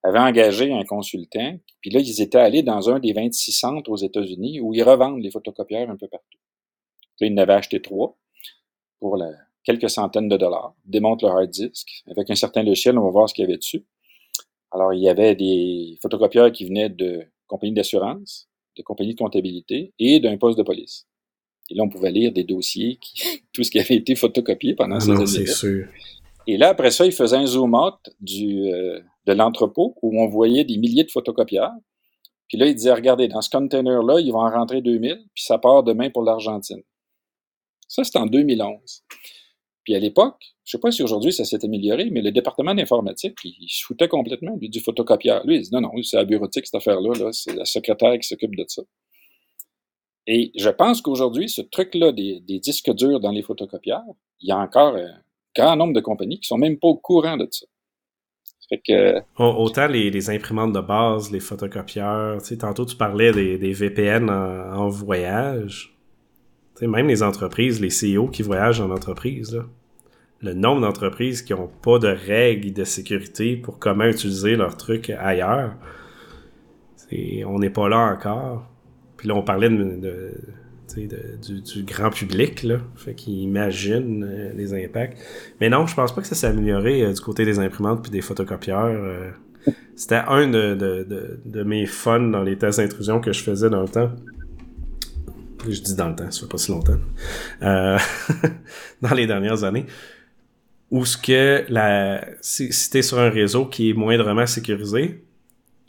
avait 0.03 0.19
engagé 0.19 0.73
un 0.73 0.83
consultant, 0.83 1.57
puis 1.81 1.91
là, 1.91 1.99
ils 2.01 2.21
étaient 2.21 2.37
allés 2.37 2.63
dans 2.63 2.89
un 2.89 2.99
des 2.99 3.13
26 3.13 3.51
centres 3.53 3.89
aux 3.89 3.97
États-Unis 3.97 4.59
où 4.59 4.73
ils 4.73 4.83
revendent 4.83 5.21
les 5.21 5.31
photocopieurs 5.31 5.89
un 5.89 5.97
peu 5.97 6.07
partout. 6.07 6.37
Là, 7.19 7.27
ils 7.27 7.33
en 7.33 7.37
avaient 7.37 7.53
acheté 7.53 7.81
trois 7.81 8.17
pour 8.99 9.17
quelques 9.69 9.91
centaines 9.91 10.27
de 10.27 10.35
dollars, 10.35 10.73
démontent 10.83 11.27
le 11.27 11.31
hard 11.31 11.49
disk. 11.51 11.87
Avec 12.09 12.27
un 12.31 12.35
certain 12.35 12.63
logiciel, 12.63 12.97
on 12.97 13.03
va 13.03 13.11
voir 13.11 13.29
ce 13.29 13.35
qu'il 13.35 13.43
y 13.43 13.47
avait 13.47 13.57
dessus. 13.57 13.85
Alors, 14.71 14.93
il 14.95 15.01
y 15.01 15.09
avait 15.09 15.35
des 15.35 15.95
photocopieurs 16.01 16.51
qui 16.51 16.65
venaient 16.65 16.89
de 16.89 17.23
compagnies 17.45 17.73
d'assurance, 17.73 18.49
de 18.77 18.81
compagnies 18.81 19.13
de 19.13 19.19
comptabilité 19.19 19.93
et 19.99 20.19
d'un 20.19 20.37
poste 20.37 20.57
de 20.57 20.63
police. 20.63 21.05
Et 21.69 21.75
là, 21.75 21.83
on 21.83 21.89
pouvait 21.89 22.09
lire 22.09 22.31
des 22.31 22.43
dossiers, 22.43 22.97
qui, 22.99 23.43
tout 23.53 23.63
ce 23.63 23.69
qui 23.69 23.79
avait 23.79 23.95
été 23.95 24.15
photocopié 24.15 24.73
pendant 24.73 24.95
ah 24.95 24.99
ces 25.01 25.11
années. 25.11 25.27
c'est 25.27 25.45
sûr. 25.45 25.85
Et 26.47 26.57
là, 26.57 26.69
après 26.69 26.89
ça, 26.89 27.05
il 27.05 27.11
faisait 27.11 27.37
un 27.37 27.45
zoom 27.45 27.75
out 27.75 27.99
du, 28.19 28.73
euh, 28.73 28.99
de 29.27 29.33
l'entrepôt 29.33 29.95
où 30.01 30.19
on 30.19 30.27
voyait 30.27 30.63
des 30.63 30.77
milliers 30.77 31.03
de 31.03 31.11
photocopieurs. 31.11 31.73
Puis 32.47 32.57
là, 32.57 32.65
il 32.65 32.73
disait, 32.73 32.93
regardez, 32.93 33.27
dans 33.27 33.41
ce 33.41 33.51
container-là, 33.51 34.19
ils 34.19 34.31
vont 34.31 34.41
en 34.41 34.49
rentrer 34.49 34.81
2000, 34.81 35.25
puis 35.35 35.43
ça 35.43 35.59
part 35.59 35.83
demain 35.83 36.09
pour 36.09 36.23
l'Argentine. 36.23 36.81
Ça, 37.87 38.03
c'est 38.03 38.17
en 38.17 38.25
2011. 38.25 39.03
Puis 39.89 39.95
à 39.95 39.99
l'époque, 39.99 40.37
je 40.65 40.77
ne 40.77 40.77
sais 40.77 40.77
pas 40.77 40.91
si 40.91 41.01
aujourd'hui 41.01 41.33
ça 41.33 41.45
s'est 41.45 41.65
amélioré, 41.65 42.11
mais 42.11 42.21
le 42.21 42.31
département 42.31 42.75
d'informatique, 42.75 43.35
il, 43.43 43.67
se 43.67 43.83
foutait 43.83 44.07
complètement 44.07 44.55
du 44.55 44.79
photocopieur. 44.81 45.43
Lui, 45.47 45.55
il 45.55 45.61
dit, 45.63 45.69
non, 45.73 45.81
non, 45.81 45.89
c'est 46.03 46.15
la 46.15 46.25
bureautique, 46.25 46.67
cette 46.67 46.75
affaire-là, 46.75 47.09
-là, 47.13 47.31
c'est 47.31 47.55
la 47.55 47.65
secrétaire 47.65 48.13
qui 48.19 48.27
s'occupe 48.27 48.55
de 48.55 48.63
ça. 48.67 48.83
Et 50.27 50.51
je 50.55 50.69
pense 50.69 51.01
qu'aujourd'hui, 51.01 51.49
ce 51.49 51.63
truc-là 51.63 52.11
des, 52.11 52.59
disques 52.59 52.93
durs 52.93 53.19
dans 53.19 53.31
les 53.31 53.41
photocopieurs, 53.41 54.03
il 54.41 54.49
y 54.49 54.51
a 54.51 54.59
encore 54.59 54.95
un 54.95 55.23
grand 55.55 55.75
nombre 55.75 55.93
de 55.93 56.01
compagnies 56.01 56.39
qui 56.39 56.47
sont 56.47 56.59
même 56.59 56.77
pas 56.77 56.89
au 56.89 56.97
courant 56.97 57.37
de 57.37 57.47
ça. 57.49 57.65
Autant 59.39 59.87
les, 59.87 60.29
imprimantes 60.29 60.73
de 60.73 60.81
base, 60.81 61.31
les 61.31 61.39
photocopieurs, 61.39 62.37
tantôt 62.59 62.85
tu 62.85 62.95
parlais 62.95 63.31
des, 63.31 63.73
VPN 63.73 64.29
en, 64.29 64.87
voyage. 64.87 65.97
Même 66.79 67.07
les 67.07 67.23
entreprises, 67.23 67.81
les 67.81 67.89
CEO 67.89 68.27
qui 68.27 68.43
voyagent 68.43 68.81
en 68.81 68.91
entreprise, 68.91 69.59
le 70.41 70.53
nombre 70.53 70.81
d'entreprises 70.81 71.41
qui 71.41 71.53
n'ont 71.53 71.69
pas 71.81 71.99
de 71.99 72.07
règles 72.07 72.71
de 72.73 72.83
sécurité 72.83 73.55
pour 73.55 73.79
comment 73.79 74.05
utiliser 74.05 74.55
leurs 74.55 74.77
trucs 74.77 75.09
ailleurs, 75.09 75.75
on 77.45 77.59
n'est 77.59 77.69
pas 77.69 77.89
là 77.89 77.97
encore. 77.97 78.69
Puis 79.17 79.27
là, 79.27 79.35
on 79.35 79.41
parlait 79.41 79.69
de 79.69 80.33
du, 80.95 81.83
grand 81.83 82.09
public, 82.09 82.63
là. 82.63 82.77
Fait 82.95 83.13
qu'ils 83.13 83.41
imaginent 83.41 84.23
euh, 84.23 84.51
les 84.55 84.73
impacts. 84.73 85.17
Mais 85.59 85.69
non, 85.69 85.85
je 85.85 85.95
pense 85.95 86.13
pas 86.13 86.21
que 86.21 86.27
ça 86.27 86.35
s'est 86.35 86.47
amélioré 86.47 87.03
euh, 87.03 87.13
du 87.13 87.21
côté 87.21 87.45
des 87.45 87.59
imprimantes 87.59 88.01
puis 88.01 88.11
des 88.11 88.21
photocopieurs. 88.21 88.87
Euh. 88.87 89.29
C'était 89.95 90.21
un 90.27 90.47
de, 90.47 91.63
mes 91.63 91.85
fun 91.85 92.21
dans 92.21 92.43
les 92.43 92.57
tests 92.57 92.79
d'intrusion 92.79 93.19
que 93.19 93.33
je 93.33 93.43
faisais 93.43 93.69
dans 93.69 93.81
le 93.81 93.89
temps. 93.89 94.11
Je 95.67 95.81
dis 95.81 95.95
dans 95.95 96.07
le 96.07 96.15
temps, 96.15 96.31
ça 96.31 96.41
fait 96.41 96.47
pas 96.47 96.57
si 96.57 96.71
longtemps. 96.71 96.97
dans 97.61 99.13
les 99.13 99.27
dernières 99.27 99.65
années. 99.65 99.85
Où 100.91 101.05
ce 101.05 101.17
que 101.17 101.65
la, 101.69 102.25
si, 102.41 102.73
si 102.73 102.89
t'es 102.89 103.01
sur 103.01 103.19
un 103.19 103.29
réseau 103.29 103.65
qui 103.65 103.91
est 103.91 103.93
moindrement 103.93 104.47
sécurisé, 104.47 105.21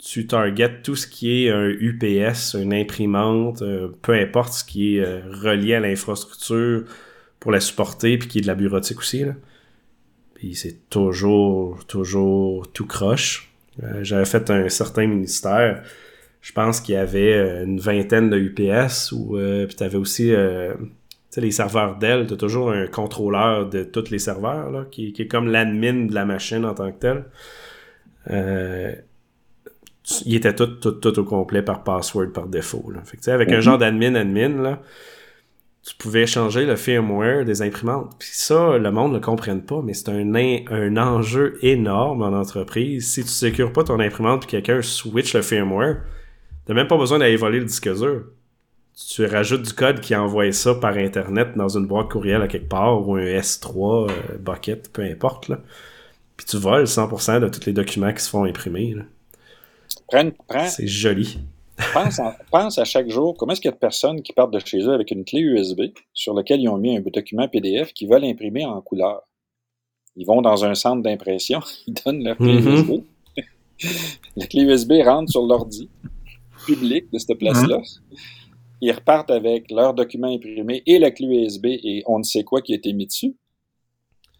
tu 0.01 0.25
targetes 0.25 0.81
tout 0.81 0.95
ce 0.95 1.05
qui 1.05 1.45
est 1.45 1.51
un 1.51 1.69
UPS, 1.69 2.55
une 2.55 2.73
imprimante, 2.73 3.61
euh, 3.61 3.89
peu 4.01 4.13
importe 4.13 4.53
ce 4.53 4.63
qui 4.63 4.97
est 4.97 5.01
euh, 5.01 5.21
relié 5.31 5.75
à 5.75 5.79
l'infrastructure 5.79 6.85
pour 7.39 7.51
la 7.51 7.59
supporter, 7.59 8.17
puis 8.17 8.27
qui 8.27 8.37
est 8.39 8.41
de 8.41 8.47
la 8.47 8.55
bureautique 8.55 8.99
aussi. 8.99 9.25
Là. 9.25 9.33
Puis 10.33 10.55
c'est 10.55 10.89
toujours, 10.89 11.85
toujours 11.85 12.71
tout 12.71 12.87
croche. 12.87 13.53
Euh, 13.83 14.03
j'avais 14.03 14.25
fait 14.25 14.49
un 14.49 14.69
certain 14.69 15.05
ministère. 15.05 15.83
Je 16.41 16.51
pense 16.51 16.81
qu'il 16.81 16.95
y 16.95 16.97
avait 16.97 17.63
une 17.63 17.79
vingtaine 17.79 18.31
de 18.31 18.37
UPS, 18.37 19.11
ou 19.11 19.37
puis 19.67 19.75
t'avais 19.75 19.97
aussi 19.97 20.29
tu 20.29 21.00
sais, 21.31 21.41
les 21.41 21.51
serveurs 21.51 21.97
Dell, 21.97 22.27
tu 22.27 22.33
as 22.33 22.37
toujours 22.37 22.71
un 22.71 22.87
contrôleur 22.87 23.69
de 23.69 23.83
tous 23.83 24.09
les 24.11 24.19
serveurs, 24.19 24.69
là, 24.69 24.85
qui, 24.89 25.13
qui 25.13 25.23
est 25.23 25.27
comme 25.27 25.47
l'admin 25.47 26.05
de 26.05 26.13
la 26.13 26.25
machine 26.25 26.65
en 26.65 26.73
tant 26.73 26.91
que 26.91 26.99
tel. 26.99 27.25
Euh, 28.29 28.93
il 30.25 30.35
était 30.35 30.53
tout, 30.53 30.67
tout, 30.67 30.91
tout 30.91 31.19
au 31.19 31.23
complet 31.23 31.61
par 31.61 31.83
password 31.83 32.31
par 32.33 32.47
défaut. 32.47 32.91
Là. 32.93 33.01
Fait 33.03 33.17
que, 33.17 33.31
avec 33.31 33.51
un 33.51 33.61
genre 33.61 33.77
d'admin 33.77 34.15
admin, 34.15 34.61
là, 34.61 34.81
tu 35.83 35.95
pouvais 35.95 36.27
changer 36.27 36.65
le 36.65 36.75
firmware 36.75 37.45
des 37.45 37.61
imprimantes. 37.61 38.13
Puis 38.19 38.29
ça, 38.33 38.77
le 38.77 38.91
monde 38.91 39.11
ne 39.11 39.17
le 39.17 39.21
comprenne 39.21 39.63
pas, 39.63 39.81
mais 39.81 39.93
c'est 39.93 40.09
un, 40.09 40.35
un 40.35 40.97
enjeu 40.97 41.57
énorme 41.61 42.21
en 42.21 42.37
entreprise. 42.37 43.11
Si 43.11 43.21
tu 43.21 43.27
ne 43.27 43.31
sécures 43.31 43.73
pas 43.73 43.83
ton 43.83 43.99
imprimante 43.99 44.41
puis 44.41 44.49
quelqu'un 44.49 44.81
switch 44.81 45.33
le 45.33 45.41
firmware, 45.41 46.01
t'as 46.65 46.73
même 46.73 46.87
pas 46.87 46.97
besoin 46.97 47.19
d'aller 47.19 47.37
voler 47.37 47.59
le 47.59 47.65
disque 47.65 47.91
dur 47.95 48.25
tu 48.95 49.25
rajoutes 49.25 49.63
du 49.63 49.73
code 49.73 49.99
qui 50.01 50.15
envoie 50.15 50.51
ça 50.51 50.75
par 50.75 50.95
Internet 50.97 51.55
dans 51.55 51.69
une 51.69 51.87
boîte 51.87 52.09
courriel 52.09 52.41
à 52.41 52.47
quelque 52.47 52.67
part 52.67 53.07
ou 53.07 53.15
un 53.15 53.21
S3 53.23 54.09
euh, 54.09 54.37
bucket, 54.37 54.91
peu 54.91 55.01
importe. 55.03 55.47
Là. 55.47 55.59
Puis 56.37 56.45
tu 56.45 56.57
voles 56.57 56.85
100% 56.85 57.39
de 57.39 57.47
tous 57.47 57.65
les 57.65 57.73
documents 57.73 58.13
qui 58.13 58.23
se 58.23 58.29
font 58.29 58.43
imprimer. 58.43 58.95
C'est 60.67 60.87
joli. 60.87 61.39
pense, 62.51 62.77
à 62.77 62.85
chaque 62.85 63.09
jour 63.09 63.35
comment 63.37 63.53
est-ce 63.53 63.61
qu'il 63.61 63.69
y 63.69 63.73
a 63.73 63.75
de 63.75 63.79
personnes 63.79 64.21
qui 64.21 64.33
partent 64.33 64.53
de 64.53 64.59
chez 64.59 64.79
eux 64.81 64.93
avec 64.93 65.09
une 65.11 65.25
clé 65.25 65.39
USB 65.39 65.81
sur 66.13 66.33
laquelle 66.33 66.61
ils 66.61 66.69
ont 66.69 66.77
mis 66.77 66.95
un 66.95 67.01
document 67.01 67.47
PDF 67.47 67.93
qui 67.93 68.05
veulent 68.05 68.25
imprimer 68.25 68.65
en 68.65 68.81
couleur? 68.81 69.21
Ils 70.15 70.25
vont 70.25 70.41
dans 70.41 70.65
un 70.65 70.75
centre 70.75 71.01
d'impression, 71.01 71.61
ils 71.87 71.93
donnent 71.93 72.23
leur 72.23 72.37
clé 72.37 72.53
USB. 72.53 72.89
Mm-hmm. 72.89 74.19
La 74.35 74.45
clé 74.45 74.61
USB 74.61 74.93
rentre 75.03 75.31
sur 75.31 75.45
l'ordi 75.45 75.89
public 76.67 77.11
de 77.11 77.17
cette 77.17 77.39
place-là. 77.39 77.77
Mm-hmm 77.77 78.40
ils 78.81 78.91
repartent 78.91 79.31
avec 79.31 79.69
leurs 79.69 79.93
documents 79.93 80.33
imprimés 80.33 80.83
et 80.85 80.99
la 80.99 81.11
clé 81.11 81.27
USB 81.27 81.67
et 81.67 82.03
on 82.07 82.19
ne 82.19 82.23
sait 82.23 82.43
quoi 82.43 82.61
qui 82.61 82.73
a 82.73 82.75
été 82.75 82.91
mis 82.93 83.05
dessus. 83.05 83.35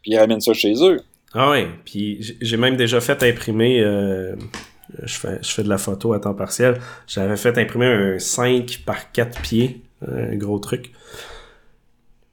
Puis 0.01 0.11
ils 0.11 0.17
ramènent 0.17 0.41
ça 0.41 0.53
chez 0.53 0.73
eux. 0.83 0.97
Ah 1.33 1.51
ouais, 1.51 1.67
puis 1.85 2.35
j'ai 2.41 2.57
même 2.57 2.75
déjà 2.75 2.99
fait 2.99 3.23
imprimer, 3.23 3.79
euh, 3.81 4.35
je, 5.03 5.13
fais, 5.13 5.39
je 5.41 5.49
fais 5.49 5.63
de 5.63 5.69
la 5.69 5.77
photo 5.77 6.11
à 6.11 6.19
temps 6.19 6.33
partiel, 6.33 6.81
j'avais 7.07 7.37
fait 7.37 7.57
imprimer 7.57 7.85
un 7.85 8.19
5 8.19 8.81
par 8.85 9.13
4 9.13 9.41
pieds, 9.41 9.81
un 10.05 10.35
gros 10.35 10.59
truc. 10.59 10.91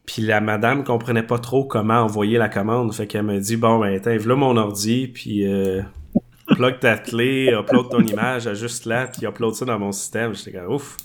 Puis 0.04 0.22
la 0.22 0.40
madame 0.40 0.82
comprenait 0.82 1.22
pas 1.22 1.38
trop 1.38 1.64
comment 1.64 2.00
envoyer 2.00 2.38
la 2.38 2.48
commande, 2.48 2.92
fait 2.92 3.06
qu'elle 3.06 3.22
me 3.22 3.38
dit, 3.38 3.56
bon 3.56 3.78
ben 3.78 3.94
attends, 3.94 4.10
là 4.10 4.34
mon 4.34 4.56
ordi, 4.56 5.06
puis 5.06 5.46
euh, 5.46 5.80
plug 6.48 6.80
ta 6.80 6.96
clé, 6.96 7.52
upload 7.52 7.90
ton 7.90 8.02
image, 8.02 8.48
ajuste 8.48 8.86
là, 8.86 9.06
puis 9.06 9.26
upload 9.26 9.54
ça 9.54 9.64
dans 9.64 9.78
mon 9.78 9.92
système. 9.92 10.34
J'étais 10.34 10.58
comme, 10.58 10.72
ouf. 10.72 10.96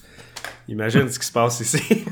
Imagine 0.67 1.09
ce 1.09 1.19
qui 1.19 1.25
se 1.25 1.31
passe 1.31 1.59
ici. 1.59 2.05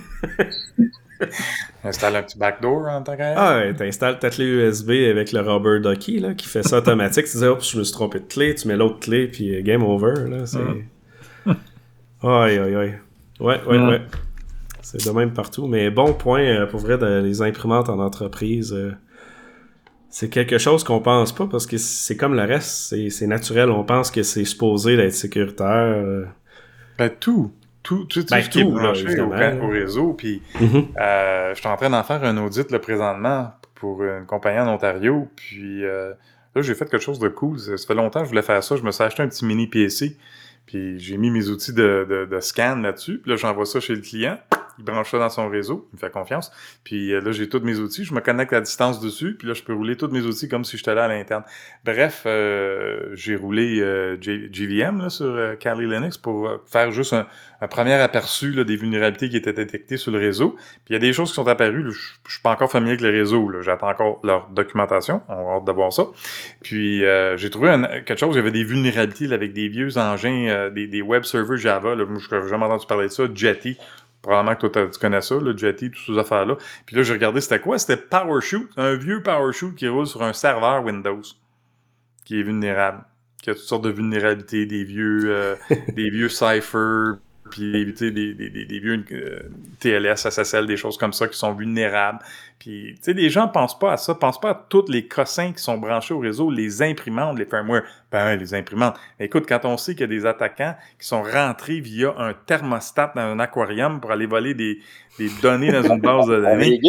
Installe 1.83 2.15
un 2.15 2.23
petit 2.23 2.37
backdoor 2.37 2.87
en 2.87 3.01
tant 3.01 3.15
qu'à 3.17 3.33
Ah 3.35 3.57
ouais, 3.57 3.73
t'installes 3.73 4.19
ta 4.19 4.29
clé 4.29 4.45
USB 4.45 4.91
avec 5.09 5.31
le 5.31 5.41
rubber 5.41 5.79
ducky 5.79 6.19
là, 6.19 6.33
qui 6.33 6.47
fait 6.47 6.63
ça 6.63 6.77
automatique. 6.77 7.25
Tu 7.25 7.37
dis, 7.37 7.45
hop, 7.45 7.63
je 7.63 7.77
me 7.77 7.83
suis 7.83 7.93
trompé 7.93 8.19
de 8.19 8.25
clé, 8.25 8.55
tu 8.55 8.67
mets 8.67 8.77
l'autre 8.77 8.99
clé, 8.99 9.27
puis 9.27 9.55
euh, 9.55 9.61
game 9.61 9.83
over. 9.83 10.13
Là, 10.29 10.45
c'est... 10.45 10.59
Aïe, 12.23 12.59
aïe, 12.59 12.75
aïe. 12.75 12.99
Ouais, 13.39 13.59
ouais, 13.67 13.79
ouais. 13.79 14.01
C'est 14.83 15.03
de 15.03 15.11
même 15.11 15.33
partout. 15.33 15.65
Mais 15.65 15.89
bon 15.89 16.13
point, 16.13 16.43
euh, 16.43 16.67
pour 16.67 16.79
vrai, 16.79 16.97
les 17.21 17.41
imprimantes 17.41 17.89
en 17.89 17.97
entreprise. 17.97 18.73
Euh, 18.73 18.91
c'est 20.09 20.29
quelque 20.29 20.59
chose 20.59 20.83
qu'on 20.83 20.99
pense 20.99 21.33
pas 21.33 21.47
parce 21.47 21.65
que 21.65 21.77
c'est 21.77 22.17
comme 22.17 22.35
le 22.35 22.43
reste. 22.43 22.93
C'est 23.09 23.25
naturel. 23.25 23.71
On 23.71 23.83
pense 23.83 24.11
que 24.11 24.21
c'est 24.21 24.45
supposé 24.45 24.97
d'être 24.97 25.13
sécuritaire. 25.13 26.27
Ben, 26.99 27.09
tout 27.19 27.51
tout, 27.83 28.05
tout, 28.05 28.25
ben, 28.29 28.41
ce 28.41 28.49
qui 28.49 28.61
est 28.61 28.63
branché 28.63 29.19
au, 29.19 29.67
réseau. 29.67 30.13
Puis, 30.13 30.41
mm-hmm. 30.55 30.85
euh, 30.99 31.53
je 31.53 31.59
suis 31.59 31.67
en 31.67 31.75
train 31.75 31.89
d'en 31.89 32.03
faire 32.03 32.23
un 32.23 32.37
audit 32.37 32.69
là, 32.71 32.79
présentement 32.79 33.51
pour 33.75 34.03
une 34.03 34.25
compagnie 34.25 34.59
en 34.59 34.73
Ontario. 34.73 35.27
Puis 35.35 35.83
euh, 35.83 36.13
là, 36.55 36.61
j'ai 36.61 36.75
fait 36.75 36.89
quelque 36.89 37.03
chose 37.03 37.19
de 37.19 37.29
cool. 37.29 37.59
Ça, 37.59 37.75
fait 37.77 37.95
longtemps 37.95 38.19
que 38.19 38.25
je 38.25 38.29
voulais 38.29 38.41
faire 38.41 38.63
ça. 38.63 38.75
Je 38.75 38.83
me 38.83 38.91
suis 38.91 39.03
acheté 39.03 39.23
un 39.23 39.27
petit 39.27 39.45
mini 39.45 39.67
PC. 39.67 40.17
Puis 40.67 40.99
j'ai 40.99 41.17
mis 41.17 41.31
mes 41.31 41.49
outils 41.49 41.73
de, 41.73 42.05
de, 42.07 42.25
de 42.25 42.39
scan 42.39 42.77
là-dessus. 42.77 43.17
Puis 43.17 43.31
là, 43.31 43.37
j'envoie 43.37 43.65
ça 43.65 43.79
chez 43.79 43.95
le 43.95 44.01
client 44.01 44.37
il 44.81 44.85
branche 44.85 45.11
ça 45.11 45.19
dans 45.19 45.29
son 45.29 45.47
réseau, 45.49 45.87
il 45.91 45.95
me 45.95 45.99
fait 45.99 46.11
confiance. 46.11 46.51
Puis 46.83 47.13
euh, 47.13 47.21
là, 47.21 47.31
j'ai 47.31 47.47
tous 47.47 47.59
mes 47.59 47.77
outils, 47.77 48.03
je 48.03 48.13
me 48.13 48.19
connecte 48.19 48.53
à 48.53 48.61
distance 48.61 48.99
dessus, 48.99 49.35
puis 49.37 49.47
là, 49.47 49.53
je 49.53 49.63
peux 49.63 49.73
rouler 49.73 49.95
tous 49.95 50.07
mes 50.07 50.21
outils 50.21 50.49
comme 50.49 50.63
si 50.63 50.77
j'étais 50.77 50.95
là 50.95 51.05
à 51.05 51.07
l'interne. 51.07 51.43
Bref, 51.85 52.23
euh, 52.25 53.09
j'ai 53.13 53.35
roulé 53.35 53.79
euh, 53.79 54.17
JVM 54.19 55.01
là, 55.01 55.09
sur 55.09 55.57
Kali 55.59 55.87
Linux 55.87 56.17
pour 56.17 56.49
faire 56.65 56.91
juste 56.91 57.13
un, 57.13 57.27
premier 57.67 57.93
aperçu 57.93 58.51
là, 58.51 58.63
des 58.63 58.75
vulnérabilités 58.75 59.29
qui 59.29 59.37
étaient 59.37 59.53
détectées 59.53 59.97
sur 59.97 60.11
le 60.11 60.17
réseau. 60.17 60.55
Puis 60.85 60.89
il 60.89 60.93
y 60.93 60.95
a 60.95 60.99
des 60.99 61.13
choses 61.13 61.29
qui 61.29 61.35
sont 61.35 61.47
apparues, 61.47 61.91
je, 61.91 61.99
je 62.27 62.33
suis 62.33 62.41
pas 62.41 62.51
encore 62.51 62.71
familier 62.71 62.93
avec 62.93 63.01
le 63.01 63.11
réseau, 63.11 63.51
j'attends 63.61 63.89
encore 63.89 64.19
leur 64.23 64.49
documentation, 64.49 65.21
on 65.29 65.45
va 65.45 65.51
hâte 65.57 65.65
de 65.65 65.71
voir 65.71 65.93
ça. 65.93 66.07
Puis 66.63 67.03
j'ai 67.35 67.49
trouvé 67.51 67.75
quelque 68.05 68.19
chose, 68.19 68.33
il 68.33 68.37
y 68.37 68.41
avait 68.41 68.51
des 68.51 68.63
vulnérabilités 68.63 69.31
avec 69.31 69.53
des 69.53 69.67
vieux 69.67 69.97
engins, 69.99 70.69
des, 70.73 70.87
des, 70.87 71.01
web 71.01 71.23
servers 71.23 71.57
Java, 71.57 71.93
là, 71.93 72.05
je 72.17 72.35
n'avais 72.35 72.49
jamais 72.49 72.65
entendu 72.65 72.85
parler 72.87 73.07
de 73.07 73.11
ça, 73.11 73.23
Jetty. 73.33 73.77
Probablement 74.21 74.55
que 74.55 74.67
toi, 74.67 74.87
tu 74.87 74.99
connais 74.99 75.21
ça, 75.21 75.35
le 75.35 75.57
Jetty, 75.57 75.89
toutes 75.89 76.05
ces 76.05 76.19
affaires-là. 76.19 76.55
Puis 76.85 76.95
là, 76.95 77.03
j'ai 77.03 77.13
regardé, 77.13 77.41
c'était 77.41 77.59
quoi? 77.59 77.79
C'était 77.79 77.97
PowerShoot, 77.97 78.69
un 78.77 78.95
vieux 78.95 79.23
PowerShoot 79.23 79.73
qui 79.75 79.87
roule 79.87 80.05
sur 80.05 80.21
un 80.21 80.33
serveur 80.33 80.83
Windows, 80.83 81.21
qui 82.23 82.39
est 82.39 82.43
vulnérable, 82.43 83.03
qui 83.41 83.49
a 83.49 83.55
toutes 83.55 83.63
sortes 83.63 83.83
de 83.83 83.89
vulnérabilités, 83.89 84.67
des 84.67 84.83
vieux, 84.83 85.23
euh, 85.25 85.55
des 85.95 86.09
vieux 86.11 86.29
Cypher, 86.29 87.13
puis 87.49 87.75
éviter 87.75 88.11
des, 88.11 88.33
des, 88.33 88.49
des, 88.49 88.79
vieux 88.79 89.03
euh, 89.11 89.39
TLS, 89.79 90.29
SSL, 90.29 90.67
des 90.67 90.77
choses 90.77 90.97
comme 90.97 91.13
ça 91.13 91.27
qui 91.27 91.37
sont 91.37 91.53
vulnérables. 91.53 92.19
Puis, 92.61 92.93
tu 92.97 92.99
sais, 93.01 93.13
les 93.13 93.31
gens 93.31 93.47
pensent 93.47 93.79
pas 93.79 93.93
à 93.93 93.97
ça, 93.97 94.13
pensent 94.13 94.39
pas 94.39 94.51
à 94.51 94.65
tous 94.69 94.85
les 94.87 95.07
cossins 95.07 95.51
qui 95.51 95.63
sont 95.63 95.79
branchés 95.79 96.13
au 96.13 96.19
réseau, 96.19 96.51
les 96.51 96.83
imprimantes, 96.83 97.39
les 97.39 97.45
firmware. 97.45 97.81
Ben, 98.11 98.35
les 98.35 98.53
imprimantes. 98.53 98.95
Écoute, 99.19 99.45
quand 99.49 99.65
on 99.65 99.77
sait 99.77 99.93
qu'il 99.93 100.01
y 100.01 100.03
a 100.03 100.07
des 100.07 100.27
attaquants 100.27 100.75
qui 100.99 101.07
sont 101.07 101.23
rentrés 101.23 101.79
via 101.79 102.13
un 102.19 102.35
thermostat 102.35 103.13
dans 103.15 103.21
un 103.21 103.39
aquarium 103.39 103.99
pour 103.99 104.11
aller 104.11 104.27
voler 104.27 104.53
des, 104.53 104.77
des 105.17 105.29
données 105.41 105.71
dans 105.71 105.81
une 105.81 106.01
base 106.01 106.27
de 106.27 106.35
données. 106.39 106.79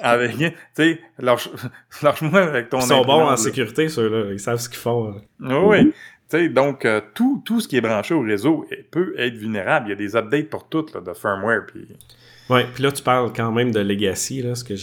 avec, 0.00 0.38
tu 0.38 0.52
sais, 0.72 1.00
lâche-moi 1.18 2.40
avec 2.40 2.70
ton 2.70 2.80
Ils 2.80 2.86
sont 2.86 3.04
bons 3.04 3.28
en 3.28 3.36
sécurité, 3.36 3.90
ceux-là. 3.90 4.32
Ils 4.32 4.40
savent 4.40 4.56
ce 4.56 4.70
qu'ils 4.70 4.78
font. 4.78 5.20
Oui, 5.38 5.92
donc, 6.48 6.86
euh, 6.86 7.02
tout, 7.12 7.42
tout 7.44 7.60
ce 7.60 7.68
qui 7.68 7.76
est 7.76 7.82
branché 7.82 8.14
au 8.14 8.22
réseau 8.22 8.64
peut 8.90 9.12
être 9.18 9.34
vulnérable. 9.34 9.88
Il 9.88 9.90
y 9.90 9.92
a 9.92 9.96
des 9.96 10.16
updates 10.16 10.48
pour 10.48 10.66
tout 10.66 10.86
là, 10.94 11.02
de 11.02 11.12
firmware. 11.12 11.66
Puis... 11.66 11.88
Oui, 12.50 12.60
puis 12.72 12.82
là, 12.82 12.92
tu 12.92 13.02
parles 13.02 13.32
quand 13.34 13.52
même 13.52 13.72
de 13.72 13.80
legacy, 13.80 14.42
là, 14.42 14.54
ce 14.54 14.64
que 14.64 14.74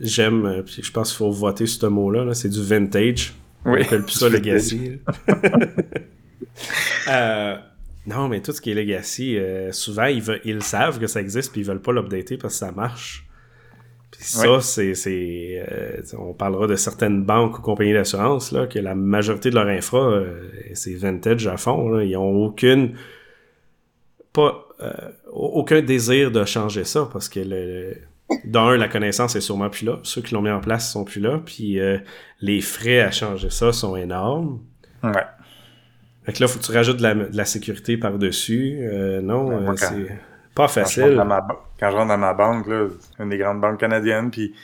j'aime, 0.00 0.46
euh, 0.46 0.62
puis 0.62 0.82
je 0.82 0.90
pense 0.90 1.10
qu'il 1.10 1.18
faut 1.18 1.30
voter 1.30 1.66
ce 1.66 1.86
mot-là, 1.86 2.34
c'est 2.34 2.48
du 2.48 2.62
vintage. 2.62 3.34
Oui. 3.64 3.80
On 3.80 3.84
appelle 3.84 4.02
plus 4.02 4.18
ça 4.18 4.28
legacy. 4.28 4.98
euh, 7.08 7.56
non, 8.06 8.28
mais 8.28 8.40
tout 8.40 8.52
ce 8.52 8.60
qui 8.60 8.72
est 8.72 8.74
legacy, 8.74 9.38
euh, 9.38 9.70
souvent, 9.70 10.06
ils, 10.06 10.24
ils 10.44 10.62
savent 10.62 10.98
que 10.98 11.06
ça 11.06 11.20
existe, 11.20 11.52
puis 11.52 11.60
ils 11.60 11.66
veulent 11.66 11.82
pas 11.82 11.92
l'updater 11.92 12.36
parce 12.36 12.54
que 12.54 12.58
ça 12.58 12.72
marche. 12.72 13.26
Puis 14.10 14.24
ça, 14.24 14.60
c'est, 14.60 14.94
c'est 14.94 15.64
euh, 15.70 16.02
on 16.18 16.34
parlera 16.34 16.66
de 16.66 16.76
certaines 16.76 17.24
banques 17.24 17.58
ou 17.58 17.62
compagnies 17.62 17.94
d'assurance 17.94 18.52
là, 18.52 18.66
que 18.66 18.78
la 18.78 18.94
majorité 18.94 19.48
de 19.48 19.54
leur 19.54 19.68
infra, 19.68 19.98
euh, 19.98 20.50
c'est 20.74 20.94
vintage 20.94 21.46
à 21.46 21.56
fond. 21.56 21.88
Là. 21.88 22.04
Ils 22.04 22.16
ont 22.16 22.44
aucune, 22.44 22.94
pas, 24.32 24.61
aucun 25.32 25.82
désir 25.82 26.30
de 26.30 26.44
changer 26.44 26.84
ça 26.84 27.08
parce 27.12 27.28
que 27.28 27.40
le, 27.40 27.96
d'un, 28.44 28.76
la 28.76 28.88
connaissance 28.88 29.36
est 29.36 29.40
sûrement 29.40 29.70
plus 29.70 29.86
là. 29.86 29.98
Ceux 30.02 30.22
qui 30.22 30.34
l'ont 30.34 30.42
mis 30.42 30.50
en 30.50 30.60
place 30.60 30.90
sont 30.92 31.04
plus 31.04 31.20
là. 31.20 31.40
Puis 31.44 31.78
les 32.40 32.60
frais 32.60 33.00
à 33.00 33.10
changer 33.10 33.50
ça 33.50 33.72
sont 33.72 33.96
énormes. 33.96 34.60
Ouais. 35.02 35.12
Fait 36.24 36.32
que 36.32 36.40
là, 36.40 36.48
faut 36.48 36.58
que 36.58 36.64
tu 36.64 36.72
rajoutes 36.72 36.98
de 36.98 37.36
la, 37.36 37.44
sécurité 37.44 37.96
par-dessus. 37.96 38.78
non, 39.22 39.74
c'est 39.76 40.18
pas 40.54 40.68
facile. 40.68 41.22
Quand 41.80 41.90
je 41.90 41.96
rentre 41.96 42.08
dans 42.08 42.18
ma, 42.18 42.34
banque, 42.34 42.68
là, 42.68 42.86
une 43.18 43.28
des 43.28 43.38
grandes 43.38 43.60
banques 43.60 43.80
canadiennes, 43.80 44.30
puis 44.30 44.54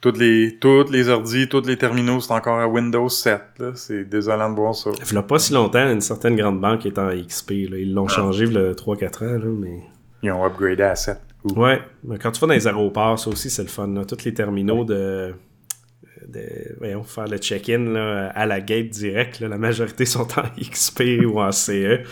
toutes 0.00 0.18
les, 0.18 0.56
toutes 0.60 0.90
les 0.90 1.08
ordis, 1.08 1.48
tous 1.48 1.66
les 1.66 1.76
terminaux, 1.76 2.20
c'est 2.20 2.32
encore 2.32 2.60
à 2.60 2.68
Windows 2.68 3.08
7. 3.08 3.40
C'est 3.74 4.04
désolant 4.04 4.50
de 4.50 4.54
voir 4.54 4.74
ça. 4.74 4.90
Il 4.96 5.12
n'y 5.12 5.18
a 5.18 5.22
pas 5.22 5.38
si 5.38 5.52
longtemps, 5.52 5.90
une 5.90 6.00
certaine 6.00 6.36
grande 6.36 6.60
banque 6.60 6.86
est 6.86 6.98
en 6.98 7.08
XP. 7.08 7.50
Là. 7.70 7.78
Ils 7.78 7.92
l'ont 7.92 8.06
ah. 8.06 8.12
changé 8.12 8.44
il 8.44 8.52
y 8.52 8.56
a 8.56 8.72
3-4 8.72 9.24
ans, 9.24 9.38
là, 9.38 9.50
mais... 9.58 9.80
Ils 10.22 10.30
ont 10.32 10.44
upgradé 10.44 10.82
à 10.82 10.94
7. 10.94 11.18
Ouais, 11.56 11.80
mais 12.04 12.18
quand 12.18 12.32
tu 12.32 12.40
vas 12.40 12.48
dans 12.48 12.54
les 12.54 12.66
aéroports, 12.66 13.18
ça 13.18 13.30
aussi, 13.30 13.50
c'est 13.50 13.62
le 13.62 13.68
fun. 13.68 13.88
Là. 13.88 14.04
Tous 14.04 14.24
les 14.24 14.34
terminaux 14.34 14.84
de... 14.84 15.34
de 16.28 16.42
voyons, 16.78 17.02
faire 17.02 17.26
le 17.26 17.38
check-in 17.38 17.96
à 17.96 18.46
la 18.46 18.60
gate 18.60 18.90
direct, 18.90 19.40
la 19.40 19.58
majorité 19.58 20.04
sont 20.04 20.28
en 20.38 20.44
XP 20.60 21.24
ou 21.26 21.40
en 21.40 21.50
CE. 21.50 22.02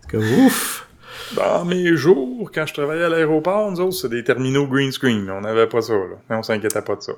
C'est 0.00 0.10
comme 0.10 0.46
ouf! 0.46 0.86
Dans 1.34 1.64
mes 1.64 1.96
jours, 1.96 2.50
quand 2.54 2.66
je 2.66 2.74
travaillais 2.74 3.04
à 3.04 3.08
l'aéroport, 3.08 3.70
nous 3.70 3.80
autres, 3.80 3.96
c'est 3.96 4.08
des 4.08 4.22
terminaux 4.22 4.66
green 4.66 4.92
screen. 4.92 5.28
On 5.30 5.40
n'avait 5.40 5.66
pas 5.66 5.80
ça, 5.80 5.94
là. 5.94 6.16
Mais 6.28 6.36
on 6.36 6.42
s'inquiétait 6.42 6.82
pas 6.82 6.96
de 6.96 7.00
ça. 7.00 7.12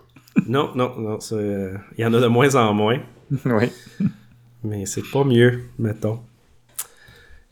Non, 0.46 0.74
non, 0.74 0.94
non. 0.98 1.18
euh, 1.32 1.76
Il 1.96 2.02
y 2.02 2.06
en 2.06 2.14
a 2.14 2.20
de 2.20 2.26
moins 2.26 2.54
en 2.54 2.72
moins. 2.74 3.00
oui. 3.44 3.70
Mais 4.64 4.86
c'est 4.86 5.08
pas 5.12 5.24
mieux, 5.24 5.64
mettons. 5.78 6.20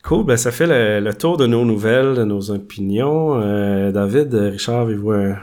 Cool, 0.03 0.25
ben 0.25 0.37
ça 0.37 0.51
fait 0.51 0.67
le, 0.67 1.03
le 1.05 1.13
tour 1.13 1.37
de 1.37 1.47
nos 1.47 1.65
nouvelles, 1.65 2.15
de 2.15 2.23
nos 2.23 2.49
opinions. 2.51 3.41
Euh, 3.41 3.91
David, 3.91 4.33
euh, 4.33 4.49
Richard, 4.51 4.81
avez-vous 4.81 5.11
un 5.11 5.37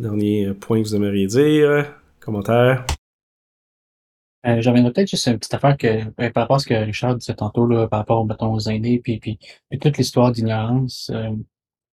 dernier 0.00 0.52
point 0.54 0.82
que 0.82 0.88
vous 0.88 0.96
aimeriez 0.96 1.26
dire? 1.26 1.94
Commentaire? 2.18 2.84
Euh, 4.44 4.60
J'avais 4.60 4.82
peut-être 4.82 5.08
juste 5.08 5.26
une 5.28 5.38
petite 5.38 5.54
affaire 5.54 5.76
que, 5.76 5.86
euh, 5.86 6.30
par 6.30 6.42
rapport 6.42 6.56
à 6.56 6.58
ce 6.58 6.66
que 6.66 6.74
Richard 6.74 7.14
disait 7.14 7.34
tantôt, 7.34 7.64
là, 7.66 7.86
par 7.86 8.00
rapport, 8.00 8.26
mettons, 8.26 8.52
aux 8.54 8.60
aînés, 8.68 8.98
puis, 8.98 9.20
puis, 9.20 9.38
puis 9.70 9.78
toute 9.78 9.98
l'histoire 9.98 10.32
d'ignorance, 10.32 11.10
euh, 11.14 11.30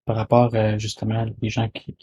par 0.06 0.15
rapport, 0.15 0.49
euh, 0.56 0.80
justement, 0.80 1.27
les 1.43 1.49
gens 1.49 1.69
qui 1.69 1.95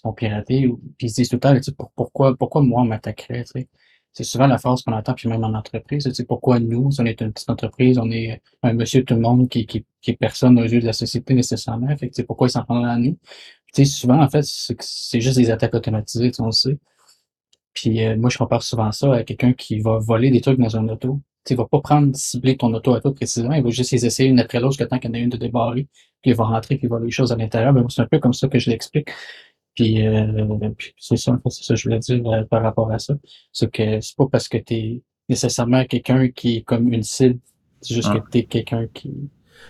se 0.00 0.08
font 0.08 0.12
pirater, 0.12 0.66
ou- 0.66 0.80
puis 0.98 1.06
ils 1.06 1.10
se 1.10 1.16
disent 1.16 1.28
tout 1.28 1.36
le 1.36 1.40
temps, 1.40 1.54
pour- 1.76 1.90
pourquoi, 1.94 2.36
pourquoi 2.36 2.62
moi 2.62 2.82
on 2.82 2.84
m'attaquerait. 2.86 3.44
C'est 4.12 4.24
souvent 4.24 4.46
la 4.48 4.58
phrase 4.58 4.82
qu'on 4.82 4.92
entend, 4.92 5.14
puis 5.14 5.28
même 5.28 5.44
en 5.44 5.54
entreprise, 5.54 6.10
pourquoi 6.26 6.58
nous, 6.58 6.90
si 6.90 7.00
on 7.00 7.04
est 7.06 7.20
une 7.20 7.32
petite 7.32 7.50
entreprise, 7.50 7.98
on 7.98 8.10
est 8.10 8.42
un 8.62 8.72
monsieur 8.72 9.04
tout 9.04 9.14
le 9.14 9.20
monde 9.20 9.48
qui, 9.48 9.66
qui, 9.66 9.84
qui 10.02 10.10
est 10.12 10.16
personne 10.16 10.58
aux 10.58 10.64
yeux 10.64 10.80
de 10.80 10.86
la 10.86 10.92
société 10.92 11.34
nécessairement, 11.34 11.96
fait 11.96 12.10
que, 12.10 12.22
pourquoi 12.22 12.48
ils 12.48 12.50
s'en 12.50 12.64
prendrait 12.64 12.90
à 12.90 12.96
nous? 12.96 13.16
Tu 13.74 13.84
sais, 13.84 13.84
souvent, 13.84 14.20
en 14.20 14.28
fait, 14.28 14.42
c'est 14.44 15.20
juste 15.20 15.36
des 15.38 15.50
attaques 15.50 15.74
automatisées, 15.74 16.32
on 16.40 16.46
le 16.46 16.52
sait. 16.52 16.78
Puis 17.74 18.04
euh, 18.04 18.16
moi, 18.16 18.30
je 18.30 18.38
compare 18.38 18.62
souvent 18.62 18.90
ça 18.92 19.14
à 19.14 19.24
quelqu'un 19.24 19.52
qui 19.52 19.80
va 19.80 19.98
voler 19.98 20.30
des 20.30 20.40
trucs 20.40 20.58
dans 20.58 20.76
un 20.76 20.88
auto. 20.88 21.20
Tu 21.44 21.54
il 21.54 21.56
va 21.56 21.66
pas 21.66 21.80
prendre, 21.80 22.14
cibler 22.16 22.56
ton 22.56 22.72
auto 22.74 22.94
à 22.94 23.00
toi 23.00 23.14
précisément, 23.14 23.54
il 23.54 23.62
va 23.62 23.70
juste 23.70 23.92
les 23.92 24.04
essayer 24.04 24.28
une 24.28 24.40
après 24.40 24.58
l'autre 24.60 24.72
jusqu'à 24.72 24.86
temps 24.86 24.98
qu'il 24.98 25.10
y 25.10 25.12
en 25.12 25.14
ait 25.14 25.22
une 25.22 25.30
de 25.30 25.38
débarrée, 25.38 25.88
puis 26.20 26.32
il 26.32 26.34
va 26.36 26.44
rentrer, 26.44 26.76
puis 26.76 26.86
il 26.86 26.90
va 26.90 27.00
les 27.00 27.10
choses 27.10 27.32
à 27.32 27.36
l'intérieur. 27.36 27.72
Ben, 27.72 27.86
c'est 27.88 28.02
un 28.02 28.06
peu 28.06 28.18
comme 28.18 28.34
ça 28.34 28.48
que 28.48 28.58
je 28.58 28.68
l'explique. 28.70 29.08
Puis, 29.74 30.06
euh, 30.06 30.46
puis 30.76 30.94
c'est 30.98 31.16
ça, 31.16 31.38
c'est 31.48 31.64
ça 31.64 31.74
que 31.74 31.80
je 31.80 31.84
voulais 31.88 31.98
dire 32.00 32.26
euh, 32.26 32.42
par 32.44 32.62
rapport 32.62 32.90
à 32.90 32.98
ça. 32.98 33.14
C'est 33.52 33.70
que 33.70 34.00
c'est 34.00 34.16
pas 34.16 34.26
parce 34.30 34.48
que 34.48 34.58
tu 34.58 34.74
es 34.74 35.02
nécessairement 35.28 35.84
quelqu'un 35.84 36.28
qui 36.28 36.56
est 36.58 36.62
comme 36.62 36.92
une 36.92 37.02
cible, 37.04 37.38
c'est 37.80 37.94
juste 37.94 38.08
Ah. 38.10 38.18
que 38.20 38.30
tu 38.30 38.38
es 38.38 38.44
quelqu'un 38.44 38.86
qui 38.92 39.12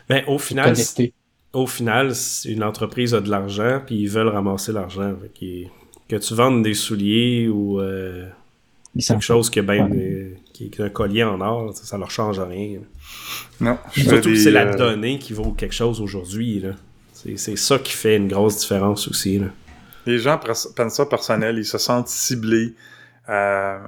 Ben, 0.08 0.24
au 0.26 0.36
est 0.36 0.38
final, 0.38 0.72
connecté. 0.72 1.12
au 1.52 1.66
final, 1.66 2.12
une 2.46 2.64
entreprise 2.64 3.14
a 3.14 3.20
de 3.20 3.28
l'argent, 3.30 3.80
puis 3.84 3.96
ils 4.00 4.08
veulent 4.08 4.28
ramasser 4.28 4.72
l'argent. 4.72 5.14
Que 6.08 6.16
tu 6.16 6.34
vendes 6.34 6.62
des 6.64 6.74
souliers 6.74 7.46
ou 7.48 7.78
euh, 7.80 8.26
quelque 8.98 9.20
chose 9.20 9.48
qui, 9.50 9.58
est 9.60 9.62
ben, 9.62 9.90
Ouais. 9.92 9.96
euh, 9.98 10.34
qui 10.52 10.64
est 10.64 10.80
un 10.80 10.88
collier 10.88 11.22
en 11.24 11.40
or, 11.40 11.72
ça, 11.76 11.84
ça 11.84 11.98
leur 11.98 12.10
change 12.10 12.40
rien. 12.40 12.80
Non. 13.60 13.78
Surtout 13.92 14.30
que 14.30 14.34
c'est 14.36 14.50
la 14.50 14.66
euh, 14.66 14.76
donnée 14.76 15.18
qui 15.18 15.34
vaut 15.34 15.52
quelque 15.52 15.74
chose 15.74 16.00
aujourd'hui. 16.00 16.62
C'est 17.12 17.36
c'est 17.36 17.56
ça 17.56 17.78
qui 17.78 17.92
fait 17.92 18.16
une 18.16 18.28
grosse 18.28 18.58
différence 18.60 19.06
aussi. 19.06 19.38
Là. 19.38 19.46
Les 20.06 20.18
gens 20.18 20.38
prennent 20.38 20.90
ça 20.90 21.06
personnel, 21.06 21.58
ils 21.58 21.64
se 21.64 21.78
sentent 21.78 22.08
ciblés. 22.08 22.74
Euh, 23.28 23.78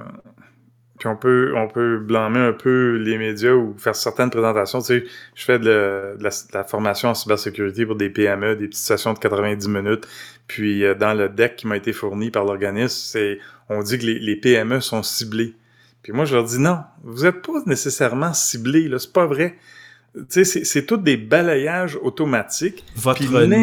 puis 0.98 1.08
on 1.08 1.16
peut, 1.16 1.52
on 1.56 1.66
peut 1.66 1.98
blâmer 1.98 2.38
un 2.38 2.52
peu 2.52 2.96
les 2.96 3.18
médias 3.18 3.52
ou 3.52 3.74
faire 3.76 3.96
certaines 3.96 4.30
présentations. 4.30 4.80
Tu 4.80 4.86
sais, 4.86 5.04
je 5.34 5.44
fais 5.44 5.58
de, 5.58 6.16
la, 6.20 6.64
formation 6.64 7.08
en 7.08 7.14
cybersécurité 7.14 7.86
pour 7.86 7.96
des 7.96 8.08
PME, 8.08 8.54
des 8.56 8.68
petites 8.68 8.84
sessions 8.84 9.12
de 9.12 9.18
90 9.18 9.68
minutes. 9.68 10.06
Puis 10.46 10.84
euh, 10.84 10.94
dans 10.94 11.14
le 11.14 11.28
deck 11.28 11.56
qui 11.56 11.66
m'a 11.66 11.76
été 11.76 11.92
fourni 11.92 12.30
par 12.30 12.44
l'organisme, 12.44 12.94
c'est 12.94 13.38
on 13.68 13.82
dit 13.82 13.98
que 13.98 14.04
les, 14.04 14.18
les 14.18 14.36
PME 14.36 14.80
sont 14.80 15.02
ciblés. 15.02 15.56
Puis 16.02 16.12
moi, 16.12 16.24
je 16.24 16.34
leur 16.34 16.44
dis 16.44 16.58
non, 16.58 16.80
vous 17.02 17.24
n'êtes 17.24 17.42
pas 17.42 17.62
nécessairement 17.66 18.32
ciblés, 18.32 18.88
là, 18.88 18.98
c'est 18.98 19.12
pas 19.12 19.26
vrai. 19.26 19.56
Tu 20.14 20.20
sais, 20.28 20.44
c'est- 20.44 20.64
c'est 20.64 20.84
tout 20.84 20.98
des 20.98 21.16
balayages 21.16 21.98
automatiques. 22.02 22.84
Votre 22.96 23.22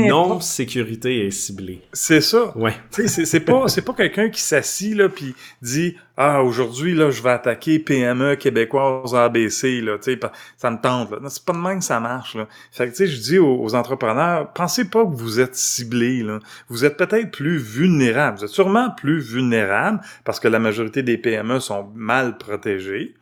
non-sécurité 0.09 1.27
est 1.27 1.31
ciblée. 1.31 1.81
C'est 1.93 2.21
ça. 2.21 2.57
Ouais. 2.57 2.73
Tu 2.91 3.03
sais, 3.03 3.07
c'est- 3.07 3.25
c'est 3.25 3.39
pas 3.41 3.67
c'est 3.67 3.83
pas 3.83 3.93
quelqu'un 3.93 4.29
qui 4.29 4.41
s'assit 4.41 4.95
là 4.95 5.09
puis 5.09 5.35
dit 5.61 5.95
ah 6.17 6.41
aujourd'hui 6.43 6.95
là 6.95 7.11
je 7.11 7.21
vais 7.21 7.29
attaquer 7.29 7.77
PME 7.77 8.35
québécoise 8.35 9.13
ABC 9.13 9.79
là 9.81 9.97
tu 9.99 10.13
sais 10.13 10.19
ça 10.57 10.71
me 10.71 10.77
tente 10.81 11.11
là. 11.11 11.19
Non, 11.21 11.29
c'est 11.29 11.45
pas 11.45 11.53
de 11.53 11.59
même 11.59 11.79
que 11.79 11.85
ça 11.85 11.99
marche 11.99 12.33
là. 12.35 12.47
Fait 12.71 12.85
que 12.87 12.91
tu 12.91 12.95
sais 12.97 13.07
je 13.07 13.21
dis 13.21 13.37
aux, 13.37 13.61
aux 13.63 13.75
entrepreneurs 13.75 14.51
pensez 14.51 14.85
pas 14.89 15.05
que 15.05 15.13
vous 15.15 15.39
êtes 15.39 15.55
ciblés 15.55 16.23
là. 16.23 16.39
Vous 16.67 16.83
êtes 16.83 16.97
peut-être 16.97 17.29
plus 17.31 17.57
vulnérables. 17.57 18.39
Vous 18.39 18.45
êtes 18.45 18.49
sûrement 18.49 18.89
plus 18.89 19.19
vulnérables 19.19 20.01
parce 20.25 20.39
que 20.39 20.47
la 20.47 20.57
majorité 20.57 21.03
des 21.03 21.17
PME 21.19 21.59
sont 21.59 21.89
mal 21.93 22.37
protégées. 22.39 23.13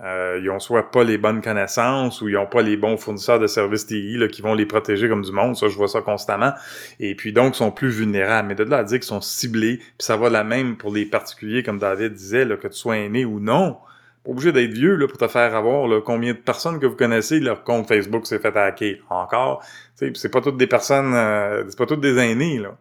Euh, 0.00 0.38
ils 0.40 0.48
ont 0.48 0.60
soit 0.60 0.92
pas 0.92 1.02
les 1.02 1.18
bonnes 1.18 1.42
connaissances 1.42 2.22
ou 2.22 2.28
ils 2.28 2.36
ont 2.36 2.46
pas 2.46 2.62
les 2.62 2.76
bons 2.76 2.96
fournisseurs 2.96 3.40
de 3.40 3.48
services 3.48 3.86
TI 3.86 4.16
qui 4.30 4.42
vont 4.42 4.54
les 4.54 4.66
protéger 4.66 5.08
comme 5.08 5.22
du 5.22 5.32
monde. 5.32 5.56
Ça, 5.56 5.68
je 5.68 5.76
vois 5.76 5.88
ça 5.88 6.02
constamment. 6.02 6.52
Et 7.00 7.14
puis 7.16 7.32
donc, 7.32 7.56
sont 7.56 7.72
plus 7.72 7.88
vulnérables. 7.88 8.48
Mais 8.48 8.54
de 8.54 8.62
là 8.62 8.78
à 8.78 8.84
dire 8.84 8.98
qu'ils 8.98 9.08
sont 9.08 9.20
ciblés, 9.20 9.78
puis 9.78 9.88
ça 9.98 10.16
va 10.16 10.30
la 10.30 10.44
même 10.44 10.76
pour 10.76 10.92
les 10.92 11.04
particuliers, 11.04 11.62
comme 11.62 11.78
David 11.78 12.12
disait, 12.12 12.46
que 12.60 12.68
tu 12.68 12.76
sois 12.76 12.98
aîné 12.98 13.24
ou 13.24 13.40
non. 13.40 13.78
Pas 14.24 14.30
obligé 14.30 14.52
d'être 14.52 14.72
vieux 14.72 14.94
là, 14.94 15.08
pour 15.08 15.18
te 15.18 15.26
faire 15.26 15.54
avoir 15.56 15.88
là, 15.88 16.00
combien 16.00 16.32
de 16.32 16.38
personnes 16.38 16.78
que 16.78 16.86
vous 16.86 16.96
connaissez, 16.96 17.40
leur 17.40 17.64
compte 17.64 17.88
Facebook 17.88 18.26
s'est 18.26 18.38
fait 18.38 18.56
hacker. 18.56 18.98
Encore. 19.10 19.64
C'est 19.96 20.30
pas 20.30 20.40
toutes 20.40 20.58
des 20.58 20.66
personnes, 20.68 21.14
euh, 21.14 21.64
c'est 21.68 21.78
pas 21.78 21.86
toutes 21.86 22.00
des 22.00 22.18
aînés. 22.18 22.58
Là. 22.58 22.76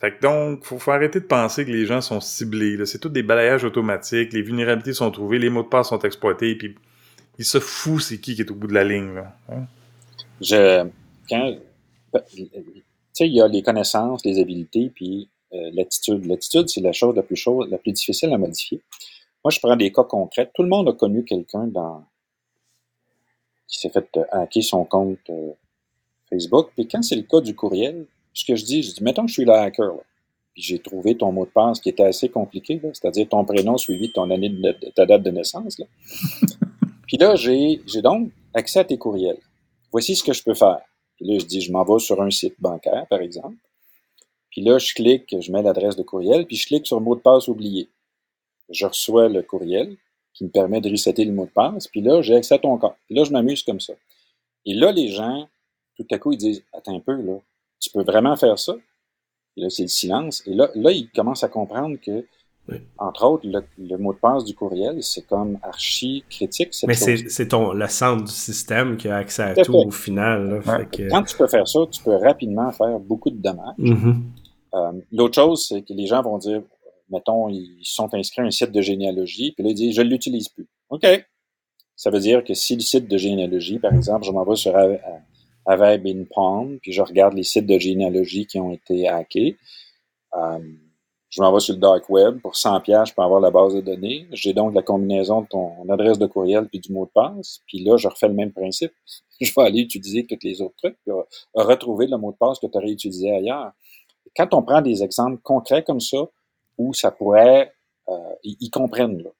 Fait 0.00 0.16
que 0.16 0.22
donc, 0.22 0.64
faut, 0.64 0.78
faut 0.78 0.90
arrêter 0.92 1.20
de 1.20 1.26
penser 1.26 1.64
que 1.66 1.70
les 1.70 1.84
gens 1.84 2.00
sont 2.00 2.20
ciblés. 2.20 2.84
C'est 2.86 2.98
tout 2.98 3.10
des 3.10 3.22
balayages 3.22 3.64
automatiques, 3.64 4.32
les 4.32 4.42
vulnérabilités 4.42 4.94
sont 4.94 5.10
trouvées, 5.10 5.38
les 5.38 5.50
mots 5.50 5.62
de 5.62 5.68
passe 5.68 5.88
sont 5.88 5.98
exploités, 6.00 6.54
puis 6.54 6.74
il 7.38 7.44
se 7.44 7.60
fout 7.60 8.00
c'est 8.00 8.18
qui 8.18 8.34
qui 8.34 8.40
est 8.40 8.50
au 8.50 8.54
bout 8.54 8.66
de 8.66 8.74
la 8.74 8.84
ligne. 8.84 9.14
Là. 9.14 9.36
Hein? 9.50 9.66
Je, 10.40 10.86
quand, 11.28 11.54
tu 12.32 12.48
sais, 13.12 13.26
il 13.26 13.34
y 13.34 13.42
a 13.42 13.48
les 13.48 13.62
connaissances, 13.62 14.24
les 14.24 14.40
habiletés, 14.40 14.90
puis 14.94 15.28
euh, 15.52 15.70
l'attitude. 15.74 16.24
L'attitude, 16.26 16.68
c'est 16.68 16.80
la 16.80 16.92
chose 16.92 17.14
la 17.16 17.22
plus 17.22 17.44
la 17.68 17.78
plus 17.78 17.92
difficile 17.92 18.32
à 18.32 18.38
modifier. 18.38 18.80
Moi, 19.44 19.50
je 19.50 19.58
prends 19.58 19.76
des 19.76 19.92
cas 19.92 20.04
concrets. 20.04 20.50
Tout 20.54 20.62
le 20.62 20.68
monde 20.68 20.88
a 20.88 20.92
connu 20.92 21.24
quelqu'un 21.24 21.66
dans 21.66 22.04
qui 23.66 23.78
s'est 23.78 23.90
fait 23.90 24.08
euh, 24.16 24.24
hacker 24.32 24.62
son 24.62 24.84
compte 24.84 25.18
euh, 25.30 25.52
Facebook. 26.28 26.70
Puis 26.74 26.88
quand 26.88 27.02
c'est 27.02 27.16
le 27.16 27.22
cas 27.22 27.40
du 27.40 27.54
courriel, 27.54 28.06
ce 28.32 28.44
que 28.44 28.56
je 28.56 28.64
dis, 28.64 28.82
je 28.82 28.94
dis, 28.94 29.02
mettons 29.02 29.22
que 29.22 29.28
je 29.28 29.34
suis 29.34 29.44
le 29.44 29.52
hacker, 29.52 29.94
là, 29.94 30.02
puis 30.52 30.62
j'ai 30.62 30.78
trouvé 30.78 31.16
ton 31.16 31.32
mot 31.32 31.44
de 31.44 31.50
passe 31.50 31.80
qui 31.80 31.88
était 31.88 32.04
assez 32.04 32.28
compliqué, 32.28 32.80
là, 32.82 32.90
c'est-à-dire 32.92 33.28
ton 33.28 33.44
prénom 33.44 33.76
suivi 33.76 34.08
de 34.08 34.12
ton 34.12 34.30
année 34.30 34.48
de, 34.48 34.56
de 34.56 34.90
ta 34.94 35.06
date 35.06 35.22
de 35.22 35.30
naissance. 35.30 35.78
Là. 35.78 35.86
puis 37.06 37.16
là, 37.16 37.36
j'ai 37.36 37.80
j'ai 37.86 38.02
donc 38.02 38.30
accès 38.54 38.80
à 38.80 38.84
tes 38.84 38.98
courriels. 38.98 39.38
Voici 39.92 40.16
ce 40.16 40.24
que 40.24 40.32
je 40.32 40.42
peux 40.42 40.54
faire. 40.54 40.80
Puis 41.16 41.26
là, 41.26 41.38
je 41.38 41.44
dis, 41.44 41.60
je 41.60 41.70
m'en 41.70 41.84
vais 41.84 41.98
sur 41.98 42.20
un 42.22 42.30
site 42.30 42.54
bancaire, 42.58 43.06
par 43.08 43.20
exemple. 43.20 43.56
Puis 44.50 44.62
là, 44.62 44.78
je 44.78 44.94
clique, 44.94 45.34
je 45.38 45.52
mets 45.52 45.62
l'adresse 45.62 45.96
de 45.96 46.02
courriel, 46.02 46.46
puis 46.46 46.56
je 46.56 46.66
clique 46.66 46.86
sur 46.86 47.00
mot 47.00 47.14
de 47.14 47.20
passe 47.20 47.46
oublié. 47.46 47.88
Je 48.68 48.86
reçois 48.86 49.28
le 49.28 49.42
courriel 49.42 49.96
qui 50.32 50.44
me 50.44 50.50
permet 50.50 50.80
de 50.80 50.90
resetter 50.90 51.24
le 51.24 51.32
mot 51.32 51.44
de 51.44 51.50
passe, 51.50 51.86
puis 51.88 52.00
là, 52.00 52.22
j'ai 52.22 52.34
accès 52.34 52.54
à 52.54 52.58
ton 52.58 52.76
compte. 52.78 52.94
Puis 53.06 53.14
là, 53.14 53.24
je 53.24 53.32
m'amuse 53.32 53.62
comme 53.62 53.80
ça. 53.80 53.92
Et 54.64 54.74
là, 54.74 54.92
les 54.92 55.08
gens, 55.08 55.48
tout 55.96 56.06
à 56.10 56.18
coup, 56.18 56.32
ils 56.32 56.38
disent, 56.38 56.64
attends 56.72 56.96
un 56.96 57.00
peu, 57.00 57.14
là, 57.14 57.38
tu 57.80 57.90
peux 57.90 58.02
vraiment 58.04 58.36
faire 58.36 58.58
ça? 58.58 58.76
Et 59.56 59.62
là, 59.62 59.70
c'est 59.70 59.82
le 59.82 59.88
silence. 59.88 60.42
Et 60.46 60.54
là, 60.54 60.68
là, 60.74 60.90
ils 60.92 61.08
commencent 61.10 61.42
à 61.44 61.48
comprendre 61.48 61.96
que, 62.00 62.24
Oui. 62.68 62.76
entre 62.98 63.24
autres, 63.26 63.46
le, 63.48 63.62
le 63.78 63.96
mot 63.96 64.12
de 64.12 64.18
passe 64.18 64.44
du 64.44 64.54
courriel, 64.54 65.02
c'est 65.02 65.26
comme 65.26 65.58
archi 65.62 66.22
critique. 66.30 66.72
Cette 66.72 66.86
Mais 66.88 66.94
c'est 66.94 67.28
c'est 67.28 67.48
ton 67.48 67.72
le 67.72 67.88
centre 67.88 68.24
du 68.24 68.30
système 68.32 68.96
qui 68.96 69.08
a 69.08 69.16
accès 69.16 69.42
à 69.42 69.54
Tout 69.54 69.74
au 69.74 69.90
final. 69.90 70.48
là. 70.48 70.56
Ouais. 70.58 70.84
Fait 70.84 70.96
que- 71.04 71.08
Quand 71.10 71.22
tu 71.24 71.36
peux 71.36 71.48
faire 71.48 71.66
ça, 71.66 71.80
tu 71.90 72.02
peux 72.02 72.14
rapidement 72.16 72.70
faire 72.70 73.00
beaucoup 73.00 73.30
de 73.30 73.38
dommages. 73.38 73.74
Mhm. 73.78 74.22
Euh, 74.74 74.92
L'autre 75.10 75.34
chose, 75.34 75.66
c'est 75.66 75.82
que 75.82 75.92
les 75.92 76.06
gens 76.06 76.22
vont 76.22 76.38
dire, 76.38 76.62
mettons, 77.10 77.48
ils 77.48 77.80
sont 77.82 78.12
inscrits 78.14 78.42
à 78.42 78.44
un 78.44 78.50
site 78.52 78.70
de 78.70 78.80
généalogie, 78.80 79.50
puis 79.52 79.64
là, 79.64 79.70
ils 79.70 79.74
disent, 79.74 79.96
je 79.96 80.02
ne 80.02 80.08
l'utilise 80.08 80.48
plus. 80.48 80.68
OK. 80.90 81.04
Ça 81.96 82.10
veut 82.10 82.20
dire 82.20 82.44
que 82.44 82.54
si 82.54 82.76
le 82.76 82.80
site 82.82 83.08
de 83.08 83.16
généalogie, 83.18 83.78
par 83.80 83.92
exemple, 83.92 84.24
je 84.24 84.30
m'en 84.30 84.44
vais 84.44 84.54
sur 84.56 84.76
Av- 85.66 85.82
Avab 85.82 86.06
in 86.06 86.24
Palm, 86.34 86.78
puis 86.80 86.92
je 86.92 87.02
regarde 87.02 87.34
les 87.34 87.42
sites 87.42 87.66
de 87.66 87.78
généalogie 87.78 88.46
qui 88.46 88.58
ont 88.58 88.72
été 88.72 89.08
hackés, 89.08 89.56
euh, 90.34 90.58
je 91.30 91.40
m'en 91.40 91.52
vais 91.52 91.60
sur 91.60 91.74
le 91.74 91.80
dark 91.80 92.08
web, 92.10 92.40
pour 92.40 92.56
100 92.56 92.80
pièces, 92.80 93.10
je 93.10 93.14
peux 93.14 93.22
avoir 93.22 93.40
la 93.40 93.52
base 93.52 93.74
de 93.74 93.80
données. 93.80 94.26
J'ai 94.32 94.52
donc 94.52 94.74
la 94.74 94.82
combinaison 94.82 95.42
de 95.42 95.46
ton 95.46 95.88
adresse 95.88 96.18
de 96.18 96.26
courriel 96.26 96.68
puis 96.68 96.80
du 96.80 96.92
mot 96.92 97.06
de 97.06 97.10
passe, 97.10 97.60
puis 97.66 97.84
là, 97.84 97.96
je 97.96 98.08
refais 98.08 98.26
le 98.26 98.34
même 98.34 98.52
principe. 98.52 98.92
Je 99.40 99.50
vais 99.56 99.62
aller 99.62 99.80
utiliser 99.80 100.26
tous 100.26 100.36
les 100.42 100.60
autres 100.60 100.74
trucs, 100.76 100.98
puis 101.02 101.14
retrouver 101.54 102.06
le 102.06 102.18
mot 102.18 102.30
de 102.30 102.36
passe 102.36 102.58
que 102.58 102.66
tu 102.66 102.76
aurais 102.76 102.90
utilisé 102.90 103.32
ailleurs. 103.32 103.72
Quand 104.36 104.52
on 104.52 104.62
prend 104.62 104.82
des 104.82 105.02
exemples 105.02 105.40
concrets 105.42 105.82
comme 105.82 106.00
ça, 106.00 106.18
où 106.76 106.92
ça 106.92 107.10
pourrait, 107.10 107.72
euh, 108.08 108.34
ils 108.44 108.68
comprennent. 108.68 109.22
Là. 109.22 109.30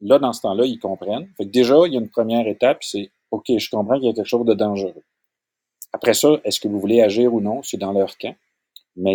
là, 0.00 0.18
dans 0.20 0.32
ce 0.32 0.42
temps-là, 0.42 0.64
ils 0.64 0.78
comprennent. 0.78 1.28
Fait 1.36 1.44
que 1.44 1.50
déjà, 1.50 1.74
il 1.86 1.94
y 1.94 1.96
a 1.96 2.00
une 2.00 2.08
première 2.08 2.46
étape, 2.46 2.84
c'est 2.84 3.10
OK, 3.32 3.46
je 3.48 3.68
comprends 3.68 3.96
qu'il 3.96 4.06
y 4.06 4.10
a 4.10 4.12
quelque 4.12 4.28
chose 4.28 4.46
de 4.46 4.54
dangereux. 4.54 5.02
Après 5.92 6.14
ça, 6.14 6.40
est-ce 6.44 6.60
que 6.60 6.68
vous 6.68 6.80
voulez 6.80 7.00
agir 7.00 7.32
ou 7.32 7.40
non? 7.40 7.62
C'est 7.62 7.76
dans 7.76 7.92
leur 7.92 8.16
camp. 8.18 8.36
Mais 8.96 9.14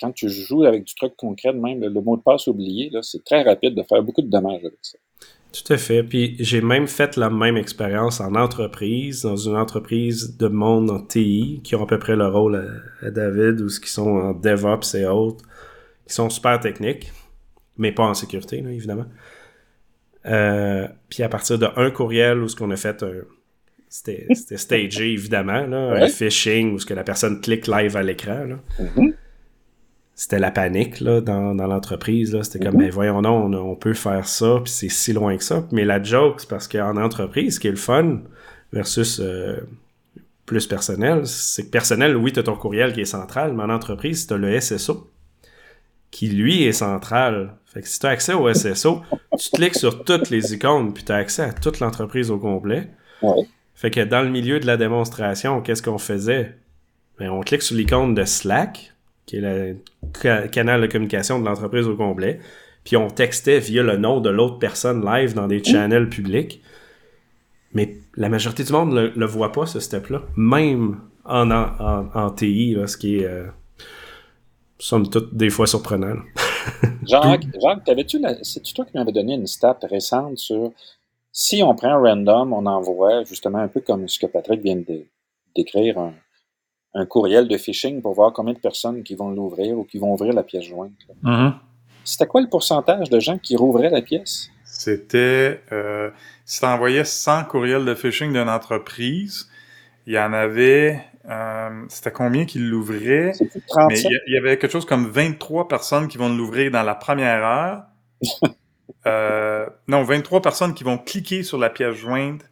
quand 0.00 0.12
tu 0.12 0.28
joues 0.30 0.64
avec 0.64 0.84
du 0.84 0.94
truc 0.94 1.14
concret, 1.16 1.52
même, 1.52 1.80
le, 1.80 2.00
mot 2.00 2.16
de 2.16 2.22
passe 2.22 2.46
oublié, 2.46 2.90
c'est 3.02 3.22
très 3.22 3.42
rapide 3.42 3.74
de 3.74 3.82
faire 3.82 4.02
beaucoup 4.02 4.22
de 4.22 4.30
dommages 4.30 4.64
avec 4.64 4.78
ça. 4.80 4.98
Tout 5.52 5.72
à 5.72 5.76
fait. 5.76 6.02
Puis 6.02 6.36
j'ai 6.38 6.60
même 6.60 6.86
fait 6.86 7.16
la 7.16 7.28
même 7.28 7.56
expérience 7.56 8.20
en 8.20 8.34
entreprise, 8.34 9.22
dans 9.22 9.36
une 9.36 9.56
entreprise 9.56 10.36
de 10.38 10.48
monde 10.48 10.90
en 10.90 11.00
TI, 11.00 11.60
qui 11.62 11.74
ont 11.74 11.82
à 11.82 11.86
peu 11.86 11.98
près 11.98 12.16
le 12.16 12.28
rôle 12.28 12.82
à, 13.02 13.10
David, 13.10 13.60
ou 13.60 13.68
ce 13.68 13.80
qui 13.80 13.90
sont 13.90 14.08
en 14.08 14.32
DevOps 14.32 14.94
et 14.94 15.06
autres, 15.06 15.44
qui 16.06 16.14
sont 16.14 16.30
super 16.30 16.58
techniques, 16.60 17.12
mais 17.76 17.92
pas 17.92 18.04
en 18.04 18.14
sécurité, 18.14 18.58
évidemment. 18.58 19.06
Euh, 20.26 20.86
puis 21.08 21.22
à 21.22 21.28
partir 21.28 21.58
de 21.58 21.66
un 21.76 21.90
courriel 21.90 22.38
où 22.38 22.48
ce 22.48 22.56
qu'on 22.56 22.70
a 22.70 22.76
fait 22.76 23.02
un. 23.02 23.22
C'était 23.90 24.56
stagé, 24.56 25.12
évidemment, 25.12 25.66
là, 25.66 26.04
un 26.04 26.08
phishing 26.08 26.72
où 26.74 26.78
ce 26.78 26.86
que 26.86 26.94
la 26.94 27.02
personne 27.04 27.40
clique 27.40 27.66
live 27.66 27.96
à 27.96 28.02
l'écran. 28.02 28.46
Mm-hmm 28.78 29.14
c'était 30.20 30.38
la 30.38 30.50
panique 30.50 31.00
là, 31.00 31.22
dans, 31.22 31.54
dans 31.54 31.66
l'entreprise. 31.66 32.38
C'était 32.42 32.62
comme, 32.62 32.74
mhm. 32.74 32.80
ben 32.80 32.90
voyons 32.90 33.22
non, 33.22 33.50
on, 33.54 33.74
peut 33.74 33.94
faire 33.94 34.28
ça, 34.28 34.60
puis 34.62 34.70
c'est 34.70 34.90
si 34.90 35.14
loin 35.14 35.34
que 35.38 35.42
ça. 35.42 35.66
Mais 35.72 35.86
la 35.86 36.02
joke, 36.02 36.40
c'est 36.40 36.48
parce 36.48 36.68
qu'en 36.68 36.98
entreprise, 36.98 37.54
ce 37.54 37.60
qui 37.60 37.68
est 37.68 37.70
le 37.70 37.78
fun 37.78 38.20
versus 38.70 39.18
euh, 39.18 39.60
plus 40.44 40.66
personnel, 40.66 41.26
c'est 41.26 41.64
que 41.64 41.70
personnel, 41.70 42.18
oui, 42.18 42.34
tu 42.34 42.40
as 42.40 42.42
ton 42.42 42.54
courriel 42.54 42.92
qui 42.92 43.00
est 43.00 43.06
central, 43.06 43.54
mais 43.54 43.62
en 43.62 43.70
entreprise, 43.70 44.26
tu 44.26 44.34
as 44.34 44.36
le 44.36 44.60
SSO 44.60 45.10
qui, 46.10 46.28
lui, 46.28 46.64
est 46.64 46.72
central. 46.72 47.54
Fait 47.64 47.80
que 47.80 47.88
si 47.88 47.98
tu 47.98 48.04
as 48.04 48.10
accès 48.10 48.34
au 48.34 48.52
SSO, 48.52 49.00
tu 49.38 49.50
cliques 49.52 49.76
sur 49.76 50.04
toutes 50.04 50.28
les 50.28 50.52
icônes, 50.52 50.92
puis 50.92 51.02
tu 51.02 51.12
as 51.12 51.16
accès 51.16 51.44
à 51.44 51.54
toute 51.54 51.80
l'entreprise 51.80 52.30
au 52.30 52.38
complet. 52.38 52.90
Fait 53.80 53.90
que 53.90 54.00
dans 54.00 54.20
le 54.20 54.28
milieu 54.28 54.60
de 54.60 54.66
la 54.66 54.76
démonstration, 54.76 55.62
qu'est-ce 55.62 55.82
qu'on 55.82 55.96
faisait? 55.96 56.54
Ben, 57.18 57.30
on 57.30 57.40
clique 57.40 57.62
sur 57.62 57.74
l'icône 57.74 58.14
de 58.14 58.26
Slack, 58.26 58.92
qui 59.24 59.36
est 59.36 59.40
le 59.40 60.48
canal 60.48 60.82
de 60.82 60.86
communication 60.86 61.40
de 61.40 61.46
l'entreprise 61.46 61.86
au 61.86 61.96
complet. 61.96 62.40
Puis 62.84 62.98
on 62.98 63.08
textait 63.08 63.58
via 63.58 63.82
le 63.82 63.96
nom 63.96 64.20
de 64.20 64.28
l'autre 64.28 64.58
personne 64.58 65.02
live 65.02 65.32
dans 65.32 65.46
des 65.46 65.64
channels 65.64 66.10
publics. 66.10 66.60
Mais 67.72 67.96
la 68.16 68.28
majorité 68.28 68.64
du 68.64 68.72
monde 68.72 68.92
le, 68.92 69.12
le 69.16 69.24
voit 69.24 69.50
pas, 69.50 69.64
ce 69.64 69.80
step-là. 69.80 70.24
Même 70.36 71.00
en, 71.24 71.50
en, 71.50 72.30
TI, 72.32 72.76
ce 72.86 72.98
qui 72.98 73.20
est, 73.20 73.24
euh, 73.24 73.46
somme 74.78 75.08
toute, 75.08 75.34
des 75.34 75.48
fois 75.48 75.66
surprenant. 75.66 76.16
Jacques, 77.08 77.46
Jacques 77.58 77.84
t'avais-tu 77.84 78.18
c'est-tu 78.42 78.74
toi 78.74 78.84
qui 78.84 78.98
m'avais 78.98 79.12
donné 79.12 79.36
une 79.36 79.46
stat 79.46 79.78
récente 79.90 80.36
sur 80.36 80.70
si 81.32 81.62
on 81.62 81.74
prend 81.74 81.88
un 81.88 81.98
random, 81.98 82.52
on 82.52 82.66
envoie 82.66 83.24
justement 83.24 83.58
un 83.58 83.68
peu 83.68 83.80
comme 83.80 84.08
ce 84.08 84.18
que 84.18 84.26
Patrick 84.26 84.62
vient 84.62 84.76
de 84.76 85.06
décrire, 85.54 85.98
un, 85.98 86.14
un 86.94 87.06
courriel 87.06 87.48
de 87.48 87.56
phishing 87.56 88.02
pour 88.02 88.14
voir 88.14 88.32
combien 88.32 88.54
de 88.54 88.58
personnes 88.58 89.02
qui 89.02 89.14
vont 89.14 89.30
l'ouvrir 89.30 89.78
ou 89.78 89.84
qui 89.84 89.98
vont 89.98 90.12
ouvrir 90.12 90.32
la 90.32 90.42
pièce 90.42 90.64
jointe. 90.64 90.92
Mm-hmm. 91.22 91.54
C'était 92.04 92.26
quoi 92.26 92.40
le 92.40 92.48
pourcentage 92.48 93.10
de 93.10 93.20
gens 93.20 93.38
qui 93.38 93.56
rouvraient 93.56 93.90
la 93.90 94.02
pièce? 94.02 94.50
C'était, 94.64 95.60
euh, 95.72 96.10
si 96.44 96.60
tu 96.60 96.66
envoyais 96.66 97.04
100 97.04 97.44
courriels 97.44 97.84
de 97.84 97.94
phishing 97.94 98.32
d'une 98.32 98.48
entreprise, 98.48 99.48
il 100.06 100.14
y 100.14 100.18
en 100.18 100.32
avait, 100.32 101.04
euh, 101.28 101.84
c'était 101.88 102.10
combien 102.10 102.46
qui 102.46 102.58
l'ouvraient? 102.58 103.32
Mais 103.88 104.00
il 104.00 104.34
y, 104.34 104.38
avait 104.38 104.58
quelque 104.58 104.72
chose 104.72 104.86
comme 104.86 105.06
23 105.06 105.68
personnes 105.68 106.08
qui 106.08 106.18
vont 106.18 106.34
l'ouvrir 106.34 106.70
dans 106.70 106.82
la 106.82 106.94
première 106.94 107.44
heure. 107.44 107.82
euh, 109.06 109.66
non, 109.88 110.02
23 110.02 110.42
personnes 110.42 110.74
qui 110.74 110.84
vont 110.84 110.98
cliquer 110.98 111.42
sur 111.42 111.58
la 111.58 111.70
pièce 111.70 111.96
jointe 111.96 112.42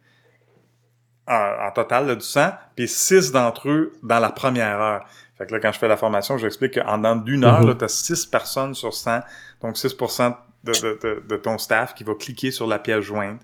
en, 1.27 1.71
total 1.75 2.07
là, 2.07 2.15
du 2.15 2.25
100, 2.25 2.53
puis 2.75 2.87
6 2.87 3.31
d'entre 3.31 3.69
eux 3.69 3.93
dans 4.01 4.19
la 4.19 4.31
première 4.31 4.81
heure. 4.81 5.05
Fait 5.37 5.45
que 5.45 5.53
là, 5.53 5.59
quand 5.59 5.71
je 5.71 5.77
fais 5.77 5.87
la 5.87 5.95
formation, 5.95 6.37
j'explique 6.37 6.73
qu'en 6.81 6.97
dans 6.97 7.15
d'une 7.15 7.43
heure, 7.43 7.61
mm 7.61 7.77
tu 7.77 7.85
as 7.85 7.87
6 7.87 8.25
personnes 8.25 8.73
sur 8.73 8.93
100, 8.93 9.19
donc 9.61 9.77
6 9.77 9.95
de, 10.63 10.71
de, 11.01 11.23
de, 11.27 11.35
ton 11.37 11.57
staff 11.57 11.93
qui 11.93 12.03
va 12.03 12.15
cliquer 12.15 12.51
sur 12.51 12.67
la 12.67 12.79
pièce 12.79 13.01
jointe. 13.01 13.41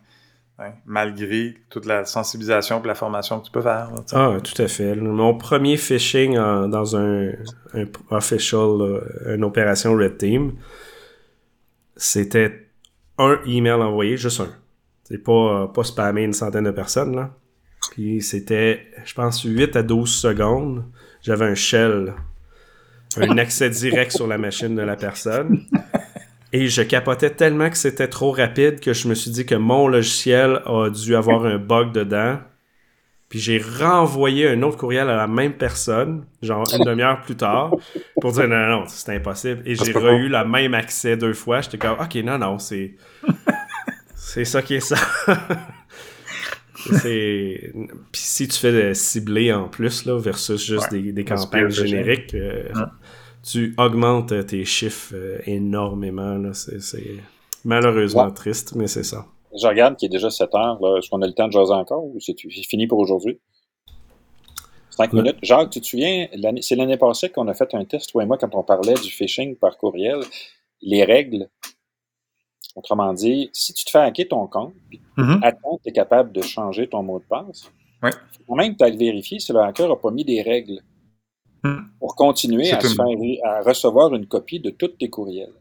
Hein, 0.57 0.71
malgré 0.85 1.53
toute 1.69 1.85
la 1.85 2.05
sensibilisation 2.05 2.81
et 2.81 2.87
la 2.87 2.95
formation 2.95 3.41
que 3.41 3.45
tu 3.47 3.51
peux 3.51 3.61
faire. 3.61 3.89
ah, 4.13 4.37
tout 4.41 4.61
à 4.61 4.69
fait. 4.69 4.95
Mon 4.95 5.37
premier 5.37 5.75
phishing 5.75 6.35
dans 6.35 6.95
un, 6.95 7.31
un 7.73 7.85
official, 8.09 9.01
une 9.25 9.43
opération 9.43 9.93
Red 9.95 10.17
Team, 10.17 10.53
c'était 11.97 12.64
un 13.17 13.39
email 13.45 13.73
envoyé, 13.73 14.17
juste 14.17 14.39
un. 14.39 14.49
C'est 15.03 15.23
pas, 15.23 15.67
pas 15.67 15.83
spammer 15.83 16.23
une 16.23 16.33
centaine 16.33 16.65
de 16.65 16.71
personnes, 16.71 17.15
là. 17.15 17.31
Puis 17.91 18.21
c'était, 18.21 18.87
je 19.05 19.13
pense, 19.13 19.43
8 19.43 19.75
à 19.75 19.83
12 19.83 20.09
secondes. 20.11 20.85
J'avais 21.21 21.45
un 21.45 21.55
shell, 21.55 22.13
un 23.17 23.37
accès 23.37 23.69
direct 23.69 24.11
sur 24.11 24.27
la 24.27 24.37
machine 24.37 24.75
de 24.75 24.81
la 24.81 24.95
personne. 24.95 25.65
Et 26.53 26.67
je 26.67 26.81
capotais 26.81 27.31
tellement 27.31 27.69
que 27.69 27.77
c'était 27.77 28.07
trop 28.07 28.31
rapide 28.31 28.79
que 28.79 28.93
je 28.93 29.07
me 29.07 29.13
suis 29.13 29.31
dit 29.31 29.45
que 29.45 29.55
mon 29.55 29.87
logiciel 29.87 30.61
a 30.65 30.89
dû 30.89 31.15
avoir 31.15 31.45
un 31.45 31.57
bug 31.57 31.91
dedans. 31.91 32.39
Puis 33.35 33.41
j'ai 33.41 33.57
renvoyé 33.57 34.47
un 34.47 34.61
autre 34.61 34.77
courriel 34.77 35.09
à 35.09 35.17
la 35.17 35.27
même 35.27 35.51
personne, 35.51 36.23
genre 36.41 36.63
une 36.73 36.85
demi-heure 36.85 37.21
plus 37.21 37.35
tard, 37.35 37.75
pour 38.21 38.31
dire 38.31 38.47
non, 38.47 38.55
non, 38.55 38.79
non 38.79 38.83
c'est 38.87 39.13
impossible. 39.13 39.61
Et 39.65 39.75
j'ai 39.75 39.91
re-eu 39.91 40.29
le 40.29 40.45
même 40.45 40.73
accès 40.73 41.17
deux 41.17 41.33
fois. 41.33 41.59
J'étais 41.59 41.77
comme, 41.77 41.99
ok, 41.99 42.15
non, 42.23 42.37
non, 42.37 42.59
c'est. 42.59 42.93
c'est 44.15 44.45
ça 44.45 44.61
qui 44.61 44.75
est 44.75 44.79
ça. 44.79 44.95
c'est 46.75 47.73
puis 48.13 48.21
si 48.21 48.47
tu 48.47 48.57
fais 48.57 48.93
cibler 48.93 49.51
en 49.51 49.67
plus 49.67 50.05
là 50.05 50.17
versus 50.17 50.65
juste 50.65 50.93
des, 50.93 51.25
campagnes 51.25 51.69
génériques 51.69 52.33
euh, 52.35 52.69
tu 53.43 53.73
augmentes 53.77 54.45
tes 54.47 54.63
chiffres 54.63 55.13
euh, 55.13 55.39
énormément 55.45 56.37
là 56.37 56.53
c'est 56.53 57.17
malheureusement 57.65 58.29
triste 58.29 58.75
mais 58.75 58.87
c'est 58.87 59.03
ça 59.03 59.25
je 59.59 59.67
regarde 59.67 59.95
qu'il 59.95 60.07
est 60.07 60.09
déjà 60.09 60.29
7 60.29 60.53
heures 60.55 60.79
est-ce 60.97 61.09
qu'on 61.09 61.21
a 61.21 61.27
le 61.27 61.33
temps 61.33 61.47
de 61.47 61.51
jaser 61.51 61.73
encore 61.73 62.03
ou 62.03 62.19
c'est 62.19 62.35
fini 62.37 62.87
pour 62.87 62.99
aujourd'hui? 62.99 63.39
5 64.91 65.13
minutes. 65.13 65.37
Jacques, 65.41 65.71
tu 65.71 65.81
te 65.81 65.85
souviens, 65.85 66.27
c'est 66.61 66.75
l'année 66.75 66.97
passée 66.97 67.29
qu'on 67.29 67.47
a 67.47 67.53
fait 67.53 67.73
un 67.73 67.83
test, 67.83 68.09
toi 68.11 68.23
et 68.23 68.25
moi, 68.25 68.37
quand 68.37 68.53
on 68.55 68.63
parlait 68.63 68.93
du 68.93 69.09
phishing 69.09 69.57
par 69.57 69.77
courriel, 69.77 70.19
les 70.81 71.03
règles 71.03 71.49
Autrement 72.75 73.13
dit, 73.13 73.49
si 73.53 73.73
tu 73.73 73.85
te 73.85 73.89
fais 73.89 73.99
hacker 73.99 74.27
ton 74.27 74.47
compte, 74.47 74.73
mm 75.15 75.39
tu 75.83 75.89
es 75.89 75.93
capable 75.93 76.33
de 76.33 76.41
changer 76.41 76.87
ton 76.87 77.03
mot 77.03 77.19
de 77.19 77.23
passe, 77.23 77.71
ouais. 78.03 78.09
quand 78.45 78.55
même, 78.55 78.75
tu 78.75 78.83
as 78.83 78.89
le 78.89 78.97
vérifier 78.97 79.39
si 79.39 79.53
le 79.53 79.59
hacker 79.59 79.87
n'a 79.87 79.95
pas 79.95 80.11
mis 80.11 80.25
des 80.25 80.41
règles 80.41 80.81
mm. 81.63 81.77
pour 81.99 82.15
continuer 82.15 82.71
à, 82.71 82.77
à, 82.77 83.61
recevoir 83.61 84.13
une 84.13 84.25
copie 84.25 84.59
de 84.59 84.71
tous 84.71 84.89
tes 84.89 85.09
courriels. 85.09 85.53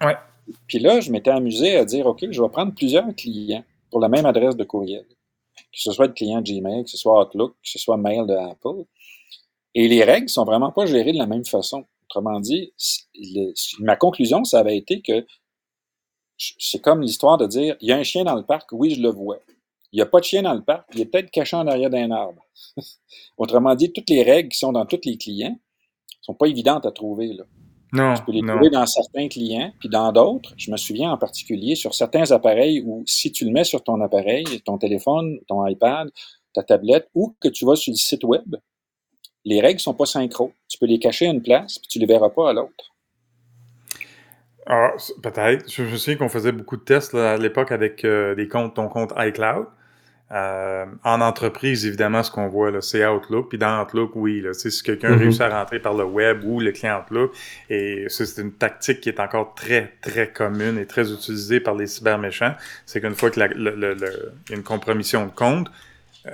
Ouais. 0.00 0.16
Puis 0.66 0.78
là, 0.78 1.00
je 1.00 1.10
m'étais 1.10 1.30
amusé 1.30 1.76
à 1.76 1.84
dire, 1.84 2.06
OK, 2.06 2.24
je 2.30 2.42
vais 2.42 2.48
prendre 2.48 2.74
plusieurs 2.74 3.14
clients 3.14 3.64
pour 3.90 4.00
la 4.00 4.08
même 4.08 4.26
adresse 4.26 4.56
de 4.56 4.64
courriel. 4.64 5.04
Que 5.56 5.80
ce 5.80 5.92
soit 5.92 6.06
le 6.06 6.12
client 6.12 6.42
Gmail, 6.42 6.84
que 6.84 6.90
ce 6.90 6.96
soit 6.96 7.20
Outlook, 7.22 7.52
que 7.62 7.68
ce 7.68 7.78
soit 7.78 7.96
Mail 7.96 8.26
de 8.26 8.34
Apple. 8.34 8.84
Et 9.74 9.88
les 9.88 10.04
règles 10.04 10.28
sont 10.28 10.44
vraiment 10.44 10.70
pas 10.70 10.86
gérées 10.86 11.12
de 11.12 11.18
la 11.18 11.26
même 11.26 11.44
façon. 11.44 11.84
Autrement 12.10 12.40
dit, 12.40 12.72
ma 13.80 13.96
conclusion, 13.96 14.44
ça 14.44 14.60
avait 14.60 14.76
été 14.76 15.00
que 15.00 15.24
c'est 16.36 16.80
comme 16.80 17.00
l'histoire 17.00 17.38
de 17.38 17.46
dire, 17.46 17.76
il 17.80 17.88
y 17.88 17.92
a 17.92 17.96
un 17.96 18.02
chien 18.02 18.24
dans 18.24 18.34
le 18.34 18.42
parc, 18.42 18.70
oui, 18.72 18.94
je 18.94 19.00
le 19.00 19.10
vois. 19.10 19.38
Il 19.92 19.96
n'y 19.96 20.02
a 20.02 20.06
pas 20.06 20.20
de 20.20 20.24
chien 20.24 20.42
dans 20.42 20.54
le 20.54 20.62
parc, 20.62 20.88
il 20.94 21.00
est 21.00 21.06
peut-être 21.06 21.30
caché 21.30 21.56
en 21.56 21.66
arrière 21.66 21.90
d'un 21.90 22.10
arbre. 22.10 22.44
Autrement 23.36 23.74
dit, 23.74 23.92
toutes 23.92 24.10
les 24.10 24.22
règles 24.22 24.48
qui 24.50 24.58
sont 24.58 24.72
dans 24.72 24.86
tous 24.86 25.00
les 25.04 25.16
clients 25.16 25.58
sont 26.20 26.34
pas 26.34 26.46
évidentes 26.46 26.86
à 26.86 26.92
trouver. 26.92 27.36
Non, 27.92 28.14
tu 28.14 28.22
peux 28.24 28.32
les 28.32 28.40
trouver 28.40 28.70
dans 28.70 28.86
certains 28.86 29.28
clients, 29.28 29.70
puis 29.78 29.90
dans 29.90 30.12
d'autres, 30.12 30.54
je 30.56 30.70
me 30.70 30.78
souviens 30.78 31.12
en 31.12 31.18
particulier 31.18 31.74
sur 31.74 31.94
certains 31.94 32.30
appareils 32.30 32.82
où 32.86 33.04
si 33.06 33.30
tu 33.32 33.44
le 33.44 33.50
mets 33.50 33.64
sur 33.64 33.84
ton 33.84 34.00
appareil, 34.00 34.44
ton 34.64 34.78
téléphone, 34.78 35.38
ton 35.46 35.66
iPad, 35.66 36.10
ta 36.54 36.62
tablette, 36.62 37.08
ou 37.14 37.34
que 37.38 37.48
tu 37.48 37.66
vas 37.66 37.76
sur 37.76 37.92
le 37.92 37.96
site 37.96 38.24
web, 38.24 38.56
les 39.44 39.60
règles 39.60 39.80
sont 39.80 39.92
pas 39.92 40.06
synchro. 40.06 40.52
Tu 40.68 40.78
peux 40.78 40.86
les 40.86 40.98
cacher 40.98 41.26
à 41.26 41.30
une 41.30 41.42
place, 41.42 41.78
puis 41.78 41.88
tu 41.88 41.98
les 41.98 42.06
verras 42.06 42.30
pas 42.30 42.50
à 42.50 42.52
l'autre. 42.54 42.92
Ah, 44.66 44.92
peut-être. 45.22 45.70
Je, 45.70 45.82
me 45.82 45.96
souviens 45.96 46.16
qu'on 46.16 46.28
faisait 46.28 46.52
beaucoup 46.52 46.76
de 46.76 46.82
tests 46.82 47.14
à 47.14 47.36
l'époque 47.36 47.72
avec 47.72 48.04
euh, 48.04 48.34
des 48.34 48.48
comptes, 48.48 48.74
ton 48.74 48.88
compte 48.88 49.12
iCloud. 49.18 49.66
Euh, 50.32 50.86
en 51.04 51.20
entreprise, 51.20 51.84
évidemment, 51.84 52.22
ce 52.22 52.30
qu'on 52.30 52.48
voit, 52.48 52.70
là, 52.70 52.80
c'est 52.80 53.06
Outlook. 53.06 53.50
Puis 53.50 53.58
dans 53.58 53.82
Outlook, 53.82 54.12
oui, 54.14 54.40
là, 54.40 54.54
si 54.54 54.82
quelqu'un 54.82 55.10
mm-hmm. 55.10 55.18
réussit 55.18 55.40
à 55.42 55.58
rentrer 55.58 55.78
par 55.78 55.92
le 55.92 56.04
web 56.04 56.42
ou 56.44 56.58
le 56.58 56.72
client 56.72 57.00
Outlook, 57.00 57.32
et 57.68 58.06
c'est 58.08 58.40
une 58.40 58.52
tactique 58.52 59.00
qui 59.00 59.10
est 59.10 59.20
encore 59.20 59.54
très, 59.54 59.92
très 60.00 60.32
commune 60.32 60.78
et 60.78 60.86
très 60.86 61.12
utilisée 61.12 61.60
par 61.60 61.74
les 61.74 61.86
cyberméchants, 61.86 62.54
c'est 62.86 63.02
qu'une 63.02 63.14
fois 63.14 63.30
qu'il 63.30 63.42
y 63.42 64.52
a 64.52 64.54
une 64.54 64.62
compromission 64.62 65.26
de 65.26 65.32
compte, 65.32 65.70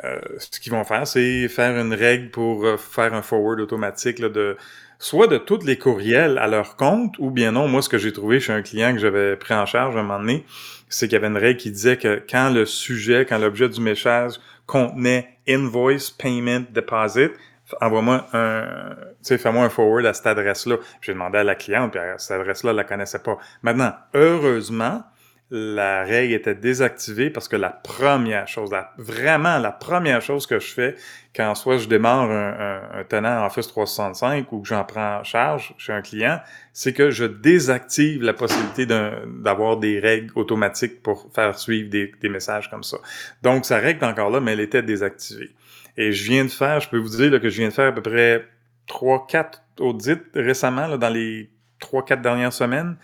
euh, 0.04 0.20
ce 0.38 0.60
qu'ils 0.60 0.72
vont 0.72 0.84
faire, 0.84 1.06
c'est 1.06 1.48
faire 1.48 1.76
une 1.76 1.94
règle 1.94 2.30
pour 2.30 2.66
faire 2.78 3.14
un 3.14 3.22
forward 3.22 3.58
automatique 3.58 4.20
là, 4.20 4.28
de 4.28 4.56
soit 4.98 5.28
de 5.28 5.38
tous 5.38 5.64
les 5.64 5.78
courriels 5.78 6.38
à 6.38 6.46
leur 6.46 6.76
compte, 6.76 7.14
ou 7.18 7.30
bien 7.30 7.52
non, 7.52 7.68
moi, 7.68 7.82
ce 7.82 7.88
que 7.88 7.98
j'ai 7.98 8.12
trouvé 8.12 8.40
chez 8.40 8.52
un 8.52 8.62
client 8.62 8.92
que 8.92 8.98
j'avais 8.98 9.36
pris 9.36 9.54
en 9.54 9.66
charge 9.66 9.96
à 9.96 10.00
un 10.00 10.02
moment 10.02 10.18
donné, 10.18 10.44
c'est 10.88 11.06
qu'il 11.06 11.14
y 11.14 11.16
avait 11.16 11.28
une 11.28 11.36
règle 11.36 11.58
qui 11.58 11.70
disait 11.70 11.96
que 11.96 12.22
quand 12.28 12.50
le 12.50 12.66
sujet, 12.66 13.26
quand 13.26 13.38
l'objet 13.38 13.68
du 13.68 13.80
message 13.80 14.34
contenait 14.66 15.38
invoice 15.48 16.10
payment 16.10 16.64
deposit, 16.70 17.32
envoie-moi 17.80 18.26
un, 18.32 18.94
tu 18.96 19.04
sais, 19.22 19.38
fais-moi 19.38 19.64
un 19.64 19.68
forward 19.68 20.06
à 20.06 20.14
cette 20.14 20.26
adresse-là. 20.26 20.76
J'ai 21.00 21.12
demandé 21.12 21.38
à 21.38 21.44
la 21.44 21.54
cliente, 21.54 21.92
puis 21.92 22.00
cette 22.18 22.40
adresse-là, 22.40 22.70
elle 22.70 22.76
la 22.76 22.84
connaissait 22.84 23.18
pas. 23.18 23.38
Maintenant, 23.62 23.92
heureusement, 24.14 25.04
la 25.50 26.04
règle 26.04 26.34
était 26.34 26.54
désactivée 26.54 27.30
parce 27.30 27.48
que 27.48 27.56
la 27.56 27.70
première 27.70 28.46
chose, 28.48 28.70
vraiment 28.98 29.58
la 29.58 29.72
première 29.72 30.20
chose 30.20 30.46
que 30.46 30.58
je 30.58 30.66
fais 30.66 30.94
quand 31.34 31.54
soit 31.54 31.78
je 31.78 31.88
démarre 31.88 32.30
un, 32.30 33.00
un, 33.00 33.04
tenant 33.04 33.46
Office 33.46 33.68
365 33.68 34.52
ou 34.52 34.60
que 34.60 34.68
j'en 34.68 34.84
prends 34.84 35.20
en 35.20 35.24
charge 35.24 35.74
chez 35.78 35.92
un 35.92 36.02
client, 36.02 36.40
c'est 36.72 36.92
que 36.92 37.10
je 37.10 37.24
désactive 37.24 38.22
la 38.22 38.34
possibilité 38.34 38.86
d'avoir 38.86 39.78
des 39.78 40.00
règles 40.00 40.32
automatiques 40.34 41.02
pour 41.02 41.30
faire 41.34 41.58
suivre 41.58 41.88
des, 41.88 42.28
messages 42.28 42.68
comme 42.68 42.82
ça. 42.82 42.98
Donc, 43.42 43.64
sa 43.64 43.78
règle 43.78 44.04
est 44.04 44.08
encore 44.08 44.30
là, 44.30 44.40
mais 44.40 44.52
elle 44.52 44.60
était 44.60 44.82
désactivée. 44.82 45.50
Et 45.96 46.12
je 46.12 46.24
viens 46.24 46.44
de 46.44 46.50
faire, 46.50 46.80
je 46.80 46.88
peux 46.88 46.98
vous 46.98 47.08
dire 47.08 47.40
que 47.40 47.48
je 47.48 47.58
viens 47.58 47.68
de 47.68 47.74
faire 47.74 47.88
à 47.88 47.92
peu 47.92 48.02
près 48.02 48.44
3-4 48.88 49.60
audits 49.80 50.20
récemment, 50.34 50.86
là, 50.86 50.98
dans 50.98 51.08
les 51.08 51.50
3-4 51.80 52.20
dernières 52.20 52.52
semaines. 52.52 52.96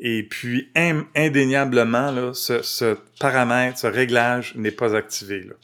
Et 0.00 0.22
puis, 0.22 0.68
indéniablement, 1.16 2.10
là, 2.10 2.30
ce, 2.32 2.62
ce, 2.62 2.96
paramètre, 3.18 3.78
ce 3.78 3.86
réglage 3.86 4.54
n'est 4.56 4.70
pas 4.70 4.94
activé. 4.94 5.40
Là. 5.40 5.54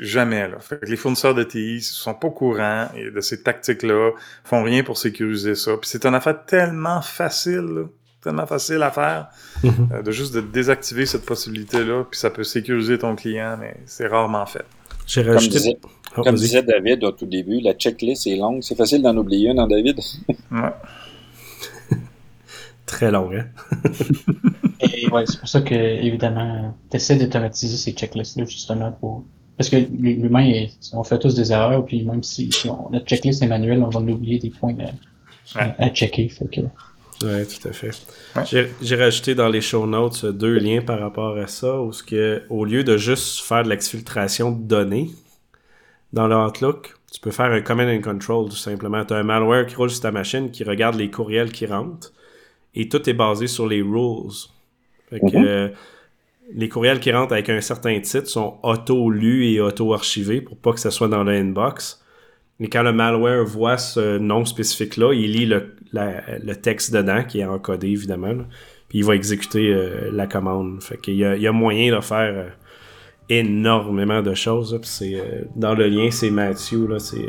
Jamais. 0.00 0.48
Là. 0.48 0.58
Fait 0.60 0.78
que 0.78 0.86
les 0.86 0.96
fournisseurs 0.96 1.34
de 1.34 1.42
TI 1.42 1.80
sont 1.80 2.14
pas 2.14 2.28
au 2.28 2.30
courant 2.30 2.88
de 2.94 3.20
ces 3.20 3.42
tactiques-là, 3.42 4.12
font 4.44 4.62
rien 4.62 4.82
pour 4.82 4.96
sécuriser 4.96 5.54
ça. 5.54 5.72
Puis 5.76 5.90
c'est 5.90 6.06
une 6.06 6.14
affaire 6.14 6.44
tellement 6.46 7.02
facile, 7.02 7.86
tellement 8.22 8.46
facile 8.46 8.82
à 8.82 8.90
faire, 8.90 9.28
mm-hmm. 9.62 9.92
euh, 9.92 10.02
de 10.02 10.10
juste 10.12 10.34
de 10.34 10.40
désactiver 10.40 11.04
cette 11.04 11.26
possibilité-là, 11.26 12.04
puis 12.10 12.18
ça 12.18 12.30
peut 12.30 12.44
sécuriser 12.44 12.96
ton 12.96 13.16
client, 13.16 13.56
mais 13.60 13.76
c'est 13.86 14.06
rarement 14.06 14.46
fait. 14.46 14.64
J'ai 15.06 15.22
rajouté... 15.22 15.76
Comme, 16.14 16.24
oh, 16.28 16.32
disait, 16.32 16.62
David 16.62 17.04
au 17.04 17.12
tout 17.12 17.24
début, 17.24 17.60
la 17.60 17.72
checklist 17.72 18.26
est 18.26 18.36
longue. 18.36 18.62
C'est 18.62 18.74
facile 18.74 19.00
d'en 19.00 19.16
oublier 19.16 19.48
une, 19.48 19.58
hein, 19.58 19.66
David? 19.66 19.98
ouais. 20.28 20.60
Très 22.92 23.10
long, 23.10 23.30
hein? 23.32 23.46
Et 24.80 25.08
ouais, 25.08 25.24
c'est 25.26 25.38
pour 25.38 25.48
ça 25.48 25.60
que, 25.62 25.74
évidemment, 25.74 26.76
tu 26.90 26.96
essaies 26.96 27.16
d'automatiser 27.16 27.76
ces 27.76 27.92
checklists-là, 27.92 28.44
justement, 28.44 28.92
pour. 28.92 29.24
Parce 29.56 29.68
que 29.68 29.76
l'humain, 29.76 30.66
on 30.92 31.04
fait 31.04 31.18
tous 31.18 31.34
des 31.34 31.52
erreurs, 31.52 31.84
puis 31.84 32.04
même 32.04 32.22
si, 32.22 32.50
notre 32.90 33.06
checklist 33.06 33.42
est 33.42 33.46
manuelle, 33.46 33.82
on 33.82 33.90
va 33.90 34.00
oublier 34.00 34.38
des 34.38 34.50
points 34.50 34.74
à, 35.54 35.90
checker. 35.90 36.28
Fait 36.28 36.46
que... 36.46 36.60
Oui, 37.22 37.46
tout 37.46 37.68
à 37.68 37.72
fait. 37.72 38.70
J'ai 38.80 38.96
rajouté 38.96 39.34
dans 39.34 39.48
les 39.48 39.60
show 39.60 39.86
notes 39.86 40.24
deux 40.26 40.58
liens 40.58 40.80
par 40.80 40.98
rapport 40.98 41.36
à 41.36 41.46
ça, 41.46 41.80
où 41.80 41.92
ce 41.92 42.02
que, 42.02 42.42
au 42.50 42.64
lieu 42.64 42.82
de 42.82 42.96
juste 42.96 43.40
faire 43.40 43.62
de 43.62 43.68
l'exfiltration 43.68 44.50
de 44.50 44.62
données 44.62 45.10
dans 46.12 46.26
le 46.26 46.34
Outlook, 46.34 46.94
tu 47.12 47.20
peux 47.20 47.30
faire 47.30 47.52
un 47.52 47.60
command 47.60 47.88
and 47.88 48.00
control 48.00 48.48
tout 48.48 48.56
simplement. 48.56 49.04
Tu 49.04 49.14
as 49.14 49.18
un 49.18 49.22
malware 49.22 49.66
qui 49.66 49.76
roule 49.76 49.90
sur 49.90 50.00
ta 50.00 50.10
machine 50.10 50.50
qui 50.50 50.64
regarde 50.64 50.96
les 50.96 51.10
courriels 51.10 51.52
qui 51.52 51.66
rentrent 51.66 52.12
et 52.74 52.88
tout 52.88 53.08
est 53.08 53.14
basé 53.14 53.46
sur 53.46 53.66
les 53.66 53.82
rules. 53.82 54.30
Fait 55.10 55.20
que, 55.20 55.36
mhm. 55.36 55.44
euh, 55.44 55.68
les 56.54 56.68
courriels 56.68 57.00
qui 57.00 57.12
rentrent 57.12 57.32
avec 57.32 57.48
un 57.48 57.60
certain 57.60 57.98
titre 58.00 58.28
sont 58.28 58.58
auto-lus 58.62 59.46
et 59.52 59.60
auto-archivés 59.60 60.40
pour 60.40 60.56
pas 60.56 60.72
que 60.72 60.80
ça 60.80 60.90
soit 60.90 61.08
dans 61.08 61.24
le 61.24 61.32
inbox. 61.32 62.02
Mais 62.58 62.68
quand 62.68 62.82
le 62.82 62.92
malware 62.92 63.44
voit 63.44 63.78
ce 63.78 64.18
nom 64.18 64.44
spécifique-là, 64.44 65.14
il 65.14 65.32
lit 65.32 65.46
le, 65.46 65.74
le, 65.92 66.54
texte 66.54 66.92
dedans, 66.92 67.24
qui 67.24 67.40
est 67.40 67.44
encodé 67.44 67.88
évidemment, 67.88 68.34
puis 68.88 68.98
il 68.98 69.04
va 69.04 69.14
exécuter 69.14 69.72
euh, 69.72 70.10
la 70.12 70.26
commande. 70.26 70.82
Fait 70.82 71.00
qu'il 71.00 71.16
y 71.16 71.24
a, 71.24 71.36
il 71.36 71.42
y 71.42 71.46
a 71.46 71.52
moyen 71.52 71.94
de 71.94 72.00
faire 72.00 72.34
euh, 72.34 72.48
énormément 73.28 74.22
de 74.22 74.34
choses. 74.34 74.78
c'est, 74.82 75.46
dans 75.56 75.74
le 75.74 75.88
lien, 75.88 76.10
c'est 76.10 76.30
là, 76.30 76.54
c'est 76.98 77.26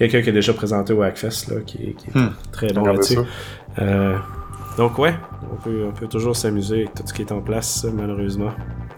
quelqu'un 0.00 0.22
qui 0.22 0.30
a 0.30 0.32
déjà 0.32 0.54
présenté 0.54 0.94
au 0.94 1.02
Hackfest, 1.02 1.48
là, 1.48 1.60
qui, 1.60 1.76
est 1.76 2.14
hmm. 2.14 2.32
très 2.52 2.72
bon 2.72 2.84
là-dessus. 2.84 3.18
Euh, 3.78 4.16
donc 4.76 4.98
ouais, 4.98 5.14
on 5.52 5.56
peut, 5.56 5.84
on 5.88 5.92
peut 5.92 6.06
toujours 6.06 6.36
s'amuser 6.36 6.76
avec 6.76 6.94
tout 6.94 7.02
ce 7.04 7.12
qui 7.12 7.22
est 7.22 7.32
en 7.32 7.40
place, 7.40 7.86
malheureusement. 7.92 8.50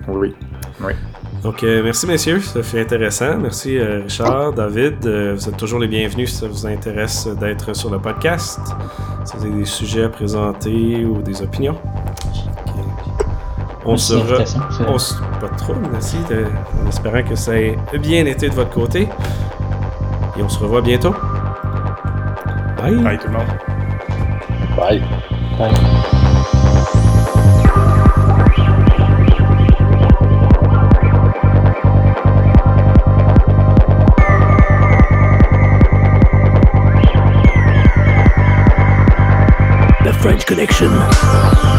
Oui. 0.09 0.35
oui. 0.81 0.93
Donc 1.43 1.63
euh, 1.63 1.83
merci 1.83 2.07
messieurs, 2.07 2.41
ça 2.41 2.63
fait 2.63 2.81
intéressant. 2.81 3.37
Merci 3.39 3.79
euh, 3.79 4.03
Richard, 4.03 4.53
David, 4.53 5.07
vous 5.07 5.49
êtes 5.49 5.57
toujours 5.57 5.81
les 5.81 5.89
bienvenus 5.89 6.31
si 6.31 6.37
ça 6.37 6.49
vous 6.49 6.67
intéresse 6.67 7.27
d'être 7.41 7.75
sur 7.75 7.91
le 7.91 7.99
podcast. 7.99 8.61
Si 9.25 9.37
vous 9.37 9.45
avez 9.45 9.59
des 9.59 9.65
sujets 9.65 10.05
à 10.05 10.09
présenter 10.09 11.05
ou 11.05 11.23
des 11.23 11.43
opinions. 11.43 11.77
On 13.85 13.97
se, 13.97 14.15
on 14.87 14.99
se... 14.99 15.15
Pas 15.41 15.49
trop, 15.57 15.75
merci. 15.91 16.17
En 16.85 16.89
espérant 16.89 17.23
que 17.25 17.35
ça 17.35 17.59
ait 17.59 17.77
bien 18.01 18.25
été 18.27 18.49
de 18.49 18.55
votre 18.55 18.71
côté. 18.71 19.09
Et 20.39 20.43
on 20.43 20.49
se 20.49 20.59
revoit 20.61 20.83
bientôt. 20.83 21.15
Bye. 22.77 22.97
Bye 23.03 23.19
tout 23.19 23.27
le 23.27 23.33
monde. 23.33 23.72
Bye. 24.77 24.99
Bye. 25.59 26.03
The 40.05 40.13
French 40.21 40.47
Connection. 40.47 41.72